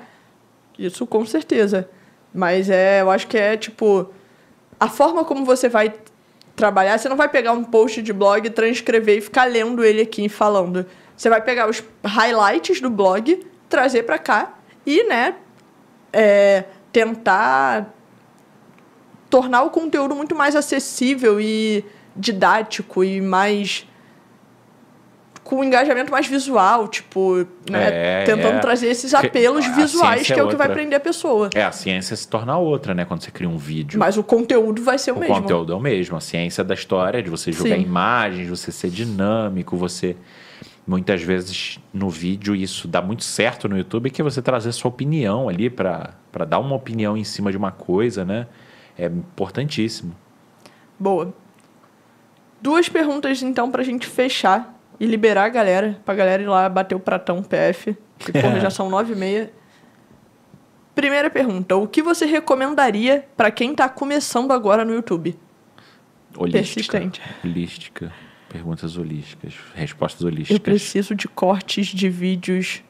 Isso 0.76 1.06
com 1.06 1.24
certeza. 1.24 1.88
Mas 2.32 2.70
é, 2.70 3.00
eu 3.00 3.10
acho 3.10 3.26
que 3.26 3.36
é 3.36 3.56
tipo. 3.56 4.12
A 4.78 4.88
forma 4.88 5.24
como 5.24 5.44
você 5.44 5.68
vai 5.68 5.92
trabalhar, 6.56 6.98
você 6.98 7.08
não 7.08 7.16
vai 7.16 7.28
pegar 7.28 7.52
um 7.52 7.64
post 7.64 8.00
de 8.02 8.12
blog, 8.12 8.48
transcrever 8.50 9.18
e 9.18 9.20
ficar 9.20 9.44
lendo 9.44 9.84
ele 9.84 10.02
aqui 10.02 10.24
e 10.24 10.28
falando. 10.28 10.86
Você 11.16 11.28
vai 11.28 11.42
pegar 11.42 11.68
os 11.68 11.82
highlights 12.04 12.80
do 12.80 12.88
blog, 12.88 13.46
trazer 13.68 14.04
pra 14.04 14.18
cá 14.18 14.58
e, 14.86 15.04
né, 15.04 15.34
é, 16.12 16.64
tentar 16.92 17.94
tornar 19.28 19.62
o 19.62 19.70
conteúdo 19.70 20.14
muito 20.14 20.34
mais 20.34 20.56
acessível 20.56 21.40
e 21.40 21.84
didático 22.16 23.04
e 23.04 23.20
mais 23.20 23.86
com 25.50 25.56
um 25.56 25.64
engajamento 25.64 26.12
mais 26.12 26.28
visual, 26.28 26.86
tipo, 26.86 27.38
né, 27.68 28.20
É, 28.20 28.24
tentando 28.24 28.58
é. 28.58 28.60
trazer 28.60 28.86
esses 28.86 29.12
apelos 29.12 29.66
a 29.66 29.72
visuais, 29.72 30.24
que 30.24 30.32
é 30.32 30.38
é 30.38 30.44
o 30.44 30.48
que 30.48 30.54
vai 30.54 30.68
prender 30.68 30.96
a 30.96 31.00
pessoa. 31.00 31.50
É, 31.52 31.64
a 31.64 31.72
ciência 31.72 32.14
se 32.14 32.28
torna 32.28 32.56
outra, 32.56 32.94
né? 32.94 33.04
Quando 33.04 33.20
você 33.24 33.32
cria 33.32 33.48
um 33.48 33.58
vídeo. 33.58 33.98
Mas 33.98 34.16
o 34.16 34.22
conteúdo 34.22 34.80
vai 34.80 34.96
ser 34.96 35.10
o, 35.10 35.16
o 35.16 35.18
mesmo. 35.18 35.34
conteúdo 35.34 35.72
é 35.72 35.74
o 35.74 35.80
mesmo. 35.80 36.16
A 36.16 36.20
ciência 36.20 36.62
da 36.62 36.72
história 36.72 37.20
de 37.20 37.28
você 37.28 37.50
jogar 37.50 37.74
Sim. 37.74 37.82
imagens, 37.82 38.48
você 38.48 38.70
ser 38.70 38.90
dinâmico, 38.90 39.76
você. 39.76 40.14
Muitas 40.86 41.20
vezes 41.20 41.80
no 41.92 42.08
vídeo 42.08 42.54
isso 42.54 42.86
dá 42.86 43.02
muito 43.02 43.24
certo 43.24 43.68
no 43.68 43.76
YouTube, 43.76 44.08
que 44.08 44.22
é 44.22 44.24
você 44.24 44.40
trazer 44.40 44.70
sua 44.70 44.88
opinião 44.88 45.48
ali 45.48 45.68
para 45.68 46.14
dar 46.48 46.60
uma 46.60 46.76
opinião 46.76 47.16
em 47.16 47.24
cima 47.24 47.50
de 47.50 47.56
uma 47.56 47.72
coisa, 47.72 48.24
né? 48.24 48.46
É 48.96 49.06
importantíssimo. 49.06 50.14
Boa. 50.96 51.34
Duas 52.62 52.88
perguntas, 52.88 53.42
então, 53.42 53.68
pra 53.68 53.82
gente 53.82 54.06
fechar 54.06 54.79
e 55.00 55.06
liberar 55.06 55.44
a 55.44 55.48
galera, 55.48 55.98
pra 56.04 56.14
galera 56.14 56.42
ir 56.42 56.46
lá 56.46 56.68
bater 56.68 56.94
o 56.94 57.00
pratão 57.00 57.42
PF, 57.42 57.96
que 58.18 58.30
porra, 58.30 58.60
já 58.60 58.68
são 58.68 58.90
nove 58.90 59.14
e 59.14 59.16
meia. 59.16 59.50
Primeira 60.94 61.30
pergunta: 61.30 61.74
o 61.76 61.88
que 61.88 62.02
você 62.02 62.26
recomendaria 62.26 63.26
para 63.34 63.50
quem 63.50 63.74
tá 63.74 63.88
começando 63.88 64.52
agora 64.52 64.84
no 64.84 64.92
YouTube? 64.92 65.38
Holística. 66.36 66.92
Persistente. 66.92 67.22
Holística. 67.42 68.12
Perguntas 68.50 68.96
holísticas. 68.96 69.54
Respostas 69.74 70.22
holísticas. 70.22 70.56
Eu 70.56 70.60
preciso 70.60 71.14
de 71.14 71.26
cortes 71.26 71.86
de 71.86 72.08
vídeos 72.08 72.82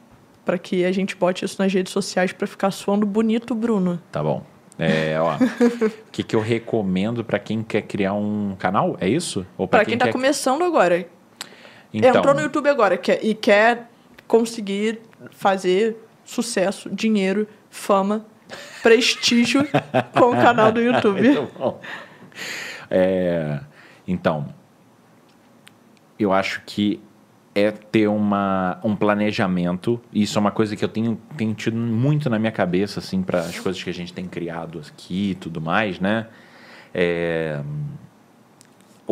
para 0.45 0.59
que 0.59 0.85
a 0.85 0.91
gente 0.91 1.15
bote 1.15 1.45
isso 1.45 1.62
nas 1.62 1.73
redes 1.73 1.93
sociais 1.93 2.32
para 2.32 2.47
ficar 2.47 2.70
suando 2.70 3.07
bonito, 3.07 3.55
Bruno. 3.55 4.03
Tá 4.11 4.23
bom. 4.23 4.45
É, 4.78 5.20
ó. 5.20 5.37
O 5.37 5.91
que, 6.11 6.23
que 6.23 6.35
eu 6.35 6.41
recomendo 6.41 7.23
para 7.23 7.39
quem 7.39 7.62
quer 7.62 7.82
criar 7.82 8.15
um 8.15 8.57
canal? 8.59 8.97
É 8.99 9.09
isso? 9.09 9.47
Ou 9.57 9.69
Para 9.69 9.85
quem, 9.85 9.99
tá 9.99 10.07
quer... 10.07 10.12
começando 10.12 10.62
agora. 10.65 11.07
Então, 11.92 12.10
Entrou 12.10 12.34
no 12.34 12.40
YouTube 12.40 12.68
agora 12.68 12.96
quer, 12.96 13.24
e 13.24 13.34
quer 13.34 13.90
conseguir 14.26 15.00
fazer 15.32 15.96
sucesso, 16.24 16.88
dinheiro, 16.88 17.48
fama, 17.68 18.24
prestígio 18.82 19.66
com 20.12 20.30
o 20.30 20.32
canal 20.32 20.70
do 20.70 20.80
YouTube. 20.80 21.20
Muito 21.20 21.58
bom. 21.58 21.80
É, 22.90 23.60
então, 24.06 24.52
eu 26.18 26.32
acho 26.32 26.62
que 26.64 27.00
é 27.54 27.70
ter 27.70 28.08
uma, 28.08 28.78
um 28.84 28.94
planejamento. 28.94 30.00
Isso 30.12 30.38
é 30.38 30.40
uma 30.40 30.50
coisa 30.50 30.76
que 30.76 30.84
eu 30.84 30.88
tenho, 30.88 31.20
tenho 31.36 31.54
tido 31.54 31.76
muito 31.76 32.30
na 32.30 32.38
minha 32.38 32.52
cabeça, 32.52 33.00
assim, 33.00 33.22
para 33.22 33.40
as 33.40 33.58
coisas 33.58 33.82
que 33.82 33.90
a 33.90 33.94
gente 33.94 34.12
tem 34.12 34.26
criado 34.26 34.80
aqui 34.86 35.30
e 35.30 35.34
tudo 35.34 35.60
mais, 35.60 35.98
né? 35.98 36.26
É, 36.94 37.60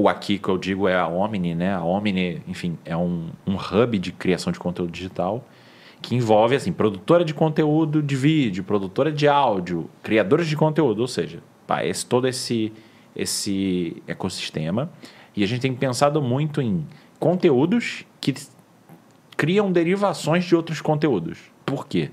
aqui 0.08 0.38
que 0.38 0.48
eu 0.48 0.58
digo 0.58 0.88
é 0.88 0.96
a 0.96 1.06
Omni, 1.06 1.54
né? 1.54 1.74
A 1.74 1.82
Omni, 1.82 2.42
enfim, 2.46 2.78
é 2.84 2.96
um, 2.96 3.28
um 3.46 3.54
hub 3.54 3.98
de 3.98 4.12
criação 4.12 4.52
de 4.52 4.58
conteúdo 4.58 4.90
digital 4.90 5.44
que 6.00 6.14
envolve, 6.14 6.54
assim, 6.54 6.72
produtora 6.72 7.24
de 7.24 7.34
conteúdo 7.34 8.02
de 8.02 8.16
vídeo, 8.16 8.62
produtora 8.62 9.10
de 9.10 9.26
áudio, 9.26 9.90
criadores 10.02 10.46
de 10.46 10.56
conteúdo, 10.56 11.00
ou 11.00 11.08
seja, 11.08 11.42
pá, 11.66 11.84
esse, 11.84 12.06
todo 12.06 12.28
esse, 12.28 12.72
esse 13.14 14.02
ecossistema. 14.06 14.90
E 15.34 15.42
a 15.42 15.46
gente 15.46 15.60
tem 15.60 15.74
pensado 15.74 16.22
muito 16.22 16.62
em 16.62 16.86
conteúdos 17.18 18.04
que 18.20 18.34
criam 19.36 19.70
derivações 19.70 20.44
de 20.44 20.54
outros 20.54 20.80
conteúdos. 20.80 21.38
Por 21.64 21.86
quê? 21.86 22.10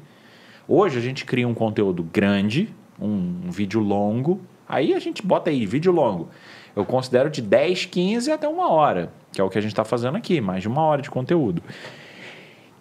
Hoje 0.67 0.97
a 0.97 1.01
gente 1.01 1.25
cria 1.25 1.47
um 1.47 1.53
conteúdo 1.53 2.03
grande, 2.03 2.69
um, 2.99 3.41
um 3.45 3.51
vídeo 3.51 3.79
longo, 3.79 4.41
aí 4.67 4.93
a 4.93 4.99
gente 4.99 5.21
bota 5.21 5.49
aí, 5.49 5.65
vídeo 5.65 5.91
longo. 5.91 6.29
Eu 6.75 6.85
considero 6.85 7.29
de 7.29 7.41
10, 7.41 7.85
15 7.85 8.31
até 8.31 8.47
uma 8.47 8.69
hora, 8.71 9.09
que 9.31 9.39
é 9.39 9.43
o 9.43 9.49
que 9.49 9.57
a 9.57 9.61
gente 9.61 9.71
está 9.71 9.85
fazendo 9.85 10.17
aqui, 10.17 10.41
mais 10.41 10.61
de 10.61 10.67
uma 10.67 10.81
hora 10.81 11.01
de 11.01 11.09
conteúdo. 11.09 11.61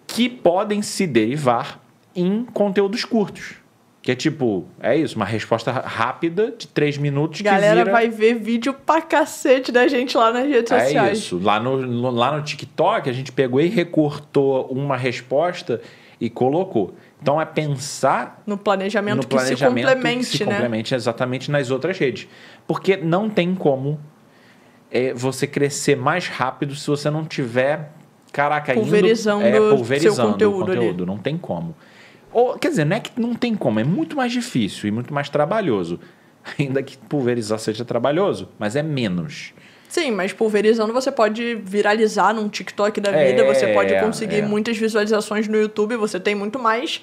Que 0.07 0.29
podem 0.29 0.81
se 0.81 1.07
derivar 1.07 1.79
em 2.15 2.45
conteúdos 2.45 3.03
curtos. 3.05 3.55
Que 4.01 4.11
é 4.11 4.15
tipo, 4.15 4.65
é 4.79 4.95
isso, 4.95 5.15
uma 5.15 5.25
resposta 5.25 5.71
rápida 5.71 6.53
de 6.55 6.67
3 6.67 6.99
minutos 6.99 7.41
Galera 7.41 7.77
que 7.77 7.79
vira... 7.85 7.91
vai 7.91 8.07
ver 8.07 8.35
vídeo 8.35 8.71
pra 8.71 9.01
cacete 9.01 9.71
da 9.71 9.87
gente 9.87 10.15
lá 10.15 10.31
nas 10.31 10.45
redes 10.47 10.71
É 10.71 10.79
sociais. 10.83 11.17
isso. 11.17 11.39
Lá 11.41 11.59
no, 11.59 12.11
lá 12.11 12.37
no 12.37 12.43
TikTok, 12.43 13.09
a 13.09 13.13
gente 13.13 13.31
pegou 13.31 13.59
e 13.59 13.67
recortou 13.67 14.67
uma 14.67 14.95
resposta 14.95 15.81
e 16.21 16.29
colocou. 16.29 16.93
Então, 17.19 17.41
é 17.41 17.45
pensar 17.45 18.43
No 18.45 18.59
planejamento, 18.59 19.15
no 19.15 19.21
que 19.23 19.29
planejamento 19.29 19.87
se 19.87 19.93
complemente, 19.95 20.29
que 20.29 20.37
se 20.37 20.45
né? 20.45 20.51
complemente 20.53 20.93
exatamente 20.93 21.49
nas 21.49 21.71
outras 21.71 21.97
redes. 21.97 22.27
Porque 22.67 22.97
não 22.97 23.29
tem 23.29 23.53
como 23.55 23.99
é, 24.91 25.13
você 25.13 25.45
crescer 25.45 25.95
mais 25.95 26.27
rápido 26.27 26.75
se 26.75 26.87
você 26.87 27.09
não 27.09 27.23
tiver, 27.25 27.91
caraca, 28.31 28.73
indo- 28.73 28.81
Pulverizando 28.81 29.43
é, 29.45 29.51
seu 29.53 29.69
pulverizando 29.75 30.31
conteúdo 30.33 30.59
o 30.69 30.71
ali. 30.71 30.75
conteúdo. 30.79 31.05
Não 31.05 31.17
tem 31.17 31.37
como. 31.37 31.75
Ou, 32.33 32.57
quer 32.57 32.69
dizer, 32.69 32.85
não 32.85 32.97
é 32.97 32.99
que 32.99 33.19
não 33.19 33.33
tem 33.33 33.55
como, 33.55 33.79
é 33.79 33.83
muito 33.83 34.15
mais 34.15 34.31
difícil 34.31 34.87
e 34.89 34.91
muito 34.91 35.13
mais 35.13 35.29
trabalhoso. 35.29 35.99
Ainda 36.59 36.83
que 36.83 36.97
pulverizar 36.97 37.57
seja 37.59 37.85
trabalhoso, 37.85 38.49
mas 38.59 38.75
é 38.75 38.83
menos. 38.83 39.53
Sim, 39.87 40.11
mas 40.11 40.33
pulverizando 40.33 40.91
você 40.91 41.11
pode 41.11 41.55
viralizar 41.55 42.33
num 42.33 42.49
TikTok 42.49 42.99
da 42.99 43.11
vida, 43.11 43.43
É, 43.43 43.53
você 43.53 43.67
pode 43.73 43.97
conseguir 43.99 44.37
é. 44.37 44.41
muitas 44.41 44.75
visualizações 44.77 45.47
no 45.47 45.55
YouTube, 45.57 45.95
você 45.95 46.19
tem 46.19 46.35
muito 46.35 46.59
mais 46.59 47.01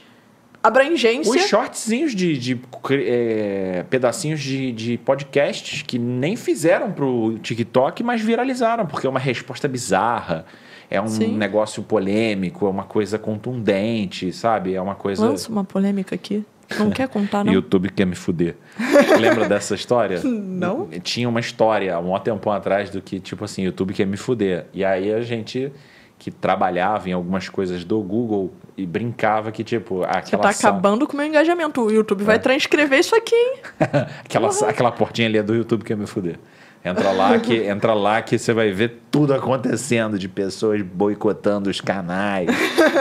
abrangência. 0.63 1.33
Os 1.33 1.49
shortzinhos 1.49 2.15
de, 2.15 2.39
de, 2.39 2.61
é, 2.91 3.85
pedacinhos 3.91 4.41
de, 4.41 4.73
de 4.73 4.99
podcasts 4.99 5.83
que 5.83 5.99
nem 5.99 6.37
fizeram 6.37 6.93
pro 6.93 7.39
TikTok, 7.43 8.03
mas 8.03 8.21
viralizaram, 8.21 8.87
porque 8.87 9.07
é 9.07 9.11
uma 9.11 9.19
resposta 9.21 9.67
bizarra. 9.67 10.45
É 10.91 11.01
um 11.01 11.09
Sim. 11.09 11.37
negócio 11.39 11.83
polêmico, 11.83 12.67
é 12.67 12.69
uma 12.69 12.85
coisa 12.85 13.19
contundente, 13.19 14.31
sabe? 14.33 14.75
É 14.75 14.81
uma 14.81 14.95
coisa. 14.95 15.25
Lança 15.25 15.51
uma 15.51 15.65
polêmica 15.65 16.15
aqui. 16.15 16.45
Não 16.79 16.91
quer 16.91 17.09
contar, 17.09 17.43
não? 17.45 17.53
YouTube 17.53 17.89
quer 17.91 18.05
me 18.05 18.15
fuder. 18.15 18.57
Lembra 19.19 19.49
dessa 19.49 19.75
história? 19.75 20.23
Não. 20.23 20.89
Tinha 21.03 21.29
uma 21.29 21.41
história 21.41 21.95
há 21.95 21.99
um 21.99 22.19
tempo 22.19 22.51
atrás 22.51 22.91
do 22.91 23.01
que, 23.01 23.19
tipo 23.19 23.45
assim, 23.45 23.63
YouTube 23.63 23.95
quer 23.95 24.07
me 24.07 24.17
fuder. 24.17 24.67
E 24.73 24.85
aí 24.85 25.13
a 25.13 25.23
gente 25.23 25.73
que 26.19 26.31
trabalhava 26.31 27.09
em 27.09 27.13
algumas 27.13 27.49
coisas 27.49 27.85
do 27.85 28.01
Google 28.01 28.53
e 28.77 28.87
brincava 28.87 29.53
que, 29.53 29.63
tipo, 29.63 29.99
Você 29.99 30.05
aquela 30.19 30.43
tá 30.45 30.53
sala- 30.53 30.75
acabando 30.75 31.07
com 31.07 31.15
o 31.15 31.17
meu 31.17 31.27
engajamento. 31.27 31.83
O 31.83 31.91
YouTube 31.91 32.23
É. 32.23 32.25
vai 32.25 32.39
transcrever 32.39 32.99
isso 33.01 33.15
aqui, 33.15 33.35
hein? 33.35 33.55
aquela, 34.25 34.49
aquela 34.69 34.93
portinha 34.93 35.29
ali 35.29 35.39
é 35.39 35.43
do 35.43 35.55
YouTube 35.55 35.81
que 35.81 35.89
quer 35.89 35.97
me 35.97 36.07
fuder. 36.07 36.39
Entra 36.85 37.13
lá 37.13 37.39
que 37.39 37.55
entra 37.69 37.95
lá 37.95 38.21
que 38.23 38.37
você 38.37 38.53
vai 38.53 38.73
ver 38.73 39.03
tudo 39.09 39.33
acontecendo 39.33 40.19
de 40.19 40.29
pessoas 40.29 40.83
boicotando 40.83 41.71
os 41.71 41.81
canais. 41.81 42.49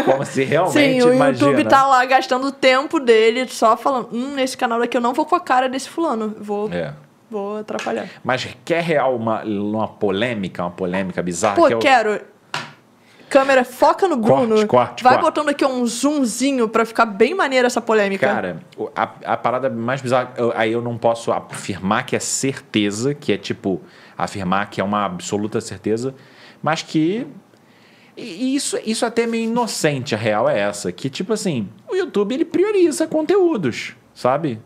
Como 0.06 0.23
se 0.23 0.43
realmente 0.43 1.02
Sim, 1.02 1.10
o 1.10 1.14
imagina. 1.14 1.49
YouTube 1.52 1.68
tá 1.68 1.88
lá 1.88 2.06
gastando 2.06 2.45
o 2.48 2.52
tempo 2.52 2.99
dele 2.99 3.48
só 3.48 3.76
falando: 3.76 4.10
hum, 4.14 4.35
nesse 4.35 4.56
canal 4.56 4.80
daqui 4.80 4.95
eu 4.98 5.02
não 5.02 5.14
vou 5.14 5.26
com 5.26 5.35
a 5.35 5.39
cara 5.39 5.68
desse 5.68 5.89
fulano. 5.89 6.35
Vou, 6.39 6.72
É. 6.72 6.93
vou 7.30 7.57
atrapalhar. 7.57 8.06
Mas 8.23 8.48
quer 8.64 8.84
real 8.84 9.15
uma, 9.15 9.41
uma 9.43 9.88
polêmica, 9.88 10.61
uma 10.61 10.69
polêmica 10.72 11.23
bizarra 11.23 11.56
Pô, 11.56 11.65
que 11.65 11.73
é 11.73 11.76
o- 11.76 11.80
quero. 11.80 12.22
Câmera, 13.31 13.63
foca 13.63 14.07
no 14.07 14.19
Corte, 14.19 14.45
Bruno. 14.47 14.67
corte, 14.67 15.03
Vai 15.03 15.13
corte. 15.13 15.23
botando 15.25 15.49
aqui 15.49 15.65
um 15.65 15.85
zoomzinho 15.85 16.67
pra 16.67 16.83
ficar 16.85 17.05
bem 17.05 17.33
maneira 17.33 17.65
essa 17.65 17.79
polêmica. 17.81 18.27
Cara, 18.27 18.61
a, 18.95 19.03
a 19.33 19.37
parada 19.37 19.69
mais 19.69 20.01
bizarra, 20.01 20.33
eu- 20.37 20.51
aí 20.55 20.71
eu 20.73 20.81
não 20.81 20.97
posso 20.97 21.31
afirmar 21.31 22.05
que 22.05 22.15
é 22.15 22.19
certeza, 22.19 23.13
que 23.15 23.31
é 23.31 23.37
tipo, 23.37 23.81
afirmar 24.17 24.69
que 24.69 24.81
é 24.81 24.83
uma 24.83 25.05
absoluta 25.05 25.61
certeza, 25.61 26.13
mas 26.61 26.83
que. 26.83 27.25
E 28.17 28.53
isso, 28.55 28.77
isso 28.85 29.05
até 29.05 29.23
é 29.23 29.27
meio 29.27 29.45
inocente, 29.45 30.13
a 30.13 30.17
real 30.17 30.49
é 30.49 30.59
essa. 30.59 30.91
Que, 30.91 31.09
tipo 31.09 31.31
assim, 31.31 31.69
o 31.89 31.95
YouTube 31.95 32.33
ele 32.35 32.43
prioriza 32.45 33.07
conteúdos, 33.07 33.95
sabe? 34.13 34.59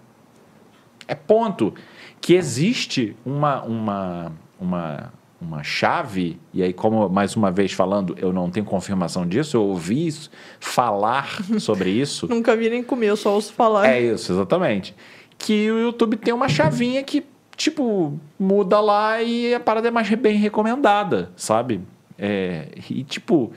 É 1.08 1.14
ponto. 1.14 1.72
Que 2.20 2.34
existe 2.34 3.16
uma, 3.24 3.62
uma, 3.62 4.32
uma, 4.60 5.14
uma 5.42 5.64
chave, 5.64 6.40
e 6.54 6.64
aí, 6.64 6.74
como 6.74 7.10
mais 7.10 7.36
uma 7.36 7.52
vez 7.52 7.72
falando, 7.72 8.16
eu 8.20 8.32
não 8.32 8.50
tenho 8.50 8.66
confirmação 8.66 9.28
disso, 9.28 9.58
eu 9.58 9.64
ouvi 9.64 10.08
isso, 10.08 10.32
falar 10.60 11.42
sobre 11.60 11.90
isso. 11.90 12.28
Nunca 12.28 12.56
vi 12.56 12.70
nem 12.70 12.84
comer, 12.84 13.08
eu 13.08 13.18
só 13.18 13.34
ouço 13.34 13.54
falar. 13.54 13.88
É 13.88 14.02
isso, 14.02 14.32
exatamente. 14.32 14.96
Que 15.38 15.70
o 15.70 15.80
YouTube 15.80 16.18
tem 16.18 16.34
uma 16.34 16.48
chavinha 16.48 17.04
que, 17.04 17.26
tipo, 17.56 18.18
muda 18.40 18.80
lá 18.80 19.22
e 19.22 19.54
a 19.54 19.60
parada 19.60 19.88
é 19.88 19.92
mais 19.92 20.10
bem 20.16 20.38
recomendada, 20.38 21.32
sabe? 21.36 21.82
É, 22.18 22.70
e, 22.90 23.04
tipo, 23.04 23.52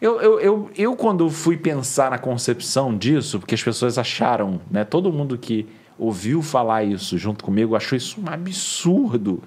eu, 0.00 0.20
eu, 0.20 0.40
eu, 0.40 0.70
eu, 0.76 0.96
quando 0.96 1.30
fui 1.30 1.56
pensar 1.56 2.10
na 2.10 2.18
concepção 2.18 2.96
disso, 2.96 3.38
porque 3.38 3.54
as 3.54 3.62
pessoas 3.62 3.96
acharam, 3.96 4.60
né? 4.70 4.84
Todo 4.84 5.12
mundo 5.12 5.38
que 5.38 5.66
ouviu 5.98 6.42
falar 6.42 6.84
isso 6.84 7.16
junto 7.16 7.44
comigo 7.44 7.76
achou 7.76 7.96
isso 7.96 8.20
um 8.20 8.28
absurdo. 8.28 9.42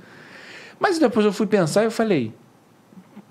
Mas 0.79 0.99
depois 0.99 1.25
eu 1.25 1.33
fui 1.33 1.47
pensar 1.47 1.81
e 1.81 1.85
eu 1.85 1.91
falei, 1.91 2.33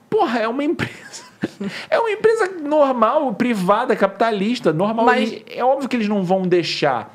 porra, 0.09 0.41
é 0.41 0.49
uma 0.49 0.65
empresa. 0.65 1.25
É 1.91 1.99
uma 1.99 2.11
empresa 2.11 2.47
normal, 2.63 3.35
privada, 3.35 3.95
capitalista, 3.95 4.73
normal. 4.73 5.05
Mas- 5.05 5.43
é 5.47 5.63
óbvio 5.63 5.87
que 5.91 5.95
eles 5.95 6.09
não 6.09 6.25
vão 6.25 6.41
deixar 6.43 7.13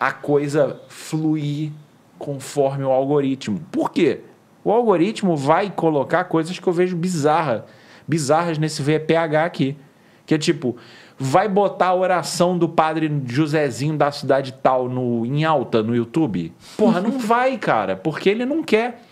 a 0.00 0.10
coisa 0.12 0.80
fluir 0.88 1.72
conforme 2.18 2.84
o 2.84 2.90
algoritmo. 2.90 3.60
Por 3.70 3.90
quê? 3.90 4.20
O 4.64 4.72
algoritmo 4.72 5.36
vai 5.36 5.70
colocar 5.70 6.24
coisas 6.24 6.58
que 6.58 6.66
eu 6.66 6.72
vejo 6.72 6.96
bizarra, 6.96 7.66
bizarras 8.08 8.56
nesse 8.56 8.82
VPH 8.82 9.44
aqui. 9.44 9.76
Que 10.24 10.34
é 10.34 10.38
tipo, 10.38 10.74
vai 11.18 11.46
botar 11.48 11.88
a 11.88 11.94
oração 11.94 12.56
do 12.56 12.68
padre 12.68 13.12
Josézinho 13.26 13.96
da 13.96 14.10
cidade 14.10 14.52
tal 14.62 14.88
no, 14.88 15.24
em 15.26 15.44
alta 15.44 15.82
no 15.82 15.94
YouTube? 15.94 16.52
Porra, 16.78 17.00
não 17.00 17.12
vai, 17.20 17.58
cara, 17.58 17.94
porque 17.94 18.30
ele 18.30 18.46
não 18.46 18.62
quer 18.62 19.02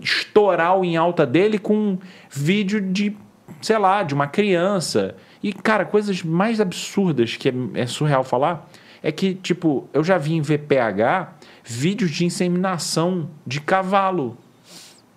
estourar 0.00 0.78
o 0.78 0.84
em 0.84 0.96
alta 0.96 1.26
dele 1.26 1.58
com 1.58 1.74
um 1.74 1.98
vídeo 2.28 2.80
de, 2.80 3.16
sei 3.60 3.78
lá, 3.78 4.02
de 4.02 4.14
uma 4.14 4.26
criança. 4.26 5.14
E, 5.42 5.52
cara, 5.52 5.84
coisas 5.84 6.22
mais 6.22 6.60
absurdas 6.60 7.36
que 7.36 7.48
é, 7.48 7.54
é 7.74 7.86
surreal 7.86 8.24
falar 8.24 8.68
é 9.02 9.10
que, 9.10 9.34
tipo, 9.34 9.88
eu 9.92 10.04
já 10.04 10.18
vi 10.18 10.34
em 10.34 10.42
VPH 10.42 11.32
vídeos 11.64 12.10
de 12.10 12.24
inseminação 12.24 13.30
de 13.46 13.60
cavalo. 13.60 14.36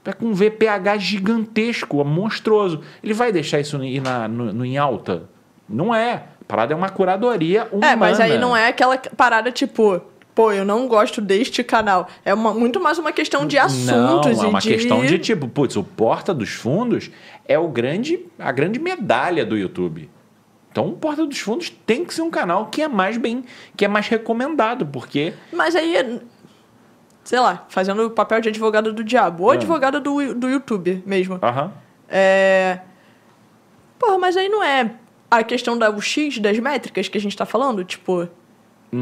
É 0.06 0.12
com 0.12 0.28
um 0.28 0.34
VPH 0.34 1.00
gigantesco, 1.00 2.04
monstruoso. 2.04 2.82
Ele 3.02 3.14
vai 3.14 3.32
deixar 3.32 3.60
isso 3.60 3.82
ir 3.84 4.02
na, 4.02 4.28
no, 4.28 4.52
no 4.52 4.66
em 4.66 4.78
alta? 4.78 5.30
Não 5.68 5.96
é. 5.96 6.26
A 6.42 6.46
parada 6.46 6.74
é 6.74 6.76
uma 6.76 6.90
curadoria 6.90 7.68
humana. 7.72 7.94
É, 7.94 7.96
mas 7.96 8.20
aí 8.20 8.38
não 8.38 8.56
é 8.56 8.68
aquela 8.68 8.98
parada 8.98 9.50
tipo, 9.50 10.02
pô, 10.36 10.52
eu 10.52 10.66
não 10.66 10.88
gosto 10.88 11.22
deste 11.22 11.64
canal. 11.64 12.08
É 12.26 12.34
uma- 12.34 12.54
muito 12.54 12.80
mais 12.80 12.98
uma 12.98 13.12
questão 13.12 13.46
de 13.46 13.58
assuntos 13.58 14.38
Não, 14.38 14.44
é 14.46 14.48
uma 14.48 14.60
de... 14.60 14.68
questão 14.70 15.06
de 15.06 15.20
tipo, 15.20 15.48
putz, 15.48 15.76
o 15.76 15.84
Porta 15.84 16.34
dos 16.34 16.50
Fundos 16.50 17.10
é 17.48 17.58
o 17.60 17.68
grande, 17.68 18.26
a 18.40 18.52
grande 18.52 18.80
medalha 18.80 19.46
do 19.46 19.58
YouTube. 19.58 20.10
Então, 20.72 20.88
o 20.88 20.94
Porta 20.94 21.26
dos 21.26 21.40
Fundos 21.40 21.70
tem 21.70 22.04
que 22.04 22.14
ser 22.14 22.24
um 22.24 22.32
canal 22.32 22.66
que 22.68 22.82
é 22.82 22.88
mais 22.88 23.18
bem, 23.18 23.44
que 23.78 23.86
é 23.86 23.88
mais 23.88 24.08
recomendado, 24.08 24.88
porque 24.88 25.34
Mas 25.52 25.76
aí, 25.76 26.20
sei 27.24 27.40
lá, 27.40 27.66
fazendo 27.70 28.04
o 28.06 28.10
papel 28.10 28.42
de 28.42 28.50
advogado 28.50 28.92
do 28.92 29.04
diabo. 29.04 29.44
Ou 29.44 29.52
Ah. 29.52 29.54
advogada 29.54 30.00
do, 30.00 30.34
do 30.34 30.50
YouTube 30.50 31.04
mesmo. 31.06 31.38
aham, 31.44 31.72
É... 32.10 32.80
Porra, 34.00 34.18
mas 34.18 34.36
aí 34.36 34.50
não 34.50 34.64
é 34.64 34.92
a 35.32 35.44
questão 35.44 35.78
da 35.78 35.90
o 35.90 36.02
X 36.02 36.40
das 36.40 36.58
métricas 36.60 37.08
que 37.08 37.18
a 37.18 37.22
gente 37.22 37.38
tá 37.38 37.46
falando? 37.46 37.84
Tipo, 37.84 38.28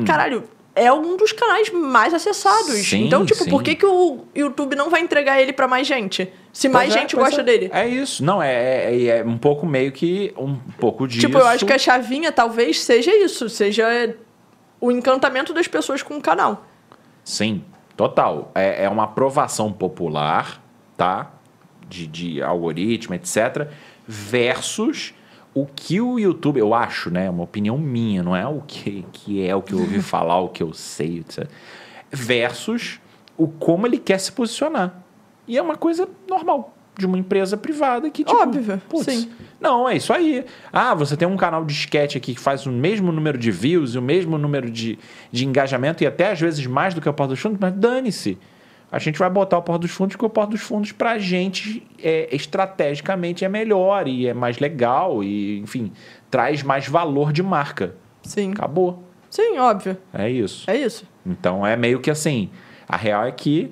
caralho, 0.06 0.44
é 0.76 0.92
um 0.92 1.18
dos 1.18 1.32
canais 1.32 1.70
mais 1.70 2.14
acessados. 2.14 2.76
Sim, 2.88 3.06
então, 3.06 3.26
tipo, 3.26 3.44
sim. 3.44 3.50
por 3.50 3.62
que, 3.62 3.76
que 3.76 3.86
o 3.86 4.26
YouTube 4.34 4.76
não 4.76 4.90
vai 4.90 5.02
entregar 5.02 5.42
ele 5.42 5.52
pra 5.52 5.68
mais 5.68 5.86
gente? 5.86 6.32
Se 6.54 6.70
mais 6.70 6.94
é, 6.96 7.00
gente 7.00 7.16
gosta 7.16 7.42
é. 7.42 7.44
dele. 7.44 7.70
É 7.74 7.88
isso. 7.88 8.24
Não, 8.24 8.42
é, 8.42 8.94
é, 8.94 9.06
é 9.20 9.24
um 9.24 9.38
pouco 9.38 9.66
meio 9.66 9.92
que 9.92 10.34
um 10.38 10.56
pouco 10.80 11.08
disso. 11.08 11.22
Tipo, 11.22 11.40
eu 11.40 11.48
acho 11.48 11.66
que 11.66 11.74
a 11.74 11.78
chavinha 11.78 12.32
talvez 12.32 12.82
seja 12.82 13.14
isso, 13.16 13.50
seja 13.50 14.16
o 14.80 14.92
encantamento 14.92 15.54
das 15.54 15.68
pessoas 15.68 16.02
com 16.02 16.18
o 16.18 16.22
canal. 16.22 16.66
Sim, 17.24 17.64
total. 17.96 18.52
É, 18.56 18.86
é 18.86 18.90
uma 18.90 19.04
aprovação 19.04 19.72
popular, 19.72 20.62
tá? 20.98 21.32
De, 21.88 22.08
de 22.08 22.42
algoritmo, 22.42 23.14
etc. 23.14 23.68
Versus 24.08 25.14
o 25.54 25.66
que 25.66 26.00
o 26.00 26.18
YouTube, 26.18 26.60
eu 26.60 26.74
acho, 26.74 27.10
né? 27.10 27.30
Uma 27.30 27.44
opinião 27.44 27.78
minha, 27.78 28.24
não 28.24 28.36
é 28.36 28.48
o 28.48 28.62
que, 28.62 29.06
que 29.12 29.46
é 29.46 29.56
o 29.56 29.62
que 29.62 29.74
eu 29.74 29.80
ouvi 29.80 30.00
falar, 30.04 30.40
o 30.40 30.50
que 30.50 30.64
eu 30.64 30.74
sei, 30.74 31.20
etc. 31.20 31.48
Versus 32.10 33.00
o 33.38 33.48
como 33.48 33.88
ele 33.88 33.98
quer 33.98 34.20
se 34.20 34.32
posicionar. 34.32 35.04
E 35.48 35.58
é 35.58 35.62
uma 35.62 35.76
coisa 35.76 36.08
normal 36.30 36.74
de 36.98 37.06
uma 37.06 37.18
empresa 37.18 37.58
privada 37.58 38.10
que, 38.10 38.24
tipo, 38.24 38.38
Óbvio, 38.38 38.82
putz, 38.88 39.06
sim. 39.06 39.32
Não, 39.60 39.88
é 39.88 39.96
isso 39.96 40.14
aí. 40.14 40.46
Ah, 40.72 40.94
você 40.94 41.16
tem 41.18 41.28
um 41.28 41.38
canal 41.38 41.66
de 41.66 41.74
sketch 41.74 42.16
aqui 42.16 42.36
que 42.36 42.40
faz 42.40 42.66
o 42.66 42.72
mesmo 42.72 43.12
número 43.12 43.38
de 43.38 43.52
views 43.52 43.96
e 43.96 43.98
o 43.98 44.02
mesmo 44.02 44.38
número 44.38 44.70
de, 44.70 45.00
de 45.32 45.46
engajamento 45.46 46.04
e 46.04 46.08
até 46.08 46.32
às 46.32 46.40
vezes 46.40 46.66
mais 46.66 46.94
do 46.94 47.02
que 47.02 47.10
o 47.10 47.14
Porta 47.14 47.34
dos 47.34 47.40
Fundos, 47.40 47.58
mas 47.60 47.74
dane-se. 47.74 48.38
A 48.92 49.00
gente 49.00 49.18
vai 49.18 49.30
botar 49.30 49.58
o 49.58 49.62
Porta 49.62 49.80
dos 49.82 49.92
Fundos 49.92 50.16
porque 50.16 50.26
o 50.26 50.30
Porta 50.30 50.52
dos 50.52 50.62
Fundos 50.62 50.92
pra 50.92 51.18
gente 51.18 51.82
é, 52.04 52.28
estrategicamente 52.36 53.46
é 53.46 53.50
melhor 53.50 54.08
e 54.08 54.28
é 54.28 54.34
mais 54.34 54.60
legal 54.60 55.24
e, 55.24 55.60
enfim, 55.60 55.94
traz 56.30 56.62
mais 56.62 56.88
valor 56.88 57.32
de 57.32 57.42
marca. 57.42 57.96
Sim. 58.22 58.52
Acabou. 58.52 59.04
Sim, 59.30 59.58
óbvio. 59.60 59.96
É 60.14 60.30
isso. 60.30 60.70
É 60.70 60.76
isso. 60.76 61.06
Então 61.26 61.66
é 61.66 61.78
meio 61.78 62.02
que 62.02 62.12
assim. 62.12 62.50
A 62.90 62.98
real 62.98 63.24
é 63.26 63.32
que 63.32 63.72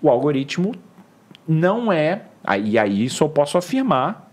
o 0.00 0.08
algoritmo 0.08 0.74
não 1.46 1.92
é. 1.92 2.22
aí- 2.42 2.70
E 2.70 2.78
aí 2.78 3.06
eu 3.20 3.28
posso 3.28 3.58
afirmar 3.58 4.30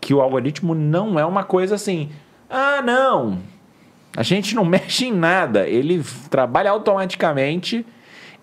que 0.00 0.14
o 0.14 0.20
algoritmo 0.20 0.74
não 0.76 1.18
é 1.18 1.26
uma 1.26 1.42
coisa 1.42 1.74
assim. 1.74 2.08
Ah, 2.48 2.80
não. 2.82 3.38
A 4.16 4.22
gente 4.22 4.54
não 4.54 4.64
mexe 4.66 5.06
em 5.06 5.12
nada. 5.12 5.66
Ele 5.68 6.04
trabalha 6.30 6.70
automaticamente. 6.70 7.84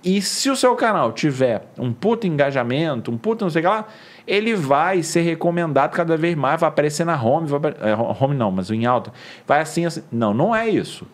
E 0.04 0.22
se 0.22 0.50
o 0.50 0.56
seu 0.56 0.76
canal 0.76 1.12
tiver 1.12 1.64
um 1.78 1.92
puto 1.92 2.26
engajamento, 2.26 3.12
um 3.12 3.18
puto 3.18 3.44
não 3.44 3.50
sei 3.50 3.62
o 3.62 3.64
que 3.64 3.70
lá, 3.70 3.88
ele 4.26 4.56
vai 4.56 5.04
ser 5.04 5.22
recomendado 5.22 5.92
cada 5.92 6.16
vez 6.16 6.36
mais, 6.36 6.60
vai 6.60 6.70
aparecer 6.70 7.06
na 7.06 7.22
home, 7.22 7.48
vai, 7.48 7.60
é, 7.82 7.96
home 7.96 8.36
não, 8.36 8.52
mas 8.52 8.72
em 8.72 8.86
alta. 8.86 9.12
Vai 9.46 9.60
assim, 9.60 9.86
assim. 9.86 10.04
Não, 10.12 10.34
não 10.34 10.56
é 10.56 10.70
isso. 10.70 11.06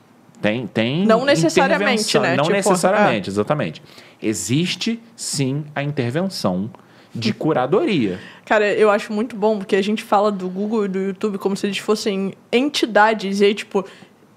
Tem, 0.41 0.68
tem 0.68 1.06
Não 1.06 1.26
necessariamente, 1.26 2.20
né? 2.20 2.36
Não 2.36 2.44
Tipo, 2.44 2.56
necessariamente, 2.56 3.30
exatamente. 3.30 3.82
Existe 4.22 5.02
sim 5.16 5.66
a 5.74 5.82
intervenção 5.82 6.70
de 7.16 7.34
curadoria. 7.34 8.20
Cara, 8.45 8.68
eu 8.74 8.91
acho 8.91 9.12
muito 9.14 9.36
bom, 9.36 9.57
porque 9.57 9.76
a 9.76 9.82
gente 9.82 10.03
fala 10.03 10.32
do 10.32 10.49
Google 10.49 10.86
e 10.86 10.88
do 10.88 10.99
YouTube 10.99 11.38
como 11.38 11.56
se 11.56 11.66
eles 11.66 11.78
fossem 11.78 12.34
entidades, 12.52 13.40
e 13.40 13.45
aí, 13.45 13.56
tipo, 13.56 13.86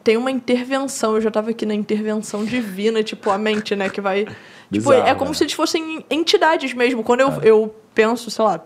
tem 0.02 0.16
uma 0.16 0.30
intervenção. 0.30 1.14
Eu 1.14 1.20
já 1.20 1.30
tava 1.30 1.50
aqui 1.50 1.66
na 1.66 1.74
intervenção 1.74 2.44
divina, 2.44 3.02
tipo, 3.02 3.30
a 3.30 3.38
mente, 3.38 3.74
né, 3.76 3.88
que 3.88 4.00
vai. 4.00 4.24
Tipo, 4.24 4.90
Bizarro, 4.90 5.08
é 5.08 5.14
como 5.14 5.30
né? 5.30 5.36
se 5.36 5.44
eles 5.44 5.52
fossem 5.52 6.04
entidades 6.10 6.74
mesmo. 6.74 7.02
Quando 7.02 7.20
eu, 7.20 7.30
eu 7.42 7.74
penso, 7.94 8.30
sei 8.30 8.44
lá. 8.44 8.64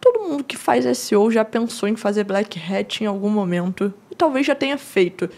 Todo 0.00 0.20
mundo 0.20 0.44
que 0.44 0.56
faz 0.56 0.84
SEO 0.98 1.30
já 1.30 1.44
pensou 1.44 1.88
em 1.88 1.96
fazer 1.96 2.24
Black 2.24 2.60
Hat 2.60 3.02
em 3.02 3.06
algum 3.06 3.30
momento. 3.30 3.92
E 4.10 4.14
talvez 4.14 4.46
já 4.46 4.54
tenha 4.54 4.78
feito. 4.78 5.28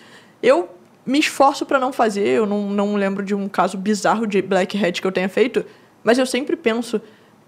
Eu 0.43 0.69
me 1.09 1.19
esforço 1.19 1.65
pra 1.65 1.79
não 1.79 1.91
fazer, 1.91 2.29
eu 2.29 2.45
não, 2.45 2.69
não 2.69 2.95
lembro 2.95 3.25
de 3.25 3.35
um 3.35 3.49
caso 3.49 3.79
bizarro 3.79 4.27
de 4.27 4.43
Black 4.43 4.77
Hat 4.77 5.01
que 5.01 5.07
eu 5.07 5.11
tenha 5.11 5.29
feito, 5.29 5.65
mas 6.05 6.19
eu 6.19 6.27
sempre 6.27 6.55
penso, 6.55 7.01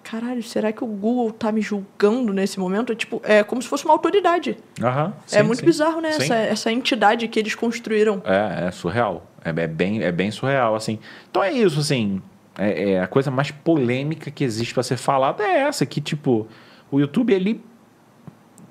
caralho, 0.03 0.43
será 0.43 0.73
que 0.73 0.83
o 0.83 0.87
Google 0.87 1.33
tá 1.33 1.53
me 1.53 1.61
julgando 1.61 2.33
nesse 2.33 2.59
momento? 2.59 2.93
É, 2.93 2.97
tipo, 2.97 3.21
é 3.25 3.43
como 3.43 3.63
se 3.63 3.69
fosse 3.69 3.85
uma 3.85 3.95
autoridade. 3.95 4.57
Aham, 4.83 5.13
é 5.31 5.39
sim, 5.39 5.43
muito 5.43 5.61
sim. 5.61 5.67
bizarro, 5.67 6.01
né? 6.01 6.13
Sim. 6.13 6.23
Essa, 6.23 6.35
essa 6.35 6.73
entidade 6.73 7.29
que 7.29 7.39
eles 7.39 7.55
construíram. 7.55 8.23
É, 8.25 8.69
é 8.69 8.71
surreal. 8.71 9.27
É, 9.45 9.51
é 9.51 9.67
bem, 9.67 10.03
é 10.03 10.13
bem 10.13 10.31
surreal, 10.31 10.75
assim. 10.75 10.99
Então 11.31 11.43
é 11.43 11.53
isso, 11.53 11.81
assim. 11.81 12.21
É, 12.59 12.93
é 12.93 13.01
a 13.01 13.07
coisa 13.07 13.31
mais 13.31 13.51
polêmica 13.51 14.31
que 14.31 14.45
existe 14.45 14.75
para 14.75 14.83
ser 14.83 14.97
falada 14.97 15.43
é 15.43 15.61
essa, 15.61 15.87
que, 15.87 16.01
tipo, 16.01 16.47
o 16.91 16.99
YouTube, 17.01 17.33
ele 17.33 17.63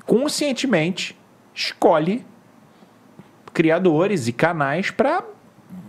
conscientemente 0.05 1.17
escolhe 1.53 2.25
criadores 3.53 4.27
e 4.27 4.33
canais 4.33 4.91
para 4.91 5.23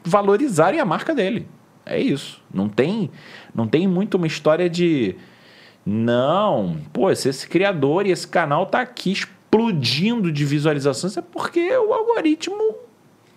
valorizarem 0.04 0.80
a 0.80 0.84
marca 0.84 1.14
dele. 1.14 1.46
É 1.86 1.98
isso. 1.98 2.42
Não 2.52 2.68
tem, 2.68 3.10
não 3.54 3.66
tem 3.66 3.86
muito 3.88 4.16
uma 4.16 4.26
história 4.26 4.68
de 4.68 5.16
não, 5.84 6.76
pô, 6.92 7.12
se 7.14 7.28
esse 7.28 7.48
criador 7.48 8.06
e 8.06 8.10
esse 8.10 8.26
canal 8.28 8.66
tá 8.66 8.80
aqui 8.80 9.12
explodindo 9.12 10.30
de 10.30 10.44
visualizações 10.44 11.16
é 11.16 11.22
porque 11.22 11.74
o 11.76 11.92
algoritmo 11.92 12.74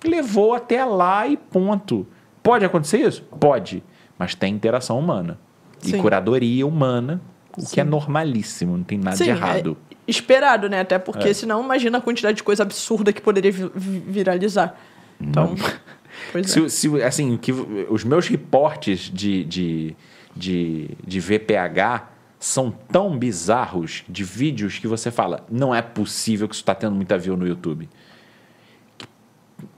levou 0.04 0.54
até 0.54 0.84
lá 0.84 1.28
e 1.28 1.38
ponto. 1.38 2.06
Pode 2.44 2.66
acontecer 2.66 3.00
isso? 3.00 3.24
Pode, 3.40 3.82
mas 4.20 4.36
tem 4.36 4.54
interação 4.54 5.00
humana 5.00 5.40
e 5.84 5.92
Sim. 5.92 5.98
curadoria 6.02 6.68
humana, 6.68 7.22
o 7.58 7.62
Sim. 7.62 7.74
que 7.76 7.80
é 7.82 7.84
normalíssimo, 7.84 8.76
não 8.78 8.84
tem 8.84 8.98
nada 8.98 9.16
de 9.18 9.30
errado. 9.30 9.78
é 9.90 9.94
esperado, 10.06 10.68
né? 10.70 10.82
Até 10.82 11.00
porque 11.00 11.30
É. 11.30 11.34
senão 11.34 11.64
imagina 11.64 11.98
a 11.98 12.02
quantidade 12.02 12.36
de 12.38 12.44
coisa 12.44 12.64
absurda 12.64 13.14
que 13.14 13.22
poderia 13.22 13.52
vi- 13.52 13.72
viralizar. 14.06 14.76
Então, 15.20 15.56
pois 16.32 16.46
é. 16.46 16.50
Se, 16.50 16.70
se, 16.70 17.02
assim, 17.04 17.38
que 17.38 17.52
os 17.52 18.04
meus 18.04 18.28
reportes 18.28 19.10
de, 19.14 19.44
de, 19.44 19.96
de, 20.36 20.90
de 21.06 21.20
VPH 21.20 22.10
são 22.40 22.72
tão 22.72 23.18
bizarros 23.18 24.04
de 24.10 24.24
vídeos 24.24 24.78
que 24.78 24.88
você 24.88 25.10
fala, 25.10 25.46
não 25.50 25.74
é 25.74 25.82
possível 25.82 26.48
que 26.48 26.54
isso 26.56 26.62
está 26.62 26.76
tendo 26.76 26.94
muita 26.96 27.18
view 27.18 27.38
no 27.38 27.48
YouTube. 27.48 27.88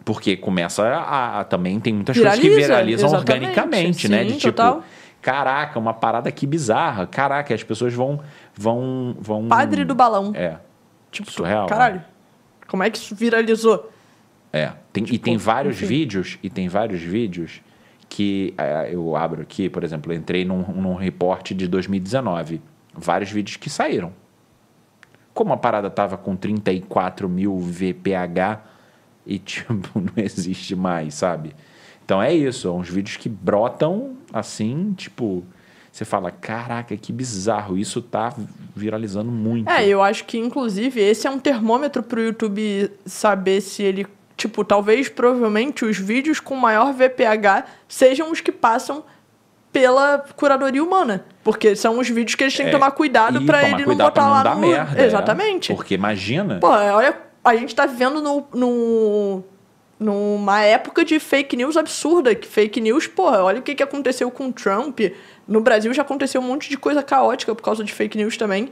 Porque 0.03 0.35
começa 0.37 0.83
a, 0.87 1.39
a- 1.39 1.43
também 1.43 1.79
tem 1.79 1.93
muitas 1.93 2.15
coisas 2.17 2.35
que 2.39 2.41
Viraliza, 2.49 2.67
viralizam 2.67 3.11
organicamente, 3.11 4.07
né? 4.07 4.23
Sim, 4.23 4.27
De 4.31 4.37
tipo, 4.37 4.53
total. 4.53 4.83
caraca, 5.21 5.77
uma 5.79 5.93
parada 5.93 6.31
que 6.31 6.45
bizarra. 6.45 7.05
Caraca, 7.07 7.53
as 7.53 7.63
pessoas 7.63 7.93
vão 7.93 8.19
vão 8.55 9.15
vão 9.19 9.47
Padre 9.47 9.83
do 9.83 9.93
balão. 9.95 10.31
É. 10.35 10.57
Tipo, 11.11 11.31
surreal. 11.31 11.67
Caralho. 11.67 12.03
Como 12.67 12.83
é 12.83 12.89
que 12.89 12.97
isso 12.97 13.15
viralizou? 13.15 13.91
É, 14.55 14.71
tem, 14.93 15.03
e 15.11 15.19
tem 15.19 15.35
vários 15.35 15.75
enfim. 15.75 15.85
vídeos, 15.85 16.39
e 16.41 16.49
tem 16.49 16.69
vários 16.69 17.01
vídeos 17.01 17.61
que 18.07 18.53
é, 18.57 18.89
eu 18.93 19.13
abro 19.13 19.41
aqui, 19.41 19.67
por 19.67 19.83
exemplo, 19.83 20.13
entrei 20.13 20.45
num, 20.45 20.61
num 20.61 20.95
reporte 20.95 21.53
de 21.53 21.67
2019, 21.67 22.61
vários 22.93 23.29
vídeos 23.29 23.57
que 23.57 23.69
saíram. 23.69 24.13
Como 25.33 25.51
a 25.51 25.57
parada 25.57 25.89
tava 25.89 26.17
com 26.17 26.37
34 26.37 27.27
mil 27.27 27.59
VPH 27.59 28.63
e, 29.25 29.39
tipo, 29.43 29.99
não 29.99 30.23
existe 30.23 30.73
mais, 30.73 31.15
sabe? 31.15 31.53
Então 32.05 32.23
é 32.23 32.33
isso, 32.33 32.61
são 32.61 32.77
uns 32.77 32.89
vídeos 32.89 33.17
que 33.17 33.27
brotam 33.27 34.15
assim, 34.31 34.93
tipo, 34.93 35.43
você 35.95 36.03
fala, 36.03 36.29
caraca, 36.29 36.97
que 36.97 37.13
bizarro, 37.13 37.77
isso 37.77 38.01
tá 38.01 38.35
viralizando 38.75 39.31
muito. 39.31 39.69
É, 39.69 39.87
eu 39.87 40.03
acho 40.03 40.25
que, 40.25 40.37
inclusive, 40.37 40.99
esse 40.99 41.25
é 41.25 41.31
um 41.31 41.39
termômetro 41.39 42.03
pro 42.03 42.21
YouTube 42.21 42.91
saber 43.05 43.61
se 43.61 43.81
ele. 43.81 44.05
Tipo, 44.37 44.63
talvez, 44.65 45.07
provavelmente, 45.07 45.85
os 45.85 45.97
vídeos 45.97 46.39
com 46.39 46.55
maior 46.55 46.93
VPH 46.93 47.65
sejam 47.87 48.31
os 48.31 48.41
que 48.41 48.51
passam 48.51 49.03
pela 49.71 50.19
curadoria 50.35 50.83
humana. 50.83 51.25
Porque 51.43 51.75
são 51.75 51.99
os 51.99 52.09
vídeos 52.09 52.35
que 52.35 52.43
eles 52.43 52.55
têm 52.55 52.65
que 52.65 52.69
É, 52.69 52.71
tomar 52.73 52.91
cuidado 52.91 53.41
pra 53.43 53.59
tomar 53.59 53.69
ele 53.71 53.77
não 53.79 53.85
cuidado 53.85 54.11
pra 54.13 54.23
botar 54.23 54.33
lá 54.33 54.43
dar 54.43 54.55
no. 54.55 54.61
merda. 54.67 55.01
é. 55.01 55.05
Exatamente. 55.05 55.73
Porque 55.73 55.93
imagina. 55.93 56.59
Pô, 56.59 56.67
olha, 56.69 57.17
a 57.43 57.55
gente 57.55 57.73
tá 57.75 57.85
vivendo 57.85 58.21
no, 58.21 58.45
no, 58.53 59.43
numa 59.99 60.61
época 60.61 61.03
de 61.05 61.19
fake 61.19 61.55
news 61.55 61.77
absurda. 61.77 62.33
Que 62.35 62.47
fake 62.47 62.79
news, 62.81 63.07
porra, 63.07 63.43
olha 63.43 63.59
o 63.59 63.61
que, 63.61 63.75
que 63.75 63.83
aconteceu 63.83 64.29
com 64.31 64.47
o 64.47 64.53
Trump. 64.53 64.99
No 65.47 65.61
Brasil 65.61 65.93
já 65.93 66.01
aconteceu 66.01 66.41
um 66.41 66.45
monte 66.45 66.69
de 66.69 66.77
coisa 66.77 67.03
caótica 67.03 67.53
por 67.55 67.61
causa 67.63 67.83
de 67.83 67.93
fake 67.93 68.17
news 68.17 68.37
também. 68.37 68.69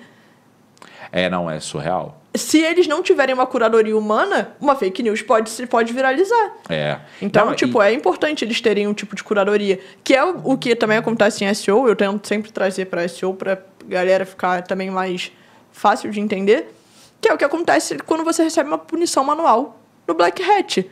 É, 1.15 1.29
não, 1.29 1.47
é 1.49 1.59
surreal. 1.59 2.19
Se 2.35 2.57
eles 2.59 2.87
não 2.87 3.03
tiverem 3.03 3.35
uma 3.35 3.45
curadoria 3.45 3.95
humana, 3.95 4.55
uma 4.59 4.75
fake 4.75 5.03
news 5.03 5.21
pode, 5.21 5.51
pode 5.67 5.93
viralizar. 5.93 6.53
É. 6.67 6.99
Então, 7.21 7.45
Não, 7.45 7.53
tipo, 7.55 7.81
e- 7.83 7.85
é 7.85 7.93
importante 7.93 8.43
eles 8.43 8.59
terem 8.59 8.87
um 8.87 8.93
tipo 8.95 9.15
de 9.15 9.23
curadoria. 9.23 9.79
Que 10.03 10.15
é 10.15 10.25
o, 10.25 10.41
o 10.43 10.57
que 10.57 10.75
também 10.75 10.97
acontece 10.97 11.45
em 11.45 11.53
SEO. 11.53 11.87
Eu 11.87 11.95
tento 11.95 12.27
sempre 12.27 12.51
trazer 12.51 12.85
para 12.85 13.07
SEO 13.07 13.35
pra 13.35 13.59
galera 13.85 14.25
ficar 14.25 14.63
também 14.63 14.89
mais 14.89 15.31
fácil 15.71 16.09
de 16.09 16.19
entender. 16.19 16.73
Que 17.21 17.29
é 17.29 17.33
o 17.33 17.37
que 17.37 17.45
acontece 17.45 17.99
quando 17.99 18.23
você 18.23 18.41
recebe 18.43 18.67
uma 18.67 18.79
punição 18.79 19.23
manual 19.23 19.79
no 20.07 20.15
Black 20.15 20.41
Hat. 20.41 20.89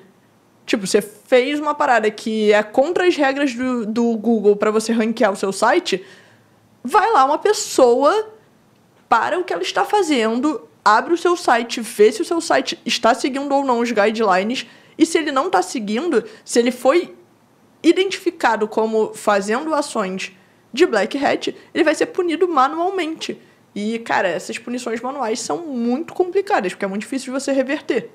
Tipo, 0.68 0.86
você 0.86 1.02
fez 1.02 1.60
uma 1.60 1.74
parada 1.74 2.12
que 2.12 2.54
é 2.54 2.62
contra 2.62 3.08
as 3.08 3.16
regras 3.18 3.56
do, 3.56 3.88
do 3.88 4.16
Google 4.16 4.56
para 4.56 4.70
você 4.70 4.94
ranquear 4.94 5.32
o 5.32 5.36
seu 5.36 5.52
site. 5.52 6.06
Vai 6.84 7.12
lá 7.12 7.26
uma 7.26 7.40
pessoa 7.40 8.30
para 9.12 9.38
o 9.38 9.44
que 9.44 9.52
ela 9.52 9.62
está 9.62 9.84
fazendo, 9.84 10.70
abre 10.86 11.14
o 11.14 11.18
seu 11.18 11.36
site, 11.36 11.82
vê 11.82 12.14
se 12.14 12.22
o 12.22 12.26
seu 12.26 12.40
site 12.40 12.80
está 12.86 13.14
seguindo 13.14 13.54
ou 13.54 13.66
não 13.66 13.82
os 13.82 13.92
guidelines. 13.92 14.66
E 14.98 15.06
se 15.06 15.18
ele 15.18 15.34
não 15.34 15.48
está 15.48 15.62
seguindo, 15.62 16.24
se 16.46 16.58
ele 16.58 16.72
foi 16.72 17.14
identificado 17.84 18.70
como 18.70 19.14
fazendo 19.14 19.76
ações 19.76 20.32
de 20.72 20.86
Black 20.86 21.18
Hat, 21.18 21.54
ele 21.74 21.84
vai 21.84 21.94
ser 21.94 22.06
punido 22.06 22.48
manualmente. 22.48 23.38
E, 23.76 24.00
cara, 24.00 24.30
essas 24.30 24.58
punições 24.58 25.02
manuais 25.02 25.42
são 25.42 25.58
muito 25.58 26.14
complicadas, 26.14 26.72
porque 26.72 26.86
é 26.86 26.88
muito 26.88 27.02
difícil 27.02 27.34
de 27.34 27.38
você 27.42 27.52
reverter. 27.52 28.12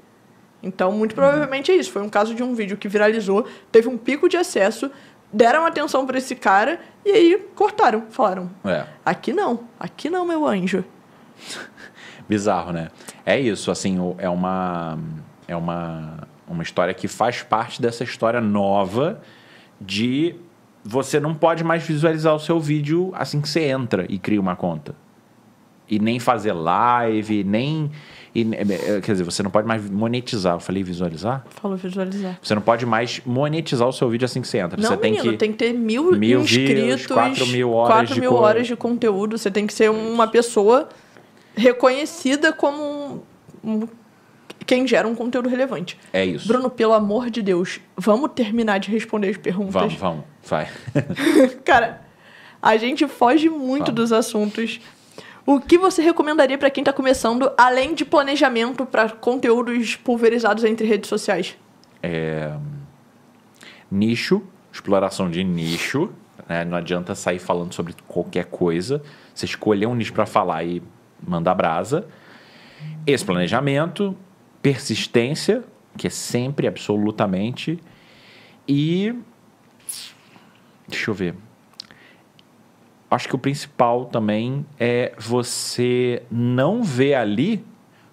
Então, 0.63 0.91
muito 0.93 1.15
provavelmente 1.15 1.71
é 1.71 1.77
isso. 1.77 1.93
Foi 1.93 2.01
um 2.01 2.09
caso 2.09 2.35
de 2.35 2.43
um 2.43 2.55
vídeo 2.55 2.79
que 2.79 2.89
viralizou, 2.89 3.47
teve 3.71 3.87
um 3.87 3.99
pico 3.99 4.31
de 4.31 4.39
acesso, 4.39 4.91
deram 5.33 5.67
atenção 5.67 6.07
para 6.07 6.19
esse 6.19 6.35
cara 6.35 6.81
e 7.05 7.11
aí 7.11 7.47
cortaram. 7.55 8.05
Falaram: 8.11 8.51
É. 8.65 8.85
aqui 9.05 9.33
não, 9.33 9.61
aqui 9.79 10.11
não, 10.11 10.25
meu 10.25 10.47
anjo. 10.47 10.85
Bizarro, 12.29 12.73
né? 12.73 12.89
É 13.25 13.39
isso, 13.39 13.71
assim, 13.71 13.99
é 14.19 14.29
uma 14.29 14.99
é 15.47 15.55
uma 15.57 16.27
uma 16.49 16.63
história 16.63 16.95
que 16.95 17.09
faz 17.09 17.43
parte 17.43 17.83
dessa 17.83 18.05
história 18.05 18.41
nova 18.41 19.21
de 19.81 20.37
você 20.85 21.19
não 21.19 21.35
pode 21.35 21.65
mais 21.65 21.83
visualizar 21.83 22.35
o 22.35 22.39
seu 22.39 22.61
vídeo 22.61 23.11
assim 23.15 23.41
que 23.41 23.49
você 23.49 23.65
entra 23.65 24.07
e 24.09 24.19
cria 24.19 24.41
uma 24.41 24.55
conta. 24.55 24.95
E 25.89 25.99
nem 25.99 26.19
fazer 26.19 26.53
live, 26.53 27.45
nem 27.45 27.91
e, 28.43 28.55
eh, 28.55 29.01
quer 29.03 29.13
dizer, 29.13 29.25
você 29.25 29.43
não 29.43 29.51
pode 29.51 29.67
mais 29.67 29.89
monetizar. 29.89 30.55
Eu 30.55 30.61
falei 30.61 30.83
visualizar? 30.83 31.45
Falou 31.51 31.77
visualizar. 31.77 32.39
Você 32.43 32.55
não 32.55 32.63
pode 32.63 32.85
mais 32.87 33.21
monetizar 33.25 33.87
o 33.89 33.93
seu 33.93 34.09
vídeo 34.09 34.25
assim 34.25 34.41
que 34.41 34.49
você 34.49 34.59
entra. 34.59 34.81
Não, 34.81 34.89
você 34.91 34.97
tem 34.97 35.13
menino, 35.13 35.33
que 35.33 35.39
tem 35.39 35.53
que 35.53 35.59
ter 35.59 35.73
mil, 35.73 36.13
mil 36.13 36.41
inscritos, 36.41 36.75
views, 36.85 37.07
quatro 37.07 37.47
mil 37.49 37.73
horas 37.73 37.95
4 37.97 38.15
de 38.15 38.21
mil 38.21 38.31
co- 38.33 38.37
horas 38.39 38.67
de 38.67 38.77
conteúdo. 38.77 39.39
Você 39.39 39.51
tem 39.51 39.67
que 39.67 39.73
ser 39.73 39.91
uma 39.91 40.27
pessoa 40.29 40.89
reconhecida 41.57 42.53
como 42.53 43.23
um- 43.65 43.71
um- 43.83 43.89
quem 44.67 44.87
gera 44.87 45.07
um 45.07 45.15
conteúdo 45.15 45.49
relevante. 45.49 45.97
É 46.13 46.25
isso. 46.25 46.49
Bruno, 46.49 46.69
pelo 46.69 46.93
amor 46.93 47.31
de 47.31 47.41
Deus, 47.41 47.81
vamos 47.97 48.31
terminar 48.35 48.79
de 48.79 48.91
responder 48.91 49.29
as 49.31 49.37
perguntas. 49.37 49.73
Vamos, 49.75 49.95
vamos, 49.95 50.25
vai. 50.45 50.69
Cara, 51.65 52.03
a 52.61 52.77
gente 52.77 53.07
foge 53.07 53.49
muito 53.49 53.87
Vamos. 53.87 53.95
dos 53.95 54.13
assuntos. 54.13 54.81
O 55.47 55.61
que 55.61 55.79
você 55.79 56.03
recomendaria 56.03 56.59
para 56.59 56.69
quem 56.71 56.83
está 56.83 56.93
começando, 56.93 57.53
além 57.57 57.95
de 57.95 58.05
planejamento 58.05 58.85
para 58.85 59.09
conteúdos 59.09 59.95
pulverizados 59.95 60.65
entre 60.65 60.85
redes 60.85 61.09
sociais? 61.09 61.57
nicho, 63.89 64.43
exploração 64.73 65.31
de 65.31 65.45
nicho. 65.45 66.11
né? 66.49 66.65
Não 66.65 66.77
adianta 66.77 67.15
sair 67.15 67.39
falando 67.39 67.73
sobre 67.73 67.95
qualquer 68.09 68.47
coisa. 68.47 69.01
Você 69.33 69.47
escolher 69.47 69.87
um 69.87 69.95
nicho 69.95 70.13
para 70.13 70.27
falar 70.27 70.65
e 70.65 70.83
mandar 71.25 71.55
brasa. 71.55 72.09
Esse 73.07 73.25
planejamento, 73.25 74.17
persistência, 74.61 75.63
que 75.97 76.09
é 76.09 76.11
sempre, 76.11 76.67
absolutamente. 76.67 77.79
E. 78.67 79.15
Deixa 80.89 81.11
eu 81.11 81.15
ver. 81.15 81.46
Acho 83.11 83.29
que 83.29 83.35
o 83.35 83.39
principal 83.39 84.07
também 84.07 84.67
é 84.81 85.13
você 85.19 86.23
não 86.31 86.83
ver 86.83 87.15
ali 87.15 87.65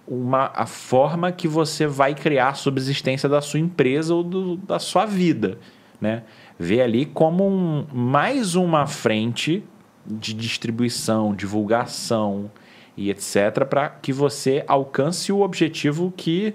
uma, 0.07 0.51
a 0.53 0.65
forma 0.65 1.31
que 1.31 1.47
você 1.47 1.87
vai 1.87 2.13
criar 2.13 2.49
a 2.49 2.53
subsistência 2.53 3.27
da 3.27 3.41
sua 3.41 3.59
empresa 3.59 4.13
ou 4.13 4.23
do- 4.23 4.57
da 4.57 4.77
sua 4.77 5.05
vida, 5.05 5.57
né? 5.99 6.23
Ver 6.59 6.81
ali 6.81 7.05
como 7.05 7.47
um- 7.47 7.85
mais 7.91 8.53
uma 8.55 8.85
frente 8.85 9.63
de 10.05 10.33
distribuição, 10.33 11.33
divulgação 11.33 12.51
e 12.95 13.09
etc 13.09 13.65
para 13.67 13.89
que 13.89 14.13
você 14.13 14.63
alcance 14.67 15.31
o 15.31 15.41
objetivo 15.41 16.13
que 16.15 16.53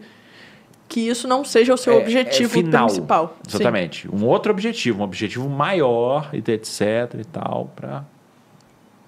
Que 0.86 1.00
isso 1.00 1.26
não 1.28 1.44
seja 1.44 1.74
o 1.74 1.76
seu 1.76 1.94
é- 1.94 1.96
objetivo 1.98 2.50
é 2.60 2.62
final. 2.62 2.86
principal. 2.86 3.36
Sim. 3.42 3.56
Exatamente. 3.56 4.08
Um 4.14 4.24
outro 4.24 4.50
objetivo, 4.52 5.00
um 5.00 5.02
objetivo 5.02 5.46
maior 5.48 6.30
e 6.32 6.38
etc 6.38 7.14
e 7.18 7.24
tal 7.24 7.70
para 7.76 8.04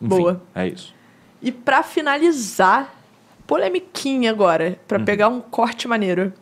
Boa. 0.00 0.42
É 0.54 0.66
isso. 0.68 0.94
E 1.42 1.50
pra 1.52 1.82
finalizar, 1.82 2.94
polemiquinha 3.46 4.30
agora, 4.30 4.78
pra 4.88 4.98
Uhum. 4.98 5.04
pegar 5.04 5.28
um 5.28 5.40
corte 5.40 5.86
maneiro. 5.88 6.32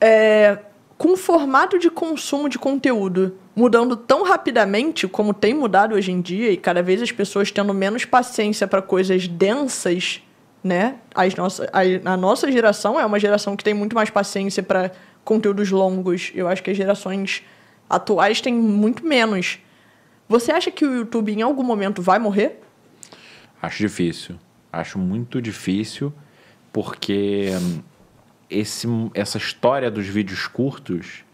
É, 0.00 0.58
com 0.96 1.12
o 1.12 1.16
formato 1.16 1.78
de 1.78 1.90
consumo 1.90 2.48
de 2.48 2.58
conteúdo 2.58 3.36
mudando 3.54 3.96
tão 3.96 4.22
rapidamente 4.22 5.08
como 5.08 5.34
tem 5.34 5.52
mudado 5.52 5.94
hoje 5.94 6.12
em 6.12 6.20
dia 6.20 6.50
e 6.52 6.56
cada 6.56 6.82
vez 6.82 7.02
as 7.02 7.10
pessoas 7.10 7.50
tendo 7.50 7.74
menos 7.74 8.04
paciência 8.04 8.68
para 8.68 8.80
coisas 8.80 9.26
densas, 9.26 10.22
né? 10.62 10.96
As 11.14 11.34
nossa, 11.34 11.68
a, 11.72 12.12
a 12.12 12.16
nossa 12.16 12.50
geração 12.52 12.98
é 12.98 13.04
uma 13.04 13.18
geração 13.18 13.56
que 13.56 13.64
tem 13.64 13.74
muito 13.74 13.96
mais 13.96 14.10
paciência 14.10 14.62
para 14.62 14.92
conteúdos 15.24 15.70
longos. 15.70 16.30
Eu 16.34 16.46
acho 16.46 16.62
que 16.62 16.70
as 16.70 16.76
gerações 16.76 17.42
atuais 17.90 18.40
têm 18.40 18.54
muito 18.54 19.04
menos. 19.04 19.58
Você 20.28 20.52
acha 20.52 20.70
que 20.70 20.84
o 20.84 20.94
YouTube 20.94 21.32
em 21.32 21.40
algum 21.40 21.62
momento 21.62 22.02
vai 22.02 22.18
morrer? 22.18 22.60
Acho 23.62 23.78
difícil. 23.78 24.36
Acho 24.70 24.98
muito 24.98 25.40
difícil, 25.40 26.12
porque 26.70 27.48
esse, 28.50 28.86
essa 29.14 29.38
história 29.38 29.90
dos 29.90 30.06
vídeos 30.06 30.46
curtos 30.46 31.24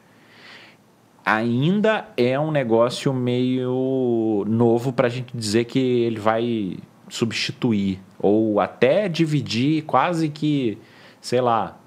ainda 1.25 2.07
é 2.17 2.39
um 2.39 2.53
negócio 2.53 3.13
meio 3.13 4.45
novo 4.47 4.93
para 4.93 5.09
a 5.09 5.11
gente 5.11 5.37
dizer 5.37 5.65
que 5.65 5.79
ele 5.79 6.21
vai 6.21 6.77
substituir 7.09 8.01
ou 8.19 8.61
até 8.61 9.09
dividir 9.09 9.83
quase 9.83 10.29
que, 10.29 10.79
sei 11.21 11.41
lá, 11.41 11.79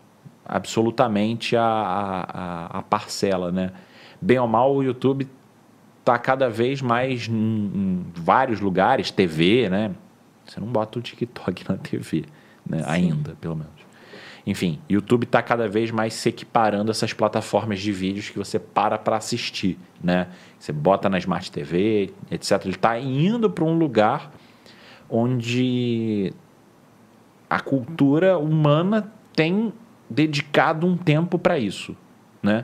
absolutamente 0.45 1.55
a, 1.55 1.63
a, 1.63 2.79
a 2.79 2.81
parcela, 2.83 3.51
né? 3.51 3.71
Bem 4.19 4.39
ou 4.39 4.47
mal, 4.47 4.75
o 4.75 4.83
YouTube 4.83 5.27
tá 6.07 6.17
cada 6.17 6.49
vez 6.49 6.81
mais 6.81 7.27
em, 7.27 7.33
em 7.33 8.05
vários 8.15 8.61
lugares, 8.61 9.11
TV, 9.11 9.69
né? 9.69 9.91
Você 10.45 10.59
não 10.59 10.67
bota 10.67 10.99
o 10.99 11.01
TikTok 11.01 11.69
na 11.69 11.75
TV, 11.77 12.23
né? 12.65 12.81
Ainda, 12.85 13.35
pelo 13.41 13.55
menos. 13.55 13.73
Enfim, 14.45 14.79
YouTube 14.89 15.25
está 15.25 15.41
cada 15.41 15.67
vez 15.67 15.91
mais 15.91 16.13
se 16.13 16.29
equiparando 16.29 16.89
essas 16.89 17.11
plataformas 17.11 17.81
de 17.81 17.91
vídeos 17.91 18.29
que 18.29 18.37
você 18.37 18.57
para 18.57 18.97
para 18.97 19.17
assistir, 19.17 19.77
né? 20.01 20.27
Você 20.57 20.71
bota 20.71 21.09
na 21.09 21.17
Smart 21.17 21.51
TV, 21.51 22.13
etc. 22.31 22.51
Ele 22.63 22.75
está 22.75 22.97
indo 22.97 23.49
para 23.49 23.65
um 23.65 23.77
lugar 23.77 24.31
onde 25.09 26.31
a 27.49 27.59
cultura 27.59 28.37
humana 28.37 29.11
tem 29.35 29.73
dedicado 30.09 30.87
um 30.87 30.95
tempo 30.95 31.37
para 31.37 31.59
isso, 31.59 31.97
né? 32.41 32.63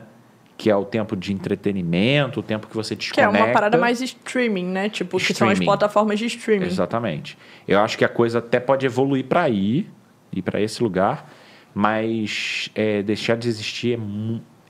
Que 0.56 0.70
é 0.70 0.76
o 0.76 0.84
tempo 0.84 1.16
de 1.16 1.32
entretenimento, 1.32 2.40
o 2.40 2.42
tempo 2.42 2.66
que 2.68 2.74
você 2.76 2.94
Que 2.94 3.06
desconecta. 3.06 3.36
é 3.38 3.42
uma 3.42 3.52
parada 3.52 3.76
mais 3.76 4.00
streaming, 4.00 4.66
né? 4.66 4.88
Tipo, 4.88 5.18
que 5.18 5.34
são 5.34 5.48
as 5.48 5.54
Streaming. 5.54 5.64
plataformas 5.66 6.18
de 6.18 6.26
streaming. 6.26 6.66
Exatamente. 6.66 7.36
Eu 7.66 7.80
acho 7.80 7.98
que 7.98 8.04
a 8.04 8.08
coisa 8.08 8.38
até 8.38 8.60
pode 8.60 8.86
evoluir 8.86 9.24
para 9.24 9.42
aí, 9.42 9.88
ir 10.32 10.42
para 10.42 10.60
esse 10.60 10.82
lugar, 10.82 11.28
mas 11.74 12.70
é, 12.74 13.02
deixar 13.02 13.36
de 13.36 13.48
existir 13.48 13.98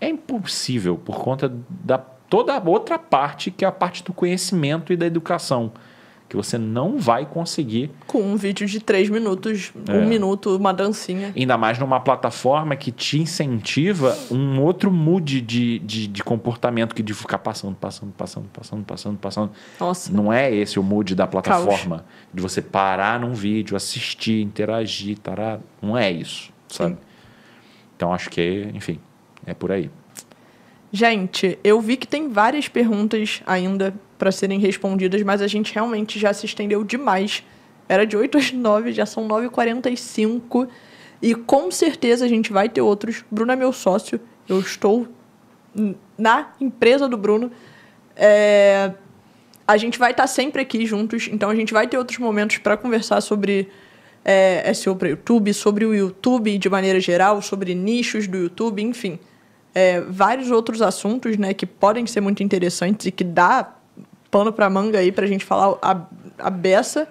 é, 0.00 0.06
é 0.06 0.08
impossível 0.08 0.96
por 0.96 1.18
conta 1.22 1.52
da 1.68 1.98
toda 1.98 2.54
a 2.54 2.62
outra 2.68 2.98
parte, 2.98 3.50
que 3.50 3.64
é 3.64 3.68
a 3.68 3.72
parte 3.72 4.02
do 4.02 4.12
conhecimento 4.12 4.92
e 4.92 4.96
da 4.96 5.06
educação, 5.06 5.70
que 6.34 6.36
você 6.36 6.58
não 6.58 6.98
vai 6.98 7.24
conseguir 7.24 7.90
Com 8.08 8.20
um 8.20 8.36
vídeo 8.36 8.66
de 8.66 8.80
três 8.80 9.08
minutos, 9.08 9.72
É. 9.88 9.92
um 9.92 10.06
minuto, 10.06 10.56
uma 10.56 10.74
dancinha. 10.74 11.32
Ainda 11.36 11.56
mais 11.56 11.78
numa 11.78 12.00
plataforma 12.00 12.74
que 12.74 12.90
te 12.90 13.20
incentiva 13.20 14.16
um 14.30 14.60
outro 14.60 14.90
mood 14.90 15.40
de, 15.40 15.78
de, 15.78 16.08
de 16.08 16.24
comportamento 16.24 16.94
que 16.94 17.02
de 17.02 17.14
ficar 17.14 17.38
passando, 17.38 17.76
passando, 17.76 18.12
passando, 18.12 18.46
passando, 18.52 18.84
passando, 18.84 19.18
passando. 19.18 19.52
Nossa. 19.78 20.12
Não 20.12 20.32
é 20.32 20.52
esse 20.52 20.78
o 20.78 20.82
mood 20.82 21.14
da 21.14 21.26
plataforma. 21.26 22.04
De 22.32 22.42
você 22.42 22.60
parar 22.60 23.20
num 23.20 23.32
vídeo, 23.32 23.76
assistir, 23.76 24.42
interagir, 24.42 25.16
tará. 25.18 25.60
Não 25.80 25.96
é 25.96 26.10
isso, 26.10 26.50
sabe? 26.68 26.96
Então 27.96 28.12
acho 28.12 28.28
que, 28.28 28.68
enfim, 28.74 28.98
é 29.46 29.54
por 29.54 29.70
aí. 29.70 29.88
Gente, 30.96 31.58
eu 31.64 31.80
vi 31.80 31.96
que 31.96 32.06
tem 32.06 32.28
várias 32.28 32.68
perguntas 32.68 33.42
ainda 33.44 33.92
para 34.16 34.30
serem 34.30 34.60
respondidas, 34.60 35.20
mas 35.24 35.42
a 35.42 35.48
gente 35.48 35.74
realmente 35.74 36.20
já 36.20 36.32
se 36.32 36.46
estendeu 36.46 36.84
demais 36.84 37.42
Era 37.88 38.06
de 38.06 38.16
8 38.16 38.38
às 38.38 38.52
9, 38.52 38.92
já 38.92 39.04
são 39.04 39.26
9h45. 39.26 40.68
E 41.20 41.34
com 41.34 41.68
certeza 41.72 42.24
a 42.24 42.28
gente 42.28 42.52
vai 42.52 42.68
ter 42.68 42.80
outros. 42.80 43.24
Bruno 43.28 43.50
é 43.50 43.56
meu 43.56 43.72
sócio. 43.72 44.20
Eu 44.48 44.60
estou 44.60 45.08
na 46.16 46.52
empresa 46.60 47.08
do 47.08 47.16
Bruno. 47.16 47.50
É, 48.14 48.92
a 49.66 49.76
gente 49.76 49.98
vai 49.98 50.12
estar 50.12 50.28
sempre 50.28 50.62
aqui 50.62 50.86
juntos, 50.86 51.28
então 51.28 51.50
a 51.50 51.56
gente 51.56 51.72
vai 51.72 51.88
ter 51.88 51.98
outros 51.98 52.18
momentos 52.18 52.58
para 52.58 52.76
conversar 52.76 53.20
sobre 53.20 53.68
é, 54.24 54.72
SEO 54.72 54.94
para 54.94 55.08
YouTube, 55.08 55.52
sobre 55.54 55.84
o 55.84 55.92
YouTube 55.92 56.56
de 56.56 56.68
maneira 56.68 57.00
geral, 57.00 57.42
sobre 57.42 57.74
nichos 57.74 58.28
do 58.28 58.38
YouTube, 58.38 58.80
enfim. 58.80 59.18
É, 59.74 60.00
vários 60.00 60.50
outros 60.50 60.80
assuntos 60.80 61.36
né, 61.36 61.52
que 61.52 61.66
podem 61.66 62.06
ser 62.06 62.20
muito 62.20 62.42
interessantes 62.42 63.06
e 63.06 63.10
que 63.10 63.24
dá 63.24 63.74
pano 64.30 64.52
para 64.52 64.70
manga 64.70 64.98
aí 64.98 65.10
para 65.10 65.24
a 65.24 65.28
gente 65.28 65.44
falar 65.44 65.76
a, 65.82 66.00
a 66.38 66.50
beça. 66.50 67.08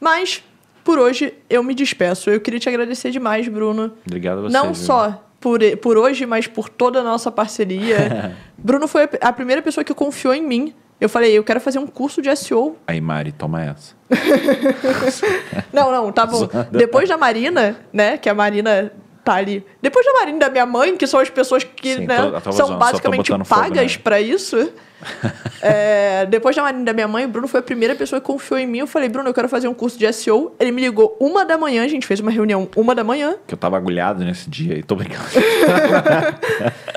Mas, 0.00 0.42
por 0.84 0.98
hoje, 0.98 1.34
eu 1.48 1.62
me 1.62 1.74
despeço. 1.74 2.30
Eu 2.30 2.40
queria 2.40 2.60
te 2.60 2.68
agradecer 2.68 3.10
demais, 3.10 3.48
Bruno. 3.48 3.92
Obrigado 4.06 4.38
a 4.38 4.42
você. 4.42 4.52
Não 4.52 4.66
viu? 4.66 4.74
só 4.74 5.24
por, 5.40 5.60
por 5.78 5.96
hoje, 5.96 6.26
mas 6.26 6.46
por 6.46 6.68
toda 6.68 7.00
a 7.00 7.02
nossa 7.02 7.30
parceria. 7.30 8.36
Bruno 8.56 8.88
foi 8.88 9.08
a 9.20 9.32
primeira 9.32 9.62
pessoa 9.62 9.84
que 9.84 9.94
confiou 9.94 10.34
em 10.34 10.42
mim. 10.42 10.74
Eu 11.00 11.08
falei, 11.08 11.32
eu 11.32 11.44
quero 11.44 11.60
fazer 11.60 11.78
um 11.78 11.86
curso 11.86 12.20
de 12.20 12.34
SEO. 12.34 12.76
Aí, 12.86 13.00
Mari, 13.00 13.30
toma 13.30 13.62
essa. 13.62 13.94
Não, 15.72 15.92
não, 15.92 16.10
tá 16.10 16.26
bom. 16.26 16.48
Depois 16.72 17.08
da 17.08 17.16
Marina, 17.16 17.76
né, 17.92 18.16
que 18.16 18.28
a 18.28 18.34
Marina 18.34 18.90
tá 19.28 19.34
ali. 19.34 19.62
Depois 19.82 20.06
da 20.06 20.12
Marina 20.14 20.36
e 20.36 20.40
da 20.40 20.48
minha 20.48 20.64
mãe, 20.64 20.96
que 20.96 21.06
são 21.06 21.20
as 21.20 21.28
pessoas 21.28 21.62
que 21.62 21.96
Sim, 21.96 22.06
né, 22.06 22.16
tô- 22.16 22.30
tava 22.32 22.52
são 22.52 22.68
tô 22.68 22.76
basicamente 22.76 23.30
pagas 23.46 23.96
pra 23.96 24.20
isso. 24.20 24.72
é, 25.62 26.26
depois 26.26 26.56
da 26.56 26.62
Marina 26.62 26.82
e 26.82 26.84
da 26.86 26.92
minha 26.94 27.06
mãe, 27.06 27.26
o 27.26 27.28
Bruno 27.28 27.46
foi 27.46 27.60
a 27.60 27.62
primeira 27.62 27.94
pessoa 27.94 28.20
que 28.20 28.26
confiou 28.26 28.58
em 28.58 28.66
mim. 28.66 28.78
Eu 28.78 28.86
falei, 28.86 29.08
Bruno, 29.08 29.28
eu 29.28 29.34
quero 29.34 29.48
fazer 29.48 29.68
um 29.68 29.74
curso 29.74 29.98
de 29.98 30.10
SEO. 30.12 30.54
Ele 30.58 30.72
me 30.72 30.80
ligou 30.80 31.14
uma 31.20 31.44
da 31.44 31.58
manhã, 31.58 31.84
a 31.84 31.88
gente 31.88 32.06
fez 32.06 32.20
uma 32.20 32.30
reunião 32.30 32.66
uma 32.74 32.94
da 32.94 33.04
manhã. 33.04 33.36
Que 33.46 33.52
eu 33.52 33.58
tava 33.58 33.76
agulhado 33.76 34.24
nesse 34.24 34.48
dia 34.48 34.78
e 34.78 34.82
tô 34.82 34.96
brincando. 34.96 35.28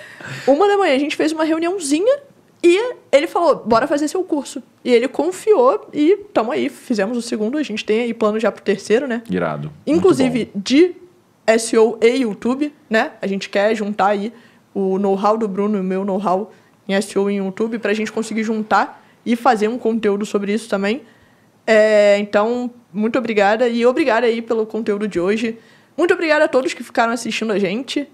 Uma 0.47 0.67
da 0.67 0.77
manhã 0.77 0.95
a 0.95 0.97
gente 0.97 1.15
fez 1.15 1.31
uma 1.31 1.43
reuniãozinha 1.43 2.19
e 2.63 2.93
ele 3.11 3.27
falou, 3.27 3.63
bora 3.65 3.87
fazer 3.87 4.07
seu 4.07 4.23
curso. 4.23 4.61
E 4.83 4.91
ele 4.91 5.07
confiou 5.07 5.87
e 5.93 6.17
tamo 6.33 6.51
aí, 6.51 6.69
fizemos 6.69 7.17
o 7.17 7.21
segundo, 7.21 7.57
a 7.57 7.63
gente 7.63 7.83
tem 7.83 8.01
aí 8.01 8.13
plano 8.13 8.39
já 8.39 8.51
pro 8.51 8.63
terceiro, 8.63 9.07
né? 9.07 9.21
Irado. 9.29 9.71
Inclusive 9.85 10.49
de 10.55 10.95
SEO 11.59 11.97
e 12.01 12.07
YouTube, 12.21 12.73
né? 12.89 13.11
A 13.21 13.27
gente 13.27 13.49
quer 13.49 13.73
juntar 13.75 14.07
aí 14.07 14.33
o 14.73 14.97
know-how 14.97 15.37
do 15.37 15.47
Bruno 15.47 15.77
e 15.77 15.81
o 15.81 15.83
meu 15.83 16.05
know-how 16.05 16.51
em 16.87 16.99
SEO 17.01 17.29
e 17.29 17.33
em 17.33 17.37
YouTube 17.37 17.79
pra 17.79 17.93
gente 17.93 18.11
conseguir 18.11 18.43
juntar 18.43 19.03
e 19.25 19.35
fazer 19.35 19.67
um 19.67 19.77
conteúdo 19.77 20.25
sobre 20.25 20.53
isso 20.53 20.69
também. 20.69 21.01
É, 21.65 22.17
então, 22.19 22.71
muito 22.91 23.17
obrigada 23.17 23.67
e 23.67 23.85
obrigada 23.85 24.25
aí 24.25 24.41
pelo 24.41 24.65
conteúdo 24.65 25.07
de 25.07 25.19
hoje. 25.19 25.57
Muito 25.97 26.13
obrigada 26.13 26.45
a 26.45 26.47
todos 26.47 26.73
que 26.73 26.83
ficaram 26.83 27.13
assistindo 27.13 27.51
a 27.51 27.59
gente. 27.59 28.07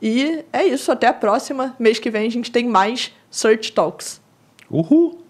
E 0.00 0.44
é 0.52 0.64
isso, 0.64 0.90
até 0.90 1.06
a 1.06 1.12
próxima. 1.12 1.74
Mês 1.78 1.98
que 1.98 2.10
vem 2.10 2.26
a 2.26 2.30
gente 2.30 2.50
tem 2.50 2.66
mais 2.66 3.12
Search 3.30 3.72
Talks. 3.72 4.20
Uhul! 4.70 5.27